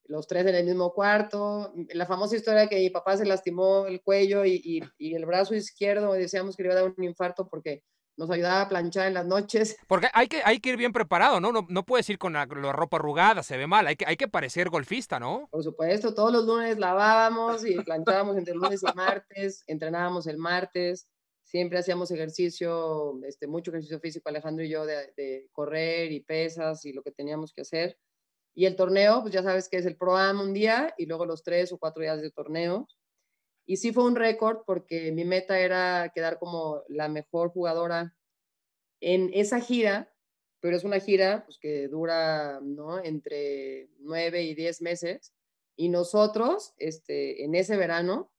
los 0.09 0.27
tres 0.27 0.47
en 0.47 0.55
el 0.55 0.65
mismo 0.65 0.93
cuarto. 0.93 1.73
La 1.95 2.07
famosa 2.07 2.35
historia 2.35 2.67
que 2.67 2.77
mi 2.77 2.91
papá 2.91 3.17
se 3.17 3.27
lastimó 3.27 3.87
el 3.87 4.03
cuello 4.03 4.45
y, 4.45 4.83
y, 4.99 5.15
el 5.15 5.27
brazo 5.27 5.55
izquierdo, 5.55 6.13
decíamos 6.15 6.57
que 6.57 6.63
le 6.63 6.69
iba 6.71 6.79
a 6.79 6.83
dar 6.83 6.95
un 6.97 7.05
infarto 7.05 7.47
porque 7.49 7.85
nos 8.17 8.31
ayudaba 8.31 8.63
a 8.63 8.69
planchar 8.69 9.07
en 9.07 9.15
las 9.15 9.27
noches. 9.27 9.77
Porque 9.87 10.09
hay 10.13 10.27
que, 10.27 10.41
hay 10.45 10.59
que 10.59 10.71
ir 10.71 10.77
bien 10.77 10.93
preparado, 10.93 11.41
¿no? 11.41 11.53
No, 11.53 11.67
no 11.69 11.85
puedes 11.85 12.09
ir 12.11 12.19
con 12.19 12.33
la, 12.33 12.47
ropa 12.47 12.97
arrugada, 12.97 13.45
se 13.45 13.57
ve 13.57 13.69
mal, 13.69 13.87
hay 13.87 13.95
que, 13.95 14.07
hay 14.07 14.17
que 14.17 14.27
parecer 14.27 14.71
golfista, 14.71 15.21
¿no? 15.21 15.47
Por 15.53 15.63
supuesto, 15.63 16.15
todos 16.15 16.33
los 16.33 16.45
lunes 16.45 16.79
lavábamos 16.79 17.65
y 17.65 17.77
planchábamos 17.77 18.37
entre 18.37 18.55
lunes 18.55 18.83
y 18.83 18.97
martes, 18.97 19.63
entrenábamos 19.69 20.27
el 20.27 20.39
martes, 20.39 21.07
siempre 21.45 21.79
hacíamos 21.79 22.11
ejercicio, 22.11 23.21
este, 23.25 23.47
mucho 23.47 23.71
ejercicio 23.71 24.01
físico, 24.01 24.29
Alejandro 24.29 24.65
y 24.65 24.71
yo, 24.71 24.85
de, 24.85 25.13
de 25.17 25.49
correr 25.53 26.11
y 26.11 26.21
pesas 26.21 26.85
y 26.87 26.93
lo 26.93 27.03
que 27.03 27.13
teníamos 27.13 27.53
que 27.53 27.61
hacer. 27.61 27.97
Y 28.59 28.67
el 28.67 28.75
torneo, 28.75 29.21
pues 29.21 29.33
ya 29.33 29.45
sabes 29.45 29.69
que 29.69 29.77
es 29.77 29.87
el 29.87 29.97
Pro 29.97 30.17
Am 30.17 30.41
un 30.41 30.53
día 30.53 30.93
y 30.99 31.07
luego 31.07 31.25
los 31.25 31.45
tres 31.45 31.71
o 31.71 31.79
cuatro 31.79 32.03
días 32.03 32.21
de 32.21 32.33
torneo. 32.33 32.89
Y 33.65 33.77
sí 33.77 33.93
fue 33.93 34.03
un 34.03 34.17
récord 34.17 34.63
porque 34.67 35.13
mi 35.13 35.25
meta 35.25 35.61
era 35.61 36.11
quedar 36.13 36.41
como 36.41 36.83
la 36.89 37.09
mejor 37.09 37.51
jugadora 37.51 38.17
en 39.01 39.31
esa 39.33 39.61
gira, 39.61 40.13
pero 40.59 40.77
es 40.77 40.83
una 40.83 40.99
gira 40.99 41.45
pues, 41.45 41.57
que 41.61 41.87
dura 41.87 42.59
¿no? 42.61 42.99
entre 42.99 43.91
nueve 44.01 44.43
y 44.43 44.57
diez 44.57 44.83
meses. 44.83 45.33
Y 45.77 45.89
nosotros, 45.89 46.75
este, 46.79 47.45
en 47.45 47.55
ese 47.55 47.77
verano, 47.77 48.33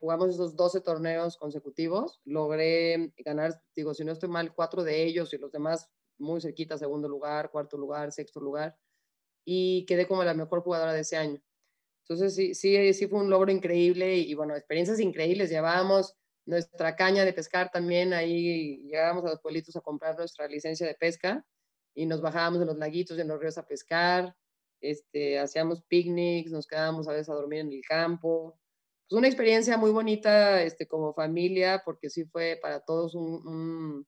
jugamos 0.00 0.34
esos 0.34 0.54
12 0.54 0.82
torneos 0.82 1.38
consecutivos, 1.38 2.20
logré 2.26 3.14
ganar, 3.24 3.58
digo, 3.74 3.94
si 3.94 4.04
no 4.04 4.12
estoy 4.12 4.28
mal, 4.28 4.54
cuatro 4.54 4.84
de 4.84 5.02
ellos 5.02 5.32
y 5.32 5.38
los 5.38 5.50
demás 5.50 5.88
muy 6.18 6.42
cerquita, 6.42 6.76
segundo 6.76 7.08
lugar, 7.08 7.50
cuarto 7.50 7.78
lugar, 7.78 8.12
sexto 8.12 8.38
lugar 8.38 8.76
y 9.52 9.84
quedé 9.84 10.06
como 10.06 10.22
la 10.22 10.32
mejor 10.32 10.62
jugadora 10.62 10.92
de 10.92 11.00
ese 11.00 11.16
año. 11.16 11.42
Entonces 12.04 12.36
sí, 12.36 12.54
sí, 12.54 12.94
sí 12.94 13.08
fue 13.08 13.18
un 13.18 13.30
logro 13.30 13.50
increíble 13.50 14.16
y, 14.16 14.32
bueno, 14.34 14.54
experiencias 14.54 15.00
increíbles. 15.00 15.50
Llevábamos 15.50 16.14
nuestra 16.46 16.94
caña 16.94 17.24
de 17.24 17.32
pescar 17.32 17.68
también, 17.72 18.12
ahí 18.12 18.78
llegábamos 18.84 19.24
a 19.24 19.30
los 19.30 19.40
pueblitos 19.40 19.74
a 19.74 19.80
comprar 19.80 20.16
nuestra 20.16 20.46
licencia 20.46 20.86
de 20.86 20.94
pesca 20.94 21.44
y 21.96 22.06
nos 22.06 22.20
bajábamos 22.20 22.60
en 22.60 22.68
los 22.68 22.78
laguitos 22.78 23.18
y 23.18 23.22
en 23.22 23.28
los 23.28 23.40
ríos 23.40 23.58
a 23.58 23.66
pescar, 23.66 24.36
este, 24.80 25.40
hacíamos 25.40 25.82
picnics, 25.82 26.52
nos 26.52 26.68
quedábamos 26.68 27.08
a 27.08 27.12
veces 27.12 27.30
a 27.30 27.34
dormir 27.34 27.60
en 27.60 27.72
el 27.72 27.82
campo. 27.82 28.56
Pues 29.08 29.18
una 29.18 29.26
experiencia 29.26 29.76
muy 29.76 29.90
bonita 29.90 30.62
este, 30.62 30.86
como 30.86 31.12
familia, 31.12 31.82
porque 31.84 32.08
sí 32.08 32.24
fue 32.24 32.56
para 32.62 32.84
todos 32.84 33.16
un, 33.16 33.44
un 33.48 34.06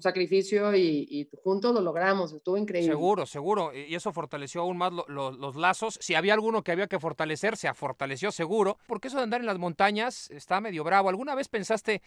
sacrificio 0.00 0.74
y, 0.74 1.28
juntos 1.42 1.74
lo 1.74 1.80
logramos, 1.80 2.32
estuvo 2.32 2.56
increíble. 2.56 2.90
Seguro, 2.90 3.26
seguro, 3.26 3.72
y 3.74 3.94
eso 3.94 4.12
fortaleció 4.12 4.62
aún 4.62 4.78
más 4.78 4.92
los 5.08 5.56
lazos. 5.56 5.98
Si 6.00 6.14
había 6.14 6.34
alguno 6.34 6.62
que 6.62 6.72
había 6.72 6.86
que 6.86 6.98
fortalecer, 6.98 7.56
se 7.56 7.72
fortaleció 7.74 8.32
seguro, 8.32 8.78
porque 8.86 9.08
eso 9.08 9.18
de 9.18 9.24
andar 9.24 9.40
en 9.40 9.46
las 9.46 9.58
montañas 9.58 10.30
está 10.30 10.60
medio 10.60 10.84
bravo. 10.84 11.08
¿Alguna 11.08 11.34
vez 11.34 11.48
pensaste, 11.48 12.02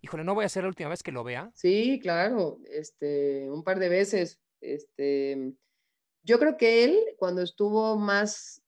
híjole, 0.00 0.24
no 0.24 0.34
voy 0.34 0.44
a 0.44 0.48
ser 0.48 0.64
la 0.64 0.68
última 0.68 0.88
vez 0.88 1.02
que 1.02 1.12
lo 1.12 1.24
vea? 1.24 1.50
Sí, 1.54 2.00
claro, 2.02 2.58
este, 2.70 3.48
un 3.50 3.62
par 3.62 3.78
de 3.78 3.88
veces. 3.88 4.40
Este, 4.60 5.52
yo 6.24 6.38
creo 6.38 6.56
que 6.56 6.84
él, 6.84 6.98
cuando 7.18 7.42
estuvo 7.42 7.96
más 7.96 8.62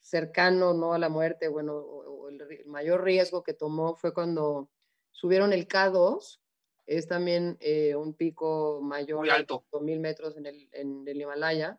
cercano 0.00 0.74
¿no? 0.74 0.92
a 0.92 0.98
la 0.98 1.08
muerte, 1.08 1.48
bueno, 1.48 1.84
el 2.28 2.66
mayor 2.66 3.04
riesgo 3.04 3.42
que 3.42 3.54
tomó 3.54 3.96
fue 3.96 4.12
cuando 4.12 4.68
subieron 5.10 5.52
el 5.52 5.66
K2 5.68 6.40
es 6.90 7.06
también 7.06 7.56
eh, 7.60 7.94
un 7.94 8.14
pico 8.14 8.80
mayor, 8.82 9.20
Muy 9.20 9.30
alto, 9.30 9.64
mil 9.80 10.00
metros 10.00 10.36
en 10.36 10.46
el, 10.46 10.68
en 10.72 11.06
el 11.06 11.20
Himalaya. 11.20 11.78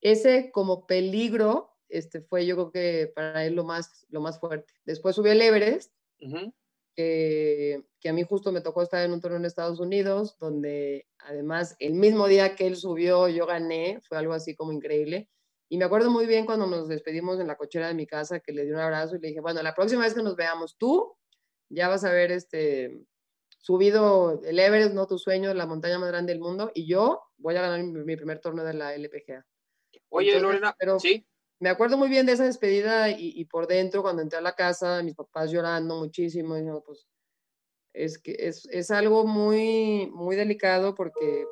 Ese 0.00 0.50
como 0.50 0.88
peligro 0.88 1.70
este, 1.88 2.20
fue 2.20 2.46
yo 2.46 2.56
creo 2.56 2.72
que 2.72 3.12
para 3.14 3.46
él 3.46 3.54
lo 3.54 3.62
más, 3.62 4.06
lo 4.08 4.20
más 4.20 4.40
fuerte. 4.40 4.74
Después 4.84 5.14
subió 5.14 5.30
el 5.30 5.40
Everest, 5.40 5.92
que, 6.96 7.84
a 8.04 8.12
mí 8.12 8.24
justo 8.24 8.50
me 8.50 8.60
tocó 8.60 8.82
estar 8.82 9.04
en 9.04 9.12
un 9.12 9.20
torneo 9.20 9.38
en 9.38 9.44
Estados 9.44 9.78
Unidos, 9.78 10.36
donde 10.40 11.06
además 11.18 11.76
el 11.78 11.94
mismo 11.94 12.26
día 12.26 12.56
que 12.56 12.66
él 12.66 12.74
subió 12.74 13.28
yo 13.28 13.46
gané, 13.46 14.00
fue 14.08 14.18
algo 14.18 14.32
así 14.32 14.56
como 14.56 14.72
increíble. 14.72 15.30
Y 15.68 15.78
me 15.78 15.84
acuerdo 15.84 16.10
muy 16.10 16.26
bien 16.26 16.44
cuando 16.44 16.66
nos 16.66 16.88
despedimos 16.88 17.38
en 17.38 17.46
la 17.46 17.56
cochera 17.56 17.86
de 17.86 17.94
mi 17.94 18.08
casa, 18.08 18.40
que 18.40 18.52
le 18.52 18.64
di 18.64 18.72
un 18.72 18.80
abrazo 18.80 19.14
y 19.14 19.20
le 19.20 19.28
dije, 19.28 19.40
bueno, 19.40 19.62
la 19.62 19.76
próxima 19.76 20.02
vez 20.02 20.14
que 20.14 20.24
nos 20.24 20.34
veamos 20.34 20.76
tú, 20.76 21.16
ya 21.68 21.88
vas 21.88 22.04
a 22.04 22.12
ver 22.12 22.32
este, 22.32 23.06
subido 23.64 24.42
el 24.44 24.58
Everest, 24.58 24.92
no 24.92 25.06
tu 25.06 25.16
sueño, 25.16 25.54
la 25.54 25.64
montaña 25.64 25.98
más 25.98 26.10
grande 26.10 26.34
del 26.34 26.42
mundo, 26.42 26.70
y 26.74 26.86
yo 26.86 27.22
voy 27.38 27.56
a 27.56 27.62
ganar 27.62 27.82
mi, 27.82 28.14
primer 28.14 28.38
torneo 28.38 28.62
de 28.62 28.74
la 28.74 28.94
LPGA. 28.94 29.46
Oye, 30.10 30.38
Lorena, 30.38 30.76
pero 30.78 31.00
¿sí? 31.00 31.26
Me 31.60 31.70
acuerdo 31.70 31.96
muy 31.96 32.10
bien 32.10 32.26
de 32.26 32.32
esa 32.32 32.44
despedida 32.44 33.08
y, 33.08 33.42
por 33.46 33.66
dentro, 33.66 34.02
cuando 34.02 34.20
entré 34.20 34.38
a 34.38 34.42
la 34.42 34.54
casa, 34.54 35.02
mis 35.02 35.14
papás 35.14 35.50
llorando 35.50 35.96
muchísimo, 35.96 36.58
y 36.58 36.62
pues 36.84 37.08
es 37.94 38.18
que 38.18 38.36
es, 38.38 38.68
es, 38.70 38.90
algo 38.90 39.26
muy, 39.26 40.10
muy 40.12 40.36
delicado 40.36 40.94
porque 40.94 41.46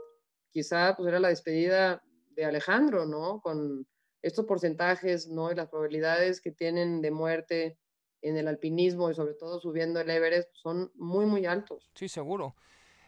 quizá 0.51 0.95
pues 0.95 1.09
era 1.09 1.19
la 1.19 1.29
despedida 1.29 2.03
de 2.33 2.45
Alejandro, 2.45 3.07
¿no? 3.07 3.41
Con 3.41 3.87
estos 4.21 4.45
porcentajes, 4.45 5.29
¿no? 5.29 5.51
Y 5.51 5.55
las 5.55 5.71
probabilidades 5.71 6.43
que 6.43 6.53
tienen 6.53 7.01
de 7.01 7.11
muerte 7.11 7.79
en 8.23 8.37
el 8.37 8.49
alpinismo 8.49 9.11
y 9.11 9.15
sobre 9.15 9.35
todo 9.35 9.61
subiendo 9.61 10.01
el 10.01 10.09
Everest 10.09 10.51
son 10.55 10.91
muy, 10.95 11.27
muy 11.27 11.47
altos. 11.47 11.91
Sí, 11.95 12.09
seguro. 12.09 12.55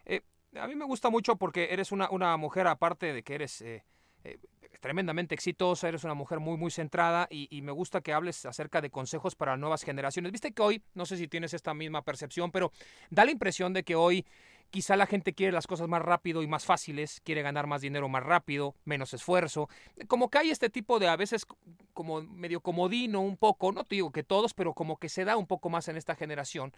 Eh, 0.05 0.23
a 0.55 0.67
mí 0.67 0.75
me 0.75 0.85
gusta 0.85 1.11
mucho 1.11 1.37
porque 1.37 1.69
eres 1.71 1.93
una, 1.93 2.11
una 2.11 2.37
mujer, 2.37 2.67
aparte 2.67 3.13
de 3.13 3.23
que 3.23 3.35
eres 3.35 3.63
eh, 3.63 3.85
eh, 4.25 4.39
tremendamente 4.81 5.35
exitosa, 5.35 5.89
eres 5.89 6.05
una 6.05 6.15
mujer 6.15 6.41
muy, 6.41 6.57
muy 6.57 6.71
centrada 6.71 7.27
y, 7.31 7.49
y, 7.57 7.63
me 7.63 7.73
gusta 7.73 8.01
que 8.01 8.13
hables 8.13 8.45
acerca 8.45 8.81
de 8.81 8.91
consejos 8.91 9.35
para 9.35 9.57
nuevas 9.57 9.83
generaciones. 9.83 10.33
Viste 10.33 10.53
que 10.53 10.63
hoy, 10.63 10.83
no 10.95 11.07
sé 11.07 11.17
si 11.17 11.29
tienes 11.29 11.55
esta 11.55 11.73
misma 11.75 12.03
percepción, 12.03 12.51
pero 12.51 12.73
da 13.11 13.25
la 13.25 13.31
impresión 13.31 13.73
de 13.73 13.83
que 13.83 13.95
hoy 13.95 14.27
Quizá 14.75 14.97
la 14.97 15.07
gente 15.07 15.35
quiere 15.35 15.53
las 15.53 15.69
cosas 15.69 15.87
más 15.87 16.03
rápido 16.03 16.43
y 16.43 16.49
más 16.49 16.65
fáciles, 16.65 17.21
quiere 17.21 17.43
ganar 17.43 17.69
más 17.69 17.81
dinero 17.81 18.09
más 18.09 18.25
rápido, 18.25 18.75
menos 18.85 19.15
esfuerzo. 19.15 19.69
Como 20.09 20.31
que 20.31 20.39
hay 20.39 20.51
este 20.51 20.69
tipo 20.69 20.99
de 20.99 21.07
a 21.07 21.15
veces 21.15 21.47
como 21.93 22.23
medio 22.23 22.61
comodino 22.61 23.21
un 23.21 23.37
poco, 23.37 23.71
no 23.71 23.85
te 23.85 23.95
digo 23.95 24.11
que 24.11 24.25
todos, 24.25 24.53
pero 24.53 24.75
como 24.75 24.97
que 24.97 25.09
se 25.09 25.25
da 25.25 25.37
un 25.37 25.47
poco 25.47 25.71
más 25.71 25.87
en 25.87 25.97
esta 25.97 26.17
generación. 26.17 26.73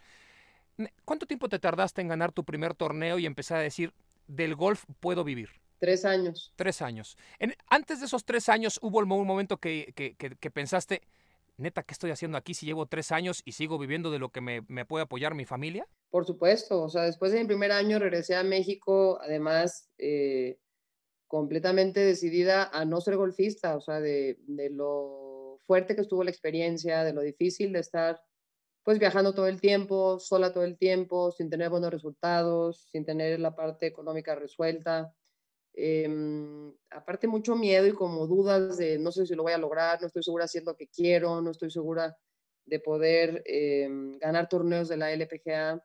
¿Cuánto 1.06 1.24
tiempo 1.24 1.48
te 1.48 1.58
tardaste 1.58 2.02
en 2.02 2.08
ganar 2.08 2.32
tu 2.32 2.44
primer 2.44 2.74
torneo 2.74 3.18
y 3.18 3.24
empezar 3.24 3.56
a 3.56 3.62
decir, 3.62 3.94
del 4.26 4.54
golf 4.56 4.84
puedo 5.00 5.24
vivir? 5.24 5.48
Tres 5.78 6.04
años. 6.04 6.52
Tres 6.54 6.82
años. 6.82 7.16
antes 7.70 8.00
de 8.00 8.04
esos 8.04 8.26
tres 8.26 8.50
años, 8.50 8.78
¿hubo 8.82 8.98
un 8.98 9.26
momento 9.26 9.56
que, 9.56 9.94
que, 9.96 10.16
que 10.16 10.50
pensaste, 10.50 11.00
neta, 11.56 11.82
¿qué 11.82 11.92
estoy 11.92 12.10
haciendo 12.10 12.36
aquí 12.36 12.54
si 12.54 12.66
llevo 12.66 12.86
tres 12.86 13.12
años 13.12 13.42
y 13.44 13.52
sigo 13.52 13.78
viviendo 13.78 14.10
de 14.10 14.18
lo 14.18 14.30
que 14.30 14.40
me, 14.40 14.62
puede 14.84 15.04
apoyar 15.04 15.34
mi 15.34 15.44
familia? 15.44 15.86
Por 16.10 16.24
supuesto, 16.24 16.82
o 16.82 16.88
sea, 16.88 17.02
después 17.02 17.32
de 17.32 17.40
mi 17.40 17.46
primer 17.46 17.72
año 17.72 17.98
regresé 17.98 18.36
a 18.36 18.42
México, 18.42 19.18
además, 19.20 19.90
eh, 19.98 20.58
completamente 21.26 22.00
decidida 22.00 22.70
a 22.72 22.84
no 22.84 23.00
ser 23.00 23.16
golfista, 23.16 23.76
o 23.76 23.80
sea, 23.80 24.00
de, 24.00 24.38
de, 24.46 24.70
lo 24.70 25.60
fuerte 25.66 25.94
que 25.94 26.02
estuvo 26.02 26.22
la 26.22 26.30
experiencia, 26.30 27.02
de 27.04 27.12
lo 27.12 27.22
difícil 27.22 27.72
de 27.72 27.80
estar, 27.80 28.20
pues, 28.84 28.98
viajando 28.98 29.34
todo 29.34 29.48
el 29.48 29.60
tiempo, 29.60 30.20
sola 30.20 30.52
todo 30.52 30.64
el 30.64 30.78
tiempo, 30.78 31.32
sin 31.32 31.50
tener 31.50 31.70
buenos 31.70 31.90
resultados, 31.90 32.86
sin 32.90 33.04
tener 33.04 33.40
la 33.40 33.56
parte 33.56 33.86
económica 33.86 34.34
resuelta. 34.34 35.12
Em, 35.78 36.72
aparte 36.88 37.28
mucho 37.28 37.54
miedo 37.54 37.86
y 37.86 37.92
como 37.92 38.26
dudas 38.26 38.78
de 38.78 38.98
no 38.98 39.12
sé 39.12 39.26
si 39.26 39.34
lo 39.34 39.42
voy 39.42 39.52
a 39.52 39.58
lograr, 39.58 40.00
no 40.00 40.06
estoy 40.06 40.22
segura 40.22 40.46
es 40.46 40.64
lo 40.64 40.74
que 40.74 40.88
quiero, 40.88 41.42
no 41.42 41.50
estoy 41.50 41.70
segura 41.70 42.16
de 42.64 42.80
poder 42.80 43.42
em, 43.44 44.18
ganar 44.18 44.48
torneos 44.48 44.88
de 44.88 44.96
la 44.96 45.12
LPGA. 45.12 45.84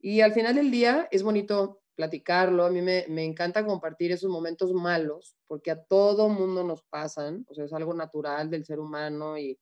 Y 0.00 0.22
al 0.22 0.32
final 0.32 0.54
del 0.54 0.70
día 0.70 1.08
es 1.10 1.22
bonito 1.22 1.82
platicarlo, 1.94 2.64
a 2.64 2.70
mí 2.70 2.80
me, 2.80 3.04
me, 3.08 3.24
encanta 3.24 3.66
compartir 3.66 4.12
esos 4.12 4.30
momentos 4.30 4.72
malos, 4.72 5.36
porque 5.46 5.70
a 5.70 5.82
todo 5.84 6.30
mundo 6.30 6.64
nos 6.64 6.82
pasan, 6.84 7.44
o 7.48 7.54
sea, 7.54 7.66
es 7.66 7.72
algo 7.74 7.92
natural 7.92 8.48
del 8.48 8.64
ser 8.64 8.80
humano 8.80 9.36
y, 9.36 9.58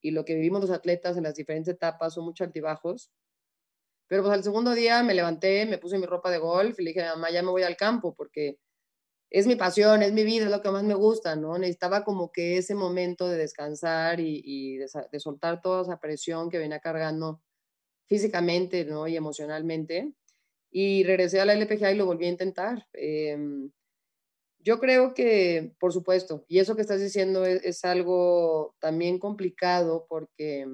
y 0.00 0.12
lo 0.12 0.24
que 0.24 0.34
vivimos 0.36 0.60
los 0.60 0.70
atletas 0.70 1.16
en 1.16 1.24
las 1.24 1.34
diferentes 1.34 1.74
etapas 1.74 2.14
son 2.14 2.24
muchos 2.24 2.46
altibajos, 2.46 3.10
Pero 4.08 4.22
pues 4.22 4.34
al 4.34 4.44
segundo 4.44 4.72
día 4.74 5.02
me 5.02 5.14
levanté, 5.14 5.66
me 5.66 5.78
puse 5.78 5.98
mi 5.98 6.06
ropa 6.06 6.30
de 6.30 6.38
golf 6.38 6.78
y 6.78 6.84
le 6.84 6.90
dije, 6.90 7.04
mamá, 7.04 7.30
ya 7.32 7.42
me 7.42 7.50
voy 7.50 7.62
al 7.62 7.76
campo 7.76 8.14
porque 8.14 8.58
es 9.32 9.46
mi 9.46 9.56
pasión, 9.56 10.02
es 10.02 10.12
mi 10.12 10.24
vida, 10.24 10.44
es 10.44 10.50
lo 10.50 10.60
que 10.60 10.70
más 10.70 10.84
me 10.84 10.92
gusta, 10.92 11.36
¿no? 11.36 11.56
Necesitaba 11.56 12.04
como 12.04 12.30
que 12.30 12.58
ese 12.58 12.74
momento 12.74 13.26
de 13.26 13.38
descansar 13.38 14.20
y, 14.20 14.76
de, 14.76 15.20
soltar 15.20 15.62
toda 15.62 15.82
esa 15.82 15.98
presión 15.98 16.50
que 16.50 16.58
venía 16.58 16.80
cargando 16.80 17.40
físicamente, 18.04 18.84
¿no? 18.84 19.08
Y 19.08 19.16
emocionalmente. 19.16 20.12
Y 20.70 21.04
regresé 21.04 21.40
a 21.40 21.46
la 21.46 21.54
LPGA 21.54 21.92
y 21.92 21.96
lo 21.96 22.04
volví 22.04 22.26
a 22.26 22.28
intentar. 22.28 22.86
Em, 22.92 23.70
yo 24.58 24.78
creo 24.78 25.14
que, 25.14 25.74
por 25.80 25.94
supuesto, 25.94 26.44
y 26.46 26.58
eso 26.58 26.76
que 26.76 26.82
estás 26.82 27.00
diciendo 27.00 27.46
es, 27.46 27.64
es 27.64 27.86
algo 27.86 28.76
también 28.80 29.18
complicado 29.18 30.04
porque 30.10 30.66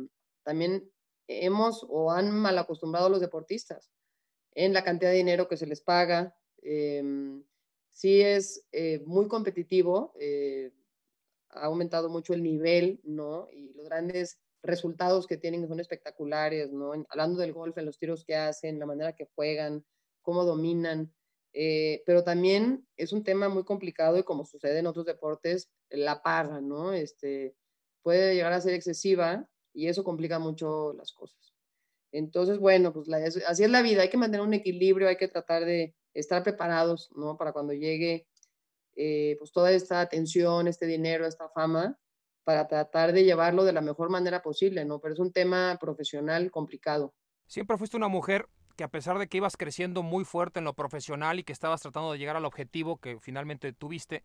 también 0.42 0.90
hemos 1.28 1.86
o 1.88 2.10
han 2.10 2.32
mal 2.32 2.58
acostumbrado 2.58 3.06
a 3.06 3.10
los 3.10 3.20
deportistas 3.20 3.92
en 4.52 4.72
la 4.72 4.82
cantidad 4.82 5.12
de 5.12 5.18
dinero 5.18 5.46
que 5.46 5.56
se 5.56 5.66
les 5.66 5.80
paga. 5.80 6.36
Eh, 6.62 7.04
sí 7.98 8.20
es 8.20 8.64
eh, 8.70 9.02
muy 9.06 9.26
competitivo, 9.26 10.14
eh, 10.20 10.70
ha 11.50 11.64
aumentado 11.64 12.08
mucho 12.08 12.32
el 12.32 12.44
nivel, 12.44 13.00
¿no? 13.02 13.48
Y 13.50 13.72
los 13.72 13.86
grandes 13.86 14.38
resultados 14.62 15.26
que 15.26 15.36
tienen 15.36 15.66
son 15.66 15.80
espectaculares, 15.80 16.70
¿no? 16.70 16.92
hablando 17.08 17.40
del 17.40 17.52
golf, 17.52 17.76
en 17.76 17.86
los 17.86 17.98
tiros 17.98 18.24
que 18.24 18.36
hacen, 18.36 18.78
la 18.78 18.86
manera 18.86 19.14
que 19.14 19.28
juegan, 19.34 19.84
cómo 20.22 20.44
dominan. 20.44 21.12
pero 22.06 22.22
también 22.22 22.86
es 22.96 23.12
un 23.12 23.24
tema 23.24 23.48
muy 23.48 23.64
complicado 23.64 24.16
y 24.16 24.22
como 24.22 24.44
sucede 24.44 24.78
en 24.78 24.86
otros 24.86 25.06
deportes, 25.06 25.68
la 25.90 26.22
parra, 26.22 26.60
¿no? 26.60 26.92
Este, 26.92 27.56
puede 28.02 28.34
llegar 28.34 28.52
a 28.52 28.60
ser 28.60 28.74
excesiva 28.74 29.48
y 29.74 29.88
eso 29.88 30.04
complica 30.04 30.38
mucho 30.38 30.92
las 30.92 31.12
cosas. 31.12 31.52
Entonces, 32.12 32.58
bueno, 32.58 32.92
pues 32.92 33.08
así 33.46 33.64
es 33.64 33.70
la 33.70 33.82
vida, 33.82 34.02
hay 34.02 34.10
que 34.10 34.16
mantener 34.16 34.46
un 34.46 34.54
equilibrio, 34.54 35.08
hay 35.08 35.16
que 35.16 35.28
tratar 35.28 35.64
de 35.64 35.94
estar 36.18 36.42
preparados, 36.42 37.10
¿no? 37.16 37.36
Para 37.36 37.52
cuando 37.52 37.72
llegue 37.72 38.26
eh, 38.96 39.36
pues 39.38 39.52
toda 39.52 39.70
esta 39.72 40.00
atención, 40.00 40.66
este 40.66 40.86
dinero, 40.86 41.26
esta 41.26 41.48
fama, 41.48 41.98
para 42.44 42.66
tratar 42.66 43.12
de 43.12 43.24
llevarlo 43.24 43.64
de 43.64 43.72
la 43.72 43.80
mejor 43.80 44.10
manera 44.10 44.42
posible, 44.42 44.84
¿no? 44.84 45.00
Pero 45.00 45.14
es 45.14 45.20
un 45.20 45.32
tema 45.32 45.76
profesional 45.80 46.50
complicado. 46.50 47.14
Siempre 47.46 47.78
fuiste 47.78 47.96
una 47.96 48.08
mujer 48.08 48.48
que 48.76 48.84
a 48.84 48.88
pesar 48.88 49.18
de 49.18 49.28
que 49.28 49.36
ibas 49.36 49.56
creciendo 49.56 50.02
muy 50.02 50.24
fuerte 50.24 50.58
en 50.58 50.64
lo 50.64 50.74
profesional 50.74 51.38
y 51.38 51.44
que 51.44 51.52
estabas 51.52 51.80
tratando 51.80 52.12
de 52.12 52.18
llegar 52.18 52.36
al 52.36 52.44
objetivo 52.44 52.98
que 52.98 53.18
finalmente 53.20 53.72
tuviste, 53.72 54.24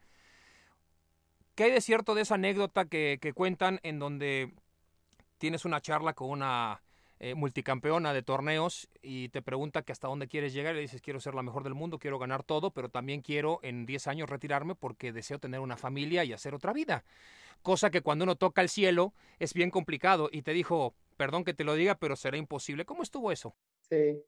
¿qué 1.56 1.66
hay 1.66 1.72
de 1.72 1.82
cierto 1.82 2.16
de 2.16 2.22
esa 2.22 2.36
anécdota 2.36 2.86
que, 2.86 3.20
que 3.22 3.34
cuentan 3.34 3.80
en 3.84 4.00
donde 4.00 4.54
tienes 5.38 5.66
una 5.66 5.82
charla 5.82 6.14
con 6.14 6.30
una 6.30 6.82
eh, 7.20 7.36
multicampeona 7.36 8.14
de 8.14 8.24
torneos 8.24 8.90
y 9.02 9.30
te 9.30 9.42
pregunta 9.42 9.82
que 9.84 9.92
hasta 9.92 10.08
dónde 10.08 10.28
quieres 10.28 10.54
llegar 10.54 10.74
y 10.74 10.78
le 10.78 10.82
dices 10.82 11.02
quiero 11.02 11.20
ser 11.20 11.36
la 11.36 11.44
mejor 11.44 11.64
del 11.64 11.74
mundo, 11.74 12.00
quiero 12.00 12.20
ganar 12.20 12.44
todo, 12.44 12.72
pero 12.72 12.90
también 12.90 13.22
quiero 13.22 13.60
en 13.64 13.86
10 13.86 14.08
años 14.08 14.30
retirarme 14.30 14.76
porque 14.76 15.14
deseo 15.14 15.40
tener 15.40 15.60
una 15.60 15.78
familia 15.78 16.24
y 16.24 16.34
hacer 16.34 16.54
otra 16.54 16.74
vida. 16.74 17.04
Cosa 17.62 17.90
que 17.90 18.02
cuando 18.02 18.24
uno 18.24 18.36
toca 18.36 18.62
el 18.62 18.70
cielo 18.70 19.14
es 19.40 19.54
bien 19.54 19.72
complicado 19.72 20.30
y 20.32 20.42
te 20.42 20.52
dijo, 20.52 20.96
perdón 21.16 21.44
que 21.44 21.54
te 21.54 21.64
lo 21.64 21.76
diga, 21.76 21.96
pero 21.96 22.16
será 22.16 22.38
imposible. 22.38 22.86
¿Cómo 22.86 23.04
estuvo 23.04 23.32
eso? 23.32 23.56
Sí. 23.82 24.22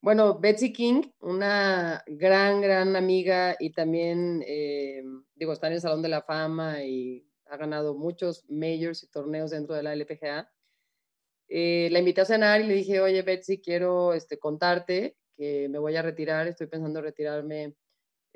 Bueno, 0.00 0.38
Betsy 0.38 0.72
King, 0.72 1.02
una 1.20 2.02
gran, 2.06 2.60
gran 2.60 2.94
amiga 2.94 3.56
y 3.58 3.70
también, 3.70 4.44
eh, 4.46 5.02
digo, 5.34 5.52
está 5.52 5.68
en 5.68 5.74
el 5.74 5.80
Salón 5.80 6.02
de 6.02 6.10
la 6.10 6.20
Fama 6.20 6.82
y 6.82 7.26
ha 7.46 7.56
ganado 7.56 7.94
muchos 7.94 8.44
majors 8.50 9.02
y 9.02 9.06
torneos 9.06 9.52
dentro 9.52 9.74
de 9.74 9.82
la 9.82 9.94
LPGA. 9.94 10.50
Eh, 11.48 11.88
la 11.90 11.98
invité 11.98 12.22
a 12.22 12.24
cenar 12.24 12.60
y 12.60 12.66
le 12.66 12.74
dije, 12.74 13.00
oye 13.00 13.22
Betsy, 13.22 13.60
quiero 13.60 14.14
este, 14.14 14.38
contarte 14.38 15.16
que 15.36 15.68
me 15.68 15.78
voy 15.78 15.96
a 15.96 16.02
retirar, 16.02 16.46
estoy 16.46 16.68
pensando 16.68 17.00
retirarme 17.00 17.74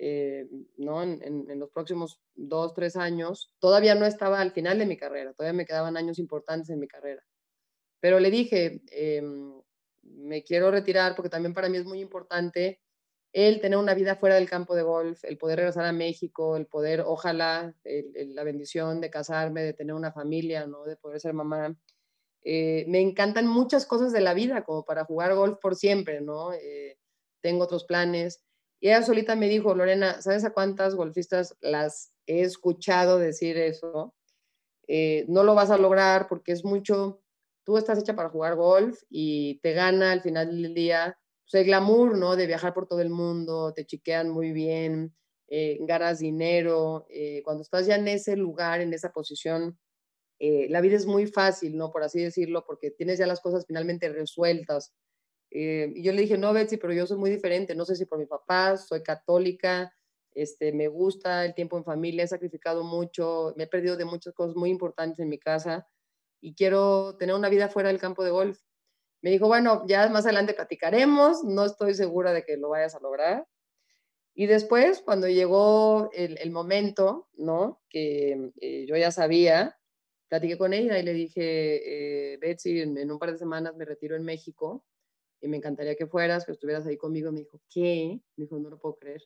eh, 0.01 0.47
¿no? 0.77 1.03
En, 1.03 1.59
los 1.59 1.71
próximos 1.71 2.21
dos, 2.37 2.73
tres 2.75 2.97
años. 2.97 3.53
Todavía 3.59 3.97
no 3.97 4.07
estaba 4.07 4.41
al 4.41 4.53
final 4.53 4.79
de 4.79 4.87
mi 4.87 4.97
carrera, 4.97 5.33
todavía 5.35 5.57
me 5.57 5.67
quedaban 5.67 5.97
años 5.97 6.19
importantes 6.21 6.71
en 6.71 6.79
mi 6.79 6.87
carrera. 6.87 7.23
Pero 8.01 8.21
le 8.21 8.31
dije, 8.31 8.81
em, 8.93 9.61
me 10.03 10.45
quiero 10.45 10.71
retirar 10.71 11.17
porque 11.17 11.31
también 11.31 11.53
para 11.53 11.69
mí 11.69 11.79
es 11.79 11.85
muy 11.85 12.01
importante 12.01 12.81
el 13.33 13.61
tener 13.61 13.79
una 13.79 13.95
vida 13.95 14.17
fuera 14.17 14.37
del 14.37 14.49
campo 14.49 14.75
de 14.75 14.83
golf, 14.83 15.25
el 15.25 15.37
poder 15.37 15.59
regresar 15.59 15.85
a 15.85 15.93
México, 15.93 16.57
el 16.57 16.67
poder, 16.67 17.03
ojalá, 17.05 17.75
la 17.85 18.45
bendición 18.45 19.01
de 19.01 19.11
casarme, 19.11 19.63
de 19.63 19.75
tener 19.75 19.95
una 19.95 20.13
familia, 20.13 20.67
¿no? 20.67 20.85
de 20.85 20.97
poder 20.97 21.21
ser 21.21 21.35
mamá. 21.35 21.77
Eh, 22.43 22.85
me 22.89 23.01
encantan 23.01 23.47
muchas 23.47 23.87
cosas 23.87 24.13
de 24.13 24.21
la 24.21 24.35
vida, 24.35 24.65
como 24.65 24.85
para 24.85 25.05
jugar 25.05 25.35
golf 25.35 25.59
por 25.61 25.77
siempre, 25.77 26.21
¿no? 26.21 26.53
Eh, 26.53 26.99
tengo 27.43 27.65
otros 27.65 27.85
planes. 27.85 28.43
Y 28.81 28.89
ella 28.89 29.03
solita 29.03 29.37
me 29.37 29.49
dijo, 29.49 29.75
Lorena, 29.75 30.23
¿sabes 30.23 30.45
a 30.45 30.53
cuántas 30.53 30.95
golfistas 30.95 31.57
las 31.61 32.13
he 32.27 32.43
escuchado 32.43 33.19
decir 33.19 33.59
eso? 33.59 34.15
Eh, 34.87 35.25
no 35.29 35.43
lo 35.45 35.55
vas 35.55 35.71
a 35.71 35.79
lograr 35.79 36.29
porque 36.29 36.53
es 36.53 36.65
mucho, 36.65 37.21
tú 37.65 37.77
estás 37.77 37.99
hecha 37.99 38.15
para 38.17 38.31
jugar 38.31 38.57
golf 38.57 39.03
y 39.11 39.59
te 39.61 39.73
gana 39.73 40.13
al 40.13 40.23
final 40.23 40.63
del 40.63 40.75
día 40.75 41.19
pues, 41.45 41.61
el 41.61 41.67
glamour, 41.67 42.17
¿no? 42.17 42.37
De 42.37 42.47
viajar 42.47 42.73
por 42.73 42.87
todo 42.87 43.01
el 43.01 43.11
mundo, 43.11 43.73
te 43.75 43.85
chiquean 43.85 44.31
muy 44.31 44.53
bien, 44.53 45.15
ganas 45.81 46.21
dinero. 46.21 47.07
Cuando 47.45 47.63
estás 47.63 47.87
ya 47.87 47.97
en 47.97 48.09
ese 48.09 48.37
lugar, 48.37 48.81
en 48.81 48.95
esa 48.95 49.13
posición, 49.13 49.79
eh, 50.39 50.69
la 50.71 50.81
vida 50.81 50.97
es 50.97 51.07
muy 51.07 51.27
fácil, 51.27 51.77
¿no? 51.77 51.91
Por 51.91 52.03
así 52.03 52.23
decirlo, 52.23 52.65
porque 52.67 52.91
tienes 52.91 53.19
ya 53.19 53.27
las 53.27 53.41
cosas 53.41 53.67
finalmente 53.67 54.09
resueltas. 54.09 54.95
y 55.51 56.03
yo 56.03 56.13
le 56.13 56.23
dije, 56.23 56.39
no, 56.39 56.53
Betsy, 56.53 56.77
pero 56.77 56.93
yo 56.93 57.07
soy 57.07 57.19
muy 57.19 57.31
diferente. 57.31 57.75
No 57.75 57.85
sé 57.85 57.97
si 57.97 58.05
por 58.07 58.19
mi 58.19 58.27
papá, 58.27 58.77
soy 58.77 59.03
católica, 59.03 59.93
este, 60.35 60.73
me 60.73 60.89
gusta 60.89 61.45
el 61.45 61.55
tiempo 61.55 61.77
en 61.77 61.85
familia, 61.85 62.25
he 62.25 62.29
sacrificado 62.29 62.85
mucho, 62.85 63.55
me 63.57 63.65
he 63.65 63.67
perdido 63.67 63.97
de 63.97 64.05
muchas 64.05 64.35
cosas 64.35 64.55
muy 64.57 64.71
importantes 64.71 65.19
en 65.19 65.29
mi 65.29 65.39
casa 65.39 65.89
y 66.41 66.55
quiero 66.55 67.17
tener 67.17 67.35
una 67.35 67.49
vida 67.49 67.69
fuera 67.69 67.89
del 67.89 67.99
campo 67.99 68.23
de 68.25 68.31
golf. 68.31 68.61
Me 69.21 69.31
dijo, 69.31 69.49
bueno, 69.49 69.85
ya 69.89 70.09
más 70.11 70.27
adelante 70.27 70.55
platicaremos, 70.55 71.43
no 71.43 71.65
estoy 71.65 71.95
segura 71.95 72.33
de 72.33 72.45
que 72.45 72.57
lo 72.57 72.69
vayas 72.69 72.95
a 72.95 73.01
lograr. 73.01 73.47
Y 74.35 74.47
después, 74.47 75.03
cuando 75.05 75.27
llegó 75.27 76.11
el, 76.13 76.53
momento, 76.53 77.27
¿no? 77.33 77.83
Que 77.91 78.53
eh, 78.61 78.87
yo 78.87 78.97
ya 78.97 79.11
sabía, 79.11 79.77
platiqué 80.29 80.59
con 80.59 80.73
ella 80.73 80.99
y 80.99 81.03
le 81.03 81.13
dije, 81.13 82.33
eh, 82.33 82.37
Betsy, 82.39 82.81
en, 82.81 83.11
un 83.11 83.19
par 83.19 83.33
de 83.33 83.39
semanas 83.39 83.75
me 83.77 83.85
retiro 83.85 84.17
en 84.17 84.25
México 84.25 84.85
y 85.41 85.49
me 85.49 85.57
encantaría 85.57 85.97
que 85.97 86.07
fueras, 86.07 86.45
que 86.45 86.53
estuvieras 86.53 86.87
ahí 86.87 86.97
conmigo. 86.97 87.33
Me 87.33 87.41
dijo, 87.41 87.61
¿qué? 87.69 88.21
Me 88.37 88.45
dijo, 88.45 88.59
no 88.59 88.71
lo 88.71 88.79
puedo 88.79 88.97
creer. 88.97 89.23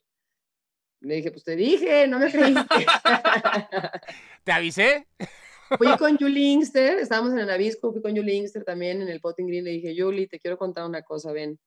Le 1.01 1.15
dije, 1.15 1.31
pues 1.31 1.43
te 1.43 1.55
dije, 1.55 2.07
no 2.07 2.19
me 2.19 2.31
creíste. 2.31 2.65
¿Te 4.43 4.51
avisé? 4.51 5.07
Fui 5.77 5.97
con 5.97 6.17
Julie 6.17 6.51
Inkster, 6.51 6.99
estábamos 6.99 7.33
en 7.33 7.39
el 7.39 7.49
Avisco, 7.49 7.91
fui 7.91 8.01
con 8.01 8.15
Julie 8.15 8.35
Inkster 8.35 8.63
también 8.63 9.01
en 9.01 9.07
el 9.07 9.19
Potting 9.19 9.47
Green, 9.47 9.63
le 9.63 9.71
dije, 9.71 9.95
Julie, 9.97 10.27
te 10.27 10.39
quiero 10.39 10.55
contar 10.55 10.85
una 10.85 11.01
cosa, 11.01 11.31
ven. 11.31 11.57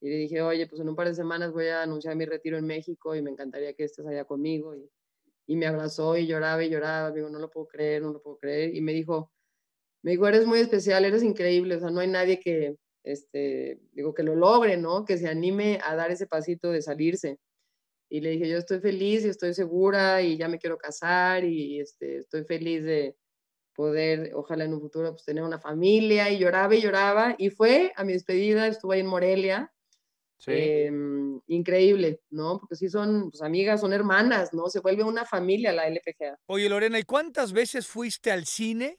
Y 0.00 0.08
le 0.08 0.16
dije, 0.16 0.40
oye, 0.40 0.66
pues 0.66 0.80
en 0.80 0.88
un 0.88 0.96
par 0.96 1.08
de 1.08 1.14
semanas 1.14 1.52
voy 1.52 1.66
a 1.66 1.82
anunciar 1.82 2.16
mi 2.16 2.24
retiro 2.24 2.56
en 2.56 2.64
México 2.64 3.14
y 3.14 3.20
me 3.20 3.30
encantaría 3.30 3.74
que 3.74 3.84
estés 3.84 4.06
allá 4.06 4.24
conmigo. 4.24 4.74
Y, 4.74 4.90
y 5.46 5.56
me 5.56 5.66
abrazó 5.66 6.16
y 6.16 6.26
lloraba 6.26 6.64
y 6.64 6.70
lloraba, 6.70 7.10
digo, 7.12 7.28
no 7.30 7.38
lo 7.38 7.50
puedo 7.50 7.66
creer, 7.66 8.02
no 8.02 8.12
lo 8.12 8.22
puedo 8.22 8.38
creer. 8.38 8.74
Y 8.74 8.80
me 8.80 8.92
dijo, 8.92 9.30
me 10.02 10.12
dijo, 10.12 10.26
eres 10.28 10.46
muy 10.46 10.60
especial, 10.60 11.04
eres 11.04 11.22
increíble, 11.22 11.76
o 11.76 11.80
sea, 11.80 11.90
no 11.90 12.00
hay 12.00 12.08
nadie 12.08 12.40
que, 12.40 12.76
este, 13.04 13.80
digo, 13.92 14.14
que 14.14 14.22
lo 14.22 14.34
logre, 14.36 14.76
¿no? 14.76 15.04
Que 15.04 15.18
se 15.18 15.28
anime 15.28 15.80
a 15.84 15.96
dar 15.96 16.10
ese 16.10 16.26
pasito 16.26 16.70
de 16.70 16.82
salirse. 16.82 17.38
Y 18.10 18.20
le 18.20 18.30
dije, 18.30 18.48
yo 18.48 18.58
estoy 18.58 18.80
feliz 18.80 19.24
y 19.24 19.28
estoy 19.28 19.54
segura 19.54 20.22
y 20.22 20.36
ya 20.36 20.48
me 20.48 20.58
quiero 20.58 20.78
casar 20.78 21.44
y 21.44 21.80
este, 21.80 22.18
estoy 22.18 22.44
feliz 22.44 22.84
de, 22.84 23.16
poder, 23.74 24.30
ojalá 24.34 24.64
en 24.64 24.74
un 24.74 24.80
futuro, 24.80 25.10
pues 25.10 25.24
tener 25.24 25.44
una 25.44 25.58
familia 25.58 26.30
y 26.30 26.38
lloraba 26.38 26.74
y 26.74 26.80
lloraba. 26.80 27.34
Y 27.38 27.50
fue 27.50 27.92
a 27.96 28.04
mi 28.04 28.12
despedida, 28.12 28.66
estuve 28.66 28.96
ahí 28.96 29.00
en 29.00 29.06
Morelia. 29.06 29.73
Em, 30.46 31.40
increíble, 31.46 32.20
¿no? 32.30 32.58
Porque 32.58 32.76
sí 32.76 32.88
son 32.88 33.30
pues, 33.30 33.42
amigas, 33.42 33.80
son 33.80 33.92
hermanas, 33.92 34.52
¿no? 34.52 34.68
Se 34.68 34.80
vuelve 34.80 35.02
una 35.02 35.24
familia 35.24 35.72
la 35.72 35.86
LPGA. 35.86 36.38
Oye, 36.46 36.68
Lorena, 36.68 36.98
¿y 36.98 37.04
cuántas 37.04 37.52
veces 37.52 37.86
fuiste 37.86 38.30
al 38.30 38.44
cine 38.44 38.98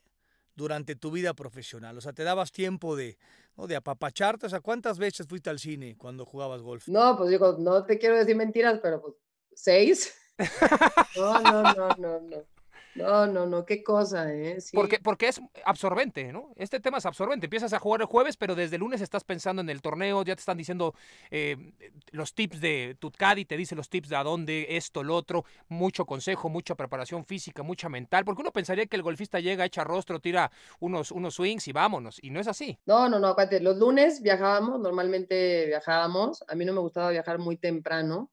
durante 0.54 0.96
tu 0.96 1.10
vida 1.10 1.34
profesional? 1.34 1.96
O 1.96 2.00
sea, 2.00 2.12
¿te 2.12 2.24
dabas 2.24 2.50
tiempo 2.50 2.96
de, 2.96 3.16
¿no? 3.56 3.66
de 3.66 3.76
apapacharte? 3.76 4.46
O 4.46 4.48
sea, 4.48 4.60
¿cuántas 4.60 4.98
veces 4.98 5.26
fuiste 5.28 5.50
al 5.50 5.58
cine 5.58 5.96
cuando 5.96 6.24
jugabas 6.24 6.62
golf? 6.62 6.88
No, 6.88 7.16
pues 7.16 7.30
digo, 7.30 7.56
no 7.58 7.84
te 7.84 7.98
quiero 7.98 8.16
decir 8.16 8.34
mentiras, 8.34 8.80
pero 8.82 9.00
pues 9.00 9.14
seis. 9.54 10.14
no, 11.16 11.40
no, 11.40 11.62
no, 11.62 11.88
no, 11.96 12.20
no. 12.20 12.55
No, 12.96 13.26
no, 13.26 13.46
no, 13.46 13.64
qué 13.64 13.82
cosa, 13.82 14.32
¿eh? 14.32 14.60
Sí. 14.60 14.76
Porque, 14.76 14.98
porque 14.98 15.28
es 15.28 15.40
absorbente, 15.64 16.32
¿no? 16.32 16.52
Este 16.56 16.80
tema 16.80 16.98
es 16.98 17.06
absorbente. 17.06 17.46
Empiezas 17.46 17.72
a 17.72 17.78
jugar 17.78 18.00
el 18.00 18.06
jueves, 18.06 18.36
pero 18.36 18.54
desde 18.54 18.76
el 18.76 18.80
lunes 18.80 19.00
estás 19.00 19.24
pensando 19.24 19.62
en 19.62 19.68
el 19.68 19.82
torneo, 19.82 20.22
ya 20.22 20.34
te 20.34 20.40
están 20.40 20.56
diciendo 20.56 20.94
eh, 21.30 21.72
los 22.10 22.34
tips 22.34 22.60
de 22.60 22.96
Tutcadi, 22.98 23.44
te 23.44 23.56
dice 23.56 23.74
los 23.74 23.88
tips 23.88 24.08
de 24.08 24.16
a 24.16 24.22
dónde, 24.22 24.76
esto, 24.76 25.02
lo 25.02 25.14
otro, 25.14 25.44
mucho 25.68 26.04
consejo, 26.04 26.48
mucha 26.48 26.74
preparación 26.74 27.24
física, 27.24 27.62
mucha 27.62 27.88
mental, 27.88 28.24
porque 28.24 28.42
uno 28.42 28.52
pensaría 28.52 28.86
que 28.86 28.96
el 28.96 29.02
golfista 29.02 29.40
llega, 29.40 29.64
echa 29.64 29.84
rostro, 29.84 30.20
tira 30.20 30.50
unos, 30.80 31.12
unos 31.12 31.34
swings 31.34 31.68
y 31.68 31.72
vámonos, 31.72 32.18
y 32.22 32.30
no 32.30 32.40
es 32.40 32.48
así. 32.48 32.78
No, 32.86 33.08
no, 33.08 33.18
no, 33.18 33.28
acuérdate, 33.28 33.60
los 33.60 33.76
lunes 33.76 34.22
viajábamos, 34.22 34.80
normalmente 34.80 35.66
viajábamos, 35.66 36.44
a 36.48 36.54
mí 36.54 36.64
no 36.64 36.72
me 36.72 36.80
gustaba 36.80 37.10
viajar 37.10 37.38
muy 37.38 37.56
temprano, 37.56 38.30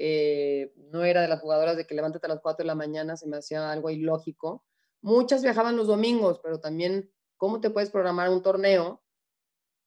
eh, 0.00 0.72
no 0.92 1.04
era 1.04 1.20
de 1.20 1.28
las 1.28 1.40
jugadoras 1.40 1.76
de 1.76 1.84
que 1.84 1.94
levántate 1.94 2.26
a 2.26 2.30
las 2.30 2.40
4 2.40 2.62
de 2.62 2.68
la 2.68 2.76
mañana, 2.76 3.16
se 3.16 3.26
me 3.26 3.36
hacía 3.36 3.70
algo 3.72 3.90
ilógico. 3.90 4.64
Muchas 5.02 5.42
viajaban 5.42 5.76
los 5.76 5.88
domingos, 5.88 6.40
pero 6.40 6.60
también, 6.60 7.12
¿cómo 7.36 7.60
te 7.60 7.70
puedes 7.70 7.90
programar 7.90 8.30
un 8.30 8.42
torneo 8.42 9.02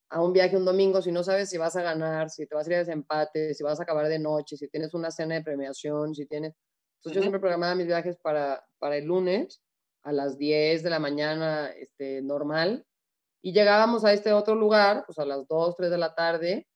a 0.09 0.21
un 0.21 0.33
viaje 0.33 0.57
un 0.57 0.65
domingo 0.65 1.01
si 1.01 1.13
no 1.13 1.23
sabes 1.23 1.49
si 1.49 1.57
vas 1.57 1.77
a 1.77 1.81
ganar, 1.81 2.29
si 2.29 2.45
te 2.45 2.53
vas 2.53 2.67
a 2.67 2.69
ir 2.69 2.75
a 2.75 2.79
desempate, 2.79 3.53
si 3.53 3.63
vas 3.63 3.79
a 3.79 3.83
acabar 3.83 4.09
de 4.09 4.19
noche, 4.19 4.57
si 4.57 4.67
tienes 4.67 4.93
una 4.93 5.09
cena 5.09 5.35
de 5.35 5.43
premiación, 5.43 6.13
si 6.13 6.25
tienes... 6.25 6.53
Entonces 6.97 7.15
yo 7.15 7.21
siempre 7.21 7.39
programaba 7.39 7.75
mis 7.75 7.87
viajes 7.87 8.17
para, 8.17 8.61
para 8.77 8.97
el 8.97 9.05
lunes 9.05 9.61
a 10.03 10.11
las 10.11 10.37
10 10.37 10.83
de 10.83 10.89
la 10.89 10.99
mañana 10.99 11.67
este, 11.67 12.21
normal 12.21 12.85
y 13.41 13.53
llegábamos 13.53 14.03
a 14.03 14.11
este 14.11 14.33
otro 14.33 14.55
lugar 14.55 15.05
pues 15.05 15.17
a 15.17 15.25
las 15.25 15.47
2, 15.47 15.75
3 15.77 15.89
de 15.89 15.97
la 15.97 16.13
tarde 16.13 16.67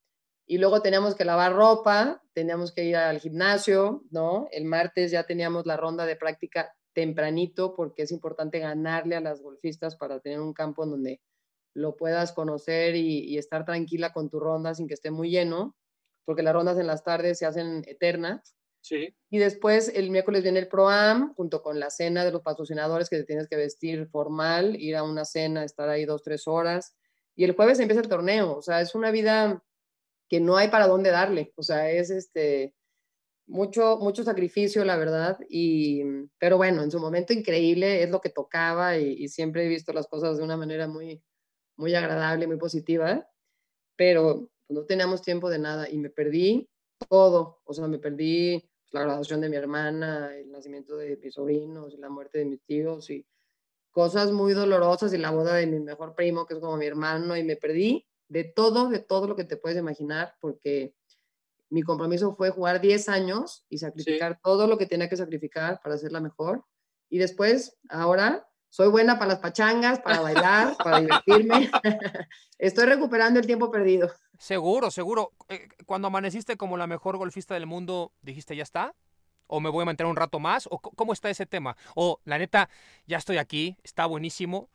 y 0.48 0.60
luego 0.60 0.82
teníamos 0.82 1.16
que 1.16 1.26
lavar 1.26 1.54
ropa, 1.54 2.22
teníamos 2.34 2.72
que 2.72 2.84
ir 2.84 2.96
al 2.98 3.20
gimnasio, 3.20 4.04
¿no? 4.12 4.48
El 4.52 4.66
martes 4.66 5.12
ya 5.12 5.24
teníamos 5.24 5.66
la 5.66 5.78
ronda 5.78 6.06
de 6.06 6.16
práctica 6.16 6.72
tempranito 6.94 7.76
porque 7.76 8.04
es 8.04 8.12
importante 8.12 8.60
ganarle 8.60 9.16
a 9.16 9.22
las 9.22 9.42
golfistas 9.42 9.96
para 9.96 10.20
tener 10.20 10.40
un 10.40 10.54
campo 10.54 10.84
en 10.84 10.92
donde 10.92 11.22
lo 11.74 11.98
puedas 11.98 12.32
conocer 12.32 12.96
y, 12.96 13.38
estar 13.38 13.66
tranquila 13.66 14.14
con 14.14 14.30
tu 14.30 14.40
ronda 14.40 14.74
sin 14.74 14.88
que 14.88 14.94
esté 14.94 15.12
muy 15.12 15.30
lleno, 15.30 15.76
porque 16.24 16.42
las 16.42 16.54
rondas 16.54 16.78
en 16.80 16.88
las 16.88 17.04
tardes 17.04 17.38
se 17.40 17.46
hacen 17.46 17.84
eternas. 17.86 18.56
Sí. 18.82 19.16
Y 19.30 19.40
después 19.40 19.92
el 19.94 20.12
miércoles 20.12 20.44
viene 20.44 20.60
el 20.60 20.68
ProAm, 20.68 21.34
junto 21.34 21.62
con 21.64 21.80
la 21.80 21.90
cena 21.90 22.24
de 22.24 22.32
los 22.32 22.44
patrocinadores 22.44 23.10
que 23.10 23.18
te 23.18 23.26
tienes 23.26 23.50
que 23.50 23.58
vestir 23.58 24.08
formal, 24.08 24.80
ir 24.80 24.96
a 24.96 25.04
una 25.04 25.26
cena, 25.26 25.64
estar 25.64 25.90
ahí 25.90 26.06
dos, 26.06 26.22
tres 26.24 26.48
horas. 26.48 26.96
Y 27.36 27.44
el 27.44 27.56
jueves 27.56 27.80
empieza 27.80 28.02
el 28.02 28.08
torneo. 28.08 28.56
O 28.56 28.62
sea, 28.62 28.80
es 28.80 28.96
una 28.96 29.12
vida 29.12 29.62
que 30.30 30.40
no 30.40 30.58
hay 30.58 30.70
para 30.70 30.88
dónde 30.88 31.12
darle. 31.12 31.54
O 31.56 31.64
sea, 31.64 31.92
es 31.92 32.10
este 32.10 32.74
mucho, 33.48 33.98
mucho 33.98 34.24
sacrificio, 34.24 34.84
la 34.86 34.98
verdad. 34.98 35.38
Y, 35.50 36.04
pero 36.40 36.58
bueno, 36.58 36.84
en 36.84 36.92
su 36.92 37.00
momento 37.00 37.34
increíble, 37.34 38.04
es 38.04 38.10
lo 38.10 38.22
que 38.22 38.30
tocaba 38.30 38.98
y, 38.98 39.28
siempre 39.30 39.66
he 39.66 39.70
visto 39.70 39.94
las 39.94 40.08
cosas 40.08 40.38
de 40.38 40.44
una 40.44 40.58
manera 40.58 40.88
muy, 40.88 41.24
muy 41.78 41.94
agradable, 41.96 42.48
muy 42.48 42.58
positiva. 42.58 43.28
Pero 43.96 44.50
pues, 44.68 44.80
no 44.80 44.86
teníamos 44.86 45.22
tiempo 45.22 45.50
de 45.50 45.60
nada 45.60 45.90
y 45.90 45.98
me 45.98 46.10
perdí 46.10 46.70
todo. 47.10 47.62
O 47.66 47.74
sea, 47.74 47.88
me 47.88 48.00
perdí 48.00 48.60
pues, 48.60 48.94
la 48.94 49.02
graduación 49.02 49.42
de 49.42 49.50
mi 49.50 49.56
hermana, 49.56 50.36
el 50.36 50.52
nacimiento 50.52 50.98
de 50.98 51.18
mis 51.18 51.34
sobrinos, 51.34 51.98
la 52.00 52.10
muerte 52.10 52.40
de 52.40 52.46
mis 52.46 52.64
tíos 52.64 53.10
y 53.10 53.26
cosas 53.92 54.32
muy 54.32 54.54
dolorosas 54.54 55.14
y 55.14 55.18
la 55.18 55.32
boda 55.32 55.56
de 55.56 55.68
mi 55.68 55.80
mejor 55.80 56.16
primo, 56.16 56.46
que 56.46 56.56
es 56.56 56.60
como 56.60 56.76
mi 56.76 56.86
hermano, 56.86 57.38
y 57.38 57.44
me 57.44 57.56
perdí 57.56 58.06
de 58.28 58.44
todo, 58.44 58.90
de 58.90 59.00
todo 59.00 59.28
lo 59.28 59.36
que 59.36 59.44
te 59.44 59.58
puedes 59.58 59.78
imaginar, 59.78 60.36
porque 60.40 60.94
mi 61.70 61.84
compromiso 61.84 62.36
fue 62.36 62.50
jugar 62.50 62.82
10 62.82 63.10
años 63.10 63.66
y 63.70 63.78
sacrificar 63.80 64.40
todo 64.44 64.68
lo 64.68 64.78
que 64.78 64.86
tenía 64.86 65.10
que 65.10 65.18
sacrificar 65.18 65.80
para 65.84 65.98
ser 65.98 66.12
la 66.12 66.22
mejor. 66.22 66.66
Y 67.10 67.18
después, 67.18 67.78
ahora, 67.90 68.48
soy 68.70 68.90
buena 68.90 69.18
para 69.18 69.30
las 69.34 69.40
pachangas, 69.40 70.00
para 70.00 70.22
bailar, 70.22 70.76
para 70.84 71.00
divertirme. 71.00 71.70
Estoy 72.58 72.86
recuperando 72.86 73.40
el 73.40 73.46
tiempo 73.46 73.72
perdido. 73.72 74.12
Seguro, 74.38 74.92
seguro. 74.92 75.32
Eh, 75.50 75.68
cuando 75.86 76.08
amaneciste 76.08 76.58
como 76.58 76.78
la 76.78 76.88
mejor 76.88 77.18
golfista 77.18 77.54
del 77.54 77.66
mundo, 77.66 78.12
dijiste, 78.22 78.56
¿ya 78.56 78.64
está? 78.64 78.94
¿O 79.48 79.60
me 79.60 79.70
voy 79.70 79.84
a 79.84 79.86
mantener 79.86 80.10
un 80.10 80.18
rato 80.18 80.40
más? 80.40 80.68
¿O 80.72 80.80
cómo 80.80 81.14
está 81.14 81.30
ese 81.30 81.46
tema? 81.46 81.78
O 81.96 82.20
la 82.26 82.38
neta, 82.38 82.70
ya 83.06 83.18
estoy 83.18 83.38
aquí, 83.38 83.78
está 83.84 84.08
buenísimo 84.08 84.70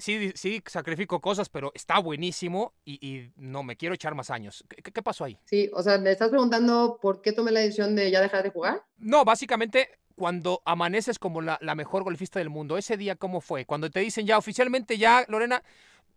sí, 0.00 0.32
sí, 0.34 0.62
sacrifico 0.66 1.20
cosas, 1.20 1.48
pero 1.48 1.70
está 1.74 1.98
buenísimo 1.98 2.74
y, 2.84 3.30
no 3.36 3.62
me 3.62 3.76
quiero 3.76 3.94
echar 3.94 4.14
más 4.14 4.30
años. 4.30 4.64
¿Qué, 4.68 5.02
pasó 5.02 5.24
ahí? 5.24 5.38
Sí, 5.44 5.70
o 5.72 5.82
sea, 5.82 5.98
¿me 5.98 6.10
estás 6.10 6.30
preguntando 6.30 6.98
por 7.00 7.22
qué 7.22 7.32
tomé 7.32 7.52
la 7.52 7.60
decisión 7.60 7.94
de 7.94 8.10
ya 8.10 8.20
dejar 8.20 8.42
de 8.42 8.50
jugar? 8.50 8.82
No, 8.98 9.24
básicamente 9.24 9.88
cuando 10.16 10.60
amaneces 10.64 11.18
como 11.18 11.40
la, 11.40 11.58
la 11.62 11.74
mejor 11.74 12.04
golfista 12.04 12.38
del 12.38 12.50
mundo, 12.50 12.76
ese 12.76 12.96
día, 12.96 13.16
¿cómo 13.16 13.40
fue? 13.40 13.64
Cuando 13.64 13.90
te 13.90 14.00
dicen 14.00 14.26
ya 14.26 14.36
oficialmente, 14.36 14.98
ya, 14.98 15.24
Lorena, 15.28 15.62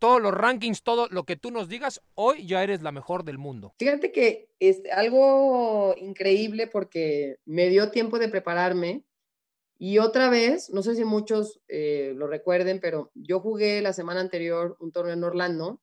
todos 0.03 0.21
los 0.21 0.33
rankings, 0.33 0.83
todo 0.83 1.07
lo 1.09 1.23
que 1.23 1.37
tú 1.37 1.49
nos 1.49 1.69
digas, 1.69 2.01
hoy 2.15 2.45
ya 2.45 2.61
eres 2.61 2.81
la 2.81 2.91
mejor 2.91 3.23
del 3.23 3.37
mundo. 3.37 3.73
Fíjate 3.79 4.11
que 4.11 4.49
es 4.59 4.81
algo 4.91 5.95
increíble 5.97 6.67
porque 6.67 7.37
me 7.45 7.69
dio 7.69 7.89
tiempo 7.89 8.19
de 8.19 8.27
prepararme 8.27 9.03
y 9.85 9.99
otra 9.99 10.29
vez, 10.29 10.69
no 10.69 10.81
sé 10.81 10.95
si 10.95 11.03
muchos 11.03 11.59
eh, 11.67 12.13
lo 12.15 12.25
recuerden, 12.27 12.79
pero 12.79 13.11
yo 13.15 13.41
jugué 13.41 13.81
la 13.81 13.91
semana 13.91 14.21
anterior 14.21 14.77
un 14.79 14.93
torneo 14.93 15.13
en 15.13 15.25
Orlando, 15.25 15.81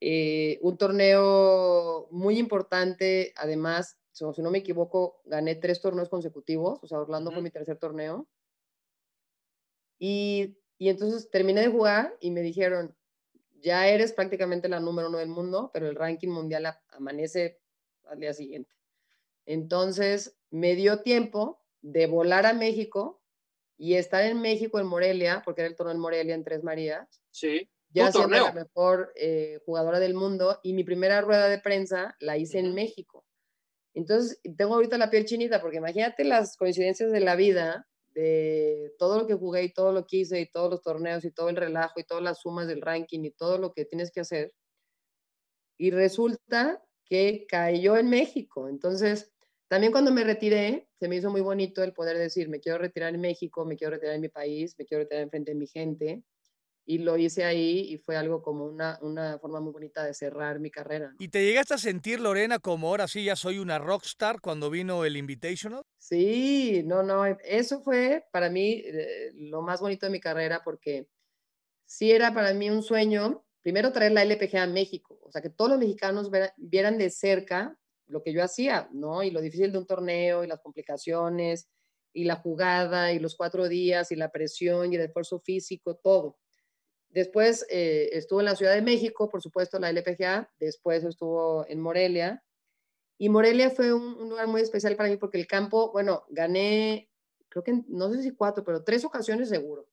eh, 0.00 0.58
un 0.62 0.78
torneo 0.78 2.08
muy 2.10 2.38
importante, 2.38 3.34
además, 3.36 3.98
si 4.10 4.24
no 4.40 4.50
me 4.50 4.56
equivoco, 4.56 5.20
gané 5.26 5.56
tres 5.56 5.82
torneos 5.82 6.08
consecutivos, 6.08 6.82
o 6.82 6.86
sea, 6.86 6.98
Orlando 6.98 7.30
fue 7.30 7.42
mi 7.42 7.50
tercer 7.50 7.76
torneo. 7.76 8.26
Y, 9.98 10.56
y 10.78 10.88
entonces 10.88 11.28
terminé 11.30 11.60
de 11.60 11.68
jugar 11.68 12.16
y 12.22 12.30
me 12.30 12.40
dijeron, 12.40 12.96
ya 13.60 13.86
eres 13.86 14.14
prácticamente 14.14 14.70
la 14.70 14.80
número 14.80 15.10
uno 15.10 15.18
del 15.18 15.28
mundo, 15.28 15.70
pero 15.74 15.90
el 15.90 15.94
ranking 15.94 16.30
mundial 16.30 16.74
amanece 16.88 17.60
al 18.04 18.18
día 18.18 18.32
siguiente. 18.32 18.74
Entonces, 19.44 20.38
me 20.48 20.74
dio 20.74 21.02
tiempo 21.02 21.60
de 21.86 22.06
volar 22.06 22.46
a 22.46 22.52
México 22.52 23.22
y 23.78 23.94
estar 23.94 24.24
en 24.24 24.40
México, 24.40 24.80
en 24.80 24.86
Morelia, 24.86 25.42
porque 25.44 25.60
era 25.60 25.68
el 25.68 25.76
torneo 25.76 25.94
en 25.94 26.00
Morelia, 26.00 26.34
en 26.34 26.42
Tres 26.42 26.64
Marías. 26.64 27.22
Sí. 27.30 27.68
Ya 27.90 28.10
siendo 28.10 28.36
la 28.36 28.52
mejor 28.52 29.12
eh, 29.14 29.60
jugadora 29.64 30.00
del 30.00 30.14
mundo 30.14 30.58
y 30.62 30.74
mi 30.74 30.82
primera 30.82 31.20
rueda 31.20 31.48
de 31.48 31.58
prensa 31.58 32.16
la 32.18 32.36
hice 32.36 32.58
en 32.58 32.74
México. 32.74 33.24
Entonces, 33.94 34.40
tengo 34.56 34.74
ahorita 34.74 34.98
la 34.98 35.08
piel 35.08 35.24
chinita, 35.24 35.62
porque 35.62 35.78
imagínate 35.78 36.24
las 36.24 36.56
coincidencias 36.56 37.12
de 37.12 37.20
la 37.20 37.36
vida, 37.36 37.86
de 38.12 38.92
todo 38.98 39.20
lo 39.20 39.26
que 39.26 39.34
jugué 39.34 39.62
y 39.62 39.72
todo 39.72 39.92
lo 39.92 40.06
que 40.06 40.18
hice 40.18 40.40
y 40.40 40.50
todos 40.50 40.70
los 40.70 40.82
torneos 40.82 41.24
y 41.24 41.30
todo 41.30 41.48
el 41.48 41.56
relajo 41.56 42.00
y 42.00 42.04
todas 42.04 42.24
las 42.24 42.40
sumas 42.40 42.66
del 42.66 42.82
ranking 42.82 43.20
y 43.20 43.30
todo 43.30 43.58
lo 43.58 43.72
que 43.72 43.84
tienes 43.84 44.10
que 44.10 44.20
hacer. 44.20 44.52
Y 45.78 45.92
resulta 45.92 46.82
que 47.04 47.46
cayó 47.48 47.96
en 47.96 48.10
México. 48.10 48.68
Entonces, 48.68 49.32
también 49.68 49.92
cuando 49.92 50.12
me 50.12 50.24
retiré, 50.24 50.88
se 50.98 51.08
me 51.08 51.16
hizo 51.16 51.30
muy 51.30 51.40
bonito 51.40 51.82
el 51.82 51.92
poder 51.92 52.16
decir, 52.16 52.48
me 52.48 52.60
quiero 52.60 52.78
retirar 52.78 53.14
en 53.14 53.20
México, 53.20 53.64
me 53.64 53.76
quiero 53.76 53.92
retirar 53.92 54.14
en 54.14 54.20
mi 54.20 54.28
país, 54.28 54.76
me 54.78 54.86
quiero 54.86 55.02
retirar 55.02 55.24
en 55.24 55.30
frente 55.30 55.52
de 55.52 55.58
mi 55.58 55.66
gente. 55.66 56.22
Y 56.88 56.98
lo 56.98 57.16
hice 57.16 57.44
ahí 57.44 57.80
y 57.80 57.98
fue 57.98 58.16
algo 58.16 58.42
como 58.42 58.64
una, 58.64 58.96
una 59.02 59.40
forma 59.40 59.60
muy 59.60 59.72
bonita 59.72 60.04
de 60.04 60.14
cerrar 60.14 60.60
mi 60.60 60.70
carrera. 60.70 61.12
¿Y 61.18 61.28
te 61.28 61.44
llegaste 61.44 61.74
a 61.74 61.78
sentir, 61.78 62.20
Lorena, 62.20 62.60
como 62.60 62.88
ahora 62.88 63.08
sí 63.08 63.24
ya 63.24 63.34
soy 63.34 63.58
una 63.58 63.80
rockstar 63.80 64.40
cuando 64.40 64.70
vino 64.70 65.04
el 65.04 65.16
Invitational? 65.16 65.82
Sí, 65.98 66.82
no, 66.84 67.02
no, 67.02 67.26
eso 67.26 67.80
fue 67.80 68.24
para 68.30 68.50
mí 68.50 68.82
eh, 68.84 69.32
lo 69.34 69.62
más 69.62 69.80
bonito 69.80 70.06
de 70.06 70.12
mi 70.12 70.20
carrera 70.20 70.62
porque 70.64 71.08
sí 71.86 72.12
era 72.12 72.32
para 72.32 72.54
mí 72.54 72.70
un 72.70 72.82
sueño, 72.82 73.44
primero 73.62 73.92
traer 73.92 74.12
la 74.12 74.22
LPG 74.22 74.56
a 74.58 74.66
México, 74.68 75.18
o 75.22 75.32
sea, 75.32 75.42
que 75.42 75.50
todos 75.50 75.70
los 75.70 75.80
mexicanos 75.80 76.30
vieran 76.56 76.98
de 76.98 77.10
cerca 77.10 77.76
lo 78.08 78.22
que 78.22 78.32
yo 78.32 78.42
hacía, 78.42 78.88
¿no? 78.92 79.22
Y 79.22 79.30
lo 79.30 79.40
difícil 79.40 79.72
de 79.72 79.78
un 79.78 79.86
torneo 79.86 80.44
y 80.44 80.46
las 80.46 80.60
complicaciones 80.60 81.68
y 82.12 82.24
la 82.24 82.36
jugada 82.36 83.12
y 83.12 83.18
los 83.18 83.36
cuatro 83.36 83.68
días 83.68 84.10
y 84.10 84.16
la 84.16 84.30
presión 84.30 84.92
y 84.92 84.96
el 84.96 85.02
esfuerzo 85.02 85.38
físico, 85.38 85.96
todo. 85.96 86.38
Después 87.10 87.66
eh, 87.70 88.10
estuvo 88.12 88.40
en 88.40 88.46
la 88.46 88.56
Ciudad 88.56 88.74
de 88.74 88.82
México, 88.82 89.28
por 89.28 89.42
supuesto, 89.42 89.78
la 89.78 89.90
LPGA, 89.90 90.50
después 90.58 91.04
estuvo 91.04 91.66
en 91.68 91.80
Morelia. 91.80 92.44
Y 93.18 93.28
Morelia 93.28 93.70
fue 93.70 93.92
un, 93.92 94.28
lugar 94.28 94.46
muy 94.46 94.60
especial 94.60 94.96
para 94.96 95.08
mí 95.08 95.16
porque 95.16 95.38
el 95.38 95.46
campo, 95.46 95.92
bueno, 95.92 96.24
gané, 96.28 97.10
creo 97.48 97.62
que 97.62 97.84
no 97.88 98.10
sé 98.10 98.22
si 98.22 98.32
cuatro, 98.32 98.64
pero 98.64 98.84
tres 98.84 99.04
ocasiones 99.04 99.48
seguro. 99.48 99.88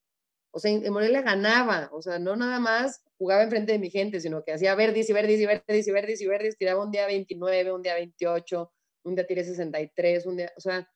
O 0.56 0.60
sea, 0.60 0.70
en 0.70 0.92
Morelia 0.92 1.20
ganaba, 1.20 1.90
o 1.92 2.00
sea, 2.00 2.20
no 2.20 2.36
nada 2.36 2.60
más 2.60 3.02
jugaba 3.18 3.42
enfrente 3.42 3.72
de 3.72 3.80
mi 3.80 3.90
gente, 3.90 4.20
sino 4.20 4.44
que 4.44 4.52
hacía 4.52 4.76
verdes 4.76 5.10
y 5.10 5.12
verdes 5.12 5.40
y 5.40 5.46
verdes 5.46 5.88
y 5.88 5.90
verdes 5.90 6.20
y 6.20 6.26
verdes, 6.28 6.56
tiraba 6.56 6.84
un 6.84 6.92
día 6.92 7.06
29, 7.08 7.72
un 7.72 7.82
día 7.82 7.94
28, 7.94 8.72
un 9.02 9.14
día 9.16 9.26
tiré 9.26 9.42
63, 9.42 10.26
un 10.26 10.36
día, 10.36 10.52
o 10.56 10.60
sea, 10.60 10.88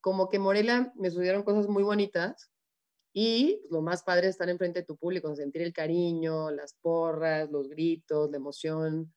como 0.00 0.30
que 0.30 0.38
Morelia 0.38 0.90
me 0.96 1.10
sucedieron 1.10 1.42
cosas 1.42 1.68
muy 1.68 1.82
bonitas 1.82 2.50
y 3.12 3.60
lo 3.70 3.82
más 3.82 4.02
padre 4.02 4.28
es 4.28 4.36
estar 4.36 4.48
enfrente 4.48 4.80
de 4.80 4.86
tu 4.86 4.96
público, 4.96 5.36
sentir 5.36 5.60
el 5.60 5.74
cariño, 5.74 6.50
las 6.50 6.74
porras, 6.80 7.50
los 7.50 7.68
gritos, 7.68 8.30
la 8.30 8.38
emoción. 8.38 9.12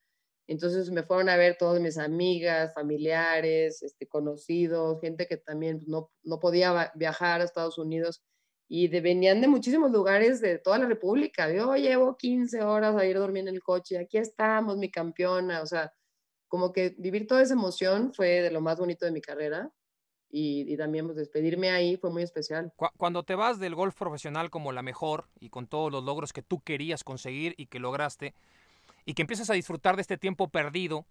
Entonces 0.48 0.92
me 0.92 1.04
fueron 1.04 1.30
a 1.30 1.38
ver 1.38 1.56
todas 1.58 1.80
mis 1.80 1.98
amigas, 1.98 2.74
familiares, 2.74 3.82
este, 3.84 4.06
conocidos, 4.06 5.00
gente 5.00 5.28
que 5.28 5.38
también 5.38 5.82
no, 5.88 6.12
no 6.24 6.42
podía 6.42 6.92
viajar 6.96 7.40
a 7.40 7.46
Estados 7.46 7.78
Unidos 7.78 8.22
y 8.70 8.88
venían 8.88 9.42
de 9.42 9.48
muchísimos 9.48 9.92
lugares 9.92 10.42
de 10.42 10.60
toda 10.60 10.78
la 10.78 10.88
República. 10.88 11.52
Yo 11.52 11.76
llevo 11.76 12.18
15 12.18 12.62
horas 12.64 12.96
a 12.96 13.06
ir 13.06 13.18
dormir 13.18 13.48
en 13.48 13.56
el 13.56 13.64
coche, 13.64 13.98
aquí 13.98 14.18
estamos, 14.18 14.78
mi 14.78 14.92
campeona, 14.92 15.62
o 15.62 15.66
sea, 15.66 15.94
como 16.48 16.72
que 16.74 16.96
vivir 16.98 17.28
toda 17.28 17.42
esa 17.42 17.54
emoción 17.54 18.14
fue 18.14 18.42
de 18.42 18.52
lo 18.52 18.62
más 18.62 18.78
bonito 18.80 19.06
de 19.06 19.12
mi 19.12 19.22
carrera 19.22 19.72
y, 20.30 20.76
también 20.76 21.06
pues, 21.06 21.18
despedirme 21.18 21.70
ahí 21.70 21.96
fue 21.96 22.10
muy 22.10 22.24
especial. 22.24 22.74
Cuando 22.98 23.24
te 23.24 23.36
vas 23.36 23.60
del 23.60 23.76
golf 23.76 23.96
profesional 23.96 24.50
como 24.50 24.72
la 24.72 24.82
mejor 24.82 25.28
y 25.40 25.50
con 25.50 25.68
todos 25.68 25.92
los 25.92 26.04
logros 26.04 26.34
que 26.34 26.42
tú 26.42 26.60
querías 26.62 27.04
conseguir 27.04 27.54
y 27.58 27.68
que 27.68 27.80
lograste, 27.80 28.34
y 29.06 29.14
que 29.14 29.22
empiezas 29.22 29.50
a 29.50 29.54
disfrutar 29.54 29.96
de 29.96 30.02
este 30.02 30.18
tiempo 30.18 30.50
perdido, 30.50 31.06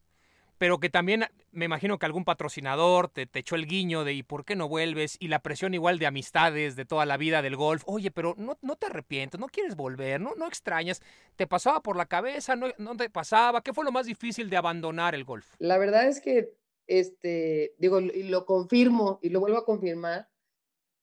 pero 0.59 0.81
que 0.81 0.89
también 0.89 1.25
me 1.53 1.65
imagino 1.65 1.99
que 1.99 2.07
algún 2.07 2.25
patrocinador 2.25 3.09
te, 3.09 3.29
echó 3.35 3.57
el 3.57 3.67
guiño 3.67 4.05
de 4.05 4.15
¿y 4.15 4.23
por 4.23 4.45
qué 4.45 4.57
no 4.57 4.69
vuelves? 4.69 5.17
Y 5.21 5.29
la 5.29 5.41
presión 5.41 5.75
igual 5.75 5.99
de 5.99 6.07
amistades 6.07 6.77
de 6.77 6.85
toda 6.85 7.07
la 7.07 7.17
vida 7.17 7.43
del 7.43 7.57
golf. 7.57 7.83
Oye, 7.87 8.11
pero 8.11 8.35
no, 8.37 8.59
no 8.63 8.77
te 8.77 8.87
arrepientes, 8.87 9.41
no 9.41 9.49
quieres 9.49 9.77
volver, 9.77 10.21
no, 10.21 10.35
no 10.37 10.47
extrañas. 10.47 11.01
¿Te 11.37 11.47
pasaba 11.47 11.83
por 11.83 11.97
la 11.97 12.07
cabeza? 12.07 12.57
¿No, 12.57 12.69
¿No 12.79 12.97
te 12.97 13.11
pasaba? 13.11 13.63
¿Qué 13.63 13.73
fue 13.73 13.85
lo 13.85 13.93
más 13.93 14.07
difícil 14.07 14.51
de 14.51 14.57
abandonar 14.57 15.15
el 15.15 15.25
golf? 15.25 15.47
La 15.59 15.79
verdad 15.79 16.07
es 16.07 16.21
que, 16.21 16.55
este, 16.87 17.75
digo, 17.79 18.01
y 18.01 18.25
lo 18.25 18.47
confirmo 18.47 19.19
y 19.23 19.31
lo 19.31 19.41
vuelvo 19.41 19.59
a 19.59 19.65
confirmar, 19.65 20.29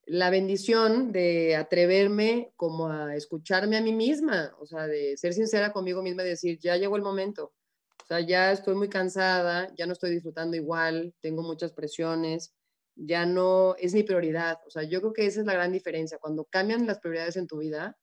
la 0.06 0.30
bendición 0.30 1.12
de 1.12 1.56
atreverme 1.56 2.52
como 2.56 2.90
a 2.90 3.16
escucharme 3.16 3.78
a 3.78 3.82
mí 3.82 3.94
misma, 3.94 4.54
o 4.60 4.66
sea, 4.66 4.88
de 4.88 5.16
ser 5.18 5.34
sincera 5.34 5.72
conmigo 5.72 6.02
misma 6.02 6.24
y 6.24 6.30
decir, 6.30 6.60
ya 6.60 6.76
llegó 6.76 6.98
el 6.98 7.04
momento, 7.04 7.54
o 8.02 8.06
sea, 8.06 8.20
ya 8.22 8.52
estoy 8.52 8.76
muy 8.76 8.90
cansada, 8.90 9.74
ya 9.78 9.86
no 9.86 9.94
estoy 9.94 10.12
disfrutando 10.12 10.58
igual, 10.58 11.14
tengo 11.22 11.44
muchas 11.44 11.74
presiones, 11.74 12.54
ya 12.96 13.26
no 13.26 13.76
es 13.78 13.94
mi 13.94 14.04
prioridad, 14.04 14.60
o 14.68 14.70
sea, 14.70 14.84
yo 14.84 15.02
creo 15.02 15.14
que 15.14 15.26
esa 15.26 15.42
es 15.42 15.46
la 15.46 15.54
gran 15.54 15.72
diferencia, 15.72 16.18
cuando 16.20 16.46
cambian 16.46 16.88
las 16.88 17.00
prioridades 17.00 17.38
en 17.38 17.48
tu 17.48 17.60
vida, 17.60 17.98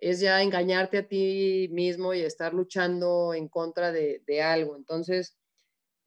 es 0.00 0.20
ya 0.20 0.42
engañarte 0.42 0.98
a 0.98 1.08
ti 1.08 1.68
mismo 1.72 2.14
y 2.14 2.20
estar 2.22 2.54
luchando 2.54 3.34
en 3.34 3.48
contra 3.48 3.92
de, 3.92 4.22
de 4.26 4.42
algo, 4.42 4.76
entonces 4.76 5.38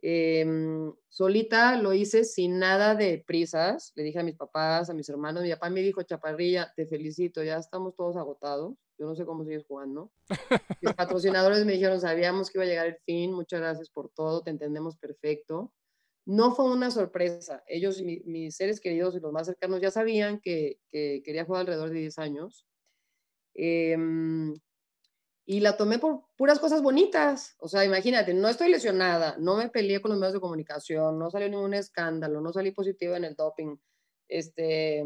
Em, 0.05 0.93
solita 1.07 1.77
lo 1.77 1.93
hice 1.93 2.25
sin 2.25 2.59
nada 2.59 2.93
de 2.93 3.23
prisas. 3.25 3.93
Le 3.95 4.03
dije 4.03 4.19
a 4.19 4.23
mis 4.23 4.35
papás, 4.35 4.89
a 4.89 4.93
mis 4.93 5.07
hermanos, 5.07 5.43
mi 5.43 5.49
papá 5.51 5.69
me 5.69 5.81
dijo, 5.81 6.03
Chaparrilla, 6.03 6.73
te 6.75 6.85
felicito, 6.85 7.41
ya 7.41 7.55
estamos 7.57 7.95
todos 7.95 8.17
agotados. 8.17 8.75
Yo 8.97 9.05
no 9.05 9.15
sé 9.15 9.25
cómo 9.25 9.43
sigues 9.43 9.65
jugando. 9.65 10.11
Mis 10.81 10.93
patrocinadores 10.93 11.65
me 11.65 11.73
dijeron, 11.73 11.99
sabíamos 11.99 12.49
que 12.49 12.57
iba 12.57 12.65
a 12.65 12.67
llegar 12.67 12.87
el 12.87 12.97
fin, 13.05 13.33
muchas 13.33 13.59
gracias 13.59 13.89
por 13.89 14.09
todo, 14.09 14.43
te 14.43 14.51
entendemos 14.51 14.97
perfecto. 14.97 15.73
No 16.25 16.55
fue 16.55 16.71
una 16.71 16.89
sorpresa. 16.89 17.63
Ellos, 17.67 18.01
mis 18.01 18.55
seres 18.55 18.79
queridos 18.79 19.15
y 19.15 19.19
los 19.19 19.33
más 19.33 19.47
cercanos 19.47 19.81
ya 19.81 19.91
sabían 19.91 20.39
que, 20.39 20.79
que 20.89 21.21
quería 21.23 21.43
jugar 21.43 21.61
alrededor 21.61 21.89
de 21.89 21.99
10 21.99 22.17
años. 22.19 22.65
Eh, 23.55 23.97
y 25.45 25.59
la 25.59 25.75
tomé 25.75 25.99
por 25.99 26.23
puras 26.37 26.59
cosas 26.59 26.81
bonitas. 26.81 27.55
O 27.59 27.67
sea, 27.67 27.83
imagínate, 27.83 28.33
no 28.33 28.47
estoy 28.47 28.69
lesionada, 28.69 29.35
no 29.39 29.57
me 29.57 29.69
peleé 29.69 30.01
con 30.01 30.11
los 30.11 30.19
medios 30.19 30.33
de 30.33 30.39
comunicación, 30.39 31.19
no 31.19 31.29
salió 31.29 31.49
ningún 31.49 31.73
escándalo, 31.73 32.41
no 32.41 32.53
salí 32.53 32.71
positivo 32.71 33.15
en 33.15 33.25
el 33.25 33.35
doping, 33.35 33.75
este, 34.29 35.03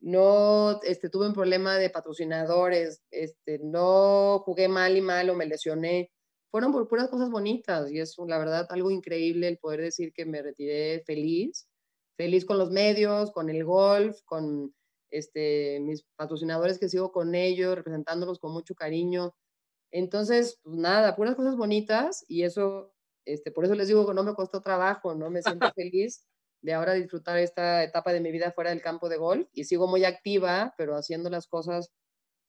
no 0.00 0.80
este, 0.82 1.10
tuve 1.10 1.26
un 1.28 1.34
problema 1.34 1.76
de 1.78 1.90
patrocinadores, 1.90 3.02
este, 3.10 3.58
no 3.60 4.40
jugué 4.40 4.68
mal 4.68 4.96
y 4.96 5.00
mal 5.02 5.30
o 5.30 5.34
me 5.34 5.46
lesioné. 5.46 6.10
Fueron 6.50 6.72
por 6.72 6.88
puras 6.88 7.08
cosas 7.08 7.30
bonitas 7.30 7.90
y 7.92 8.00
es 8.00 8.16
la 8.26 8.38
verdad 8.38 8.66
algo 8.70 8.90
increíble 8.90 9.48
el 9.48 9.58
poder 9.58 9.82
decir 9.82 10.12
que 10.12 10.26
me 10.26 10.42
retiré 10.42 11.02
feliz, 11.06 11.68
feliz 12.16 12.44
con 12.44 12.58
los 12.58 12.70
medios, 12.70 13.30
con 13.32 13.50
el 13.50 13.64
golf, 13.64 14.18
con 14.24 14.74
este, 15.10 15.80
mis 15.80 16.04
patrocinadores 16.16 16.78
que 16.78 16.88
sigo 16.88 17.12
con 17.12 17.34
ellos, 17.34 17.74
representándolos 17.76 18.38
con 18.40 18.52
mucho 18.52 18.74
cariño 18.74 19.34
entonces, 19.92 20.58
pues 20.62 20.76
nada, 20.76 21.16
puras 21.16 21.34
cosas 21.36 21.56
bonitas 21.56 22.24
y 22.28 22.44
eso, 22.44 22.92
este, 23.24 23.50
por 23.50 23.64
eso 23.64 23.74
les 23.74 23.88
digo 23.88 24.06
que 24.06 24.14
no 24.14 24.22
me 24.24 24.34
costó 24.34 24.60
trabajo, 24.62 25.14
¿no? 25.14 25.30
Me 25.30 25.42
siento 25.42 25.66
feliz 25.74 26.26
de 26.62 26.74
ahora 26.74 26.94
disfrutar 26.94 27.38
esta 27.38 27.82
etapa 27.82 28.12
de 28.12 28.20
mi 28.20 28.30
vida 28.30 28.52
fuera 28.52 28.70
del 28.70 28.82
campo 28.82 29.08
de 29.08 29.16
golf 29.16 29.48
y 29.52 29.64
sigo 29.64 29.86
muy 29.86 30.04
activa, 30.04 30.74
pero 30.76 30.96
haciendo 30.96 31.30
las 31.30 31.46
cosas 31.46 31.92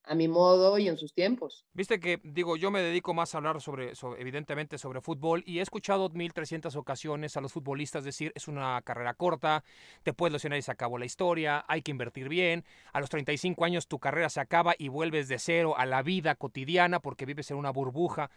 a 0.04 0.16
mi 0.16 0.28
modo 0.28 0.78
y 0.78 0.88
en 0.88 0.98
sus 0.98 1.14
tiempos. 1.14 1.66
Viste 1.74 2.00
que, 2.00 2.20
digo, 2.24 2.58
yo 2.58 2.72
me 2.72 2.82
dedico 2.82 3.14
más 3.14 3.34
a 3.34 3.38
hablar 3.38 3.62
sobre, 3.62 3.94
evidentemente, 4.18 4.78
sobre 4.78 5.02
fútbol 5.02 5.44
y 5.46 5.60
he 5.60 5.62
escuchado 5.62 6.10
1300 6.10 6.76
ocasiones 6.76 7.38
a 7.38 7.42
los 7.42 7.54
futbolistas 7.54 8.04
decir, 8.04 8.32
es 8.36 8.48
una 8.48 8.82
carrera 8.82 9.14
corta, 9.14 9.64
te 10.04 10.14
puedes 10.14 10.34
lesionar 10.34 10.60
y 10.60 10.64
se 10.64 10.72
acabó 10.72 10.98
la 10.98 11.06
historia, 11.06 11.64
hay 11.68 11.82
que 11.82 11.92
invertir 11.92 12.30
bien, 12.30 12.66
a 12.94 13.00
los 13.00 13.10
35 13.10 13.64
años 13.64 13.88
tu 13.88 14.00
carrera 14.00 14.30
se 14.30 14.40
acaba 14.40 14.74
y 14.78 14.88
vuelves 14.88 15.28
de 15.28 15.38
cero 15.38 15.76
a 15.78 15.86
la 15.86 16.02
vida 16.02 16.36
cotidiana 16.36 17.00
porque 17.00 17.26
vives 17.26 17.52
en 17.52 17.58
una 17.58 17.72
burbuja. 17.72 18.32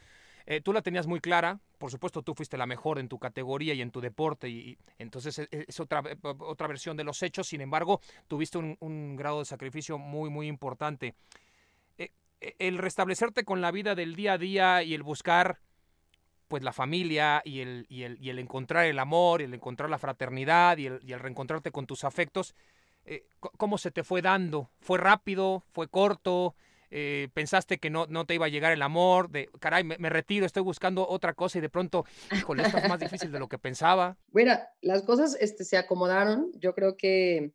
Eh, 0.46 0.60
tú 0.60 0.72
la 0.72 0.82
tenías 0.82 1.06
muy 1.06 1.20
clara, 1.20 1.58
por 1.78 1.90
supuesto 1.90 2.22
tú 2.22 2.34
fuiste 2.34 2.58
la 2.58 2.66
mejor 2.66 2.98
en 2.98 3.08
tu 3.08 3.18
categoría 3.18 3.72
y 3.72 3.80
en 3.80 3.90
tu 3.90 4.00
deporte 4.00 4.48
y, 4.48 4.76
entonces 4.98 5.38
e, 5.38 5.48
es, 5.50 5.80
otra, 5.80 6.02
otra 6.22 6.66
versión 6.66 6.96
de 6.96 7.04
los 7.04 7.22
hechos, 7.22 7.48
sin 7.48 7.62
embargo 7.62 8.00
tuviste 8.28 8.58
un, 8.58 9.16
grado 9.16 9.38
de 9.38 9.46
sacrificio 9.46 9.96
muy 9.96 10.28
muy 10.28 10.46
importante. 10.46 11.14
E, 11.96 12.10
el 12.58 12.76
restablecerte 12.76 13.44
con 13.44 13.62
la 13.62 13.70
vida 13.70 13.94
del 13.94 14.16
día 14.16 14.34
a 14.34 14.38
día 14.38 14.82
y 14.82 14.92
el 14.92 15.02
buscar 15.02 15.60
pues 16.48 16.62
la 16.62 16.72
familia 16.72 17.42
y 17.44 17.60
el, 17.60 17.86
y 17.88 18.02
el, 18.02 18.18
y 18.20 18.30
el 18.30 18.38
encontrar 18.38 18.84
el 18.84 18.98
amor, 18.98 19.40
el 19.40 19.54
encontrar 19.54 19.88
la 19.88 19.98
fraternidad 19.98 20.76
y 20.76 20.86
el, 20.86 21.00
y 21.02 21.14
reencontrarte 21.14 21.70
con 21.70 21.86
tus 21.86 22.04
afectos, 22.04 22.54
eh, 23.06 23.26
¿cómo 23.40 23.78
se 23.78 23.90
te 23.90 24.04
fue 24.04 24.22
dando? 24.22 24.70
¿Fue 24.80 24.98
rápido? 24.98 25.64
¿Fue 25.72 25.88
corto? 25.88 26.54
Eh, 26.96 27.28
pensaste 27.34 27.78
que 27.78 27.90
no, 27.90 28.06
no 28.06 28.24
te 28.24 28.36
iba 28.36 28.46
a 28.46 28.48
llegar 28.48 28.70
el 28.70 28.80
amor, 28.80 29.28
de 29.28 29.50
caray, 29.58 29.82
me, 29.82 30.08
retiro, 30.08 30.46
estoy 30.46 30.62
buscando 30.62 31.04
otra 31.08 31.34
cosa 31.34 31.58
y 31.58 31.60
de 31.60 31.68
pronto, 31.68 32.04
híjole, 32.32 32.62
esto 32.62 32.78
es 32.78 32.88
más 32.88 33.00
difícil 33.00 33.32
de 33.32 33.40
lo 33.40 33.48
que 33.48 33.58
pensaba. 33.58 34.16
Bueno, 34.28 34.56
las 34.80 35.02
cosas 35.02 35.36
este, 35.40 35.64
se 35.64 35.76
acomodaron. 35.76 36.52
Yo 36.54 36.72
creo 36.72 36.96
que, 36.96 37.52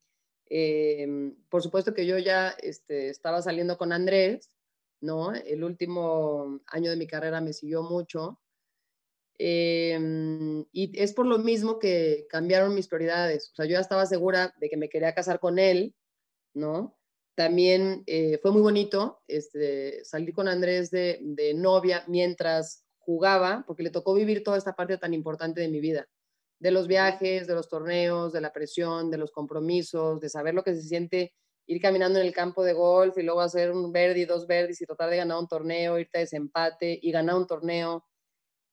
em, 0.47 1.37
por 1.47 1.63
supuesto 1.63 1.93
que 1.93 2.05
yo 2.05 2.17
ya 2.17 2.49
este, 2.61 3.07
estaba 3.07 3.41
saliendo 3.41 3.77
con 3.77 3.93
Andrés, 3.93 4.57
¿no? 4.99 5.33
El 5.33 5.63
último 5.63 6.59
año 6.67 6.89
de 6.91 6.97
mi 6.97 7.07
carrera 7.07 7.39
me 7.39 7.53
siguió 7.53 7.81
mucho. 7.81 8.41
Em, 9.37 10.65
y 10.73 10.91
es 11.01 11.13
por 11.13 11.25
lo 11.25 11.39
mismo 11.39 11.79
que 11.79 12.27
cambiaron 12.29 12.75
mis 12.75 12.89
prioridades. 12.89 13.51
O 13.53 13.55
sea, 13.55 13.65
yo 13.65 13.71
ya 13.71 13.79
estaba 13.79 14.05
segura 14.05 14.53
de 14.59 14.69
que 14.69 14.75
me 14.75 14.89
quería 14.89 15.15
casar 15.15 15.39
con 15.39 15.59
él, 15.59 15.95
¿no? 16.53 16.98
También 17.39 18.03
eh, 18.05 18.37
fue 18.41 18.51
muy 18.51 18.61
bonito 18.61 19.21
este, 19.25 20.03
salir 20.03 20.33
con 20.33 20.49
Andrés 20.49 20.91
de, 20.91 21.19
de 21.21 21.53
novia 21.53 22.03
mientras 22.05 22.83
jugaba, 22.97 23.63
porque 23.65 23.81
le 23.81 23.91
tocó 23.91 24.13
vivir 24.13 24.43
toda 24.43 24.57
esta 24.57 24.73
parte 24.73 24.97
tan 24.97 25.13
importante 25.13 25.61
de 25.61 25.69
mi 25.69 25.79
vida, 25.79 26.09
de 26.59 26.71
los 26.71 26.89
viajes, 26.89 27.47
de 27.47 27.55
los 27.55 27.69
torneos, 27.69 28.33
de 28.33 28.41
la 28.41 28.51
presión, 28.51 29.09
de 29.09 29.19
los 29.19 29.31
compromisos, 29.31 30.19
de 30.19 30.27
saber 30.27 30.53
lo 30.53 30.65
que 30.65 30.75
se 30.75 30.81
siente 30.81 31.33
ir 31.65 31.81
caminando 31.81 32.19
en 32.19 32.25
el 32.25 32.33
campo 32.33 32.61
de 32.61 32.73
golf 32.73 33.17
y 33.17 33.23
luego 33.23 33.39
hacer 33.39 33.71
un 33.71 33.93
verde 33.93 34.19
y 34.19 34.25
dos 34.25 34.45
verdes 34.45 34.81
y 34.81 34.85
tratar 34.85 35.09
de 35.09 35.15
ganar 35.15 35.37
un 35.37 35.47
torneo, 35.47 35.97
irte 35.97 36.17
a 36.17 36.19
desempate 36.19 36.99
y 37.01 37.09
ganar 37.09 37.35
un 37.35 37.47
torneo. 37.47 38.03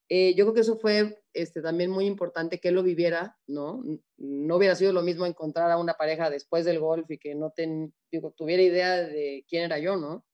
Eh, 0.08 0.34
yo 0.34 0.44
creo 0.44 0.54
que 0.54 0.62
eso 0.62 0.76
fue 0.76 1.22
este, 1.36 1.62
también 1.62 1.90
muy 1.90 2.06
importante 2.06 2.58
que 2.60 2.70
lo 2.70 2.82
viviera, 2.82 3.36
¿no? 3.46 3.82
No 4.16 4.56
hubiera 4.56 4.74
sido 4.74 4.92
lo 4.92 5.02
mismo 5.02 5.26
encontrar 5.26 5.70
a 5.70 5.78
una 5.78 5.94
pareja 5.94 6.30
después 6.30 6.64
del 6.64 6.80
golf 6.80 7.10
y 7.10 7.18
que 7.18 7.34
no 7.34 7.50
ten, 7.50 7.94
tuviera 8.36 8.62
idea 8.62 8.96
de 8.96 9.44
quién 9.48 9.64
era 9.64 9.78
yo, 9.78 9.96
¿no? 9.96 10.24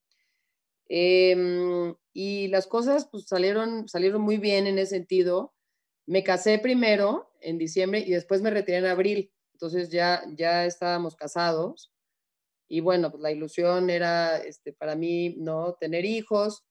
Em, 0.88 1.94
y 2.12 2.48
las 2.48 2.66
cosas 2.66 3.08
pues, 3.10 3.24
salieron, 3.26 3.88
salieron 3.88 4.22
muy 4.22 4.36
bien 4.38 4.66
en 4.66 4.78
ese 4.78 4.96
sentido. 4.96 5.54
Me 6.06 6.22
casé 6.22 6.58
primero 6.58 7.30
en 7.40 7.58
diciembre 7.58 8.00
y 8.00 8.10
después 8.10 8.42
me 8.42 8.50
retiré 8.50 8.78
en 8.78 8.86
abril. 8.86 9.32
Entonces 9.54 9.90
ya, 9.90 10.22
ya 10.36 10.66
estábamos 10.66 11.16
casados 11.16 11.92
y 12.68 12.80
bueno, 12.80 13.10
pues 13.10 13.22
la 13.22 13.30
ilusión 13.30 13.90
era 13.90 14.38
este, 14.38 14.72
para 14.72 14.94
mí, 14.94 15.34
¿no? 15.36 15.74
Tener 15.74 16.06
hijos. 16.06 16.64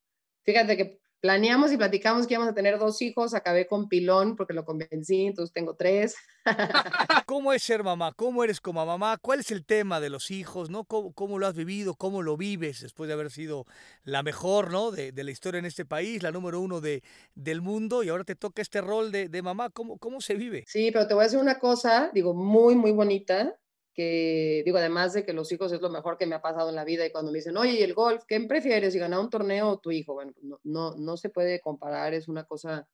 Fíjate 0.44 0.76
que 0.76 1.01
planeamos 1.22 1.72
y 1.72 1.78
platicamos 1.78 2.26
que 2.26 2.34
íbamos 2.34 2.52
a 2.52 2.56
tener 2.56 2.80
dos 2.80 3.02
hijos, 3.02 3.34
acabé 3.34 3.68
con 3.68 3.88
pilón 3.88 4.36
porque 4.36 4.54
lo 4.54 4.66
convencí, 4.66 5.28
entonces 5.28 5.54
tengo 5.54 5.76
tres. 5.76 6.16
¿Cómo 7.28 7.54
es 7.54 7.62
ser 7.62 7.84
mamá? 7.84 8.12
¿Cómo 8.14 8.44
eres 8.44 8.60
como 8.60 8.84
mamá? 8.86 9.18
¿Cuál 9.22 9.40
es 9.40 9.52
el 9.52 9.64
tema 9.64 10.00
de 10.00 10.10
los 10.10 10.32
hijos? 10.32 10.72
¿no? 10.72 10.84
¿Cómo, 10.84 11.40
lo 11.40 11.48
has 11.48 11.56
vivido? 11.56 11.94
¿Cómo 11.94 12.24
lo 12.24 12.36
vives 12.36 12.82
después 12.82 13.08
de 13.08 13.14
haber 13.14 13.30
sido 13.30 13.66
la 14.04 14.24
mejor 14.24 14.72
¿no? 14.72 14.92
de, 14.92 15.14
la 15.16 15.32
historia 15.32 15.60
en 15.60 15.66
este 15.66 15.86
país, 15.86 16.24
la 16.24 16.32
número 16.32 16.60
uno 16.60 16.82
de, 16.82 17.04
del 17.36 17.62
mundo 17.62 18.02
y 18.04 18.10
ahora 18.10 18.24
te 18.24 18.36
toca 18.36 18.62
este 18.62 18.82
rol 18.82 19.12
de, 19.12 19.30
de 19.30 19.42
mamá? 19.44 19.70
¿Cómo, 19.70 20.00
¿Cómo 20.00 20.20
se 20.20 20.34
vive? 20.34 20.66
Sí, 20.68 20.90
pero 20.92 21.08
te 21.08 21.14
voy 21.14 21.22
a 21.22 21.26
decir 21.26 21.40
una 21.40 21.60
cosa, 21.60 22.10
digo, 22.14 22.34
muy, 22.34 22.76
muy 22.76 22.92
bonita 22.92 23.56
que 23.94 24.62
digo, 24.66 24.78
además 24.78 25.14
de 25.14 25.26
que 25.26 25.34
los 25.34 25.52
hijos 25.52 25.72
es 25.72 25.82
lo 25.82 25.90
mejor 25.90 26.18
que 26.18 26.26
me 26.26 26.36
ha 26.36 26.42
pasado 26.42 26.70
en 26.70 26.76
la 26.76 26.86
vida 26.86 27.06
y 27.06 27.12
cuando 27.12 27.32
me 27.32 27.40
dicen, 27.40 27.58
oye, 27.58 27.74
¿y 27.74 27.84
el 27.84 27.94
golf? 27.94 28.24
¿Qué 28.28 28.40
prefieres? 28.42 28.96
¿Y 28.96 29.00
ganar 29.00 29.20
un 29.20 29.30
torneo 29.30 29.70
o 29.70 29.80
tu 29.80 29.92
hijo? 29.92 30.14
Bueno, 30.14 30.34
no, 30.42 30.60
no, 30.64 30.96
no 30.96 31.18
se 31.18 31.30
puede 31.30 31.60
comparar, 31.60 32.14
es 32.14 32.28
una 32.28 32.46
cosa 32.46 32.88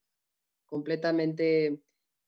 completamente 0.66 1.82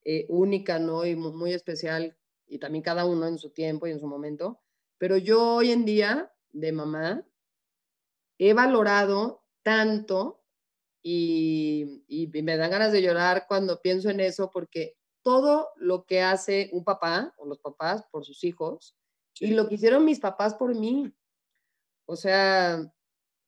eh, 0.06 0.26
única, 0.30 0.80
¿no? 0.80 1.06
Y 1.06 1.16
muy, 1.16 1.54
especial, 1.54 2.18
y 2.48 2.60
también 2.60 2.84
cada 2.84 3.06
uno 3.06 3.28
en 3.28 3.38
su 3.38 3.52
tiempo 3.52 3.88
y 3.88 3.92
en 3.92 4.00
su 4.00 4.08
momento. 4.08 4.62
Pero 4.98 5.18
yo 5.18 5.56
hoy 5.56 5.72
en 5.72 5.86
día, 5.86 6.32
de 6.52 6.72
mamá, 6.72 7.26
he 8.38 8.54
valorado 8.54 9.44
tanto 9.64 10.42
y, 11.02 12.04
y, 12.08 12.28
me 12.42 12.58
dan 12.58 12.72
ganas 12.72 12.92
de 12.92 13.02
llorar 13.02 13.46
cuando 13.48 13.82
pienso 13.82 14.10
en 14.10 14.20
eso 14.20 14.50
porque 14.52 14.98
todo 15.30 15.70
lo 15.76 16.08
que 16.08 16.24
hace 16.24 16.72
un 16.74 16.84
papá 16.84 17.36
o 17.38 17.46
los 17.46 17.60
papás 17.60 18.04
por 18.10 18.26
sus 18.26 18.44
hijos 18.44 18.98
y 19.40 19.52
lo 19.52 19.68
que 19.68 19.76
hicieron 19.76 20.04
mis 20.04 20.20
papás 20.20 20.56
por 20.56 20.74
mí. 20.74 21.14
O 22.08 22.16
sea, 22.16 22.92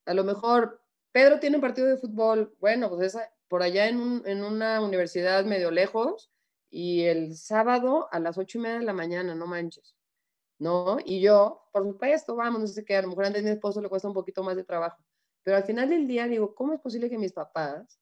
a 0.06 0.14
lo 0.14 0.24
mejor 0.24 0.80
Pedro 1.12 1.40
tiene 1.40 1.56
un 1.56 1.62
partido 1.64 1.88
de 1.88 1.98
fútbol, 1.98 2.56
bueno, 2.60 2.88
pues 2.88 3.16
es 3.16 3.22
por 3.48 3.64
allá 3.64 3.88
en, 3.88 4.22
en 4.28 4.44
una 4.44 4.80
universidad 4.80 5.44
medio 5.44 5.72
lejos 5.72 6.32
y 6.70 7.06
el 7.06 7.36
sábado 7.36 8.08
a 8.12 8.20
las 8.20 8.38
ocho 8.38 8.60
y 8.60 8.62
media 8.62 8.78
de 8.78 8.86
la 8.86 8.94
mañana, 8.94 9.34
no 9.34 9.48
manches. 9.48 9.96
¿No? 10.60 11.00
Y 11.04 11.20
yo, 11.20 11.68
por 11.72 11.84
supuesto, 11.84 12.36
vamos, 12.36 12.62
no 12.62 12.68
sé 12.68 12.86
qué, 12.86 12.96
a 12.96 13.02
lo 13.02 13.08
mejor 13.08 13.26
a 13.26 13.32
mi 13.32 13.50
esposo 13.50 13.82
le 13.82 13.90
cuesta 13.90 14.08
un 14.08 14.14
poquito 14.14 14.44
más 14.44 14.56
de 14.56 14.64
trabajo. 14.64 15.04
Pero 15.42 15.58
al 15.58 15.64
final 15.64 15.90
del 15.90 16.08
día 16.08 16.28
digo, 16.28 16.54
¿cómo 16.54 16.74
es 16.74 16.80
posible 16.80 17.10
que 17.10 17.18
mis 17.18 17.34
papás 17.34 18.00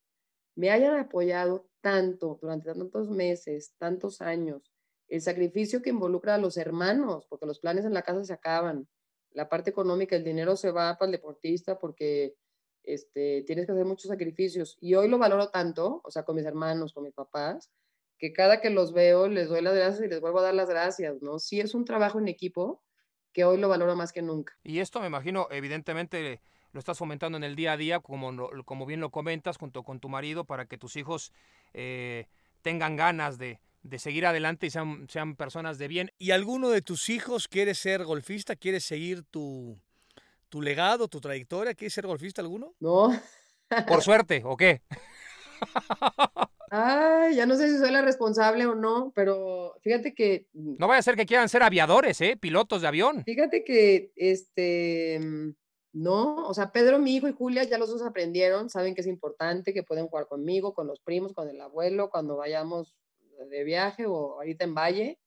me 0.55 0.69
hayan 0.69 0.99
apoyado 0.99 1.68
tanto 1.81 2.39
durante 2.41 2.73
tantos 2.73 3.09
meses, 3.09 3.73
tantos 3.77 4.21
años? 4.21 4.71
El 5.07 5.21
sacrificio 5.21 5.81
que 5.81 5.89
involucra 5.89 6.35
a 6.35 6.37
los 6.37 6.57
hermanos, 6.57 7.25
porque 7.27 7.45
los 7.45 7.59
planes 7.59 7.85
en 7.85 7.93
la 7.93 8.03
casa 8.03 8.23
se 8.23 8.33
acaban, 8.33 8.87
la 9.31 9.49
parte 9.49 9.69
económica, 9.69 10.15
el 10.15 10.23
dinero 10.23 10.55
se 10.55 10.71
va 10.71 10.97
para 10.97 11.07
el 11.07 11.11
deportista 11.13 11.77
porque 11.79 12.35
este, 12.83 13.43
tienes 13.45 13.65
que 13.65 13.71
hacer 13.71 13.85
muchos 13.85 14.09
sacrificios. 14.09 14.77
Y 14.79 14.95
hoy 14.95 15.07
lo 15.07 15.17
valoro 15.17 15.49
tanto, 15.49 16.01
o 16.03 16.11
sea, 16.11 16.23
con 16.23 16.35
mis 16.35 16.45
hermanos, 16.45 16.93
con 16.93 17.03
mis 17.03 17.13
papás, 17.13 17.71
que 18.17 18.33
cada 18.33 18.59
que 18.61 18.69
los 18.69 18.93
veo 18.93 19.27
les 19.27 19.49
doy 19.49 19.61
las 19.61 19.75
gracias 19.75 20.05
y 20.05 20.09
les 20.09 20.19
vuelvo 20.19 20.39
a 20.39 20.43
dar 20.43 20.53
las 20.53 20.69
gracias, 20.69 21.21
¿no? 21.21 21.39
Sí 21.39 21.59
es 21.59 21.73
un 21.73 21.85
trabajo 21.85 22.19
en 22.19 22.27
equipo 22.27 22.83
que 23.31 23.45
hoy 23.45 23.57
lo 23.57 23.69
valoro 23.69 23.95
más 23.95 24.11
que 24.11 24.21
nunca. 24.21 24.57
Y 24.63 24.79
esto 24.79 24.99
me 24.99 25.07
imagino, 25.07 25.47
evidentemente 25.51 26.41
lo 26.71 26.79
estás 26.79 26.97
fomentando 26.97 27.37
en 27.37 27.43
el 27.43 27.55
día 27.55 27.73
a 27.73 27.77
día, 27.77 27.99
como, 27.99 28.31
como 28.65 28.85
bien 28.85 28.99
lo 28.99 29.09
comentas, 29.09 29.57
junto 29.57 29.83
con 29.83 29.99
tu 29.99 30.09
marido, 30.09 30.45
para 30.45 30.65
que 30.65 30.77
tus 30.77 30.95
hijos 30.95 31.31
eh, 31.73 32.27
tengan 32.61 32.95
ganas 32.95 33.37
de, 33.37 33.59
de 33.83 33.99
seguir 33.99 34.25
adelante 34.25 34.67
y 34.67 34.69
sean, 34.69 35.07
sean 35.09 35.35
personas 35.35 35.77
de 35.77 35.87
bien. 35.87 36.11
¿Y 36.17 36.31
alguno 36.31 36.69
de 36.69 36.81
tus 36.81 37.09
hijos 37.09 37.47
quiere 37.47 37.73
ser 37.73 38.03
golfista? 38.03 38.55
¿Quiere 38.55 38.79
seguir 38.79 39.23
tu, 39.23 39.77
tu 40.49 40.61
legado, 40.61 41.07
tu 41.07 41.19
trayectoria? 41.19 41.73
¿Quiere 41.73 41.89
ser 41.89 42.05
golfista 42.07 42.41
alguno? 42.41 42.73
No. 42.79 43.11
¿Por 43.87 44.01
suerte 44.01 44.41
o 44.45 44.57
qué? 44.57 44.81
Ay, 46.71 47.35
ya 47.35 47.45
no 47.47 47.55
sé 47.55 47.69
si 47.69 47.79
soy 47.79 47.91
la 47.91 48.01
responsable 48.03 48.65
o 48.67 48.75
no, 48.75 49.11
pero 49.15 49.75
fíjate 49.81 50.13
que... 50.13 50.47
No 50.53 50.87
vaya 50.87 50.99
a 50.99 51.03
ser 51.03 51.15
que 51.15 51.25
quieran 51.25 51.49
ser 51.49 51.63
aviadores, 51.63 52.21
¿eh? 52.21 52.37
Pilotos 52.39 52.81
de 52.81 52.87
avión. 52.87 53.23
Fíjate 53.23 53.63
que, 53.63 54.11
este, 54.15 55.19
no, 55.91 56.47
o 56.47 56.53
sea, 56.53 56.71
Pedro, 56.71 56.99
mi 56.99 57.15
hijo 57.15 57.27
y 57.27 57.33
Julia 57.33 57.63
ya 57.63 57.77
los 57.77 57.89
dos 57.89 58.03
aprendieron, 58.03 58.69
saben 58.69 58.93
que 58.93 59.01
es 59.01 59.07
importante, 59.07 59.73
que 59.73 59.83
pueden 59.83 60.07
jugar 60.07 60.27
conmigo, 60.27 60.73
con 60.73 60.87
los 60.87 60.99
primos, 60.99 61.33
con 61.33 61.49
el 61.49 61.59
abuelo, 61.59 62.09
cuando 62.09 62.37
vayamos 62.37 62.95
de 63.49 63.63
viaje 63.63 64.05
o 64.05 64.35
ahorita 64.35 64.65
en 64.65 64.75
Valle, 64.75 65.19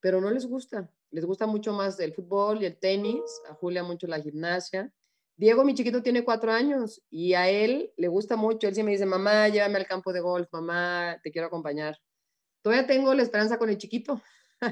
pero 0.00 0.20
no 0.20 0.30
les 0.30 0.46
gusta. 0.46 0.90
Les 1.10 1.24
gusta 1.24 1.46
mucho 1.46 1.72
más 1.72 1.98
el 2.00 2.12
fútbol 2.12 2.62
y 2.62 2.66
el 2.66 2.76
tenis, 2.76 3.22
a 3.48 3.54
Julia 3.54 3.82
mucho 3.82 4.06
la 4.06 4.20
gimnasia. 4.20 4.92
Diego, 5.36 5.64
mi 5.64 5.74
chiquito, 5.74 6.02
tiene 6.02 6.24
cuatro 6.24 6.52
años 6.52 7.02
y 7.10 7.34
a 7.34 7.48
él 7.48 7.92
le 7.96 8.08
gusta 8.08 8.36
mucho. 8.36 8.68
Él 8.68 8.74
sí 8.74 8.82
me 8.82 8.92
dice, 8.92 9.06
mamá, 9.06 9.48
llévame 9.48 9.78
al 9.78 9.86
campo 9.86 10.12
de 10.12 10.20
golf, 10.20 10.48
mamá, 10.52 11.18
te 11.22 11.32
quiero 11.32 11.48
acompañar. 11.48 11.98
Todavía 12.62 12.86
tengo 12.86 13.14
la 13.14 13.22
esperanza 13.22 13.58
con 13.58 13.70
el 13.70 13.78
chiquito. 13.78 14.20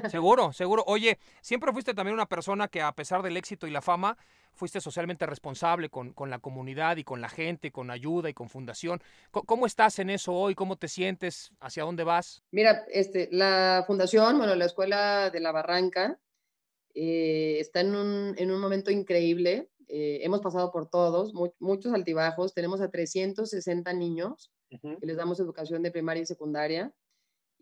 Seguro, 0.09 0.53
seguro. 0.53 0.83
Oye, 0.87 1.19
siempre 1.41 1.71
fuiste 1.71 1.93
también 1.93 2.13
una 2.13 2.27
persona 2.27 2.67
que 2.67 2.81
a 2.81 2.91
pesar 2.93 3.21
del 3.21 3.37
éxito 3.37 3.67
y 3.67 3.71
la 3.71 3.81
fama, 3.81 4.17
fuiste 4.53 4.79
socialmente 4.81 5.25
responsable 5.25 5.89
con, 5.89 6.13
con 6.13 6.29
la 6.29 6.39
comunidad 6.39 6.97
y 6.97 7.03
con 7.03 7.21
la 7.21 7.29
gente, 7.29 7.71
con 7.71 7.91
ayuda 7.91 8.29
y 8.29 8.33
con 8.33 8.49
fundación. 8.49 9.01
¿Cómo, 9.31 9.65
estás 9.65 9.99
en 9.99 10.09
eso 10.09 10.33
hoy? 10.33 10.55
¿Cómo 10.55 10.77
te 10.77 10.87
sientes? 10.87 11.51
¿Hacia 11.59 11.83
dónde 11.83 12.03
vas? 12.03 12.43
Mira, 12.51 12.85
este, 12.91 13.29
la 13.31 13.83
fundación, 13.87 14.37
bueno, 14.37 14.55
la 14.55 14.65
Escuela 14.65 15.29
de 15.29 15.39
la 15.39 15.51
Barranca, 15.51 16.19
eh, 16.93 17.57
está 17.59 17.81
en 17.81 17.95
un, 17.95 18.35
en 18.37 18.51
un 18.51 18.61
momento 18.61 18.91
increíble. 18.91 19.69
Eh, 19.87 20.19
hemos 20.23 20.41
pasado 20.41 20.71
por 20.71 20.89
todos, 20.89 21.33
muchos 21.59 21.93
altibajos. 21.93 22.53
Tenemos 22.53 22.81
a 22.81 22.89
360 22.89 23.91
niños 23.93 24.51
que 24.69 25.05
les 25.05 25.17
damos 25.17 25.39
educación 25.39 25.83
de 25.83 25.91
primaria 25.91 26.23
y 26.23 26.25
secundaria 26.25 26.91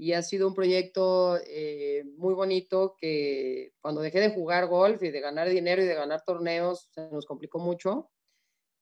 y 0.01 0.13
ha 0.13 0.23
sido 0.23 0.47
un 0.47 0.55
proyecto 0.55 1.37
eh, 1.45 2.03
muy 2.17 2.33
bonito 2.33 2.95
que 2.99 3.75
cuando 3.81 4.01
dejé 4.01 4.19
de 4.19 4.31
jugar 4.31 4.65
golf 4.65 5.03
y 5.03 5.11
de 5.11 5.19
ganar 5.19 5.47
dinero 5.47 5.83
y 5.83 5.85
de 5.85 5.93
ganar 5.93 6.23
torneos 6.25 6.89
se 6.89 7.07
nos 7.11 7.27
complicó 7.27 7.59
mucho 7.59 8.09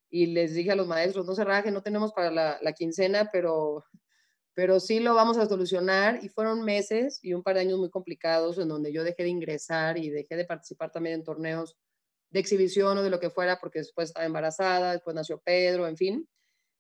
y 0.10 0.28
les 0.28 0.54
dije 0.54 0.72
a 0.72 0.78
los 0.78 0.88
maestros, 0.88 1.26
no 1.26 1.36
se 1.36 1.44
rajen, 1.44 1.74
no 1.74 1.84
tenemos 1.84 2.14
para 2.14 2.32
la, 2.32 2.58
la, 2.62 2.72
quincena, 2.72 3.30
pero, 3.34 3.84
pero 4.54 4.80
sí 4.80 5.02
lo 5.02 5.14
vamos 5.14 5.38
a 5.38 5.46
solucionar 5.46 6.24
y 6.24 6.30
fueron 6.30 6.64
meses 6.64 7.20
y 7.22 7.34
un 7.34 7.44
par 7.44 7.56
de 7.56 7.62
años 7.64 7.80
muy 7.80 7.90
complicados 7.90 8.58
en 8.58 8.70
donde 8.70 8.94
yo 8.94 9.04
dejé 9.04 9.24
de 9.24 9.30
ingresar 9.30 9.98
y 9.98 10.10
dejé 10.10 10.38
de 10.38 10.46
participar 10.46 10.90
también 10.90 11.16
en 11.16 11.26
torneos 11.26 11.76
de 12.30 12.40
exhibición 12.40 12.98
o 12.98 13.04
de 13.04 13.10
lo 13.10 13.20
que 13.20 13.30
fuera 13.30 13.60
porque 13.60 13.80
después 13.80 14.12
estaba 14.12 14.26
embarazada, 14.26 14.94
después 14.94 15.18
nació 15.18 15.41
Pedro, 15.41 15.86
en 15.86 15.98
fin. 15.98 16.30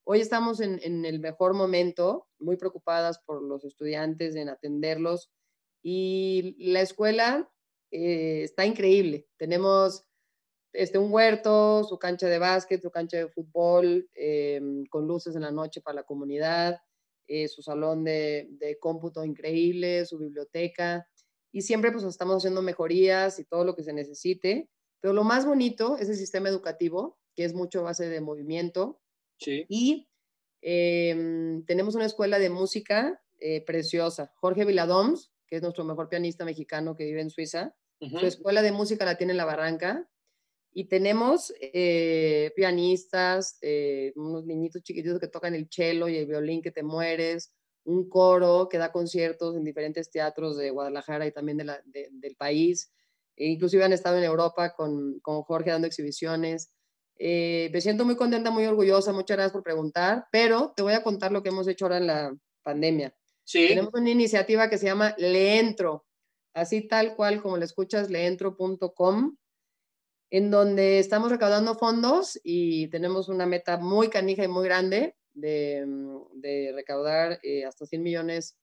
Hoy 0.03 0.21
estamos 0.21 0.59
en, 0.59 1.05
el 1.05 1.19
mejor 1.19 1.53
momento, 1.53 2.27
muy 2.39 2.57
preocupadas 2.57 3.19
por 3.19 3.43
los 3.43 3.63
estudiantes, 3.63 4.35
en 4.35 4.49
atenderlos. 4.49 5.29
Y 5.83 6.55
la 6.57 6.81
escuela 6.81 7.51
eh, 7.91 8.41
está 8.43 8.65
increíble. 8.65 9.27
Tenemos 9.37 10.05
este, 10.73 10.97
un 10.97 11.11
huerto, 11.11 11.83
su 11.83 11.99
cancha 11.99 12.27
de 12.27 12.39
básquet, 12.39 12.81
su 12.81 12.91
cancha 12.91 13.17
de 13.17 13.29
fútbol, 13.29 14.09
em, 14.15 14.85
con 14.85 15.07
luces 15.07 15.35
en 15.35 15.43
la 15.43 15.51
noche 15.51 15.81
para 15.81 15.95
la 15.95 16.03
comunidad, 16.03 16.79
eh, 17.27 17.47
su 17.47 17.61
salón 17.61 18.03
de, 18.03 18.47
de, 18.51 18.79
cómputo 18.79 19.23
increíble, 19.23 20.05
su 20.05 20.17
biblioteca. 20.17 21.07
Y 21.51 21.61
siempre 21.61 21.91
pues 21.91 22.03
estamos 22.03 22.37
haciendo 22.37 22.61
mejorías 22.61 23.39
y 23.39 23.45
todo 23.45 23.63
lo 23.63 23.75
que 23.75 23.83
se 23.83 23.93
necesite. 23.93 24.69
Pero 25.01 25.13
lo 25.13 25.23
más 25.23 25.45
bonito 25.45 25.97
es 25.97 26.09
el 26.09 26.15
sistema 26.15 26.49
educativo, 26.49 27.19
que 27.35 27.45
es 27.45 27.53
mucho 27.53 27.83
base 27.83 28.09
de 28.09 28.21
movimiento, 28.21 28.99
y 29.45 30.07
em, 30.61 31.63
tenemos 31.65 31.95
una 31.95 32.05
escuela 32.05 32.39
de 32.39 32.49
música 32.49 33.21
eh, 33.39 33.63
preciosa. 33.65 34.33
Jorge 34.35 34.65
Viladoms, 34.65 35.31
que 35.47 35.57
es 35.57 35.61
nuestro 35.61 35.85
mejor 35.85 36.09
pianista 36.09 36.45
mexicano 36.45 36.95
que 36.95 37.05
vive 37.05 37.21
en 37.21 37.29
Suiza, 37.29 37.75
su 37.99 38.25
escuela 38.25 38.61
de 38.61 38.71
música 38.71 39.03
la 39.03 39.17
tiene 39.17 39.33
en 39.33 39.37
La 39.37 39.45
Barranca. 39.45 40.09
Y 40.71 40.85
tenemos 40.85 41.51
eh, 41.59 42.53
pianistas, 42.55 43.57
eh, 43.61 44.13
unos 44.15 44.45
niñitos 44.45 44.83
chiquititos 44.83 45.19
que 45.19 45.27
tocan 45.27 45.55
el 45.55 45.67
cello 45.69 46.07
y 46.07 46.15
el 46.15 46.27
violín 46.27 46.61
que 46.61 46.71
te 46.71 46.83
mueres, 46.83 47.51
un 47.85 48.07
coro 48.07 48.69
que 48.69 48.77
da 48.77 48.91
conciertos 48.91 49.55
en 49.55 49.63
diferentes 49.63 50.11
teatros 50.11 50.57
de 50.57 50.69
Guadalajara 50.69 51.25
y 51.25 51.31
también 51.31 51.57
de 51.57 51.63
la, 51.63 51.81
del 51.85 52.35
país. 52.35 52.93
E 53.35 53.47
inclusive 53.47 53.83
han 53.83 53.93
estado 53.93 54.17
en 54.17 54.23
Europa 54.23 54.75
con, 54.75 55.19
con 55.21 55.41
Jorge 55.41 55.71
dando 55.71 55.87
exhibiciones. 55.87 56.71
Eh, 57.21 57.69
me 57.73 57.81
siento 57.81 58.05
muy 58.05 58.15
contenta, 58.15 58.49
muy 58.49 58.65
orgullosa, 58.65 59.11
muchas 59.11 59.35
gracias 59.35 59.51
por 59.51 59.61
preguntar, 59.61 60.27
pero 60.31 60.73
te 60.73 60.81
voy 60.81 60.93
a 60.93 61.03
contar 61.03 61.33
lo 61.33 61.43
que 61.43 61.49
hemos 61.49 61.67
hecho 61.67 61.85
ahora 61.85 61.97
en 61.97 62.07
la 62.07 62.35
pandemia. 62.63 63.13
Sí. 63.43 63.67
Tenemos 63.67 63.93
una 63.93 64.09
iniciativa 64.09 64.69
que 64.69 64.77
se 64.77 64.85
llama 64.85 65.13
Leentro, 65.17 66.05
así 66.53 66.87
tal 66.87 67.15
cual 67.17 67.41
como 67.41 67.57
le 67.57 67.65
escuchas, 67.65 68.09
leentro.com, 68.09 69.35
en 70.29 70.51
donde 70.51 70.99
estamos 70.99 71.29
recaudando 71.29 71.75
fondos 71.75 72.39
y 72.41 72.87
tenemos 72.87 73.27
una 73.27 73.45
meta 73.45 73.77
muy 73.77 74.09
canija 74.09 74.45
y 74.45 74.47
muy 74.47 74.63
grande 74.63 75.17
de, 75.33 75.85
de 76.35 76.71
recaudar 76.73 77.39
eh, 77.43 77.65
hasta 77.65 77.85
100 77.85 78.01
millones 78.01 78.57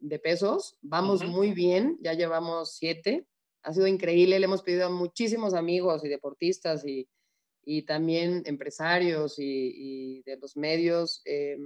de 0.00 0.18
pesos. 0.18 0.76
Vamos 0.80 1.24
muy 1.24 1.52
bien, 1.52 1.96
ya 2.00 2.14
llevamos 2.14 2.74
siete. 2.76 3.26
Ha 3.62 3.72
sido 3.72 3.86
increíble, 3.86 4.38
le 4.40 4.46
hemos 4.46 4.62
pedido 4.62 4.86
a 4.86 4.90
muchísimos 4.90 5.54
amigos 5.54 6.04
y 6.04 6.08
deportistas 6.08 6.84
y 6.84 7.06
y 7.64 7.82
también 7.82 8.42
empresarios 8.46 9.34
y, 9.38 10.22
de 10.22 10.36
los 10.38 10.56
medios, 10.56 11.22
eh, 11.24 11.56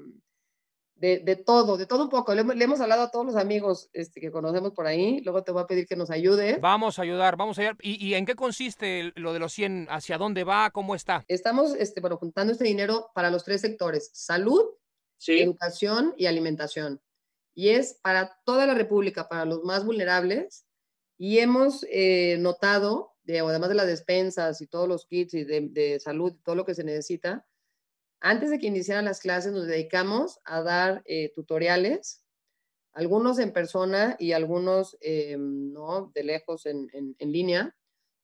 de, 0.96 1.18
de, 1.18 1.36
todo, 1.36 1.76
de 1.76 1.86
todo 1.86 2.04
un 2.04 2.08
poco. 2.08 2.34
Le, 2.34 2.42
hemos 2.64 2.80
hablado 2.80 3.02
a 3.02 3.10
todos 3.10 3.26
los 3.26 3.36
amigos 3.36 3.90
este, 3.92 4.20
que 4.20 4.30
conocemos 4.30 4.72
por 4.72 4.86
ahí. 4.86 5.20
Luego 5.20 5.42
te 5.42 5.52
voy 5.52 5.62
a 5.62 5.66
pedir 5.66 5.86
que 5.86 5.96
nos 5.96 6.10
ayude. 6.10 6.58
Vamos 6.60 6.98
a 6.98 7.02
ayudar, 7.02 7.36
vamos 7.36 7.58
a 7.58 7.62
ayudar. 7.62 7.76
¿Y, 7.80 8.04
y 8.04 8.14
en 8.14 8.26
qué 8.26 8.34
consiste 8.34 9.12
lo 9.16 9.32
de 9.32 9.38
los 9.38 9.52
100? 9.52 9.88
¿Hacia 9.90 10.18
dónde 10.18 10.44
va? 10.44 10.70
¿Cómo 10.70 10.94
está? 10.94 11.24
Estamos 11.28 11.74
este, 11.74 12.00
bueno, 12.00 12.16
juntando 12.16 12.52
este 12.52 12.64
dinero 12.64 13.10
para 13.14 13.30
los 13.30 13.44
tres 13.44 13.60
sectores, 13.60 14.10
salud, 14.12 14.62
educación 15.26 16.14
y 16.16 16.26
alimentación. 16.26 17.00
Y 17.54 17.70
es 17.70 17.98
para 18.02 18.36
toda 18.44 18.66
la 18.66 18.74
República, 18.74 19.28
para 19.28 19.44
los 19.44 19.62
más 19.62 19.84
vulnerables. 19.84 20.66
Y 21.16 21.38
hemos 21.38 21.86
eh, 21.90 22.36
notado 22.40 23.13
además 23.26 23.68
de 23.68 23.74
las 23.74 23.86
despensas 23.86 24.60
y 24.60 24.66
todos 24.66 24.88
los 24.88 25.06
kits 25.06 25.34
y 25.34 25.44
de, 25.44 26.00
salud 26.00 26.34
y 26.34 26.42
todo 26.42 26.54
lo 26.54 26.64
que 26.64 26.74
se 26.74 26.84
necesita, 26.84 27.46
antes 28.20 28.50
de 28.50 28.58
que 28.58 28.66
iniciaran 28.66 29.04
las 29.04 29.20
clases, 29.20 29.52
nos 29.52 29.66
dedicamos 29.66 30.40
a 30.44 30.62
dar 30.62 31.02
eh, 31.04 31.32
tutoriales, 31.34 32.22
algunos 32.92 33.38
en 33.38 33.52
persona 33.52 34.16
y 34.18 34.32
algunos 34.32 34.96
eh, 35.00 35.36
¿no? 35.38 36.10
de 36.14 36.24
lejos 36.24 36.64
en, 36.66 36.88
en, 36.92 37.32
línea, 37.32 37.76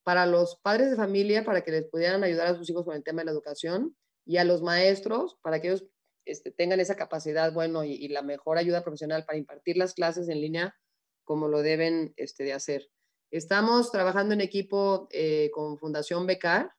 para 0.04 0.26
los 0.26 0.56
padres 0.62 0.90
de 0.90 0.96
familia, 0.96 1.44
para 1.44 1.62
que 1.62 1.72
les 1.72 1.84
pudieran 1.84 2.24
ayudar 2.24 2.46
a 2.46 2.54
sus 2.54 2.70
hijos 2.70 2.84
con 2.84 2.96
el 2.96 3.02
tema 3.02 3.20
de 3.20 3.26
la 3.26 3.32
educación, 3.32 3.94
y 4.24 4.36
a 4.36 4.44
los 4.44 4.62
maestros, 4.62 5.36
para 5.42 5.60
que 5.60 5.68
ellos 5.68 5.84
este, 6.24 6.52
tengan 6.52 6.80
esa 6.80 6.94
capacidad, 6.94 7.52
bueno, 7.52 7.84
y, 7.84 8.06
la 8.08 8.22
mejor 8.22 8.58
ayuda 8.58 8.84
profesional 8.84 9.24
para 9.24 9.38
impartir 9.38 9.76
las 9.76 9.94
clases 9.94 10.28
en 10.28 10.40
línea 10.40 10.76
como 11.24 11.48
lo 11.48 11.62
deben 11.62 12.12
este, 12.16 12.44
de 12.44 12.52
hacer. 12.52 12.88
Estamos 13.30 13.92
trabajando 13.92 14.34
en 14.34 14.40
equipo 14.40 15.08
eh, 15.12 15.50
con 15.52 15.78
Fundación 15.78 16.26
Becar. 16.26 16.72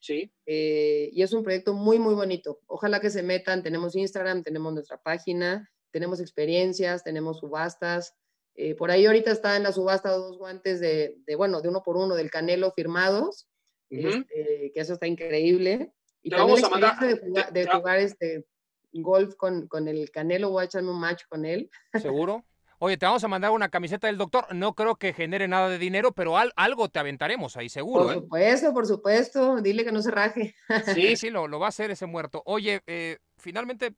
Sí. 0.00 0.32
Eh, 0.46 1.10
y 1.12 1.22
es 1.22 1.32
un 1.32 1.42
proyecto 1.42 1.74
muy, 1.74 1.98
muy 1.98 2.14
bonito. 2.14 2.60
Ojalá 2.66 3.00
que 3.00 3.10
se 3.10 3.22
metan. 3.22 3.62
Tenemos 3.62 3.94
Instagram, 3.94 4.42
tenemos 4.42 4.72
nuestra 4.72 5.02
página, 5.02 5.70
tenemos 5.90 6.20
experiencias, 6.20 7.04
tenemos 7.04 7.38
subastas. 7.40 8.14
Eh, 8.54 8.74
por 8.74 8.90
ahí 8.90 9.06
ahorita 9.06 9.30
está 9.30 9.56
en 9.56 9.64
la 9.64 9.72
subasta 9.72 10.10
dos 10.10 10.38
guantes 10.38 10.80
de, 10.80 11.16
de, 11.26 11.36
bueno, 11.36 11.60
de 11.60 11.68
uno 11.68 11.82
por 11.82 11.96
uno 11.96 12.14
del 12.14 12.30
Canelo 12.30 12.72
firmados, 12.72 13.48
este, 13.90 14.72
que 14.74 14.80
eso 14.80 14.94
está 14.94 15.06
increíble. 15.06 15.92
Y 16.22 16.30
también 16.30 16.62
vamos 16.62 17.00
a 17.00 17.06
de 17.06 17.18
jugar, 17.18 17.52
de 17.52 17.66
jugar 17.66 17.98
este 17.98 18.46
golf 18.92 19.36
con, 19.36 19.68
con 19.68 19.86
el 19.86 20.10
Canelo, 20.10 20.50
voy 20.50 20.62
a 20.62 20.64
echarme 20.64 20.90
un 20.90 21.00
match 21.00 21.24
con 21.28 21.44
él. 21.44 21.70
¿Seguro? 22.00 22.44
Oye, 22.80 22.96
te 22.96 23.06
vamos 23.06 23.24
a 23.24 23.28
mandar 23.28 23.50
una 23.50 23.70
camiseta 23.70 24.06
del 24.06 24.18
doctor. 24.18 24.54
No 24.54 24.74
creo 24.74 24.94
que 24.96 25.12
genere 25.12 25.48
nada 25.48 25.68
de 25.68 25.78
dinero, 25.78 26.12
pero 26.12 26.36
algo 26.36 26.88
te 26.88 27.00
aventaremos 27.00 27.56
ahí, 27.56 27.68
seguro. 27.68 28.04
Por 28.04 28.12
¿eh? 28.12 28.20
supuesto, 28.20 28.72
por 28.72 28.86
supuesto. 28.86 29.60
Dile 29.60 29.84
que 29.84 29.92
no 29.92 30.00
se 30.00 30.10
raje. 30.10 30.54
Sí, 30.94 31.16
sí, 31.16 31.30
lo, 31.30 31.48
lo 31.48 31.58
va 31.58 31.66
a 31.66 31.68
hacer 31.70 31.90
ese 31.90 32.06
muerto. 32.06 32.42
Oye, 32.46 32.82
eh, 32.86 33.18
finalmente 33.36 33.94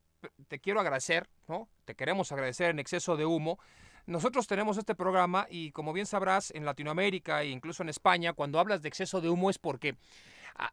te 0.47 0.59
quiero 0.59 0.79
agradecer, 0.79 1.27
¿no? 1.47 1.69
Te 1.85 1.95
queremos 1.95 2.31
agradecer 2.31 2.71
en 2.71 2.79
exceso 2.79 3.17
de 3.17 3.25
humo. 3.25 3.59
Nosotros 4.05 4.47
tenemos 4.47 4.77
este 4.77 4.95
programa 4.95 5.47
y 5.49 5.71
como 5.71 5.93
bien 5.93 6.05
sabrás, 6.05 6.51
en 6.51 6.65
Latinoamérica 6.65 7.43
e 7.43 7.49
incluso 7.49 7.83
en 7.83 7.89
España, 7.89 8.33
cuando 8.33 8.59
hablas 8.59 8.81
de 8.81 8.89
exceso 8.89 9.21
de 9.21 9.29
humo 9.29 9.49
es 9.49 9.57
porque 9.57 9.95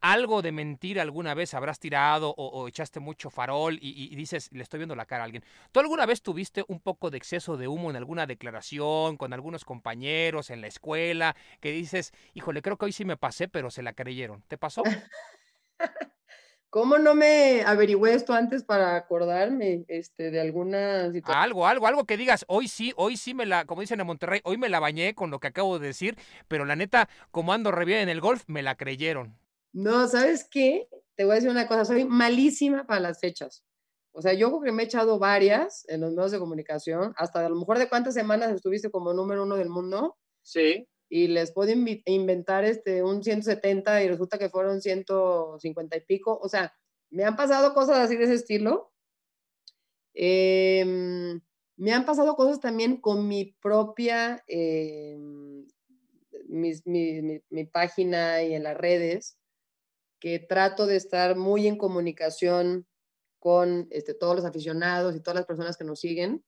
algo 0.00 0.42
de 0.42 0.52
mentira 0.52 1.02
alguna 1.02 1.34
vez 1.34 1.54
habrás 1.54 1.78
tirado 1.78 2.34
o, 2.36 2.68
echaste 2.68 3.00
mucho 3.00 3.30
farol 3.30 3.78
y, 3.80 4.14
dices, 4.16 4.50
le 4.52 4.62
estoy 4.62 4.78
viendo 4.78 4.96
la 4.96 5.06
cara 5.06 5.22
a 5.22 5.24
alguien. 5.24 5.44
¿Tú 5.72 5.80
alguna 5.80 6.06
vez 6.06 6.22
tuviste 6.22 6.64
un 6.68 6.80
poco 6.80 7.10
de 7.10 7.18
exceso 7.18 7.56
de 7.56 7.68
humo 7.68 7.90
en 7.90 7.96
alguna 7.96 8.26
declaración 8.26 9.16
con 9.16 9.32
algunos 9.32 9.64
compañeros 9.64 10.50
en 10.50 10.60
la 10.60 10.66
escuela 10.66 11.36
que 11.60 11.70
dices, 11.70 12.12
híjole, 12.34 12.62
creo 12.62 12.76
que 12.76 12.86
hoy 12.86 12.92
sí 12.92 13.04
me 13.04 13.16
pasé, 13.16 13.48
pero 13.48 13.70
se 13.70 13.82
la 13.82 13.92
creyeron? 13.92 14.42
¿Te 14.48 14.58
pasó? 14.58 14.82
¿Cómo 16.70 16.98
no 16.98 17.14
me 17.14 17.62
averigüé 17.62 18.12
esto 18.12 18.34
antes 18.34 18.62
para 18.62 18.94
acordarme 18.96 19.84
este, 19.88 20.30
de 20.30 20.40
alguna 20.40 21.10
situación? 21.12 21.42
Algo, 21.42 21.66
algo, 21.66 21.86
algo 21.86 22.04
que 22.04 22.18
digas, 22.18 22.44
hoy 22.46 22.68
sí, 22.68 22.92
hoy 22.96 23.16
sí 23.16 23.32
me 23.32 23.46
la, 23.46 23.64
como 23.64 23.80
dicen 23.80 24.00
en 24.00 24.06
Monterrey, 24.06 24.40
hoy 24.44 24.58
me 24.58 24.68
la 24.68 24.78
bañé 24.78 25.14
con 25.14 25.30
lo 25.30 25.40
que 25.40 25.46
acabo 25.46 25.78
de 25.78 25.86
decir, 25.86 26.18
pero 26.46 26.66
la 26.66 26.76
neta, 26.76 27.08
como 27.30 27.54
ando 27.54 27.70
re 27.70 27.86
bien 27.86 28.00
en 28.00 28.10
el 28.10 28.20
golf, 28.20 28.44
me 28.48 28.62
la 28.62 28.76
creyeron. 28.76 29.38
No, 29.72 30.08
¿sabes 30.08 30.46
qué? 30.50 30.88
Te 31.14 31.24
voy 31.24 31.32
a 31.32 31.34
decir 31.36 31.50
una 31.50 31.66
cosa, 31.66 31.86
soy 31.86 32.04
malísima 32.04 32.86
para 32.86 33.00
las 33.00 33.18
fechas. 33.18 33.64
O 34.12 34.20
sea, 34.20 34.34
yo 34.34 34.48
creo 34.48 34.60
que 34.60 34.72
me 34.72 34.82
he 34.82 34.86
echado 34.86 35.18
varias 35.18 35.88
en 35.88 36.02
los 36.02 36.12
medios 36.12 36.32
de 36.32 36.38
comunicación, 36.38 37.14
hasta 37.16 37.46
a 37.46 37.48
lo 37.48 37.56
mejor 37.56 37.78
de 37.78 37.88
cuántas 37.88 38.12
semanas 38.12 38.52
estuviste 38.52 38.90
como 38.90 39.14
número 39.14 39.44
uno 39.44 39.56
del 39.56 39.70
mundo. 39.70 40.18
Sí. 40.42 40.86
Y 41.08 41.28
les 41.28 41.52
puedo 41.52 41.72
inventar 41.72 42.64
este, 42.64 43.02
un 43.02 43.22
170 43.24 44.02
y 44.02 44.08
resulta 44.08 44.38
que 44.38 44.50
fueron 44.50 44.80
150 44.80 45.96
y 45.96 46.00
pico. 46.00 46.38
O 46.42 46.48
sea, 46.48 46.74
me 47.10 47.24
han 47.24 47.36
pasado 47.36 47.72
cosas 47.74 47.98
así 47.98 48.16
de 48.16 48.24
ese 48.24 48.34
estilo. 48.34 48.92
Em, 50.14 51.40
me 51.76 51.92
han 51.92 52.04
pasado 52.04 52.34
cosas 52.36 52.60
también 52.60 53.00
con 53.00 53.28
mi 53.28 53.56
propia, 53.62 54.42
em, 54.48 55.66
mi, 56.48 56.72
mi, 57.50 57.64
página 57.66 58.42
y 58.42 58.54
en 58.54 58.64
las 58.64 58.76
redes 58.76 59.38
que 60.18 60.38
trato 60.38 60.86
de 60.86 60.96
estar 60.96 61.36
muy 61.36 61.66
en 61.66 61.78
comunicación 61.78 62.86
con 63.38 63.86
este, 63.90 64.14
todos 64.14 64.36
los 64.36 64.44
aficionados 64.44 65.14
y 65.14 65.20
todas 65.20 65.36
las 65.36 65.46
personas 65.46 65.76
que 65.76 65.84
nos 65.84 66.00
siguen, 66.00 66.44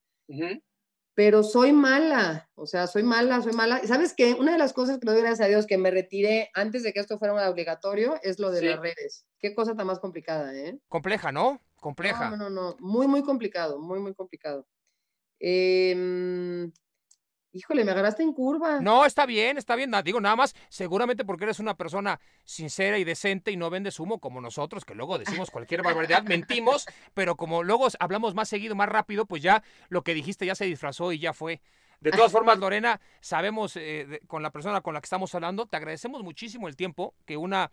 pero 1.13 1.43
soy 1.43 1.73
mala, 1.73 2.49
o 2.55 2.65
sea, 2.65 2.87
soy 2.87 3.03
mala, 3.03 3.41
soy 3.41 3.53
mala. 3.53 3.85
¿Sabes 3.85 4.13
qué? 4.15 4.33
Una 4.33 4.53
de 4.53 4.57
las 4.57 4.73
cosas 4.73 4.97
que 4.97 5.05
le 5.05 5.13
doy 5.13 5.21
gracias 5.21 5.45
a 5.45 5.49
Dios 5.49 5.67
que 5.67 5.77
me 5.77 5.91
retiré 5.91 6.49
antes 6.53 6.83
de 6.83 6.93
que 6.93 6.99
esto 6.99 7.17
fuera 7.17 7.49
obligatorio 7.49 8.19
es 8.23 8.39
lo 8.39 8.51
de 8.51 8.61
las 8.61 8.79
redes. 8.79 9.25
Qué 9.39 9.53
cosa 9.53 9.75
tan 9.75 9.87
más 9.87 9.99
complicada, 9.99 10.55
¿eh? 10.55 10.79
Compleja, 10.87 11.31
¿no? 11.31 11.61
Compleja. 11.75 12.29
No, 12.29 12.37
no, 12.37 12.49
no, 12.49 12.77
muy, 12.79 13.07
muy 13.07 13.23
complicado, 13.23 13.79
muy, 13.79 13.99
muy 13.99 14.13
complicado. 14.13 14.67
Eh, 15.39 16.69
Híjole, 17.53 17.83
me 17.83 17.91
agarraste 17.91 18.23
en 18.23 18.31
curva. 18.31 18.79
No, 18.79 19.05
está 19.05 19.25
bien, 19.25 19.57
está 19.57 19.75
bien. 19.75 19.91
Digo, 20.05 20.21
nada 20.21 20.37
más, 20.37 20.55
seguramente 20.69 21.25
porque 21.25 21.43
eres 21.43 21.59
una 21.59 21.75
persona 21.75 22.19
sincera 22.45 22.97
y 22.97 23.03
decente 23.03 23.51
y 23.51 23.57
no 23.57 23.69
vendes 23.69 23.99
humo 23.99 24.19
como 24.19 24.39
nosotros, 24.39 24.85
que 24.85 24.95
luego 24.95 25.17
decimos 25.17 25.51
cualquier 25.51 25.81
barbaridad, 25.83 26.23
mentimos, 26.23 26.87
pero 27.13 27.35
como 27.35 27.63
luego 27.63 27.87
hablamos 27.99 28.35
más 28.35 28.47
seguido, 28.47 28.73
más 28.75 28.87
rápido, 28.87 29.25
pues 29.25 29.41
ya 29.41 29.63
lo 29.89 30.01
que 30.01 30.13
dijiste 30.13 30.45
ya 30.45 30.55
se 30.55 30.65
disfrazó 30.65 31.11
y 31.11 31.19
ya 31.19 31.33
fue. 31.33 31.61
De 31.99 32.11
todas 32.11 32.31
formas, 32.31 32.57
Lorena, 32.57 32.99
sabemos 33.19 33.75
eh, 33.75 34.21
con 34.27 34.41
la 34.41 34.49
persona 34.49 34.81
con 34.81 34.93
la 34.93 35.01
que 35.01 35.05
estamos 35.05 35.35
hablando, 35.35 35.67
te 35.67 35.77
agradecemos 35.77 36.23
muchísimo 36.23 36.67
el 36.67 36.75
tiempo 36.75 37.13
que 37.25 37.37
una, 37.37 37.69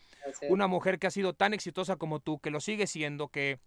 una 0.51 0.67
mujer 0.67 0.99
que 0.99 1.07
ha 1.07 1.11
sido 1.11 1.33
tan 1.33 1.55
exitosa 1.55 1.97
como 1.97 2.21
tú, 2.21 2.39
que 2.39 2.51
lo 2.51 2.61
sigue 2.61 2.87
siendo, 2.87 3.29
que 3.29 3.59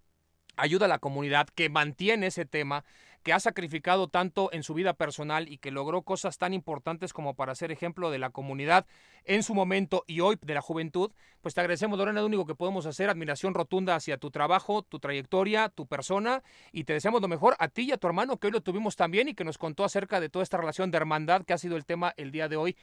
ayuda 0.58 0.86
a 0.86 0.90
la 0.90 1.00
comunidad, 1.00 1.48
que 1.54 1.70
mantiene 1.70 2.28
ese 2.28 2.46
tema, 2.46 2.84
que 3.24 3.34
ha 3.34 3.40
sacrificado 3.40 4.08
tanto 4.08 4.50
en 4.52 4.64
su 4.64 4.74
vida 4.74 4.94
personal 4.94 5.48
y 5.48 5.58
que 5.58 5.72
logró 5.72 6.02
cosas 6.02 6.38
tan 6.38 6.54
importantes 6.54 7.14
como 7.14 7.36
para 7.36 7.54
ser 7.56 7.72
ejemplo 7.72 8.10
de 8.10 8.18
la 8.18 8.32
comunidad 8.32 8.86
en 9.26 9.44
su 9.44 9.54
momento 9.54 10.04
y 10.08 10.22
hoy 10.22 10.38
de 10.42 10.54
la 10.54 10.62
juventud, 10.62 11.12
pues 11.42 11.54
te 11.54 11.62
agradecemos, 11.62 12.00
Lorena, 12.00 12.22
lo 12.22 12.26
único 12.26 12.46
que 12.46 12.56
podemos 12.56 12.86
hacer, 12.86 13.10
admiración 13.10 13.54
rotunda 13.54 13.96
hacia 13.96 14.18
tu 14.18 14.32
trabajo, 14.32 14.82
tu 14.82 15.00
trayectoria, 15.00 15.70
tu 15.70 15.86
persona, 15.86 16.42
y 16.72 16.86
te 16.86 16.94
deseamos 16.94 17.22
lo 17.22 17.28
mejor 17.28 17.56
a 17.60 17.68
ti 17.68 17.84
y 17.84 17.92
a 17.92 17.98
tu 17.98 18.08
hermano, 18.08 18.38
que 18.38 18.48
hoy 18.48 18.54
lo 18.54 18.62
tuvimos 18.62 18.96
también 18.96 19.28
y 19.28 19.36
que 19.36 19.44
nos 19.44 19.58
contó 19.58 19.84
acerca 19.84 20.20
de 20.20 20.30
toda 20.30 20.44
esta 20.44 20.58
relación 20.58 20.90
de 20.90 20.98
hermandad 20.98 21.44
que 21.44 21.54
ha 21.54 21.58
sido 21.58 21.78
el 21.78 21.86
tema 21.86 22.14
el 22.18 22.32
día 22.32 22.50
de 22.50 22.58
hoy 22.58 22.76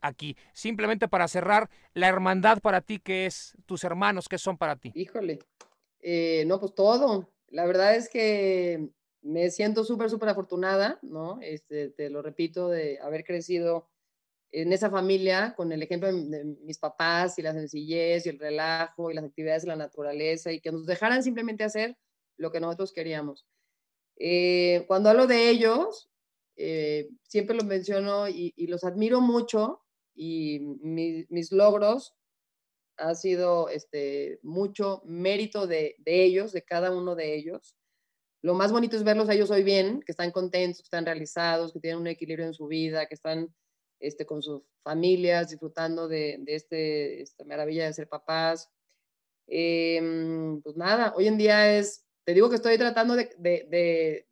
aquí. 0.00 0.36
Simplemente 0.52 1.08
para 1.08 1.26
cerrar, 1.26 1.68
la 1.94 2.06
hermandad 2.06 2.60
para 2.60 2.80
ti, 2.80 3.00
¿qué 3.00 3.26
es? 3.26 3.56
Tus 3.66 3.82
hermanos, 3.84 4.28
¿qué 4.28 4.38
son 4.38 4.56
para 4.56 4.76
ti? 4.76 4.92
Híjole, 4.94 5.40
eh, 6.00 6.44
no, 6.46 6.60
pues 6.60 6.74
todo. 6.74 7.32
La 7.48 7.66
verdad 7.66 7.96
es 7.96 8.08
que 8.08 8.90
me 9.22 9.50
siento 9.50 9.84
súper, 9.84 10.10
súper 10.10 10.30
afortunada, 10.30 10.98
¿no? 11.02 11.38
Este, 11.42 11.90
te 11.90 12.10
lo 12.10 12.22
repito, 12.22 12.68
de 12.68 12.98
haber 13.00 13.24
crecido 13.24 13.88
en 14.52 14.72
esa 14.72 14.90
familia 14.90 15.54
con 15.56 15.70
el 15.72 15.82
ejemplo 15.82 16.12
de 16.12 16.44
mis 16.62 16.78
papás 16.78 17.38
y 17.38 17.42
la 17.42 17.52
sencillez 17.52 18.26
y 18.26 18.30
el 18.30 18.38
relajo 18.38 19.10
y 19.10 19.14
las 19.14 19.24
actividades 19.24 19.62
de 19.62 19.68
la 19.68 19.76
naturaleza 19.76 20.50
y 20.50 20.60
que 20.60 20.72
nos 20.72 20.86
dejaran 20.86 21.22
simplemente 21.22 21.64
hacer 21.64 21.96
lo 22.36 22.50
que 22.50 22.60
nosotros 22.60 22.92
queríamos. 22.92 23.46
Eh, 24.16 24.84
cuando 24.88 25.10
hablo 25.10 25.26
de 25.26 25.50
ellos, 25.50 26.10
eh, 26.56 27.08
siempre 27.22 27.54
los 27.54 27.64
menciono 27.64 28.28
y, 28.28 28.52
los 28.66 28.84
admiro 28.84 29.20
mucho 29.20 29.82
y 30.14 30.60
mis 30.60 31.52
logros 31.52 32.14
ha 33.00 33.14
sido 33.14 33.68
este, 33.68 34.38
mucho 34.42 35.02
mérito 35.04 35.66
de, 35.66 35.96
ellos, 36.04 36.52
de 36.52 36.62
cada 36.62 36.90
uno 36.92 37.14
de 37.14 37.34
ellos 37.34 37.76
lo 38.42 38.54
más 38.54 38.72
bonito 38.72 38.96
es 38.96 39.04
verlos 39.04 39.28
a 39.28 39.34
ellos 39.34 39.50
hoy 39.50 39.62
bien, 39.62 40.00
que 40.00 40.12
están 40.12 40.30
contentos, 40.30 40.78
que 40.78 40.86
están 40.86 41.04
realizados, 41.04 41.72
que 41.72 41.80
tienen 41.80 42.00
un 42.00 42.06
equilibrio 42.06 42.46
en 42.46 42.54
su 42.54 42.66
vida, 42.66 43.06
que 43.06 43.14
están 43.14 43.54
este, 44.00 44.24
con 44.24 44.42
sus 44.42 44.62
familias 44.82 45.50
disfrutando 45.50 46.08
de, 46.08 46.42
este, 46.46 47.20
esta 47.20 47.44
maravilla 47.44 47.84
de 47.84 47.92
ser 47.92 48.08
papás. 48.08 48.70
Em, 49.46 50.62
pues 50.62 50.76
nada, 50.76 51.12
hoy 51.16 51.26
en 51.28 51.36
día 51.36 51.76
es, 51.76 52.06
te 52.24 52.32
digo 52.32 52.48
que 52.48 52.56
estoy 52.56 52.78
tratando 52.78 53.14
de, 53.14 54.26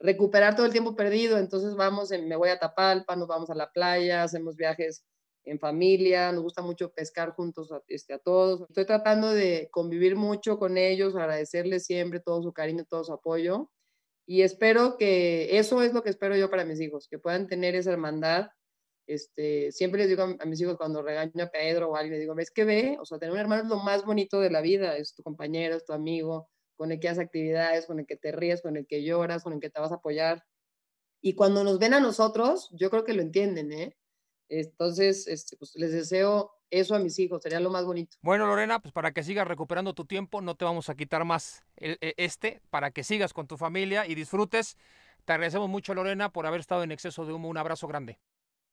recuperar 0.00 0.56
todo 0.56 0.66
el 0.66 0.72
tiempo 0.72 0.96
perdido, 0.96 1.38
entonces 1.38 1.76
vamos, 1.76 2.10
me 2.10 2.36
voy 2.36 2.50
a 2.50 2.58
Tapalpa, 2.58 3.16
nos 3.16 3.28
vamos 3.28 3.48
a 3.50 3.54
la 3.54 3.70
playa, 3.72 4.22
hacemos 4.22 4.56
viajes 4.56 5.04
en 5.44 5.58
familia, 5.58 6.32
nos 6.32 6.42
gusta 6.42 6.62
mucho 6.62 6.92
pescar 6.92 7.30
juntos 7.30 7.70
a, 7.72 7.82
este, 7.88 8.14
a 8.14 8.18
todos. 8.18 8.62
Estoy 8.68 8.86
tratando 8.86 9.30
de 9.30 9.68
convivir 9.70 10.16
mucho 10.16 10.58
con 10.58 10.78
ellos, 10.78 11.16
agradecerles 11.16 11.84
siempre 11.84 12.20
todo 12.20 12.42
su 12.42 12.52
cariño, 12.52 12.84
todo 12.88 13.04
su 13.04 13.12
apoyo. 13.12 13.70
Y 14.26 14.42
espero 14.42 14.96
que 14.96 15.58
eso 15.58 15.82
es 15.82 15.92
lo 15.92 16.02
que 16.02 16.10
espero 16.10 16.36
yo 16.36 16.50
para 16.50 16.64
mis 16.64 16.80
hijos, 16.80 17.08
que 17.08 17.18
puedan 17.18 17.46
tener 17.46 17.74
esa 17.74 17.92
hermandad. 17.92 18.48
Este, 19.06 19.70
siempre 19.70 20.00
les 20.00 20.08
digo 20.08 20.22
a, 20.22 20.46
mis 20.46 20.60
hijos 20.62 20.78
cuando 20.78 21.02
regaño 21.02 21.44
a 21.44 21.50
Pedro 21.50 21.90
o 21.90 21.96
a 21.96 22.00
alguien, 22.00 22.14
les 22.14 22.22
digo, 22.22 22.34
ves 22.34 22.50
que 22.50 22.64
ve, 22.64 22.96
o 23.00 23.04
sea, 23.04 23.18
tener 23.18 23.34
un 23.34 23.38
hermano 23.38 23.64
es 23.64 23.68
lo 23.68 23.76
más 23.80 24.04
bonito 24.04 24.40
de 24.40 24.50
la 24.50 24.62
vida, 24.62 24.96
es 24.96 25.14
tu 25.14 25.22
compañero, 25.22 25.76
es 25.76 25.84
tu 25.84 25.92
amigo, 25.92 26.48
con 26.76 26.90
el 26.90 27.00
que 27.00 27.08
haces 27.10 27.24
actividades, 27.24 27.86
con 27.86 28.00
el 28.00 28.06
que 28.06 28.16
te 28.16 28.32
ríes, 28.32 28.62
con 28.62 28.76
el 28.78 28.86
que 28.86 29.04
lloras, 29.04 29.42
con 29.42 29.52
el 29.52 29.60
que 29.60 29.70
te 29.70 29.80
vas 29.80 29.92
a 29.92 29.96
apoyar. 29.96 30.42
Y 31.20 31.34
cuando 31.34 31.64
nos 31.64 31.78
ven 31.78 31.94
a 31.94 32.00
nosotros, 32.00 32.70
yo 32.72 32.90
creo 32.90 33.04
que 33.04 33.14
lo 33.14 33.22
entienden, 33.22 33.72
¿eh? 33.72 33.96
Entonces, 34.48 35.26
este, 35.26 35.56
pues 35.56 35.74
les 35.76 35.92
deseo 35.92 36.52
eso 36.70 36.94
a 36.94 36.98
mis 36.98 37.18
hijos, 37.18 37.42
sería 37.42 37.60
lo 37.60 37.70
más 37.70 37.84
bonito. 37.84 38.16
Bueno, 38.20 38.46
Lorena, 38.46 38.80
pues 38.80 38.92
para 38.92 39.12
que 39.12 39.22
sigas 39.22 39.46
recuperando 39.46 39.94
tu 39.94 40.04
tiempo, 40.06 40.40
no 40.40 40.54
te 40.56 40.64
vamos 40.64 40.88
a 40.88 40.94
quitar 40.94 41.24
más 41.24 41.64
el- 41.76 41.98
e- 42.00 42.14
este, 42.16 42.60
para 42.70 42.90
que 42.90 43.04
sigas 43.04 43.32
con 43.32 43.46
tu 43.46 43.56
familia 43.56 44.06
y 44.06 44.14
disfrutes. 44.14 44.76
Te 45.24 45.32
agradecemos 45.32 45.68
mucho, 45.68 45.94
Lorena, 45.94 46.30
por 46.30 46.46
haber 46.46 46.60
estado 46.60 46.82
en 46.82 46.92
exceso 46.92 47.24
de 47.24 47.32
humo. 47.32 47.48
Un 47.48 47.58
abrazo 47.58 47.86
grande. 47.86 48.18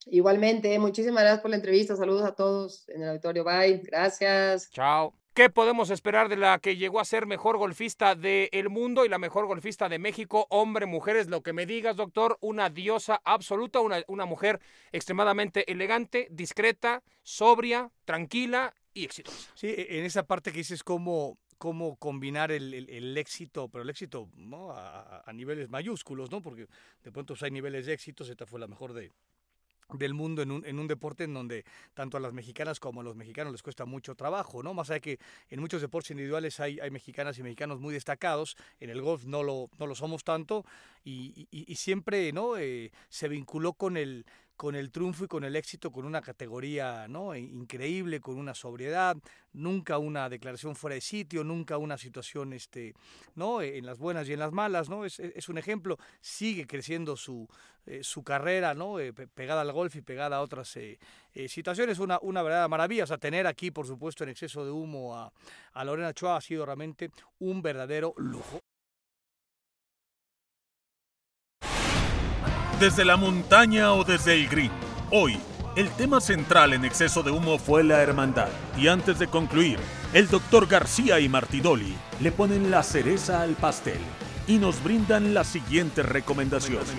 Igualmente, 0.08 0.78
muchísimas 0.80 1.22
gracias 1.24 1.42
por 1.42 1.52
la 1.52 1.58
entrevista. 1.58 1.96
Saludos 1.96 2.24
a 2.24 2.34
todos 2.36 2.90
en 2.90 3.04
el 3.04 3.10
auditorio. 3.10 3.44
Bye. 3.44 3.82
Gracias. 3.86 4.70
Chao. 4.72 5.21
¿Qué 5.34 5.50
podemos 5.50 5.90
esperar 5.92 6.28
de 6.28 6.36
la 6.36 6.60
que 6.60 6.76
llegó 6.76 7.00
a 7.00 7.06
ser 7.06 7.26
mejor 7.26 7.58
golfista 7.58 8.16
del 8.16 8.70
mundo 8.70 9.06
y 9.06 9.10
la 9.10 9.18
mejor 9.18 9.46
golfista 9.46 9.88
de 9.88 9.98
México? 9.98 10.46
Hombre, 10.50 10.86
mujeres, 10.86 11.30
lo 11.30 11.42
que 11.42 11.54
me 11.54 11.66
digas, 11.66 11.96
doctor, 11.96 12.38
una 12.42 12.70
diosa 12.70 13.22
absoluta, 13.24 13.80
una, 13.80 14.04
una 14.08 14.26
mujer 14.26 14.60
extremadamente 14.92 15.72
elegante, 15.72 16.28
discreta, 16.32 17.02
sobria, 17.24 17.92
tranquila 18.04 18.74
y 18.94 19.06
exitosa. 19.06 19.52
Sí, 19.56 19.68
e- 19.68 20.00
en 20.00 20.04
esa 20.04 20.24
parte 20.24 20.52
que 20.52 20.58
dices 20.58 20.84
cómo, 20.84 21.38
cómo 21.58 21.96
combinar 21.96 22.52
el, 22.52 22.74
el- 22.74 23.18
éxito, 23.18 23.70
pero 23.70 23.84
el 23.84 23.90
éxito 23.90 24.28
¿no? 24.36 24.72
a, 24.74 25.24
niveles 25.32 25.70
mayúsculos, 25.70 26.30
¿no? 26.30 26.42
Porque 26.42 26.68
de 27.04 27.12
pronto 27.14 27.36
pues, 27.36 27.44
hay 27.44 27.52
niveles 27.52 27.86
de 27.86 27.94
éxitos, 27.94 28.28
esta 28.28 28.46
fue 28.46 28.60
la 28.60 28.68
mejor 28.68 28.92
de, 28.92 29.14
del 29.98 30.14
mundo 30.14 30.42
en 30.42 30.52
un, 30.52 30.66
en 30.66 30.80
un 30.80 30.88
deporte 30.88 31.24
en 31.26 31.34
donde 31.34 31.66
tanto 31.94 32.18
a 32.18 32.20
las 32.20 32.34
mexicanas 32.34 32.80
como 32.80 33.02
a 33.02 33.04
los 33.04 33.16
mexicanos 33.16 33.52
les 33.52 33.62
cuesta 33.64 33.86
mucho 33.86 34.16
trabajo, 34.16 34.64
¿no? 34.64 34.74
Más 34.74 34.90
allá 34.90 35.00
que 35.00 35.20
en 35.50 35.60
muchos 35.60 35.82
deportes 35.82 36.12
individuales 36.12 36.60
hay, 36.60 36.80
hay 36.80 36.92
mexicanas 36.92 37.38
y 37.38 37.44
mexicanos 37.44 37.80
muy 37.80 37.94
destacados, 37.94 38.56
en 38.80 38.90
el 38.90 39.02
golf 39.02 39.26
no 39.26 39.44
lo, 39.44 39.70
no 39.78 39.88
lo 39.88 39.96
somos 39.96 40.24
tanto 40.24 40.66
y, 41.04 41.48
y- 41.52 41.66
y 41.72 41.76
siempre, 41.76 42.32
¿no? 42.32 42.58
Eh, 42.58 42.92
se 43.10 43.28
vinculó 43.28 43.74
con 43.74 43.98
el, 43.98 44.26
con 44.62 44.76
el 44.76 44.92
triunfo 44.92 45.24
y 45.24 45.28
con 45.28 45.44
el 45.44 45.56
éxito, 45.56 45.92
con 45.92 46.06
una 46.06 46.22
categoría 46.22 47.08
¿no? 47.08 47.36
Increíble, 47.36 48.20
con 48.20 48.38
una 48.38 48.54
sobriedad, 48.54 49.18
nunca 49.54 49.98
una 49.98 50.30
declaración 50.30 50.76
fuera 50.76 50.94
de 50.94 51.02
sitio, 51.02 51.44
nunca 51.44 51.80
una 51.80 51.98
situación 51.98 52.54
este, 52.54 52.94
¿no? 53.34 53.64
en 53.64 53.84
las 53.88 53.98
buenas 53.98 54.30
y 54.30 54.34
en 54.34 54.40
las 54.40 54.52
malas, 54.52 54.88
¿no? 54.88 55.04
es, 55.04 55.20
es- 55.20 55.50
un 55.50 55.58
ejemplo, 55.58 55.98
sigue 56.20 56.68
creciendo 56.68 57.18
su, 57.18 57.48
eh, 57.88 58.04
su 58.04 58.24
carrera 58.24 58.76
¿no? 58.76 59.00
Eh, 59.00 59.14
pe- 59.14 59.28
pegada 59.28 59.62
al 59.62 59.72
golf 59.72 59.96
y 59.96 60.02
pegada 60.04 60.38
a 60.38 60.42
otras 60.42 60.78
eh, 60.78 61.00
eh, 61.34 61.48
situaciones, 61.48 61.98
una, 61.98 62.20
una 62.22 62.44
verdadera 62.44 62.68
maravilla, 62.68 63.06
o 63.06 63.08
sea, 63.08 63.18
tener 63.18 63.48
aquí, 63.48 63.72
por 63.72 63.88
supuesto, 63.88 64.24
en 64.24 64.30
exceso 64.30 64.64
de 64.64 64.70
humo 64.70 65.16
a, 65.18 65.34
a 65.74 65.84
Lorena 65.84 66.14
Choa 66.14 66.38
ha 66.38 66.42
sido 66.42 66.68
realmente 66.68 67.10
un 67.40 67.64
verdadero 67.64 68.14
lujo. 68.18 68.60
Desde 72.82 73.06
la 73.06 73.16
montaña 73.16 73.94
o 73.94 74.04
desde 74.04 74.34
el 74.34 74.48
green. 74.50 74.72
Hoy, 75.12 75.38
el 75.76 75.88
tema 75.92 76.20
central 76.20 76.74
en 76.74 76.84
exceso 76.84 77.22
de 77.22 77.30
humo 77.30 77.60
fue 77.60 77.84
la 77.84 78.02
hermandad. 78.02 78.50
Y 78.76 78.88
antes 78.88 79.20
de 79.20 79.28
concluir, 79.28 79.78
el 80.14 80.28
doctor 80.28 80.66
García 80.66 81.20
y 81.20 81.30
Martidoli 81.30 81.96
le 82.20 82.32
ponen 82.32 82.72
la 82.72 82.82
cereza 82.82 83.44
al 83.44 83.54
pastel 83.54 84.00
y 84.48 84.58
nos 84.58 84.84
brindan 84.84 85.36
las 85.36 85.46
siguientes 85.46 86.04
recomendaciones. 86.04 86.92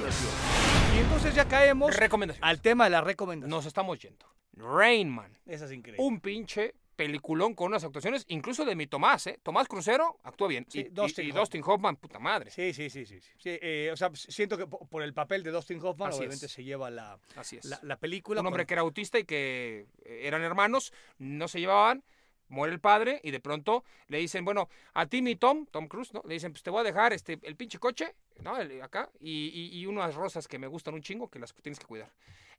Y 0.94 1.00
entonces 1.00 1.34
ya 1.34 1.46
caemos 1.48 1.96
Recomendación. 1.96 2.44
al 2.48 2.60
tema 2.60 2.84
de 2.84 2.90
la 2.90 3.00
recomendación. 3.00 3.50
Nos 3.50 3.66
estamos 3.66 3.98
yendo. 3.98 4.24
Rain 4.54 5.10
Man. 5.10 5.36
Esa 5.46 5.64
es 5.64 5.72
increíble. 5.72 6.00
Un 6.06 6.20
pinche 6.20 6.76
peliculón 7.06 7.54
con 7.54 7.68
unas 7.68 7.82
actuaciones, 7.84 8.24
incluso 8.28 8.64
de 8.64 8.74
mi 8.76 8.86
Tomás, 8.86 9.26
¿eh? 9.26 9.38
Tomás 9.42 9.66
Crucero 9.68 10.18
actúa 10.22 10.48
bien. 10.48 10.66
Sí, 10.68 10.80
y, 10.80 10.82
Dustin 10.84 11.24
y 11.26 11.28
Hoffman. 11.30 11.40
Dustin 11.42 11.62
Hoffman, 11.66 11.96
puta 11.96 12.18
madre. 12.18 12.50
Sí, 12.50 12.72
sí, 12.72 12.88
sí, 12.90 13.04
sí. 13.06 13.18
sí. 13.20 13.30
Eh, 13.44 13.90
o 13.92 13.96
sea, 13.96 14.10
siento 14.14 14.56
que 14.56 14.66
po- 14.66 14.86
por 14.86 15.02
el 15.02 15.12
papel 15.12 15.42
de 15.42 15.50
Dustin 15.50 15.80
Hoffman, 15.82 16.10
Así 16.10 16.18
obviamente 16.18 16.46
es. 16.46 16.52
se 16.52 16.62
lleva 16.64 16.90
la, 16.90 17.18
Así 17.36 17.56
es. 17.56 17.64
la, 17.64 17.78
la 17.82 17.96
película. 17.96 18.40
un 18.40 18.46
hombre 18.46 18.62
con- 18.62 18.66
que 18.68 18.74
era 18.74 18.82
autista 18.82 19.18
y 19.18 19.24
que 19.24 19.86
eh, 20.04 20.20
eran 20.24 20.42
hermanos, 20.42 20.92
no 21.18 21.48
se 21.48 21.58
llevaban, 21.60 22.04
muere 22.48 22.72
el 22.74 22.80
padre 22.80 23.20
y 23.24 23.30
de 23.30 23.40
pronto 23.40 23.82
le 24.08 24.18
dicen, 24.18 24.44
bueno, 24.44 24.68
a 24.94 25.06
ti 25.06 25.22
mi 25.22 25.36
Tom, 25.36 25.66
Tom 25.66 25.88
Cruise, 25.88 26.12
¿no? 26.14 26.22
Le 26.26 26.34
dicen, 26.34 26.52
pues 26.52 26.62
te 26.62 26.70
voy 26.70 26.80
a 26.80 26.84
dejar 26.84 27.12
este, 27.12 27.38
el 27.42 27.56
pinche 27.56 27.78
coche, 27.78 28.14
¿no? 28.42 28.58
El- 28.58 28.80
acá, 28.82 29.10
y, 29.20 29.48
y- 29.48 29.78
y 29.80 29.86
unas 29.86 30.14
rosas 30.14 30.46
que 30.46 30.58
me 30.58 30.66
gustan 30.66 30.94
un 30.94 31.02
chingo 31.02 31.28
que 31.30 31.38
las 31.38 31.52
tienes 31.54 31.78
que 31.78 31.86
cuidar. 31.86 32.12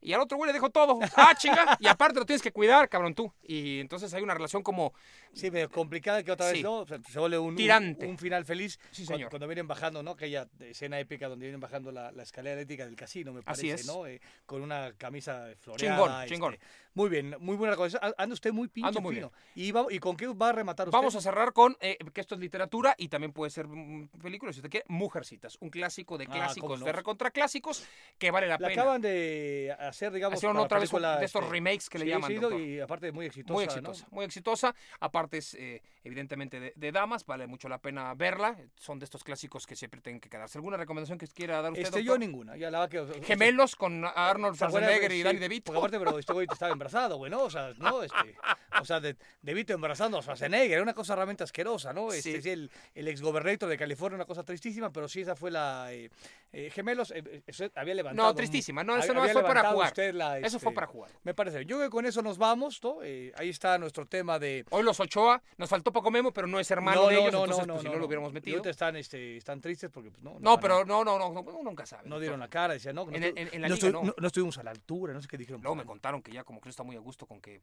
Y 0.04 0.14
al 0.14 0.22
otro 0.22 0.38
güey 0.38 0.48
le 0.50 0.54
dejó 0.54 0.70
todo. 0.70 1.00
Ah, 1.16 1.34
chinga. 1.38 1.78
Y 1.80 1.88
aparte 1.88 2.20
lo 2.20 2.26
tienes 2.26 2.42
que 2.42 2.52
cuidar, 2.52 2.90
cabrón, 2.90 3.16
tú. 3.16 3.32
Y 3.42 3.80
entonces 3.80 4.14
hay 4.14 4.22
una 4.22 4.34
relación 4.34 4.62
como 4.64 4.94
Sí, 5.34 5.50
medio 5.50 5.70
complicada 5.72 6.22
que 6.22 6.32
otra 6.32 6.46
vez, 6.48 6.58
Sí. 6.58 6.64
¿no? 6.64 6.80
O 6.82 6.88
sea, 6.88 7.00
se 7.10 7.18
vuelve 7.20 7.40
un, 7.40 7.50
un- 7.50 7.56
Tirante. 7.56 8.06
Un, 8.06 8.18
final 8.20 8.46
feliz. 8.46 8.80
Sí, 8.92 9.04
cuando, 9.06 9.16
señor. 9.18 9.30
cuando 9.32 9.48
vienen 9.48 9.68
bajando, 9.68 10.04
¿no? 10.04 10.12
Aquella 10.12 10.48
escena 10.60 11.00
épica 11.00 11.28
donde 11.28 11.46
vienen 11.46 11.60
bajando 11.60 11.92
la, 11.92 12.12
la 12.12 12.22
escalera 12.24 12.54
eléctrica 12.56 12.86
del 12.86 12.96
casino, 12.96 13.34
me 13.34 13.40
Así 13.46 13.68
parece, 13.70 13.82
es. 13.82 13.88
¿no? 13.88 14.06
Eh, 14.06 14.22
con 14.46 14.62
una 14.62 14.94
camisa 14.98 15.48
floreada. 15.60 15.96
Chingón, 15.98 16.22
este, 16.24 16.36
chingón. 16.36 16.58
Muy 16.94 17.10
bien, 17.10 17.36
muy 17.40 17.56
buena. 17.56 17.76
A- 17.76 18.14
Anda 18.18 18.34
usted 18.34 18.54
muy 18.54 18.68
pinche 18.68 18.90
Ando 18.90 19.02
muy 19.02 19.16
fino. 19.16 19.32
¿Y, 19.56 19.72
va- 19.72 19.88
¿Y 19.90 19.98
con 19.98 20.16
qué 20.16 20.28
va 20.28 20.50
a 20.50 20.52
rematar 20.52 20.88
usted? 20.90 20.96
Vamos 20.98 21.16
a 21.16 21.22
cerrar 21.22 21.52
con 21.54 21.76
eh, 21.80 21.98
que 22.14 22.22
esto 22.22 22.36
es 22.36 22.42
literatura 22.42 22.94
y 22.98 23.08
también 23.08 23.34
puede 23.34 23.50
ser 23.50 23.68
mm, 23.68 24.10
película, 24.22 24.54
si 24.54 24.60
usted 24.60 24.70
quiere, 24.70 24.86
Mujercitas, 24.90 25.58
un 25.62 25.70
clásico 25.72 26.18
de 26.20 26.26
Ah, 26.26 26.32
clásicos, 26.32 26.68
cómo 26.70 26.78
no. 26.80 26.86
de 26.86 26.92
recontra 26.92 27.32
clásicos 27.32 27.84
que 28.20 28.30
vale 28.30 28.46
la, 28.48 28.58
La 28.60 28.68
pena. 28.68 28.82
acaban 28.84 29.02
de 29.02 29.76
hacer, 29.94 30.12
digamos, 30.12 30.38
Hicieron 30.38 30.58
otra 30.58 30.80
vez 30.80 30.90
película, 30.90 31.18
de 31.18 31.26
estos 31.26 31.42
este, 31.44 31.54
remakes 31.54 31.90
que 31.90 32.00
le 32.00 32.06
llaman, 32.08 32.30
sí, 32.30 32.36
doctor. 32.36 32.60
y 32.60 32.80
aparte 32.80 33.12
muy 33.12 33.26
exitosa, 33.26 33.54
Muy 33.54 33.66
¿no? 33.66 33.72
exitosa, 33.72 34.08
muy 34.12 34.26
exitosa. 34.26 34.76
Aparte 35.00 35.38
es 35.38 35.54
eh, 35.54 35.82
evidentemente 36.04 36.60
de, 36.60 36.74
de 36.76 36.92
damas, 36.92 37.26
vale 37.26 37.48
mucho 37.48 37.70
la 37.70 37.78
pena 37.80 38.14
verla. 38.16 38.58
Son 38.76 39.00
de 39.00 39.06
estos 39.06 39.24
clásicos 39.24 39.66
que 39.68 39.76
siempre 39.76 40.02
tienen 40.02 40.20
que 40.20 40.30
quedarse. 40.30 40.58
¿Alguna 40.58 40.78
recomendación 40.78 41.18
que 41.18 41.28
quiera 41.28 41.62
dar 41.62 41.72
usted? 41.72 41.84
Este, 41.86 42.04
yo 42.04 42.18
ninguna. 42.18 42.58
Ya 42.58 42.70
la 42.72 42.88
que, 42.90 43.00
o 43.00 43.08
sea, 43.12 43.24
Gemelos 43.24 43.76
con 43.76 44.04
Arnold. 44.06 44.56
Schwarzenegger 44.56 45.12
y 45.12 45.18
Sí, 45.18 45.24
Danny 45.24 45.40
DeVito. 45.40 45.66
Porque 45.72 45.78
aparte, 45.80 46.00
pero 46.00 46.20
este 46.20 46.34
güey 46.34 46.48
estaba 46.52 46.72
embarazado, 46.72 47.18
güey, 47.18 47.32
¿no? 47.32 47.44
O 47.44 47.50
sea, 47.50 47.72
¿no? 47.78 48.04
Este, 48.04 48.36
o 48.82 48.86
sea, 48.86 49.00
de, 49.00 49.16
DeVito 49.42 49.74
embarazando 49.74 50.18
a 50.18 50.22
Schwarzenegger, 50.22 50.82
una 50.82 50.94
cosa 50.94 51.16
realmente 51.16 51.44
asquerosa, 51.44 51.94
¿no? 51.94 52.12
Este, 52.12 52.42
Sí. 52.42 52.50
el, 52.50 52.72
el 52.96 53.08
exgobernator 53.08 53.70
de 53.70 53.78
California, 53.78 54.16
una 54.16 54.26
cosa 54.26 54.44
tristísima, 54.44 54.92
pero 54.92 55.08
sí, 55.08 55.22
esa 55.22 55.36
fue 55.36 55.52
la... 55.52 55.94
eh, 55.94 56.10
eh, 56.52 56.70
gemelos, 56.70 57.10
eh, 57.12 57.24
eh, 57.26 57.42
eso 57.48 57.66
había 57.76 57.94
levantado... 57.96 58.28
No, 58.28 58.36
tristísima. 58.36 58.84
No, 58.84 58.96
eso 58.98 59.12
había- 59.12 59.24
no 59.26 59.30
fue 59.34 59.42
para 59.42 59.54
levantado 59.62 59.78
jugar. 59.84 59.92
usted 59.92 60.14
la, 60.14 60.40
Eso 60.40 60.60
fue 60.60 60.70
este, 60.70 60.76
para 60.76 60.88
jugar. 60.88 61.12
Me 61.24 61.34
parece. 61.34 61.66
Yo 61.66 61.78
creo 61.78 61.90
que 61.90 61.92
con 61.92 62.06
eso 62.06 62.22
nos 62.22 62.38
vamos, 62.38 62.80
¿no? 62.84 63.04
Eh, 63.04 63.32
ahí 63.36 63.50
está 63.50 63.78
nuestro 63.78 64.06
tema 64.06 64.40
de... 64.40 64.66
Hoy 64.72 64.84
los 64.84 65.00
Ochoa, 65.00 65.42
nos 65.58 65.70
faltó 65.70 65.92
poco 65.92 66.10
Memo, 66.12 66.32
pero 66.34 66.48
no 66.48 66.60
es 66.60 66.70
hermano 66.72 67.08
de 67.08 67.16
ellos, 67.16 67.26
entonces 67.34 67.66
pues, 67.68 67.82
si 67.82 67.88
no, 67.88 67.96
lo 67.96 68.06
hubiéramos 68.06 68.34
metido. 68.34 68.58
ahorita 68.58 68.70
están, 68.70 68.96
este, 68.96 69.38
están 69.38 69.62
tristes 69.62 69.90
porque, 69.92 70.12
pues, 70.12 70.24
no. 70.24 70.38
No, 70.40 70.60
pero 70.60 70.86
no, 70.86 71.04
no, 71.04 71.18
no, 71.20 71.32
no, 71.32 71.42
uno 71.42 71.64
nunca 71.64 71.86
sabe. 71.86 72.08
No 72.10 72.20
dieron 72.20 72.40
la 72.40 72.48
cara, 72.50 72.74
decían, 72.74 72.96
no. 72.96 73.06
no 73.06 73.16
En- 73.16 73.24
en- 73.24 73.50
en 73.52 73.62
la 73.62 73.68
no 73.70 73.76
liga, 73.76 73.88
estu- 73.90 73.92
no. 74.04 74.14
no 74.18 74.28
estuvimos 74.28 74.58
a 74.58 74.64
la 74.64 74.72
altura, 74.72 75.14
no 75.14 75.22
sé 75.22 75.28
qué 75.28 75.38
dijeron. 75.38 75.62
Luego 75.62 75.76
me 75.76 75.86
contaron 75.86 76.22
que 76.22 76.32
ya 76.32 76.44
como 76.44 76.60
que 76.62 76.68
no 76.68 76.72
está 76.72 76.84
muy 76.84 76.96
a 76.96 77.00
gusto 77.00 77.26
con 77.26 77.40
que 77.42 77.62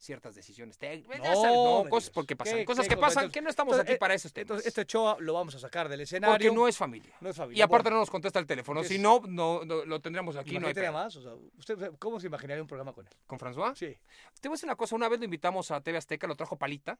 ciertas 0.00 0.34
decisiones 0.34 0.78
técnicas. 0.78 1.18
No, 1.20 1.82
no, 1.84 1.90
cosas 1.90 2.10
porque 2.10 2.36
pasan. 2.36 2.58
¿Qué- 2.58 2.64
cosas 2.64 2.86
que 2.86 2.96
pasan, 2.96 3.24
Entonces- 3.24 3.32
que 3.32 3.42
no 3.42 3.50
estamos 3.50 3.72
entonces, 3.72 3.90
aquí 3.90 3.96
eh, 3.96 3.98
para 3.98 4.14
temas. 4.16 4.32
Entonces, 4.36 4.66
este 4.66 4.86
Choa 4.86 5.16
lo 5.18 5.32
vamos 5.34 5.54
a 5.56 5.58
sacar 5.58 5.88
del 5.88 6.00
escenario. 6.02 6.34
Porque 6.34 6.52
no 6.52 6.68
es 6.68 6.76
familia. 6.76 7.16
No 7.20 7.28
es 7.30 7.36
familia. 7.36 7.58
Y 7.58 7.62
aparte 7.62 7.84
Bueno, 7.84 7.96
no 7.96 8.00
nos 8.02 8.10
contesta 8.10 8.38
el 8.38 8.46
teléfono. 8.46 8.82
¿qué 8.82 8.88
Si 8.88 8.98
no, 8.98 9.20
no, 9.26 9.64
no, 9.64 9.84
lo 9.84 10.00
tendríamos 10.00 10.36
aquí. 10.36 10.58
No 10.58 10.68
hay 10.68 10.74
más. 10.92 11.16
O 11.16 11.22
sea, 11.22 11.32
¿usted 11.56 11.92
cómo 11.98 12.20
se 12.20 12.26
imaginaría 12.26 12.62
un 12.62 12.68
programa 12.68 12.92
con 12.92 13.06
él? 13.06 13.12
¿Con 13.26 13.38
François? 13.38 13.74
Sí. 13.74 13.96
Te 14.40 14.48
voy 14.48 14.54
a 14.54 14.56
decir 14.56 14.66
una 14.66 14.76
cosa. 14.76 14.96
Una 14.96 15.08
vez 15.08 15.18
lo 15.18 15.24
invitamos 15.24 15.70
a 15.70 15.80
TV 15.80 15.98
Azteca, 15.98 16.26
lo 16.26 16.34
trajo 16.36 16.56
Palita. 16.56 16.98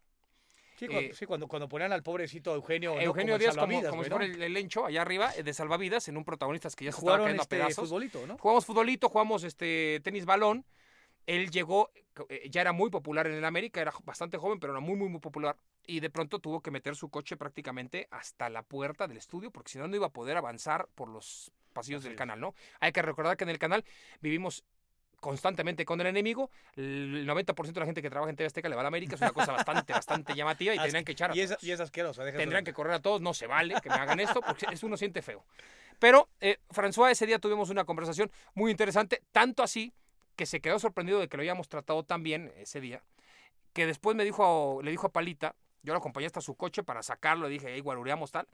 Sí, 0.78 0.86
cuando, 0.86 1.10
Eh, 1.10 1.14
sí, 1.14 1.26
cuando, 1.26 1.48
cuando 1.48 1.68
ponían 1.68 1.92
al 1.92 2.02
pobrecito 2.04 2.54
Eugenio. 2.54 2.94
¿no? 2.94 3.00
Eugenio 3.00 3.32
como 3.32 3.34
el 3.34 3.40
Díaz 3.40 3.56
como, 3.56 3.90
como 3.90 4.04
si 4.04 4.10
fuera 4.10 4.26
¿no? 4.28 4.34
el, 4.34 4.42
el 4.42 4.52
lencho 4.52 4.86
allá 4.86 5.02
arriba, 5.02 5.32
eh, 5.36 5.42
de 5.42 5.52
salvavidas, 5.52 6.06
en 6.08 6.16
un 6.16 6.24
protagonistas 6.24 6.76
que 6.76 6.84
ya 6.84 6.92
se 6.92 6.98
estaba 6.98 7.18
cayendo 7.18 7.42
este 7.42 7.56
a 7.56 7.58
pedazos. 7.58 7.88
futbolito, 7.88 8.24
¿no? 8.26 8.38
Jugamos 8.38 8.64
futbolito, 8.64 9.08
jugamos 9.08 9.42
este 9.42 10.00
tenis 10.04 10.24
balón. 10.24 10.64
Él 11.28 11.50
llegó, 11.50 11.90
eh, 12.30 12.48
ya 12.50 12.62
era 12.62 12.72
muy 12.72 12.88
popular 12.88 13.26
en 13.26 13.34
el 13.34 13.44
América, 13.44 13.82
era 13.82 13.92
bastante 14.04 14.38
joven, 14.38 14.58
pero 14.58 14.72
era 14.72 14.80
muy, 14.80 14.96
muy, 14.96 15.10
muy 15.10 15.20
popular. 15.20 15.56
Y 15.86 16.00
de 16.00 16.08
pronto 16.08 16.38
tuvo 16.38 16.62
que 16.62 16.70
meter 16.70 16.96
su 16.96 17.10
coche 17.10 17.36
prácticamente 17.36 18.08
hasta 18.10 18.48
la 18.48 18.62
puerta 18.62 19.06
del 19.06 19.18
estudio, 19.18 19.50
porque 19.50 19.70
si 19.72 19.78
no, 19.78 19.86
no 19.88 19.94
iba 19.94 20.06
a 20.06 20.12
poder 20.12 20.38
avanzar 20.38 20.88
por 20.94 21.10
los 21.10 21.52
pasillos 21.74 21.98
Así 22.00 22.08
del 22.08 22.14
es. 22.14 22.18
canal, 22.18 22.40
¿no? 22.40 22.54
Hay 22.80 22.92
que 22.92 23.02
recordar 23.02 23.36
que 23.36 23.44
en 23.44 23.50
el 23.50 23.58
canal 23.58 23.84
vivimos 24.22 24.64
constantemente 25.20 25.84
con 25.84 26.00
el 26.00 26.06
enemigo. 26.06 26.50
El 26.76 27.26
90% 27.28 27.72
de 27.74 27.80
la 27.80 27.84
gente 27.86 28.00
que 28.00 28.08
trabaja 28.08 28.30
en 28.30 28.36
TV 28.36 28.46
Azteca 28.46 28.70
le 28.70 28.74
va 28.74 28.80
a 28.80 28.84
la 28.84 28.88
América, 28.88 29.16
es 29.16 29.20
una 29.20 29.32
cosa 29.32 29.52
bastante, 29.52 29.92
bastante 29.92 30.34
llamativa 30.34 30.74
y 30.74 30.78
tendrían 30.82 31.04
que 31.04 31.12
echar 31.12 31.32
a 31.32 31.36
Y 31.36 31.40
es, 31.40 31.50
todos. 31.50 31.62
y 31.62 31.72
es 31.72 31.80
asquerosa. 31.80 32.24
déjate 32.24 32.42
Tendrían 32.42 32.64
que 32.64 32.72
correr 32.72 32.94
a 32.94 33.00
todos, 33.02 33.20
no 33.20 33.34
se 33.34 33.46
vale 33.46 33.74
que 33.82 33.90
me 33.90 33.96
hagan 34.00 34.18
esto, 34.20 34.40
porque 34.40 34.66
es 34.72 34.82
uno 34.82 34.96
siente 34.96 35.20
feo. 35.20 35.44
Pero, 35.98 36.30
eh, 36.40 36.56
François, 36.70 37.10
ese 37.10 37.26
día 37.26 37.38
tuvimos 37.38 37.68
una 37.68 37.84
conversación 37.84 38.30
muy 38.54 38.70
interesante, 38.70 39.22
tanto 39.30 39.62
así 39.62 39.92
que 40.38 40.46
se 40.46 40.60
quedó 40.60 40.78
sorprendido 40.78 41.18
de 41.18 41.28
que 41.28 41.36
lo 41.36 41.42
hayamos 41.42 41.68
tratado 41.68 42.04
tan 42.04 42.22
bien 42.22 42.52
ese 42.56 42.80
día, 42.80 43.02
que 43.72 43.86
después 43.86 44.16
me 44.16 44.24
dijo, 44.24 44.78
le 44.84 44.92
dijo 44.92 45.08
a 45.08 45.12
Palita, 45.12 45.56
yo 45.82 45.92
lo 45.92 45.98
acompañé 45.98 46.26
hasta 46.26 46.40
su 46.40 46.54
coche 46.54 46.84
para 46.84 47.02
sacarlo, 47.02 47.48
le 47.48 47.54
dije, 47.54 47.66
ahí 47.66 47.80
guarureamos 47.80 48.30
tal. 48.30 48.46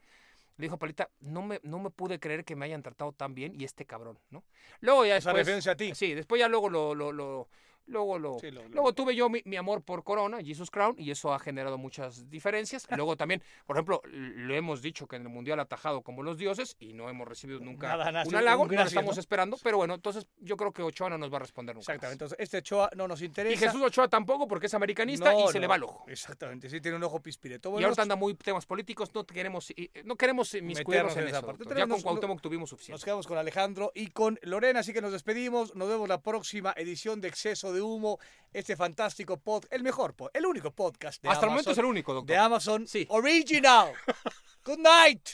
Le 0.57 0.65
dijo 0.65 0.77
a 0.77 0.79
Palita, 0.79 1.11
no 1.21 1.43
me, 1.43 1.61
no 1.63 1.79
me 1.79 1.91
pude 1.91 2.19
creer 2.19 2.47
que 2.47 2.57
me 2.57 2.65
hayan 2.65 2.83
tratado 2.83 3.13
tan 3.13 3.35
bien 3.35 3.53
y 3.61 3.65
este 3.65 3.85
cabrón, 3.85 4.19
¿no? 4.31 4.45
Luego 4.81 5.05
ya 5.05 5.19
O 5.19 5.21
sea, 5.21 5.35
después... 5.35 5.37
refiriéndose 5.37 5.71
a 5.71 5.77
ti. 5.77 5.95
Sí, 5.95 6.15
después 6.15 6.39
ya 6.39 6.49
luego 6.49 6.71
lo, 6.71 6.95
lo, 6.95 7.13
lo, 7.13 7.49
Luego, 7.87 8.19
lo, 8.19 8.39
Sí, 8.39 8.51
lo- 8.51 8.63
lo- 8.63 8.69
luego 8.71 8.93
tuve 8.95 9.15
yo 9.15 9.29
mi, 9.29 9.43
mi 9.45 9.57
amor 9.57 9.83
por 9.83 10.05
Corona, 10.05 10.39
Jesus 10.43 10.71
Crown, 10.71 10.95
y 10.99 11.11
eso 11.11 11.33
ha 11.35 11.39
generado 11.39 11.77
muchas 11.79 12.29
diferencias. 12.31 12.87
Luego 12.97 13.17
también, 13.17 13.43
por 13.67 13.77
ejemplo, 13.77 14.01
lo 14.05 14.55
hemos 14.55 14.81
dicho 14.83 15.07
que 15.07 15.17
en 15.17 15.23
el 15.23 15.29
Mundial 15.29 15.59
ha 15.61 15.63
atajado 15.65 16.03
como 16.03 16.23
los 16.23 16.39
dioses 16.39 16.77
y 16.79 16.93
no 16.95 17.09
hemos 17.09 17.29
recibido 17.29 17.61
nunca 17.61 17.89
Nada, 17.97 18.25
un 18.27 18.35
halago, 18.35 18.63
un 18.63 18.69
no 18.69 18.75
lo 18.77 18.83
estamos 18.83 19.17
¿no? 19.17 19.21
esperando, 19.21 19.57
pero 19.63 19.77
bueno, 19.77 19.95
entonces 19.95 20.27
yo 20.41 20.57
creo 20.57 20.73
que 20.73 20.83
Ochoa 20.83 21.11
no 21.11 21.19
nos 21.19 21.33
va 21.33 21.37
a 21.37 21.41
responder 21.41 21.75
nunca. 21.75 21.85
más. 21.93 21.95
Exactamente. 21.97 22.25
Entonces, 22.25 22.39
este 22.41 22.59
Ochoa 22.59 22.91
no 22.97 23.07
nos 23.09 23.21
interesa. 23.23 23.55
Y 23.55 23.57
Jesús 23.59 23.83
Ochoa 23.83 24.09
tampoco 24.09 24.49
porque 24.49 24.67
es 24.67 24.75
americanista 24.75 25.33
No, 25.33 25.49
y 25.49 25.53
se 25.53 25.61
le 25.61 25.67
va 25.67 25.77
el 25.77 25.83
ojo. 25.85 26.05
Exactamente, 26.09 26.71
sí 26.71 26.81
tiene 26.81 26.97
un 26.97 27.05
ojo 27.05 27.21
pispireto. 27.21 27.69
y 27.69 27.73
Bueno, 27.73 27.89
ahorita 27.89 28.03
anda 28.03 28.17
muy 28.17 28.35
temas 28.35 28.67
políticos, 28.67 29.11
no 29.15 29.25
queremos, 29.27 29.71
y- 29.71 29.91
no 30.05 30.17
queremos 30.17 30.53
miscuirnos 30.55 30.87
Meternos 30.87 31.17
en 31.17 31.23
en 31.23 31.29
esa 31.29 31.39
eso. 31.39 31.47
parte. 31.47 31.65
Ya 31.77 31.87
con 31.87 32.01
Cuauhtémoc 32.01 32.41
tuvimos 32.41 32.71
suficiente. 32.71 32.95
Nos 32.95 33.05
quedamos 33.05 33.27
con 33.27 33.37
Alejandro 33.39 33.93
y 33.95 34.09
con 34.09 34.39
Lorena, 34.43 34.81
así 34.81 34.93
que 34.93 35.01
nos 35.03 35.13
despedimos. 35.13 35.75
Nos 35.75 35.89
vemos 35.89 36.09
la 36.09 36.21
próxima 36.23 36.73
edición 36.77 37.21
de 37.21 37.29
Exceso 37.29 37.73
de 37.73 37.74
Humo, 37.83 38.19
este 38.53 38.77
fantástico 38.77 39.37
pod, 39.39 39.65
el 39.71 39.83
mejor 39.83 40.15
pod, 40.15 40.31
el 40.35 40.47
único 40.47 40.71
podcast 40.71 41.23
de 41.23 41.29
Hasta 41.29 41.47
el 41.47 41.51
momento 41.51 41.71
es 41.73 41.79
el 41.79 41.85
único, 41.85 42.13
doctor. 42.15 42.29
de 42.35 42.37
Amazon 42.37 42.87
Sí. 42.87 43.07
Original. 43.11 43.93
Good 44.65 44.79
night. 44.79 45.29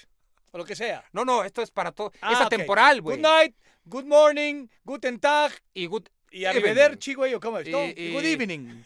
O 0.52 0.58
lo 0.58 0.64
que 0.64 0.74
sea. 0.74 1.04
No, 1.12 1.24
no, 1.24 1.44
esto 1.44 1.62
es 1.62 1.70
para 1.70 1.92
todo. 1.92 2.12
Ah, 2.20 2.32
es 2.32 2.40
atemporal, 2.40 3.00
güey. 3.02 3.16
Good 3.16 3.22
night, 3.26 3.56
good 3.84 4.04
morning, 4.04 4.66
guten 4.84 5.20
tag 5.20 5.52
Y 5.74 5.86
good 5.86 6.04
y 6.32 6.44
arrivederci, 6.44 7.14
güey, 7.14 7.34
o 7.34 7.40
cómo 7.40 7.58
es. 7.58 7.68
No, 7.68 7.84
Y- 7.84 7.94
y- 7.96 8.12
Good 8.12 8.24
evening. 8.24 8.82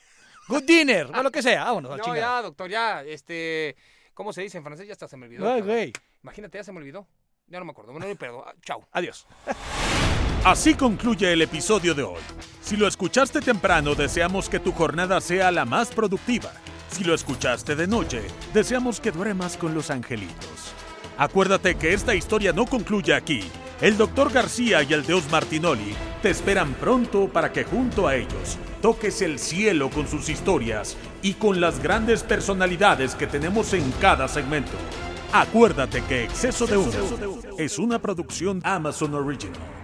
Good 0.48 0.64
dinner, 0.64 1.06
o 1.06 1.22
lo 1.22 1.31
que 1.31 1.43
sea. 1.43 1.64
Vámonos, 1.64 1.97
No, 1.97 2.02
chingar. 2.05 2.18
ya, 2.20 2.43
doctor, 2.43 2.68
ya, 2.68 3.02
este, 3.02 3.76
¿cómo 4.12 4.32
se 4.32 4.43
dice 4.43 4.59
en 4.59 4.64
francés? 4.64 4.86
Ya 4.86 4.93
hasta 4.93 5.09
se 5.09 5.16
me 5.16 5.24
olvidó. 5.26 5.62
Güey. 5.62 5.93
Imagínate, 6.22 6.59
ya 6.59 6.64
se 6.64 6.72
me 6.72 6.78
olvidó. 6.78 7.06
Ya 7.47 7.59
no 7.59 7.64
me 7.64 7.70
acuerdo. 7.72 7.93
Bueno, 7.93 8.14
perdón. 8.16 8.43
Ah, 8.47 8.55
Chao. 8.62 8.86
Adiós. 8.93 9.26
Así 10.45 10.75
concluye 10.75 11.33
el 11.33 11.41
episodio 11.41 11.95
de 11.95 12.03
hoy. 12.03 12.21
Si 12.61 12.77
lo 12.77 12.87
escuchaste 12.87 13.41
temprano, 13.41 13.95
deseamos 13.95 14.51
que 14.51 14.61
tu 14.61 14.73
jornada 14.73 15.19
sea 15.23 15.51
la 15.51 15.65
más 15.65 15.89
productiva. 15.89 16.53
Si 16.91 17.03
lo 17.03 17.15
escuchaste 17.15 17.75
de 17.75 17.87
noche, 17.87 18.27
deseamos 18.53 19.01
que 19.01 19.11
duermas 19.11 19.57
con 19.57 19.73
los 19.73 19.91
angelitos. 19.91 20.75
Acuérdate 21.16 21.77
que 21.77 21.95
esta 21.95 22.15
historia 22.15 22.53
no 22.53 22.66
concluye 22.66 23.15
aquí. 23.15 23.41
El 23.81 23.97
doctor 23.97 24.31
García 24.31 24.83
y 24.83 24.93
el 24.93 25.07
Deus 25.07 25.31
Martinoli 25.31 25.95
te 26.21 26.29
esperan 26.29 26.75
pronto 26.75 27.27
para 27.27 27.51
que 27.51 27.65
junto 27.65 28.07
a 28.07 28.15
ellos 28.15 28.59
toques 28.83 29.23
el 29.23 29.39
cielo 29.39 29.89
con 29.89 30.07
sus 30.07 30.29
historias 30.29 30.99
y 31.23 31.33
con 31.35 31.59
las 31.59 31.83
grandes 31.83 32.23
personalidades 32.23 33.15
que 33.15 33.27
tenemos 33.27 33.73
en 33.73 33.91
cada 33.93 34.29
segmento. 34.29 34.77
Acuérdate 35.33 36.03
que 36.03 36.25
Exceso 36.25 36.66
de 36.66 36.77
Humo 36.77 36.93
es 37.57 37.79
una 37.79 37.99
producción 37.99 38.61
Amazon 38.62 39.15
Original. 39.15 39.84